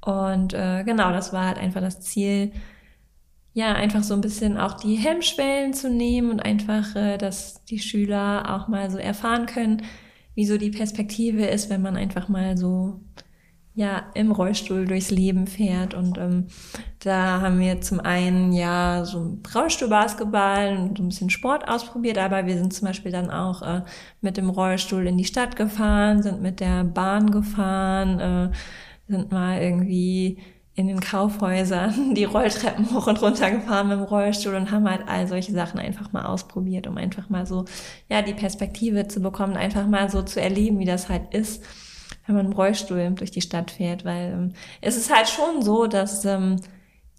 Und 0.01 0.55
äh, 0.55 0.85
genau, 0.85 1.11
das 1.11 1.33
war 1.33 1.47
halt 1.47 1.59
einfach 1.59 1.81
das 1.81 2.01
Ziel, 2.01 2.53
ja, 3.57 3.73
einfach 3.73 4.03
so 4.03 4.13
ein 4.13 4.21
bisschen 4.21 4.59
auch 4.59 4.75
die 4.75 4.97
Hemmschwellen 4.97 5.73
zu 5.73 5.89
nehmen 5.89 6.31
und 6.31 6.41
einfach, 6.41 6.95
äh, 6.95 7.17
dass 7.17 7.65
die 7.65 7.79
Schüler 7.79 8.55
auch 8.55 8.69
mal 8.69 8.91
so 8.91 8.99
erfahren 8.99 9.47
können, 9.47 9.83
wie 10.35 10.45
so 10.45 10.59
die 10.59 10.69
Perspektive 10.71 11.47
ist, 11.47 11.71
wenn 11.71 11.81
man 11.81 11.97
einfach 11.97 12.29
mal 12.29 12.59
so, 12.59 13.01
ja, 13.75 14.11
im 14.13 14.31
Rollstuhl 14.31 14.85
durchs 14.85 15.11
Leben 15.11 15.47
fährt. 15.47 15.95
Und 15.95 16.19
ähm, 16.19 16.49
da 16.99 17.41
haben 17.41 17.59
wir 17.59 17.81
zum 17.81 18.01
einen 18.01 18.53
ja 18.53 19.07
so 19.07 19.39
Rollstuhlbasketball 19.55 20.77
und 20.77 20.99
so 20.99 21.05
ein 21.05 21.09
bisschen 21.09 21.31
Sport 21.31 21.67
ausprobiert, 21.67 22.19
aber 22.19 22.45
wir 22.45 22.59
sind 22.59 22.75
zum 22.75 22.89
Beispiel 22.89 23.11
dann 23.11 23.31
auch 23.31 23.63
äh, 23.63 23.83
mit 24.21 24.37
dem 24.37 24.51
Rollstuhl 24.51 25.07
in 25.07 25.17
die 25.17 25.25
Stadt 25.25 25.57
gefahren, 25.57 26.23
sind 26.23 26.43
mit 26.43 26.61
der 26.61 26.85
Bahn 26.85 27.31
gefahren, 27.31 28.21
äh, 28.21 28.51
sind 29.09 29.33
mal 29.33 29.63
irgendwie 29.63 30.43
in 30.77 30.87
den 30.87 31.01
Kaufhäusern 31.01 32.15
die 32.15 32.25
Rolltreppen 32.25 32.95
hoch 32.95 33.07
und 33.07 33.21
runter 33.21 33.51
gefahren 33.51 33.89
mit 33.89 33.99
dem 33.99 34.05
Rollstuhl 34.05 34.55
und 34.55 34.71
haben 34.71 34.89
halt 34.89 35.09
all 35.09 35.27
solche 35.27 35.53
Sachen 35.53 35.81
einfach 35.81 36.13
mal 36.13 36.27
ausprobiert, 36.27 36.87
um 36.87 36.99
einfach 36.99 37.29
mal 37.31 37.47
so, 37.47 37.65
ja, 38.09 38.23
die 38.23 38.35
Perspektive 38.35 39.09
zu 39.09 39.21
bekommen, 39.21 39.57
einfach 39.57 39.87
mal 39.87 40.11
so 40.11 40.23
zu 40.23 40.41
erleben, 40.41 40.79
wie 40.79 40.85
das 40.85 41.09
halt 41.09 41.35
ist, 41.35 41.65
wenn 42.27 42.37
man 42.37 42.47
im 42.47 42.53
Rollstuhl 42.53 43.11
durch 43.13 43.31
die 43.31 43.41
Stadt 43.41 43.71
fährt, 43.71 44.05
weil 44.05 44.33
ähm, 44.33 44.53
es 44.83 44.97
ist 44.97 45.15
halt 45.15 45.29
schon 45.29 45.63
so, 45.63 45.87
dass 45.87 46.25
ähm, 46.27 46.57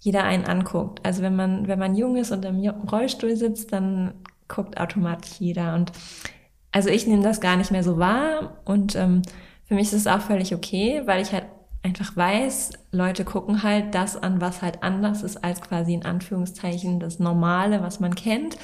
jeder 0.01 0.23
einen 0.23 0.45
anguckt. 0.45 1.03
Also 1.03 1.23
wenn 1.23 1.35
man, 1.35 1.67
wenn 1.67 1.79
man 1.79 1.95
jung 1.95 2.15
ist 2.15 2.31
und 2.31 2.45
im 2.45 2.63
Rollstuhl 2.67 3.35
sitzt, 3.35 3.73
dann 3.73 4.13
guckt 4.47 4.79
automatisch 4.79 5.39
jeder. 5.39 5.73
Und 5.73 5.91
also 6.71 6.89
ich 6.89 7.07
nehme 7.07 7.23
das 7.23 7.41
gar 7.41 7.57
nicht 7.57 7.71
mehr 7.71 7.83
so 7.83 7.97
wahr. 7.97 8.61
Und 8.65 8.95
ähm, 8.95 9.23
für 9.65 9.73
mich 9.73 9.87
ist 9.87 9.93
es 9.93 10.07
auch 10.07 10.21
völlig 10.21 10.53
okay, 10.53 11.01
weil 11.05 11.21
ich 11.21 11.33
halt 11.33 11.45
einfach 11.83 12.15
weiß, 12.15 12.71
Leute 12.91 13.23
gucken 13.23 13.63
halt 13.63 13.95
das 13.95 14.17
an, 14.17 14.41
was 14.41 14.61
halt 14.61 14.83
anders 14.83 15.23
ist 15.23 15.43
als 15.43 15.61
quasi 15.61 15.93
in 15.93 16.05
Anführungszeichen 16.05 16.99
das 16.99 17.19
Normale, 17.19 17.81
was 17.81 17.99
man 17.99 18.15
kennt. 18.15 18.57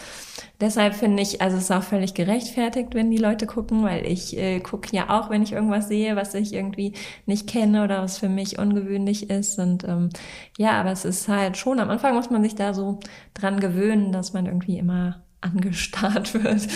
Deshalb 0.60 0.94
finde 0.96 1.24
ich, 1.24 1.42
also 1.42 1.58
es 1.58 1.64
ist 1.64 1.72
auch 1.72 1.84
völlig 1.84 2.14
gerechtfertigt, 2.14 2.94
wenn 2.94 3.12
die 3.12 3.18
Leute 3.18 3.46
gucken, 3.46 3.84
weil 3.84 4.06
ich 4.06 4.38
äh, 4.38 4.60
gucke 4.60 4.96
ja 4.96 5.10
auch, 5.10 5.30
wenn 5.30 5.44
ich 5.44 5.54
irgendwas 5.54 5.88
sehe, 5.88 6.16
was 6.16 6.34
ich 6.34 6.54
irgendwie 6.54 6.94
nicht 7.26 7.48
kenne 7.48 7.84
oder 7.84 8.02
was 8.02 8.18
für 8.18 8.30
mich 8.30 8.60
ungewöhnlich 8.60 9.30
ist. 9.30 9.60
Und 9.60 9.84
ähm, 9.86 10.10
ja, 10.58 10.80
aber 10.80 10.92
es 10.92 11.06
ist 11.06 11.28
halt 11.28 11.58
schon, 11.58 11.80
am 11.80 11.90
Anfang 11.90 12.16
muss 12.16 12.30
man 12.30 12.44
sich 12.44 12.56
da 12.56 12.74
so 12.74 13.00
dran 13.34 13.60
gewöhnen, 13.60 14.12
dass 14.12 14.34
man 14.34 14.46
irgendwie 14.46 14.78
immer 14.78 15.24
angestarrt 15.42 16.34
wird. 16.44 16.68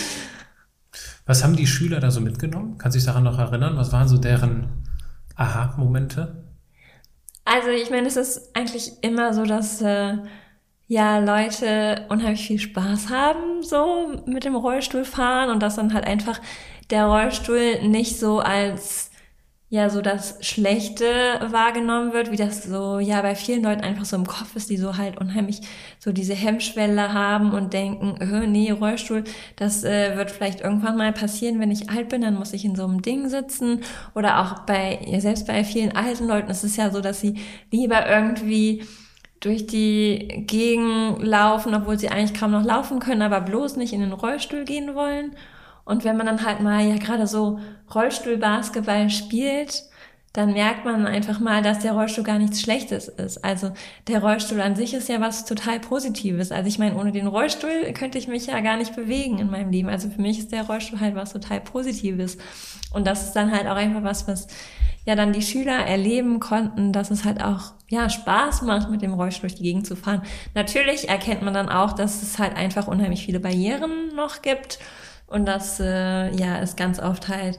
Was 1.26 1.44
haben 1.44 1.56
die 1.56 1.66
Schüler 1.66 2.00
da 2.00 2.10
so 2.10 2.20
mitgenommen? 2.20 2.78
Kannst 2.78 2.94
du 2.94 2.98
dich 2.98 3.06
daran 3.06 3.24
noch 3.24 3.38
erinnern? 3.38 3.76
Was 3.76 3.92
waren 3.92 4.08
so 4.08 4.16
deren 4.16 4.87
Aha-Momente? 5.38 6.44
Also 7.44 7.70
ich 7.70 7.90
meine, 7.90 8.06
es 8.06 8.16
ist 8.16 8.54
eigentlich 8.54 8.92
immer 9.02 9.32
so, 9.32 9.44
dass 9.44 9.80
äh, 9.80 10.18
ja 10.86 11.18
Leute 11.18 12.04
unheimlich 12.10 12.46
viel 12.46 12.58
Spaß 12.58 13.08
haben, 13.08 13.62
so 13.62 14.22
mit 14.26 14.44
dem 14.44 14.54
Rollstuhl 14.54 15.04
fahren 15.04 15.48
und 15.50 15.62
dass 15.62 15.76
dann 15.76 15.94
halt 15.94 16.06
einfach 16.06 16.40
der 16.90 17.06
Rollstuhl 17.06 17.88
nicht 17.88 18.18
so 18.18 18.40
als 18.40 19.07
ja 19.70 19.90
so 19.90 20.00
das 20.00 20.38
Schlechte 20.40 21.04
wahrgenommen 21.50 22.14
wird, 22.14 22.30
wie 22.30 22.36
das 22.36 22.64
so 22.64 22.98
ja 23.00 23.20
bei 23.20 23.34
vielen 23.34 23.62
Leuten 23.62 23.82
einfach 23.82 24.06
so 24.06 24.16
im 24.16 24.26
Kopf 24.26 24.56
ist, 24.56 24.70
die 24.70 24.78
so 24.78 24.96
halt 24.96 25.18
unheimlich 25.18 25.60
so 25.98 26.10
diese 26.10 26.34
Hemmschwelle 26.34 27.12
haben 27.12 27.52
und 27.52 27.74
denken, 27.74 28.16
äh, 28.20 28.46
nee, 28.46 28.70
Rollstuhl, 28.70 29.24
das 29.56 29.84
äh, 29.84 30.16
wird 30.16 30.30
vielleicht 30.30 30.62
irgendwann 30.62 30.96
mal 30.96 31.12
passieren, 31.12 31.60
wenn 31.60 31.70
ich 31.70 31.90
alt 31.90 32.08
bin, 32.08 32.22
dann 32.22 32.34
muss 32.34 32.54
ich 32.54 32.64
in 32.64 32.76
so 32.76 32.84
einem 32.84 33.02
Ding 33.02 33.28
sitzen 33.28 33.82
oder 34.14 34.40
auch 34.40 34.60
bei, 34.60 35.00
ja, 35.06 35.20
selbst 35.20 35.46
bei 35.46 35.62
vielen 35.64 35.94
alten 35.94 36.26
Leuten 36.26 36.50
ist 36.50 36.64
es 36.64 36.76
ja 36.76 36.90
so, 36.90 37.02
dass 37.02 37.20
sie 37.20 37.34
lieber 37.70 38.08
irgendwie 38.08 38.84
durch 39.40 39.66
die 39.66 40.44
Gegend 40.46 41.22
laufen, 41.22 41.74
obwohl 41.74 41.98
sie 41.98 42.08
eigentlich 42.08 42.38
kaum 42.38 42.52
noch 42.52 42.64
laufen 42.64 43.00
können, 43.00 43.22
aber 43.22 43.40
bloß 43.42 43.76
nicht 43.76 43.92
in 43.92 44.00
den 44.00 44.12
Rollstuhl 44.12 44.64
gehen 44.64 44.94
wollen. 44.94 45.32
Und 45.88 46.04
wenn 46.04 46.18
man 46.18 46.26
dann 46.26 46.44
halt 46.44 46.60
mal 46.60 46.84
ja 46.84 46.98
gerade 46.98 47.26
so 47.26 47.60
Rollstuhlbasketball 47.94 49.08
spielt, 49.08 49.84
dann 50.34 50.52
merkt 50.52 50.84
man 50.84 51.06
einfach 51.06 51.40
mal, 51.40 51.62
dass 51.62 51.78
der 51.78 51.92
Rollstuhl 51.92 52.24
gar 52.24 52.38
nichts 52.38 52.60
Schlechtes 52.60 53.08
ist. 53.08 53.42
Also 53.42 53.72
der 54.06 54.20
Rollstuhl 54.20 54.60
an 54.60 54.76
sich 54.76 54.92
ist 54.92 55.08
ja 55.08 55.22
was 55.22 55.46
total 55.46 55.80
Positives. 55.80 56.52
Also 56.52 56.68
ich 56.68 56.78
meine, 56.78 56.94
ohne 56.94 57.10
den 57.10 57.26
Rollstuhl 57.26 57.90
könnte 57.94 58.18
ich 58.18 58.28
mich 58.28 58.48
ja 58.48 58.60
gar 58.60 58.76
nicht 58.76 58.94
bewegen 58.94 59.38
in 59.38 59.48
meinem 59.48 59.70
Leben. 59.70 59.88
Also 59.88 60.10
für 60.10 60.20
mich 60.20 60.38
ist 60.38 60.52
der 60.52 60.64
Rollstuhl 60.64 61.00
halt 61.00 61.14
was 61.14 61.32
total 61.32 61.62
Positives. 61.62 62.36
Und 62.92 63.06
das 63.06 63.24
ist 63.24 63.32
dann 63.32 63.50
halt 63.50 63.66
auch 63.66 63.76
einfach 63.76 64.04
was, 64.04 64.28
was 64.28 64.46
ja 65.06 65.14
dann 65.14 65.32
die 65.32 65.40
Schüler 65.40 65.86
erleben 65.86 66.38
konnten, 66.38 66.92
dass 66.92 67.10
es 67.10 67.24
halt 67.24 67.42
auch 67.42 67.72
ja 67.88 68.10
Spaß 68.10 68.60
macht, 68.60 68.90
mit 68.90 69.00
dem 69.00 69.14
Rollstuhl 69.14 69.48
durch 69.48 69.54
die 69.54 69.62
Gegend 69.62 69.86
zu 69.86 69.96
fahren. 69.96 70.20
Natürlich 70.54 71.08
erkennt 71.08 71.40
man 71.40 71.54
dann 71.54 71.70
auch, 71.70 71.94
dass 71.94 72.22
es 72.22 72.38
halt 72.38 72.54
einfach 72.58 72.88
unheimlich 72.88 73.24
viele 73.24 73.40
Barrieren 73.40 74.14
noch 74.14 74.42
gibt 74.42 74.78
und 75.28 75.46
dass 75.46 75.80
äh, 75.80 76.34
ja 76.34 76.58
es 76.60 76.76
ganz 76.76 76.98
oft 76.98 77.28
halt 77.28 77.58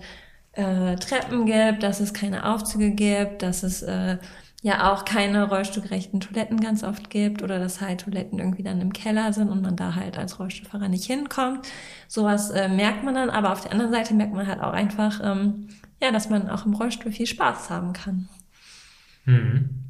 äh, 0.54 0.96
Treppen 0.98 1.46
gibt, 1.46 1.84
dass 1.84 2.00
es 2.00 2.14
keine 2.14 2.46
Aufzüge 2.46 2.92
gibt, 2.92 3.44
dass 3.44 3.64
es 3.64 3.82
äh, 3.82 4.18
ja 4.62 4.92
auch 4.92 5.06
keine 5.06 5.48
rollstuhlgerechten 5.48 6.20
Toiletten 6.20 6.60
ganz 6.60 6.84
oft 6.84 7.10
gibt 7.10 7.42
oder 7.44 7.60
dass 7.60 7.80
halt 7.80 8.02
Toiletten 8.02 8.40
irgendwie 8.40 8.64
dann 8.64 8.82
im 8.82 8.92
Keller 8.92 9.32
sind 9.32 9.50
und 9.50 9.62
man 9.62 9.76
da 9.76 9.96
halt 9.96 10.18
als 10.18 10.40
Rollstuhlfahrer 10.40 10.90
nicht 10.90 11.06
hinkommt. 11.06 11.68
Sowas 12.08 12.50
äh, 12.50 12.68
merkt 12.68 13.04
man 13.04 13.16
dann, 13.16 13.30
aber 13.30 13.54
auf 13.54 13.62
der 13.62 13.72
anderen 13.72 13.92
Seite 13.92 14.14
merkt 14.14 14.34
man 14.34 14.48
halt 14.48 14.60
auch 14.60 14.74
einfach, 14.74 15.22
ähm, 15.24 15.70
ja, 16.02 16.12
dass 16.12 16.30
man 16.30 16.50
auch 16.50 16.66
im 16.66 16.74
Rollstuhl 16.74 17.12
viel 17.12 17.28
Spaß 17.28 17.70
haben 17.70 17.94
kann. 17.94 18.28
Mhm. 19.26 19.89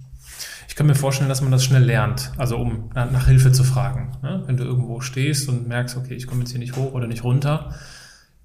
Ich 0.69 0.75
kann 0.75 0.85
mir 0.85 0.93
vorstellen, 0.93 1.29
dass 1.29 1.41
man 1.41 1.51
das 1.51 1.65
schnell 1.65 1.83
lernt, 1.83 2.31
also 2.37 2.55
um 2.55 2.91
nach, 2.93 3.27
Hilfe 3.27 3.51
zu 3.51 3.63
fragen. 3.63 4.11
Ne? 4.21 4.43
Wenn 4.45 4.55
du 4.55 4.63
irgendwo 4.63 5.01
stehst 5.01 5.49
und 5.49 5.67
merkst, 5.67 5.97
okay, 5.97 6.13
ich 6.13 6.27
komme 6.27 6.41
jetzt 6.41 6.51
hier 6.51 6.59
nicht 6.59 6.75
hoch 6.75 6.93
oder 6.93 7.07
nicht 7.07 7.23
runter, 7.23 7.73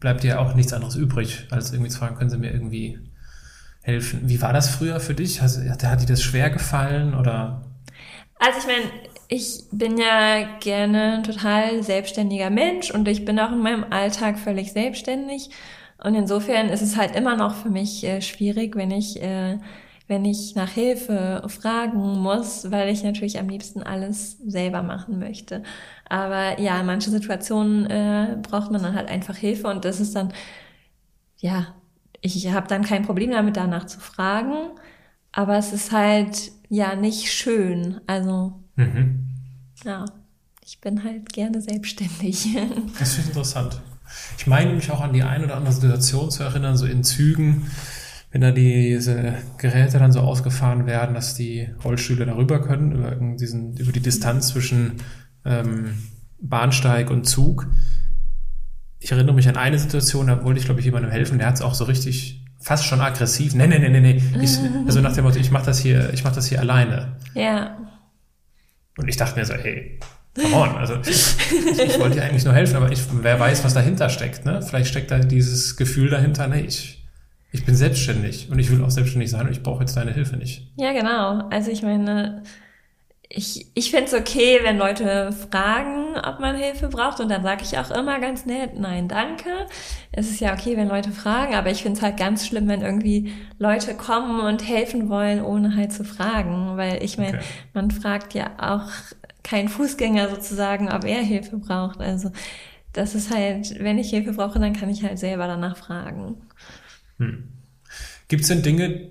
bleibt 0.01 0.23
dir 0.23 0.41
auch 0.41 0.55
nichts 0.55 0.73
anderes 0.73 0.97
übrig, 0.97 1.47
als 1.51 1.71
irgendwie 1.71 1.91
zu 1.91 1.99
fragen, 1.99 2.17
können 2.17 2.31
Sie 2.31 2.39
mir 2.39 2.51
irgendwie 2.51 2.99
helfen? 3.83 4.23
Wie 4.25 4.41
war 4.41 4.55
das 4.55 4.71
früher 4.71 5.01
für 5.01 5.13
dich? 5.13 5.43
Hat, 5.43 5.51
hat 5.85 6.01
dir 6.01 6.07
das 6.07 6.23
schwer 6.23 6.49
gefallen 6.49 7.15
oder? 7.15 7.67
Also 8.39 8.59
ich 8.59 8.67
meine, 8.67 8.91
ich 9.29 9.65
bin 9.71 9.99
ja 9.99 10.59
gerne 10.61 11.19
ein 11.19 11.25
total 11.25 11.83
selbstständiger 11.83 12.49
Mensch 12.49 12.91
und 12.91 13.07
ich 13.07 13.27
bin 13.27 13.39
auch 13.39 13.53
in 13.53 13.61
meinem 13.61 13.85
Alltag 13.91 14.39
völlig 14.39 14.73
selbstständig. 14.73 15.51
Und 16.03 16.15
insofern 16.15 16.71
ist 16.71 16.83
es 16.83 16.97
halt 16.97 17.15
immer 17.15 17.37
noch 17.37 17.55
für 17.55 17.71
mich 17.71 18.03
äh, 18.03 18.23
schwierig, 18.23 18.77
wenn 18.77 18.91
ich, 18.91 19.23
äh, 19.23 19.59
wenn 20.07 20.25
ich 20.25 20.55
nach 20.55 20.71
Hilfe 20.71 21.43
fragen 21.49 22.21
muss, 22.21 22.71
weil 22.71 22.91
ich 22.91 23.03
natürlich 23.03 23.39
am 23.39 23.49
liebsten 23.49 23.83
alles 23.83 24.39
selber 24.47 24.83
machen 24.83 25.19
möchte. 25.19 25.63
Aber 26.09 26.61
ja, 26.61 26.79
in 26.79 26.87
manchen 26.87 27.13
Situationen 27.13 27.87
äh, 27.87 28.37
braucht 28.43 28.71
man 28.71 28.83
dann 28.83 28.95
halt 28.95 29.09
einfach 29.09 29.37
Hilfe 29.37 29.69
und 29.69 29.85
das 29.85 30.01
ist 30.01 30.15
dann, 30.15 30.33
ja, 31.39 31.75
ich 32.21 32.51
habe 32.53 32.69
dann 32.69 32.85
kein 32.85 33.05
Problem 33.05 33.31
damit, 33.31 33.57
danach 33.57 33.87
zu 33.87 34.01
fragen. 34.01 34.71
Aber 35.33 35.57
es 35.57 35.73
ist 35.73 35.93
halt 35.93 36.53
ja 36.69 36.95
nicht 36.95 37.33
schön. 37.33 38.01
Also 38.07 38.61
mhm. 38.77 39.29
ja, 39.85 40.05
ich 40.65 40.81
bin 40.81 41.03
halt 41.03 41.33
gerne 41.33 41.61
selbstständig. 41.61 42.49
Das 42.99 43.19
ich 43.19 43.27
interessant. 43.27 43.81
Ich 44.39 44.47
meine 44.47 44.73
mich 44.73 44.91
auch 44.91 45.01
an 45.01 45.13
die 45.13 45.23
eine 45.23 45.45
oder 45.45 45.57
andere 45.57 45.75
Situation 45.75 46.31
zu 46.31 46.43
erinnern, 46.43 46.77
so 46.77 46.87
in 46.87 47.03
Zügen, 47.03 47.71
wenn 48.35 48.41
da 48.41 48.51
diese 48.51 49.35
Geräte 49.59 50.01
dann 50.01 50.11
so 50.11 50.19
ausgefahren 50.19 50.87
werden, 50.87 51.15
dass 51.15 51.37
die 51.37 51.69
Rollstühle 51.85 52.27
darüber 52.27 52.61
können, 52.61 52.91
über, 52.91 53.15
diesen, 53.37 53.77
über 53.77 53.93
die 53.93 54.01
Distanz 54.01 54.49
zwischen 54.49 54.95
ähm, 55.45 56.03
Bahnsteig 56.41 57.11
und 57.11 57.27
Zug. 57.27 57.69
Ich 58.99 59.13
erinnere 59.13 59.37
mich 59.37 59.49
an 59.49 59.57
eine 59.57 59.79
Situation, 59.79 60.27
da 60.27 60.43
wollte 60.43 60.59
ich, 60.59 60.65
glaube 60.65 60.81
ich, 60.81 60.85
jemandem 60.85 61.13
helfen, 61.13 61.39
der 61.39 61.47
hat 61.47 61.55
es 61.55 61.63
auch 61.63 61.75
so 61.75 61.85
richtig 61.85 62.45
fast 62.61 62.87
schon 62.87 63.01
aggressiv. 63.01 63.55
Nee, 63.55 63.69
nee, 63.69 63.79
nee, 63.79 63.89
nee, 63.89 64.01
nee. 64.01 64.23
Ich, 64.43 64.59
also 64.87 65.01
nach 65.01 65.13
dem 65.13 65.23
Motto, 65.23 65.39
ich 65.39 65.53
mache 65.53 65.67
das 65.67 65.79
hier, 65.79 66.13
ich 66.13 66.25
mache 66.25 66.35
das 66.35 66.47
hier 66.49 66.59
alleine. 66.59 67.19
Ja. 67.35 67.79
Und 68.97 69.07
ich 69.07 69.17
dachte 69.17 69.39
mir 69.39 69.47
so, 69.47 69.55
hey, 69.55 70.01
come 70.35 70.57
on. 70.57 70.71
Also 70.71 70.97
ich, 71.07 71.37
ich 71.71 72.01
wollte 72.01 72.17
dir 72.17 72.25
eigentlich 72.25 72.45
nur 72.45 72.55
helfen, 72.55 72.75
aber 72.75 72.91
ich, 72.91 73.01
wer 73.13 73.39
weiß, 73.39 73.63
was 73.63 73.75
dahinter 73.75 74.09
steckt. 74.09 74.45
Ne? 74.45 74.61
Vielleicht 74.61 74.89
steckt 74.89 75.13
da 75.13 75.21
dieses 75.21 75.77
Gefühl 75.77 76.11
dahinter, 76.11 76.49
nee, 76.49 76.63
ich, 76.63 77.04
ich 77.55 77.65
bin 77.65 77.77
selbstständig 77.77 78.49
und 78.51 78.59
ich 78.59 78.69
will 78.69 78.83
auch 78.83 78.91
selbstständig 78.91 79.31
sein 79.31 79.47
und 79.47 79.53
ich 79.53 79.63
brauche 79.63 79.81
jetzt 79.81 79.97
deine 79.97 80.13
Hilfe 80.13 80.37
nicht. 80.37 80.73
Ja, 80.77 80.93
genau. 80.93 81.49
Also 81.51 81.71
ich 81.71 81.83
meine, 81.83 82.43
ich, 83.29 83.69
ich 83.75 83.93
finde 83.93 84.07
es 84.07 84.13
okay, 84.13 84.59
wenn 84.65 84.77
Leute 84.77 85.31
fragen, 85.31 86.17
ob 86.17 86.41
man 86.41 86.57
Hilfe 86.57 86.89
braucht. 86.89 87.21
Und 87.21 87.29
dann 87.29 87.45
sage 87.45 87.63
ich 87.63 87.79
auch 87.79 87.93
immer 87.93 88.19
ganz 88.19 88.45
nett, 88.45 88.77
nein, 88.77 89.07
danke. 89.07 89.51
Es 90.11 90.31
ist 90.31 90.41
ja 90.41 90.53
okay, 90.53 90.77
wenn 90.77 90.89
Leute 90.89 91.13
fragen, 91.13 91.55
aber 91.55 91.71
ich 91.71 91.85
finde 91.85 91.99
es 91.99 92.03
halt 92.03 92.17
ganz 92.17 92.45
schlimm, 92.45 92.67
wenn 92.67 92.83
irgendwie 92.83 93.33
Leute 93.61 93.95
kommen 93.95 94.41
und 94.41 94.69
helfen 94.69 95.09
wollen, 95.09 95.41
ohne 95.41 95.77
halt 95.77 95.93
zu 95.93 96.03
fragen. 96.03 96.77
Weil 96.77 97.05
ich 97.05 97.19
meine, 97.19 97.39
okay. 97.39 97.47
man 97.73 97.93
fragt 97.93 98.35
ja 98.35 98.51
auch 98.59 98.91
keinen 99.45 99.69
Fußgänger 99.69 100.29
sozusagen, 100.29 100.91
ob 100.91 101.05
er 101.05 101.23
Hilfe 101.23 101.59
braucht. 101.59 102.01
Also 102.01 102.33
das 102.93 103.15
ist 103.15 103.33
halt, 103.33 103.79
wenn 103.79 103.99
ich 103.99 104.11
Hilfe 104.11 104.33
brauche, 104.33 104.59
dann 104.59 104.73
kann 104.73 104.91
ich 104.91 105.05
halt 105.05 105.21
selber 105.21 105.47
danach 105.47 105.77
fragen. 105.77 106.37
Hm. 107.19 107.49
Gibt 108.29 108.43
es 108.43 108.49
denn 108.49 108.63
Dinge, 108.63 109.11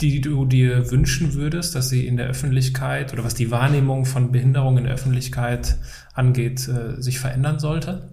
die 0.00 0.20
du 0.20 0.44
dir 0.44 0.90
wünschen 0.90 1.34
würdest, 1.34 1.74
dass 1.74 1.88
sie 1.88 2.06
in 2.06 2.16
der 2.16 2.28
Öffentlichkeit 2.28 3.12
oder 3.12 3.24
was 3.24 3.34
die 3.34 3.50
Wahrnehmung 3.50 4.04
von 4.04 4.30
Behinderung 4.30 4.78
in 4.78 4.84
der 4.84 4.94
Öffentlichkeit 4.94 5.76
angeht, 6.14 6.68
äh, 6.68 7.00
sich 7.02 7.18
verändern 7.18 7.58
sollte? 7.58 8.12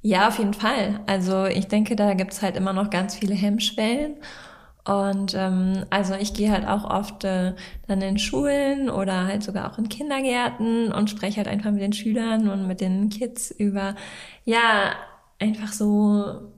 Ja, 0.00 0.26
auf 0.26 0.38
jeden 0.38 0.54
Fall. 0.54 1.00
Also 1.06 1.46
ich 1.46 1.68
denke, 1.68 1.94
da 1.94 2.14
gibt's 2.14 2.42
halt 2.42 2.56
immer 2.56 2.72
noch 2.72 2.90
ganz 2.90 3.14
viele 3.14 3.34
Hemmschwellen. 3.34 4.16
Und 4.84 5.34
ähm, 5.36 5.84
also 5.90 6.14
ich 6.14 6.34
gehe 6.34 6.50
halt 6.50 6.66
auch 6.66 6.84
oft 6.84 7.22
äh, 7.22 7.54
dann 7.86 8.02
in 8.02 8.18
Schulen 8.18 8.90
oder 8.90 9.28
halt 9.28 9.44
sogar 9.44 9.70
auch 9.70 9.78
in 9.78 9.88
Kindergärten 9.88 10.90
und 10.90 11.08
spreche 11.08 11.36
halt 11.36 11.46
einfach 11.46 11.70
mit 11.70 11.82
den 11.82 11.92
Schülern 11.92 12.48
und 12.48 12.66
mit 12.66 12.80
den 12.80 13.08
Kids 13.10 13.52
über, 13.52 13.94
ja, 14.44 14.92
einfach 15.38 15.72
so 15.72 16.51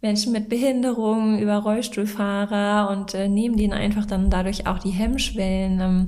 Menschen 0.00 0.32
mit 0.32 0.48
Behinderung, 0.48 1.38
über 1.38 1.56
Rollstuhlfahrer 1.56 2.90
und 2.90 3.14
äh, 3.14 3.28
nehmen 3.28 3.56
denen 3.56 3.72
einfach 3.72 4.06
dann 4.06 4.30
dadurch 4.30 4.66
auch 4.66 4.78
die 4.78 4.90
Hemmschwellen, 4.90 5.80
ähm, 5.80 6.06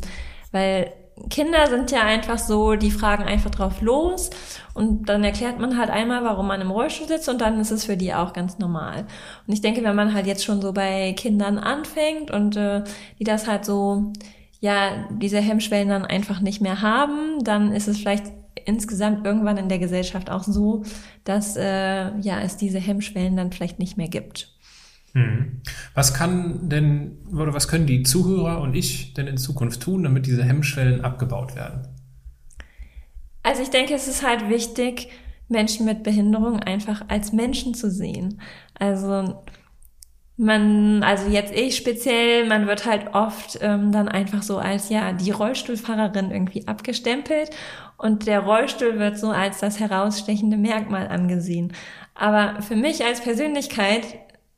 weil 0.53 0.93
Kinder 1.29 1.67
sind 1.67 1.91
ja 1.91 2.03
einfach 2.03 2.39
so, 2.39 2.77
die 2.77 2.91
fragen 2.91 3.25
einfach 3.25 3.51
drauf 3.51 3.83
los 3.83 4.31
und 4.73 5.09
dann 5.09 5.23
erklärt 5.23 5.59
man 5.59 5.77
halt 5.77 5.91
einmal, 5.91 6.25
warum 6.25 6.47
man 6.47 6.61
im 6.61 6.71
Rollstuhl 6.71 7.09
sitzt 7.09 7.29
und 7.29 7.41
dann 7.41 7.61
ist 7.61 7.71
es 7.71 7.85
für 7.85 7.97
die 7.97 8.15
auch 8.15 8.33
ganz 8.33 8.59
normal. 8.59 9.07
Und 9.47 9.53
ich 9.53 9.61
denke, 9.61 9.83
wenn 9.83 9.97
man 9.97 10.15
halt 10.15 10.27
jetzt 10.27 10.45
schon 10.45 10.63
so 10.63 10.73
bei 10.73 11.13
Kindern 11.13 11.59
anfängt 11.59 12.31
und 12.31 12.57
äh, 12.57 12.85
die 13.19 13.25
das 13.25 13.47
halt 13.47 13.65
so, 13.65 14.13
ja, 14.61 15.07
diese 15.11 15.41
Hemmschwellen 15.41 15.89
dann 15.89 16.05
einfach 16.07 16.41
nicht 16.41 16.61
mehr 16.61 16.81
haben, 16.81 17.43
dann 17.45 17.73
ist 17.73 17.89
es 17.89 17.99
vielleicht 17.99 18.27
insgesamt 18.65 19.27
irgendwann 19.27 19.57
in 19.57 19.69
der 19.69 19.79
Gesellschaft 19.79 20.31
auch 20.31 20.45
so, 20.45 20.85
dass 21.25 21.57
äh, 21.57 22.19
ja 22.21 22.41
es 22.41 22.57
diese 22.57 22.79
Hemmschwellen 22.79 23.37
dann 23.37 23.53
vielleicht 23.53 23.79
nicht 23.79 23.97
mehr 23.97 24.09
gibt. 24.09 24.55
Hm. 25.13 25.63
Was 25.95 26.15
kann 26.15 26.69
denn 26.69 27.19
oder 27.33 27.53
was 27.53 27.69
können 27.69 27.87
die 27.87 28.03
Zuhörer 28.03 28.61
und 28.61 28.75
ich 28.75 29.15
denn 29.15 29.27
in 29.27 29.39
Zukunft 29.39 29.83
tun, 29.83 30.05
damit 30.05 30.27
diese 30.27 30.45
Hemmschwellen 30.45 31.01
abgebaut 31.01 31.57
werden? 31.57 31.89
Also 33.43 33.63
ich 33.63 33.71
denke, 33.71 33.95
es 33.95 34.07
ist 34.07 34.25
halt 34.27 34.49
wichtig, 34.49 35.09
Menschen 35.49 35.85
mit 35.85 36.05
Behinderung 36.05 36.61
einfach 36.61 37.03
als 37.09 37.33
Menschen 37.33 37.75
zu 37.75 37.91
sehen. 37.91 38.41
Also 38.79 39.43
man, 40.37 41.03
also 41.03 41.29
jetzt 41.29 41.53
ich 41.53 41.77
speziell, 41.77 42.47
man 42.47 42.67
wird 42.67 42.87
halt 42.87 43.15
oft 43.15 43.59
ähm, 43.61 43.93
dann 43.93 44.09
einfach 44.09 44.43
so 44.43 44.59
als 44.59 44.89
ja 44.89 45.13
die 45.13 45.33
Rollstuhlfahrerin 45.33 46.31
irgendwie 46.31 46.67
abgestempelt 46.67 47.51
und 48.01 48.27
der 48.27 48.41
Rollstuhl 48.41 48.99
wird 48.99 49.19
so 49.19 49.29
als 49.29 49.59
das 49.61 49.79
herausstechende 49.79 50.57
Merkmal 50.57 51.09
angesehen. 51.09 51.75
Aber 52.15 52.63
für 52.63 52.75
mich 52.75 53.05
als 53.05 53.21
Persönlichkeit 53.21 54.07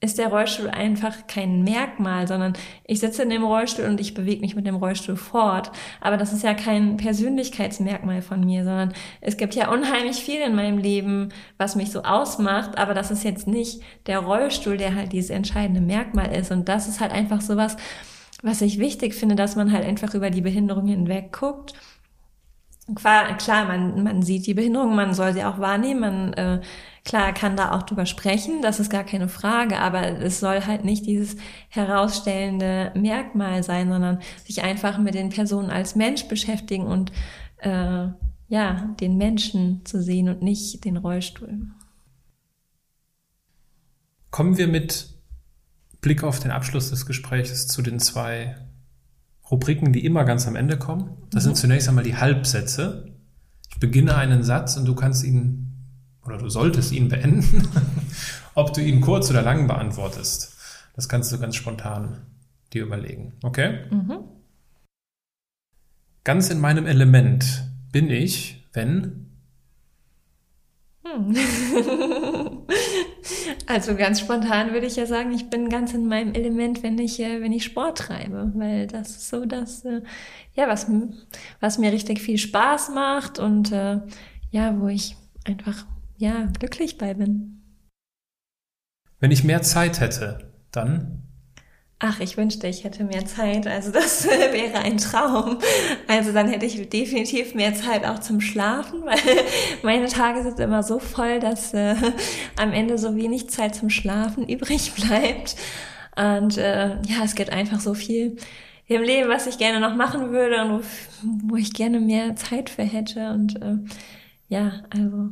ist 0.00 0.18
der 0.18 0.28
Rollstuhl 0.28 0.70
einfach 0.70 1.26
kein 1.26 1.64
Merkmal, 1.64 2.28
sondern 2.28 2.52
ich 2.84 3.00
sitze 3.00 3.24
in 3.24 3.30
dem 3.30 3.42
Rollstuhl 3.42 3.86
und 3.86 4.00
ich 4.00 4.14
bewege 4.14 4.42
mich 4.42 4.54
mit 4.54 4.64
dem 4.64 4.76
Rollstuhl 4.76 5.16
fort. 5.16 5.72
Aber 6.00 6.16
das 6.16 6.32
ist 6.32 6.44
ja 6.44 6.54
kein 6.54 6.96
Persönlichkeitsmerkmal 6.98 8.22
von 8.22 8.44
mir, 8.44 8.62
sondern 8.62 8.94
es 9.20 9.36
gibt 9.36 9.56
ja 9.56 9.72
unheimlich 9.72 10.18
viel 10.18 10.40
in 10.40 10.54
meinem 10.54 10.78
Leben, 10.78 11.30
was 11.58 11.74
mich 11.74 11.90
so 11.90 12.02
ausmacht, 12.02 12.78
aber 12.78 12.94
das 12.94 13.10
ist 13.10 13.24
jetzt 13.24 13.48
nicht 13.48 13.80
der 14.06 14.20
Rollstuhl, 14.20 14.76
der 14.76 14.94
halt 14.94 15.12
dieses 15.12 15.30
entscheidende 15.30 15.80
Merkmal 15.80 16.32
ist. 16.32 16.52
Und 16.52 16.68
das 16.68 16.86
ist 16.86 17.00
halt 17.00 17.10
einfach 17.10 17.40
sowas, 17.40 17.76
was 18.42 18.60
ich 18.60 18.78
wichtig 18.78 19.14
finde, 19.14 19.34
dass 19.34 19.56
man 19.56 19.72
halt 19.72 19.84
einfach 19.84 20.14
über 20.14 20.30
die 20.30 20.42
Behinderung 20.42 20.86
hinweg 20.86 21.32
guckt 21.32 21.74
Klar, 22.96 23.64
man, 23.66 24.02
man 24.02 24.22
sieht 24.22 24.46
die 24.46 24.54
Behinderung, 24.54 24.96
man 24.96 25.14
soll 25.14 25.32
sie 25.32 25.44
auch 25.44 25.60
wahrnehmen, 25.60 26.00
man 26.00 26.32
äh, 26.32 26.60
klar 27.04 27.32
kann 27.32 27.56
da 27.56 27.72
auch 27.72 27.84
drüber 27.84 28.06
sprechen, 28.06 28.60
das 28.60 28.80
ist 28.80 28.90
gar 28.90 29.04
keine 29.04 29.28
Frage, 29.28 29.78
aber 29.78 30.20
es 30.20 30.40
soll 30.40 30.66
halt 30.66 30.84
nicht 30.84 31.06
dieses 31.06 31.36
herausstellende 31.68 32.92
Merkmal 32.96 33.62
sein, 33.62 33.88
sondern 33.88 34.18
sich 34.44 34.64
einfach 34.64 34.98
mit 34.98 35.14
den 35.14 35.28
Personen 35.28 35.70
als 35.70 35.94
Mensch 35.94 36.26
beschäftigen 36.26 36.86
und 36.86 37.12
äh, 37.58 38.08
ja, 38.48 38.94
den 39.00 39.16
Menschen 39.16 39.84
zu 39.84 40.02
sehen 40.02 40.28
und 40.28 40.42
nicht 40.42 40.84
den 40.84 40.96
Rollstuhl. 40.96 41.68
Kommen 44.30 44.58
wir 44.58 44.66
mit 44.66 45.08
Blick 46.00 46.24
auf 46.24 46.40
den 46.40 46.50
Abschluss 46.50 46.90
des 46.90 47.06
Gesprächs 47.06 47.68
zu 47.68 47.80
den 47.80 48.00
zwei 48.00 48.56
Rubriken, 49.52 49.92
die 49.92 50.04
immer 50.04 50.24
ganz 50.24 50.48
am 50.48 50.56
Ende 50.56 50.78
kommen. 50.78 51.10
Das 51.30 51.44
mhm. 51.44 51.48
sind 51.48 51.56
zunächst 51.58 51.88
einmal 51.88 52.04
die 52.04 52.16
Halbsätze. 52.16 53.12
Ich 53.70 53.78
beginne 53.78 54.16
einen 54.16 54.42
Satz 54.42 54.76
und 54.76 54.86
du 54.86 54.94
kannst 54.94 55.22
ihn 55.22 55.68
oder 56.24 56.38
du 56.38 56.48
solltest 56.48 56.92
ihn 56.92 57.08
beenden, 57.08 57.68
ob 58.54 58.72
du 58.72 58.80
ihn 58.80 59.00
kurz 59.00 59.30
oder 59.30 59.42
lang 59.42 59.66
beantwortest. 59.66 60.56
Das 60.94 61.08
kannst 61.08 61.32
du 61.32 61.38
ganz 61.38 61.56
spontan 61.56 62.22
dir 62.72 62.84
überlegen. 62.84 63.34
Okay? 63.42 63.80
Mhm. 63.90 64.20
Ganz 66.24 66.50
in 66.50 66.60
meinem 66.60 66.86
Element 66.86 67.64
bin 67.90 68.08
ich, 68.08 68.64
wenn. 68.72 69.26
Hm. 71.04 71.36
Also 73.66 73.94
ganz 73.94 74.20
spontan 74.20 74.72
würde 74.72 74.86
ich 74.86 74.96
ja 74.96 75.06
sagen, 75.06 75.32
ich 75.32 75.48
bin 75.48 75.68
ganz 75.68 75.94
in 75.94 76.06
meinem 76.06 76.34
Element, 76.34 76.82
wenn 76.82 76.98
ich, 76.98 77.20
äh, 77.20 77.40
wenn 77.40 77.52
ich 77.52 77.64
Sport 77.64 77.98
treibe, 77.98 78.52
weil 78.54 78.86
das 78.86 79.10
ist 79.10 79.28
so 79.28 79.44
das, 79.44 79.84
äh, 79.84 80.02
ja, 80.54 80.68
was, 80.68 80.86
was 81.60 81.78
mir 81.78 81.92
richtig 81.92 82.20
viel 82.20 82.38
Spaß 82.38 82.90
macht 82.90 83.38
und 83.38 83.72
äh, 83.72 84.00
ja, 84.50 84.80
wo 84.80 84.88
ich 84.88 85.16
einfach, 85.44 85.86
ja, 86.16 86.46
glücklich 86.58 86.98
bei 86.98 87.14
bin. 87.14 87.62
Wenn 89.20 89.30
ich 89.30 89.44
mehr 89.44 89.62
Zeit 89.62 90.00
hätte, 90.00 90.52
dann? 90.72 91.21
Ach, 92.04 92.18
ich 92.18 92.36
wünschte, 92.36 92.66
ich 92.66 92.82
hätte 92.82 93.04
mehr 93.04 93.26
Zeit. 93.26 93.64
Also 93.68 93.92
das 93.92 94.26
wäre 94.26 94.80
ein 94.80 94.98
Traum. 94.98 95.58
Also 96.08 96.32
dann 96.32 96.48
hätte 96.48 96.66
ich 96.66 96.88
definitiv 96.88 97.54
mehr 97.54 97.74
Zeit 97.74 98.04
auch 98.04 98.18
zum 98.18 98.40
Schlafen, 98.40 99.04
weil 99.04 99.16
meine 99.84 100.08
Tage 100.08 100.42
sind 100.42 100.58
immer 100.58 100.82
so 100.82 100.98
voll, 100.98 101.38
dass 101.38 101.72
äh, 101.74 101.94
am 102.56 102.72
Ende 102.72 102.98
so 102.98 103.14
wenig 103.14 103.50
Zeit 103.50 103.76
zum 103.76 103.88
Schlafen 103.88 104.48
übrig 104.48 104.92
bleibt. 104.96 105.54
Und 106.16 106.58
äh, 106.58 107.00
ja, 107.02 107.22
es 107.24 107.36
gibt 107.36 107.50
einfach 107.50 107.78
so 107.78 107.94
viel 107.94 108.36
im 108.88 109.02
Leben, 109.02 109.28
was 109.28 109.46
ich 109.46 109.58
gerne 109.58 109.78
noch 109.78 109.94
machen 109.94 110.32
würde 110.32 110.64
und 110.64 110.82
wo, 111.22 111.52
wo 111.52 111.56
ich 111.56 111.72
gerne 111.72 112.00
mehr 112.00 112.34
Zeit 112.34 112.68
für 112.68 112.82
hätte. 112.82 113.30
Und 113.30 113.62
äh, 113.62 113.76
ja, 114.48 114.82
also 114.90 115.30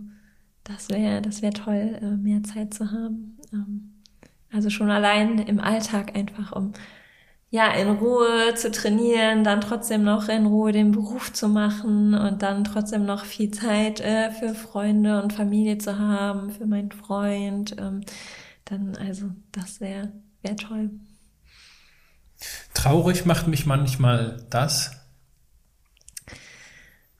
das 0.63 0.89
wäre 0.89 1.21
das 1.21 1.43
wäre 1.43 1.53
toll, 1.53 1.99
äh, 2.01 2.17
mehr 2.17 2.45
Zeit 2.45 2.73
zu 2.75 2.93
haben. 2.93 3.39
Ähm, 3.53 3.90
also 4.53 4.71
schon 4.71 4.91
allein 4.91 5.39
im 5.39 5.61
Alltag 5.61 6.17
einfach, 6.17 6.53
um 6.53 6.73
ja, 7.53 7.73
in 7.73 7.91
Ruhe 7.91 8.55
zu 8.55 8.71
trainieren, 8.71 9.43
dann 9.43 9.61
trotzdem 9.61 10.05
noch 10.05 10.29
in 10.29 10.47
Ruhe 10.47 10.71
den 10.71 10.93
Beruf 10.93 11.33
zu 11.33 11.49
machen 11.49 12.15
und 12.15 12.43
dann 12.43 12.63
trotzdem 12.63 13.05
noch 13.05 13.25
viel 13.25 13.51
Zeit 13.51 14.01
äh, 14.01 14.31
für 14.31 14.55
Freunde 14.55 15.21
und 15.21 15.33
Familie 15.33 15.79
zu 15.79 15.99
haben, 15.99 16.53
für 16.53 16.67
meinen 16.67 16.93
Freund. 16.93 17.75
Ähm, 17.77 18.03
dann, 18.67 18.97
also, 18.97 19.31
das 19.51 19.81
wäre 19.81 20.13
wär 20.43 20.57
toll. 20.57 20.91
Traurig 22.73 23.27
macht 23.27 23.49
mich 23.49 23.67
manchmal 23.67 24.47
das? 24.49 24.93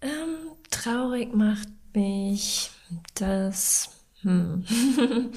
Ähm, 0.01 0.37
traurig 0.71 1.35
macht 1.35 1.69
mich 1.93 2.71
das. 3.15 3.91
Hm. 4.23 4.65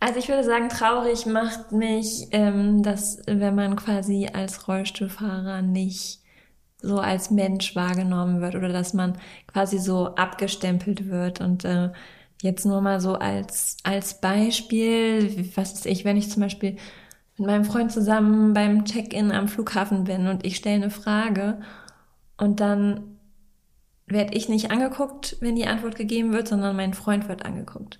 Also 0.00 0.18
ich 0.20 0.28
würde 0.28 0.44
sagen, 0.44 0.68
traurig 0.68 1.26
macht 1.26 1.72
mich, 1.72 2.28
ähm, 2.30 2.82
dass 2.82 3.18
wenn 3.26 3.54
man 3.54 3.74
quasi 3.76 4.28
als 4.32 4.68
Rollstuhlfahrer 4.68 5.62
nicht 5.62 6.20
so 6.80 6.98
als 6.98 7.30
Mensch 7.32 7.74
wahrgenommen 7.74 8.40
wird 8.40 8.54
oder 8.54 8.68
dass 8.68 8.94
man 8.94 9.18
quasi 9.48 9.78
so 9.78 10.14
abgestempelt 10.14 11.08
wird. 11.08 11.40
Und 11.40 11.64
äh, 11.64 11.90
jetzt 12.42 12.64
nur 12.64 12.80
mal 12.80 13.00
so 13.00 13.14
als 13.14 13.76
als 13.82 14.20
Beispiel, 14.20 15.50
was 15.56 15.72
ist 15.72 15.86
ich, 15.86 16.04
wenn 16.04 16.16
ich 16.16 16.30
zum 16.30 16.42
Beispiel 16.42 16.76
mit 17.36 17.48
meinem 17.48 17.64
Freund 17.64 17.92
zusammen 17.92 18.54
beim 18.54 18.84
Check-in 18.84 19.32
am 19.32 19.48
Flughafen 19.48 20.04
bin 20.04 20.28
und 20.28 20.46
ich 20.46 20.56
stelle 20.56 20.76
eine 20.76 20.90
Frage 20.90 21.60
und 22.36 22.60
dann 22.60 23.18
werde 24.06 24.34
ich 24.34 24.48
nicht 24.48 24.70
angeguckt, 24.70 25.36
wenn 25.40 25.56
die 25.56 25.66
Antwort 25.66 25.96
gegeben 25.96 26.32
wird, 26.32 26.48
sondern 26.48 26.76
mein 26.76 26.94
Freund 26.94 27.28
wird 27.28 27.44
angeguckt 27.44 27.98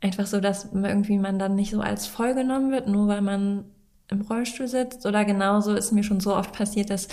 einfach 0.00 0.26
so, 0.26 0.40
dass 0.40 0.68
irgendwie 0.72 1.18
man 1.18 1.38
dann 1.38 1.54
nicht 1.54 1.70
so 1.70 1.80
als 1.80 2.06
voll 2.06 2.34
genommen 2.34 2.70
wird, 2.70 2.88
nur 2.88 3.08
weil 3.08 3.22
man 3.22 3.64
im 4.10 4.22
Rollstuhl 4.22 4.68
sitzt. 4.68 5.06
Oder 5.06 5.24
genauso 5.24 5.74
ist 5.74 5.92
mir 5.92 6.02
schon 6.02 6.20
so 6.20 6.34
oft 6.36 6.52
passiert, 6.52 6.90
dass 6.90 7.08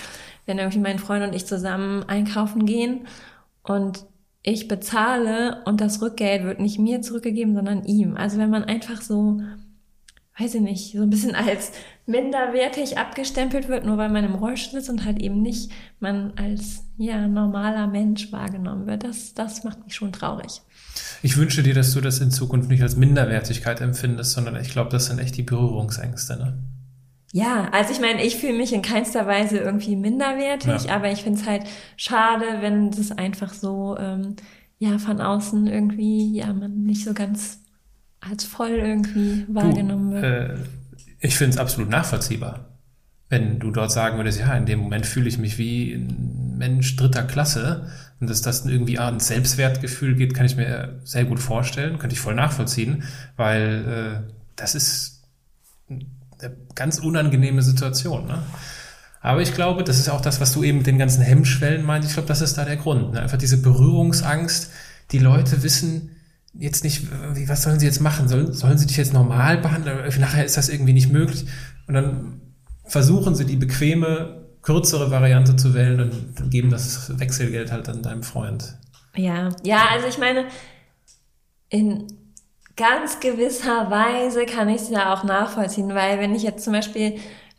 wenn 0.46 0.58
irgendwie 0.58 0.78
mein 0.78 0.98
Freund 0.98 1.24
und 1.24 1.34
ich 1.34 1.46
zusammen 1.46 2.04
einkaufen 2.08 2.66
gehen 2.66 3.06
und 3.62 4.04
ich 4.42 4.68
bezahle 4.68 5.62
und 5.64 5.80
das 5.80 6.00
Rückgeld 6.00 6.44
wird 6.44 6.60
nicht 6.60 6.78
mir 6.78 7.02
zurückgegeben, 7.02 7.54
sondern 7.54 7.84
ihm. 7.84 8.16
Also 8.16 8.38
wenn 8.38 8.50
man 8.50 8.62
einfach 8.62 9.02
so, 9.02 9.40
weiß 10.38 10.54
ich 10.54 10.60
nicht, 10.60 10.92
so 10.92 11.02
ein 11.02 11.10
bisschen 11.10 11.34
als 11.34 11.72
minderwertig 12.06 12.96
abgestempelt 12.98 13.68
wird, 13.68 13.84
nur 13.84 13.98
weil 13.98 14.08
man 14.08 14.24
im 14.24 14.36
Rollstuhl 14.36 14.80
sitzt 14.80 14.90
und 14.90 15.04
halt 15.04 15.20
eben 15.20 15.42
nicht 15.42 15.72
man 15.98 16.32
als 16.36 16.84
ja 16.96 17.26
normaler 17.26 17.88
Mensch 17.88 18.30
wahrgenommen 18.30 18.86
wird, 18.86 19.02
das, 19.02 19.34
das 19.34 19.64
macht 19.64 19.82
mich 19.84 19.94
schon 19.96 20.12
traurig. 20.12 20.62
Ich 21.22 21.36
wünsche 21.36 21.62
dir, 21.62 21.74
dass 21.74 21.92
du 21.92 22.00
das 22.00 22.20
in 22.20 22.30
Zukunft 22.30 22.68
nicht 22.68 22.82
als 22.82 22.96
Minderwertigkeit 22.96 23.80
empfindest, 23.80 24.32
sondern 24.32 24.56
ich 24.56 24.70
glaube, 24.70 24.90
das 24.90 25.06
sind 25.06 25.18
echt 25.18 25.36
die 25.36 25.42
Berührungsängste. 25.42 26.36
Ne? 26.36 26.58
Ja, 27.32 27.68
also 27.72 27.92
ich 27.92 28.00
meine, 28.00 28.24
ich 28.24 28.36
fühle 28.36 28.56
mich 28.56 28.72
in 28.72 28.82
keinster 28.82 29.26
Weise 29.26 29.58
irgendwie 29.58 29.96
minderwertig, 29.96 30.84
ja. 30.84 30.94
aber 30.94 31.10
ich 31.10 31.22
finde 31.22 31.40
es 31.40 31.46
halt 31.46 31.64
schade, 31.96 32.44
wenn 32.60 32.90
das 32.90 33.12
einfach 33.12 33.52
so 33.52 33.96
ähm, 33.98 34.36
ja 34.78 34.98
von 34.98 35.20
außen 35.20 35.66
irgendwie 35.66 36.34
ja 36.36 36.52
man 36.52 36.84
nicht 36.84 37.04
so 37.04 37.14
ganz 37.14 37.60
als 38.20 38.44
voll 38.44 38.70
irgendwie 38.70 39.44
wahrgenommen 39.48 40.10
du, 40.10 40.22
wird. 40.22 40.24
Äh, 40.24 40.54
ich 41.20 41.36
finde 41.36 41.54
es 41.54 41.58
absolut 41.58 41.90
nachvollziehbar. 41.90 42.78
Wenn 43.28 43.58
du 43.58 43.70
dort 43.72 43.90
sagen 43.90 44.18
würdest, 44.18 44.38
ja, 44.38 44.56
in 44.56 44.66
dem 44.66 44.78
Moment 44.78 45.04
fühle 45.04 45.28
ich 45.28 45.38
mich 45.38 45.58
wie 45.58 45.94
ein 45.94 46.54
Mensch 46.56 46.94
dritter 46.96 47.24
Klasse 47.24 47.90
und 48.20 48.30
dass 48.30 48.40
das 48.40 48.64
irgendwie 48.64 48.98
ein 48.98 49.20
Selbstwertgefühl 49.20 50.14
geht, 50.14 50.34
kann 50.34 50.46
ich 50.46 50.56
mir 50.56 51.00
sehr 51.04 51.24
gut 51.24 51.38
vorstellen, 51.38 51.98
könnte 51.98 52.14
ich 52.14 52.20
voll 52.20 52.34
nachvollziehen, 52.34 53.04
weil 53.36 54.24
äh, 54.26 54.32
das 54.56 54.74
ist 54.74 55.24
eine 55.88 56.56
ganz 56.74 56.98
unangenehme 56.98 57.62
Situation. 57.62 58.26
Ne? 58.26 58.42
Aber 59.20 59.42
ich 59.42 59.54
glaube, 59.54 59.84
das 59.84 59.98
ist 59.98 60.08
auch 60.08 60.20
das, 60.20 60.40
was 60.40 60.52
du 60.52 60.62
eben 60.62 60.78
mit 60.78 60.86
den 60.86 60.98
ganzen 60.98 61.22
Hemmschwellen 61.22 61.84
meinst. 61.84 62.08
Ich 62.08 62.14
glaube, 62.14 62.28
das 62.28 62.40
ist 62.40 62.56
da 62.56 62.64
der 62.64 62.76
Grund. 62.76 63.12
Ne? 63.12 63.20
Einfach 63.20 63.38
diese 63.38 63.60
Berührungsangst. 63.60 64.70
Die 65.12 65.18
Leute 65.18 65.62
wissen 65.62 66.16
jetzt 66.54 66.84
nicht, 66.84 67.08
was 67.48 67.62
sollen 67.62 67.78
sie 67.78 67.86
jetzt 67.86 68.00
machen? 68.00 68.28
Sollen, 68.28 68.52
sollen 68.52 68.78
sie 68.78 68.86
dich 68.86 68.96
jetzt 68.96 69.12
normal 69.12 69.58
behandeln? 69.58 69.98
Nachher 70.20 70.44
ist 70.44 70.56
das 70.56 70.68
irgendwie 70.68 70.94
nicht 70.94 71.12
möglich. 71.12 71.46
Und 71.86 71.94
dann 71.94 72.40
versuchen 72.84 73.34
sie 73.34 73.44
die 73.44 73.56
bequeme 73.56 74.45
kürzere 74.66 75.12
Variante 75.12 75.54
zu 75.54 75.74
wählen 75.74 76.00
und 76.00 76.50
geben 76.50 76.70
das 76.70 77.18
Wechselgeld 77.20 77.70
halt 77.70 77.88
an 77.88 78.02
deinem 78.02 78.24
Freund. 78.24 78.76
Ja, 79.14 79.50
ja, 79.62 79.86
also 79.92 80.08
ich 80.08 80.18
meine, 80.18 80.46
in 81.68 82.08
ganz 82.76 83.20
gewisser 83.20 83.90
Weise 83.90 84.44
kann 84.44 84.68
ich 84.68 84.82
es 84.82 84.90
ja 84.90 85.14
auch 85.14 85.22
nachvollziehen, 85.22 85.94
weil 85.94 86.18
wenn 86.18 86.34
ich 86.34 86.42
jetzt 86.42 86.64
zum 86.64 86.72
Beispiel 86.72 87.14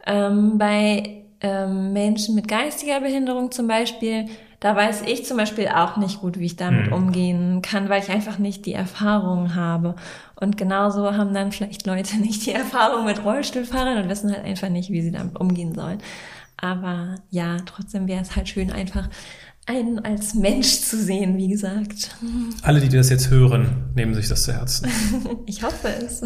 ähm, 0.05 0.57
bei 0.57 1.23
ähm, 1.39 1.93
Menschen 1.93 2.35
mit 2.35 2.49
geistiger 2.49 2.99
Behinderung 2.99 3.51
zum 3.51 3.69
Beispiel, 3.69 4.25
da 4.59 4.75
weiß 4.75 5.03
ich 5.07 5.25
zum 5.25 5.37
Beispiel 5.37 5.69
auch 5.69 5.95
nicht 5.95 6.19
gut, 6.19 6.37
wie 6.39 6.45
ich 6.45 6.57
damit 6.57 6.87
mhm. 6.87 6.93
umgehen 6.93 7.61
kann, 7.61 7.87
weil 7.87 8.03
ich 8.03 8.09
einfach 8.09 8.37
nicht 8.37 8.65
die 8.65 8.73
Erfahrung 8.73 9.55
habe. 9.55 9.95
Und 10.35 10.57
genauso 10.57 11.15
haben 11.15 11.33
dann 11.33 11.53
vielleicht 11.53 11.87
Leute 11.87 12.17
nicht 12.21 12.45
die 12.45 12.53
Erfahrung 12.53 13.05
mit 13.05 13.23
Rollstuhlfahrern 13.23 14.03
und 14.03 14.09
wissen 14.09 14.33
halt 14.33 14.43
einfach 14.43 14.69
nicht, 14.69 14.89
wie 14.89 15.01
sie 15.01 15.11
damit 15.11 15.39
umgehen 15.39 15.73
sollen. 15.73 15.99
Aber 16.57 17.15
ja, 17.29 17.57
trotzdem 17.65 18.07
wäre 18.07 18.21
es 18.21 18.35
halt 18.35 18.49
schön, 18.49 18.71
einfach 18.71 19.09
einen 19.67 19.99
als 19.99 20.33
Mensch 20.33 20.79
zu 20.81 20.97
sehen, 20.97 21.37
wie 21.37 21.49
gesagt. 21.49 22.15
Alle, 22.61 22.79
die 22.79 22.89
das 22.89 23.09
jetzt 23.09 23.29
hören, 23.29 23.91
nehmen 23.95 24.15
sich 24.15 24.29
das 24.29 24.43
zu 24.43 24.53
Herzen. 24.53 24.89
ich 25.45 25.61
hoffe 25.61 25.89
es. 25.89 26.21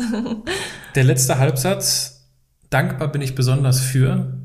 Der 0.95 1.03
letzte 1.03 1.37
Halbsatz. 1.37 2.29
Dankbar 2.69 3.11
bin 3.11 3.21
ich 3.21 3.35
besonders 3.35 3.81
für. 3.81 4.37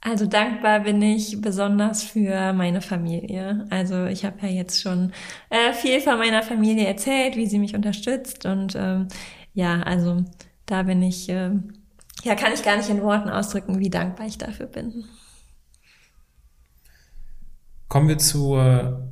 Also 0.00 0.26
dankbar 0.26 0.80
bin 0.80 1.02
ich 1.02 1.40
besonders 1.40 2.02
für 2.02 2.52
meine 2.52 2.80
Familie. 2.80 3.66
Also 3.70 4.06
ich 4.06 4.24
habe 4.24 4.36
ja 4.42 4.48
jetzt 4.48 4.80
schon 4.80 5.12
äh, 5.50 5.72
viel 5.72 6.00
von 6.00 6.18
meiner 6.18 6.42
Familie 6.42 6.86
erzählt, 6.86 7.36
wie 7.36 7.46
sie 7.46 7.58
mich 7.58 7.74
unterstützt 7.74 8.46
und 8.46 8.74
ähm, 8.76 9.08
ja, 9.54 9.82
also 9.82 10.24
da 10.66 10.84
bin 10.84 11.02
ich 11.02 11.28
äh, 11.28 11.50
ja, 12.24 12.34
kann 12.34 12.52
ich 12.52 12.62
gar 12.62 12.76
nicht 12.76 12.88
in 12.88 13.02
Worten 13.02 13.28
ausdrücken, 13.28 13.78
wie 13.78 13.90
dankbar 13.90 14.26
ich 14.26 14.38
dafür 14.38 14.66
bin. 14.66 15.04
Kommen 17.88 18.08
wir 18.08 18.18
zur 18.18 19.08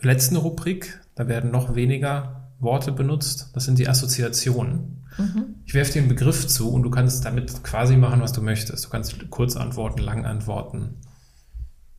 letzten 0.00 0.36
Rubrik. 0.36 1.00
Da 1.14 1.26
werden 1.26 1.50
noch 1.50 1.74
weniger 1.74 2.52
Worte 2.60 2.92
benutzt. 2.92 3.50
Das 3.54 3.64
sind 3.64 3.78
die 3.78 3.88
Assoziationen. 3.88 5.06
Mhm. 5.16 5.56
Ich 5.64 5.74
werfe 5.74 5.92
dir 5.92 6.00
einen 6.00 6.08
Begriff 6.08 6.46
zu 6.46 6.70
und 6.70 6.82
du 6.82 6.90
kannst 6.90 7.24
damit 7.24 7.64
quasi 7.64 7.96
machen, 7.96 8.20
was 8.20 8.32
du 8.32 8.42
möchtest. 8.42 8.84
Du 8.84 8.88
kannst 8.90 9.30
kurz 9.30 9.56
antworten, 9.56 10.00
lang 10.00 10.24
antworten, 10.24 11.00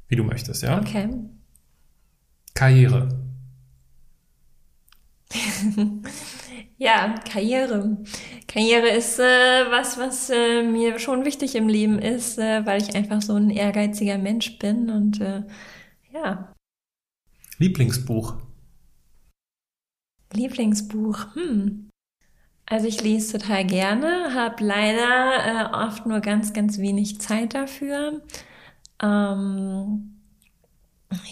wie 0.07 0.15
du 0.15 0.23
möchtest, 0.23 0.63
ja? 0.63 0.79
Okay. 0.79 1.09
Karriere. 2.53 3.09
Ja, 6.81 7.13
Karriere. 7.29 7.97
Karriere 8.47 8.87
ist 8.87 9.19
äh, 9.19 9.69
was, 9.69 9.97
was 9.97 10.29
äh, 10.29 10.63
mir 10.63 10.97
schon 10.97 11.25
wichtig 11.25 11.55
im 11.55 11.67
Leben 11.67 11.99
ist, 11.99 12.39
äh, 12.39 12.65
weil 12.65 12.81
ich 12.81 12.95
einfach 12.95 13.21
so 13.21 13.35
ein 13.35 13.49
ehrgeiziger 13.49 14.17
Mensch 14.17 14.57
bin 14.59 14.89
und 14.89 15.19
äh, 15.19 15.43
ja. 16.13 16.53
Lieblingsbuch. 17.57 18.37
Lieblingsbuch. 20.31 21.35
Hm. 21.35 21.89
Also 22.65 22.87
ich 22.87 23.03
lese 23.03 23.37
total 23.37 23.65
gerne, 23.65 24.33
habe 24.33 24.63
leider 24.63 25.33
äh, 25.45 25.85
oft 25.85 26.05
nur 26.05 26.21
ganz, 26.21 26.53
ganz 26.53 26.77
wenig 26.77 27.19
Zeit 27.19 27.55
dafür. 27.55 28.21
Ähm, 29.03 30.15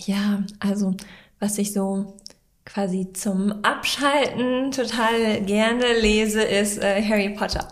ja, 0.06 0.44
also 0.60 0.98
was 1.40 1.57
ich 1.57 1.72
so 1.72 2.18
quasi 2.68 3.11
zum 3.14 3.64
Abschalten 3.64 4.72
total 4.72 5.41
gerne 5.41 5.99
lese, 5.99 6.41
ist 6.44 6.77
äh, 6.84 7.02
Harry 7.02 7.30
Potter. 7.30 7.68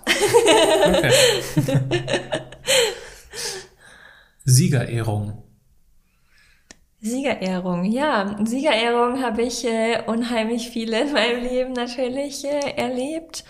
okay. 0.87 1.11
Siegerehrung. 4.45 5.43
Siegerehrung, 7.01 7.83
ja. 7.83 8.35
Siegerehrung 8.43 9.21
habe 9.21 9.43
ich 9.43 9.65
äh, 9.65 10.01
unheimlich 10.07 10.69
viele 10.69 11.01
in 11.01 11.13
meinem 11.13 11.43
Leben 11.43 11.73
natürlich 11.73 12.45
äh, 12.45 12.71
erlebt. 12.75 13.43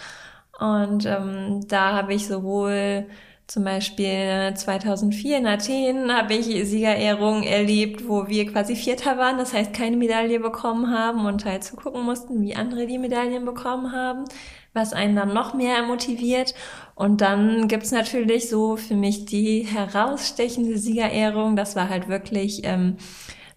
Und 0.59 1.05
ähm, 1.05 1.65
da 1.67 1.93
habe 1.93 2.13
ich 2.13 2.27
sowohl 2.27 3.07
zum 3.47 3.63
Beispiel 3.63 4.53
2004 4.55 5.38
in 5.38 5.47
Athen 5.47 6.11
habe 6.11 6.34
ich 6.34 6.45
Siegerehrungen 6.67 7.43
erlebt, 7.43 8.07
wo 8.07 8.27
wir 8.27 8.51
quasi 8.51 8.76
Vierter 8.76 9.17
waren, 9.17 9.38
das 9.38 9.53
heißt 9.53 9.72
keine 9.72 9.97
Medaille 9.97 10.39
bekommen 10.39 10.91
haben 10.91 11.26
und 11.26 11.45
halt 11.45 11.63
zugucken 11.63 12.03
mussten, 12.03 12.41
wie 12.41 12.55
andere 12.55 12.88
die 12.88 12.97
Medaillen 12.97 13.45
bekommen 13.45 13.91
haben, 13.91 14.26
was 14.73 14.93
einen 14.93 15.15
dann 15.15 15.34
noch 15.34 15.53
mehr 15.53 15.84
motiviert. 15.84 16.55
Und 16.95 17.22
dann 17.22 17.67
gibt's 17.67 17.91
natürlich 17.91 18.49
so 18.49 18.77
für 18.77 18.95
mich 18.95 19.26
die 19.26 19.61
herausstechende 19.61 20.80
Siegerehrung, 20.80 21.55
das 21.55 21.76
war 21.76 21.89
halt 21.89 22.07
wirklich 22.07 22.61
ähm, 22.63 22.97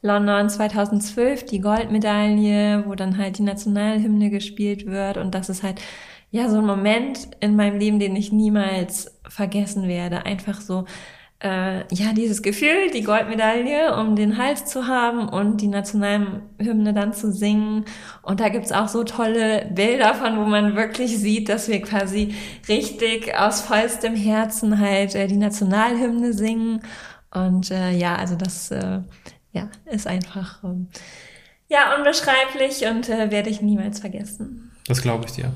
London 0.02 0.50
2012, 0.50 1.46
die 1.46 1.60
Goldmedaille, 1.60 2.84
wo 2.86 2.94
dann 2.94 3.16
halt 3.16 3.38
die 3.38 3.42
Nationalhymne 3.42 4.28
gespielt 4.28 4.86
wird 4.86 5.16
und 5.16 5.34
das 5.34 5.48
ist 5.48 5.62
halt 5.62 5.80
ja, 6.30 6.48
so 6.48 6.58
ein 6.58 6.66
Moment 6.66 7.28
in 7.40 7.56
meinem 7.56 7.78
Leben, 7.78 7.98
den 7.98 8.16
ich 8.16 8.32
niemals 8.32 9.18
vergessen 9.28 9.88
werde. 9.88 10.26
Einfach 10.26 10.60
so, 10.60 10.84
äh, 11.40 11.78
ja, 11.94 12.12
dieses 12.12 12.42
Gefühl, 12.42 12.90
die 12.92 13.02
Goldmedaille 13.02 13.96
um 13.96 14.16
den 14.16 14.38
Hals 14.38 14.64
zu 14.66 14.88
haben 14.88 15.28
und 15.28 15.60
die 15.60 15.68
Nationalhymne 15.68 16.92
dann 16.92 17.12
zu 17.12 17.32
singen. 17.32 17.84
Und 18.22 18.40
da 18.40 18.48
gibt's 18.48 18.72
auch 18.72 18.88
so 18.88 19.04
tolle 19.04 19.70
Bilder 19.72 20.14
von, 20.14 20.36
wo 20.36 20.44
man 20.44 20.74
wirklich 20.74 21.16
sieht, 21.18 21.48
dass 21.48 21.68
wir 21.68 21.80
quasi 21.80 22.34
richtig 22.68 23.34
aus 23.36 23.60
vollstem 23.60 24.16
Herzen 24.16 24.80
halt 24.80 25.14
äh, 25.14 25.28
die 25.28 25.36
Nationalhymne 25.36 26.32
singen. 26.32 26.80
Und 27.32 27.70
äh, 27.70 27.92
ja, 27.92 28.16
also 28.16 28.34
das 28.34 28.70
äh, 28.70 29.00
ja, 29.52 29.70
ist 29.86 30.06
einfach 30.06 30.64
ähm, 30.64 30.88
ja 31.68 31.94
unbeschreiblich 31.96 32.86
und 32.86 33.08
äh, 33.08 33.30
werde 33.30 33.48
ich 33.48 33.62
niemals 33.62 34.00
vergessen. 34.00 34.72
Das 34.88 35.02
glaube 35.02 35.26
ich 35.26 35.32
dir. 35.32 35.52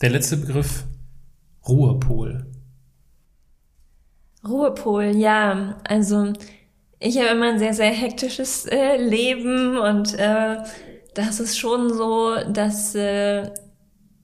Der 0.00 0.08
letzte 0.08 0.38
Begriff 0.38 0.84
Ruhepol. 1.68 2.46
Ruhepol, 4.48 5.04
ja. 5.14 5.76
Also 5.86 6.32
ich 6.98 7.18
habe 7.18 7.36
immer 7.36 7.50
ein 7.50 7.58
sehr, 7.58 7.74
sehr 7.74 7.90
hektisches 7.90 8.64
äh, 8.64 8.96
Leben 8.96 9.76
und 9.76 10.18
äh, 10.18 10.56
das 11.14 11.38
ist 11.38 11.58
schon 11.58 11.92
so, 11.92 12.34
dass 12.50 12.94
äh, 12.94 13.50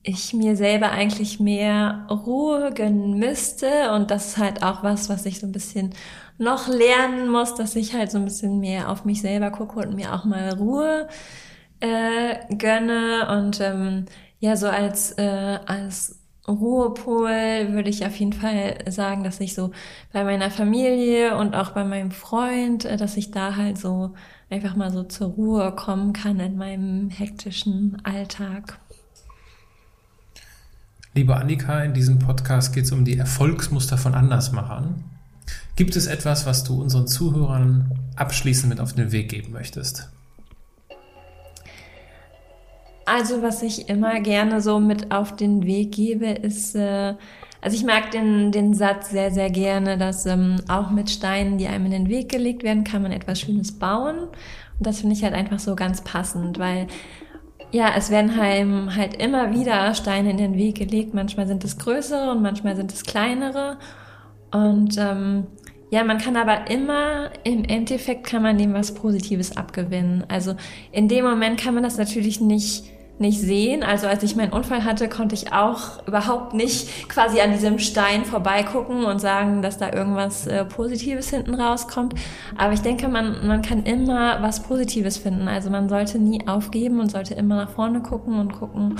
ich 0.02 0.32
mir 0.32 0.56
selber 0.56 0.92
eigentlich 0.92 1.40
mehr 1.40 2.06
Ruhe 2.08 2.72
gönnen 2.72 3.18
müsste 3.18 3.92
und 3.92 4.10
das 4.10 4.28
ist 4.28 4.38
halt 4.38 4.62
auch 4.62 4.82
was, 4.82 5.10
was 5.10 5.26
ich 5.26 5.40
so 5.40 5.46
ein 5.46 5.52
bisschen 5.52 5.94
noch 6.38 6.68
lernen 6.68 7.28
muss, 7.28 7.54
dass 7.54 7.76
ich 7.76 7.92
halt 7.92 8.10
so 8.10 8.16
ein 8.16 8.24
bisschen 8.24 8.60
mehr 8.60 8.90
auf 8.90 9.04
mich 9.04 9.20
selber 9.20 9.50
gucke 9.50 9.80
und 9.80 9.94
mir 9.94 10.14
auch 10.14 10.24
mal 10.24 10.54
Ruhe 10.54 11.08
äh, 11.80 12.36
gönne 12.56 13.28
und 13.30 13.60
ähm, 13.60 14.06
ja, 14.40 14.56
so 14.56 14.68
als, 14.68 15.12
äh, 15.12 15.58
als 15.66 16.18
Ruhepol 16.48 17.72
würde 17.72 17.90
ich 17.90 18.06
auf 18.06 18.16
jeden 18.16 18.32
Fall 18.32 18.78
sagen, 18.88 19.24
dass 19.24 19.40
ich 19.40 19.54
so 19.54 19.72
bei 20.12 20.22
meiner 20.22 20.50
Familie 20.50 21.36
und 21.36 21.54
auch 21.54 21.70
bei 21.70 21.84
meinem 21.84 22.12
Freund, 22.12 22.84
äh, 22.84 22.96
dass 22.96 23.16
ich 23.16 23.30
da 23.30 23.56
halt 23.56 23.78
so 23.78 24.14
einfach 24.48 24.76
mal 24.76 24.92
so 24.92 25.02
zur 25.02 25.28
Ruhe 25.28 25.72
kommen 25.72 26.12
kann 26.12 26.38
in 26.38 26.56
meinem 26.56 27.10
hektischen 27.10 27.98
Alltag. 28.04 28.78
Liebe 31.14 31.34
Annika, 31.34 31.82
in 31.82 31.94
diesem 31.94 32.18
Podcast 32.18 32.74
geht 32.74 32.84
es 32.84 32.92
um 32.92 33.04
die 33.04 33.16
Erfolgsmuster 33.16 33.96
von 33.96 34.14
Andersmachern. 34.14 35.02
Gibt 35.74 35.96
es 35.96 36.06
etwas, 36.06 36.46
was 36.46 36.62
du 36.62 36.80
unseren 36.80 37.06
Zuhörern 37.06 37.98
abschließend 38.16 38.68
mit 38.68 38.80
auf 38.80 38.92
den 38.92 39.12
Weg 39.12 39.30
geben 39.30 39.52
möchtest? 39.52 40.10
Also 43.06 43.40
was 43.40 43.62
ich 43.62 43.88
immer 43.88 44.18
gerne 44.20 44.60
so 44.60 44.80
mit 44.80 45.12
auf 45.12 45.36
den 45.36 45.64
Weg 45.64 45.92
gebe, 45.92 46.26
ist, 46.26 46.74
äh, 46.74 47.14
also 47.60 47.76
ich 47.76 47.84
mag 47.84 48.10
den, 48.10 48.50
den 48.50 48.74
Satz 48.74 49.10
sehr, 49.10 49.30
sehr 49.30 49.48
gerne, 49.48 49.96
dass 49.96 50.26
ähm, 50.26 50.56
auch 50.68 50.90
mit 50.90 51.08
Steinen, 51.08 51.56
die 51.56 51.68
einem 51.68 51.86
in 51.86 51.92
den 51.92 52.08
Weg 52.08 52.28
gelegt 52.28 52.64
werden, 52.64 52.82
kann 52.82 53.02
man 53.02 53.12
etwas 53.12 53.40
Schönes 53.40 53.78
bauen. 53.78 54.18
Und 54.18 54.86
das 54.86 55.00
finde 55.00 55.14
ich 55.14 55.22
halt 55.22 55.34
einfach 55.34 55.60
so 55.60 55.76
ganz 55.76 56.02
passend, 56.02 56.58
weil 56.58 56.88
ja, 57.70 57.92
es 57.96 58.10
werden 58.10 58.36
halt, 58.36 58.96
halt 58.96 59.22
immer 59.22 59.52
wieder 59.52 59.94
Steine 59.94 60.30
in 60.30 60.38
den 60.38 60.56
Weg 60.56 60.76
gelegt. 60.76 61.14
Manchmal 61.14 61.46
sind 61.46 61.62
es 61.64 61.78
größere 61.78 62.32
und 62.32 62.42
manchmal 62.42 62.74
sind 62.74 62.92
es 62.92 63.04
kleinere. 63.04 63.78
Und 64.50 64.96
ähm, 64.98 65.46
ja, 65.90 66.02
man 66.02 66.18
kann 66.18 66.36
aber 66.36 66.68
immer, 66.68 67.30
im 67.44 67.64
Endeffekt 67.64 68.26
kann 68.26 68.42
man 68.42 68.58
dem 68.58 68.74
was 68.74 68.94
Positives 68.94 69.56
abgewinnen. 69.56 70.24
Also 70.26 70.56
in 70.90 71.06
dem 71.06 71.24
Moment 71.24 71.60
kann 71.60 71.74
man 71.74 71.84
das 71.84 71.98
natürlich 71.98 72.40
nicht 72.40 72.95
nicht 73.18 73.40
sehen. 73.40 73.82
Also 73.82 74.06
als 74.06 74.22
ich 74.22 74.36
meinen 74.36 74.52
Unfall 74.52 74.84
hatte, 74.84 75.08
konnte 75.08 75.34
ich 75.34 75.52
auch 75.52 76.06
überhaupt 76.06 76.54
nicht 76.54 77.08
quasi 77.08 77.40
an 77.40 77.52
diesem 77.52 77.78
Stein 77.78 78.24
vorbeigucken 78.24 79.04
und 79.04 79.20
sagen, 79.20 79.62
dass 79.62 79.78
da 79.78 79.92
irgendwas 79.92 80.46
äh, 80.46 80.64
Positives 80.64 81.30
hinten 81.30 81.54
rauskommt. 81.54 82.14
Aber 82.56 82.72
ich 82.72 82.80
denke, 82.80 83.08
man, 83.08 83.46
man 83.46 83.62
kann 83.62 83.84
immer 83.84 84.42
was 84.42 84.62
Positives 84.62 85.16
finden. 85.16 85.48
Also 85.48 85.70
man 85.70 85.88
sollte 85.88 86.18
nie 86.18 86.46
aufgeben 86.46 87.00
und 87.00 87.10
sollte 87.10 87.34
immer 87.34 87.56
nach 87.56 87.70
vorne 87.70 88.02
gucken 88.02 88.38
und 88.38 88.52
gucken, 88.52 88.96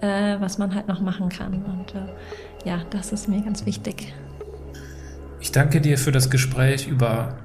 äh, 0.00 0.36
was 0.40 0.58
man 0.58 0.74
halt 0.74 0.88
noch 0.88 1.00
machen 1.00 1.28
kann. 1.28 1.52
Und 1.64 1.94
äh, 1.94 2.68
ja, 2.68 2.80
das 2.90 3.12
ist 3.12 3.28
mir 3.28 3.40
ganz 3.40 3.66
wichtig. 3.66 4.12
Ich 5.40 5.52
danke 5.52 5.80
dir 5.80 5.96
für 5.96 6.12
das 6.12 6.28
Gespräch 6.28 6.86
über 6.86 7.38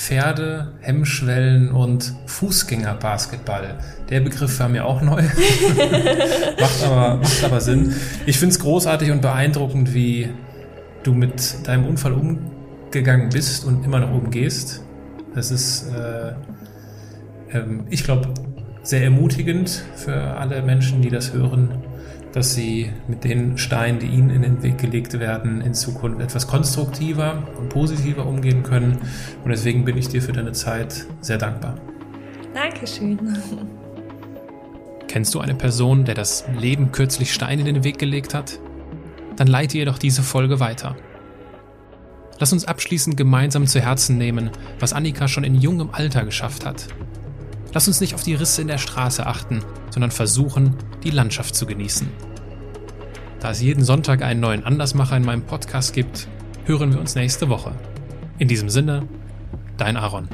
Pferde, 0.00 0.72
Hemmschwellen 0.80 1.72
und 1.72 2.14
Fußgängerbasketball. 2.24 3.78
Der 4.08 4.20
Begriff 4.20 4.58
war 4.58 4.70
mir 4.70 4.86
auch 4.86 5.02
neu. 5.02 5.22
macht, 6.58 6.84
aber, 6.84 7.16
macht 7.16 7.44
aber 7.44 7.60
Sinn. 7.60 7.94
Ich 8.24 8.38
finde 8.38 8.54
es 8.54 8.60
großartig 8.60 9.10
und 9.10 9.20
beeindruckend, 9.20 9.92
wie 9.92 10.30
du 11.02 11.12
mit 11.12 11.68
deinem 11.68 11.84
Unfall 11.86 12.14
umgegangen 12.14 13.28
bist 13.28 13.66
und 13.66 13.84
immer 13.84 14.00
noch 14.00 14.10
umgehst. 14.10 14.82
Das 15.34 15.50
ist, 15.50 15.92
äh, 15.92 16.32
ähm, 17.52 17.84
ich 17.90 18.02
glaube, 18.02 18.32
sehr 18.82 19.04
ermutigend 19.04 19.84
für 19.96 20.14
alle 20.14 20.62
Menschen, 20.62 21.02
die 21.02 21.10
das 21.10 21.34
hören 21.34 21.84
dass 22.32 22.54
sie 22.54 22.92
mit 23.08 23.24
den 23.24 23.58
Steinen, 23.58 23.98
die 23.98 24.06
ihnen 24.06 24.30
in 24.30 24.42
den 24.42 24.62
Weg 24.62 24.78
gelegt 24.78 25.18
werden, 25.18 25.60
in 25.60 25.74
Zukunft 25.74 26.20
etwas 26.20 26.46
konstruktiver 26.46 27.42
und 27.58 27.68
positiver 27.68 28.26
umgehen 28.26 28.62
können. 28.62 28.98
Und 29.44 29.50
deswegen 29.50 29.84
bin 29.84 29.96
ich 29.96 30.08
dir 30.08 30.22
für 30.22 30.32
deine 30.32 30.52
Zeit 30.52 31.06
sehr 31.20 31.38
dankbar. 31.38 31.76
Dankeschön. 32.54 33.18
Kennst 35.08 35.34
du 35.34 35.40
eine 35.40 35.54
Person, 35.54 36.04
der 36.04 36.14
das 36.14 36.44
Leben 36.56 36.92
kürzlich 36.92 37.32
Steine 37.32 37.66
in 37.66 37.74
den 37.74 37.84
Weg 37.84 37.98
gelegt 37.98 38.32
hat? 38.32 38.60
Dann 39.36 39.48
leite 39.48 39.78
ihr 39.78 39.86
doch 39.86 39.98
diese 39.98 40.22
Folge 40.22 40.60
weiter. 40.60 40.96
Lass 42.38 42.52
uns 42.52 42.64
abschließend 42.64 43.16
gemeinsam 43.16 43.66
zu 43.66 43.80
Herzen 43.80 44.16
nehmen, 44.16 44.50
was 44.78 44.92
Annika 44.92 45.28
schon 45.28 45.44
in 45.44 45.56
jungem 45.56 45.90
Alter 45.92 46.24
geschafft 46.24 46.64
hat 46.64 46.86
Lass 47.72 47.86
uns 47.86 48.00
nicht 48.00 48.14
auf 48.14 48.22
die 48.22 48.34
Risse 48.34 48.62
in 48.62 48.68
der 48.68 48.78
Straße 48.78 49.26
achten, 49.26 49.62
sondern 49.90 50.10
versuchen, 50.10 50.74
die 51.04 51.10
Landschaft 51.10 51.54
zu 51.54 51.66
genießen. 51.66 52.08
Da 53.40 53.50
es 53.50 53.62
jeden 53.62 53.84
Sonntag 53.84 54.22
einen 54.22 54.40
neuen 54.40 54.64
Andersmacher 54.64 55.16
in 55.16 55.24
meinem 55.24 55.42
Podcast 55.42 55.94
gibt, 55.94 56.28
hören 56.64 56.92
wir 56.92 57.00
uns 57.00 57.14
nächste 57.14 57.48
Woche. 57.48 57.72
In 58.38 58.48
diesem 58.48 58.68
Sinne, 58.68 59.06
dein 59.76 59.96
Aaron. 59.96 60.28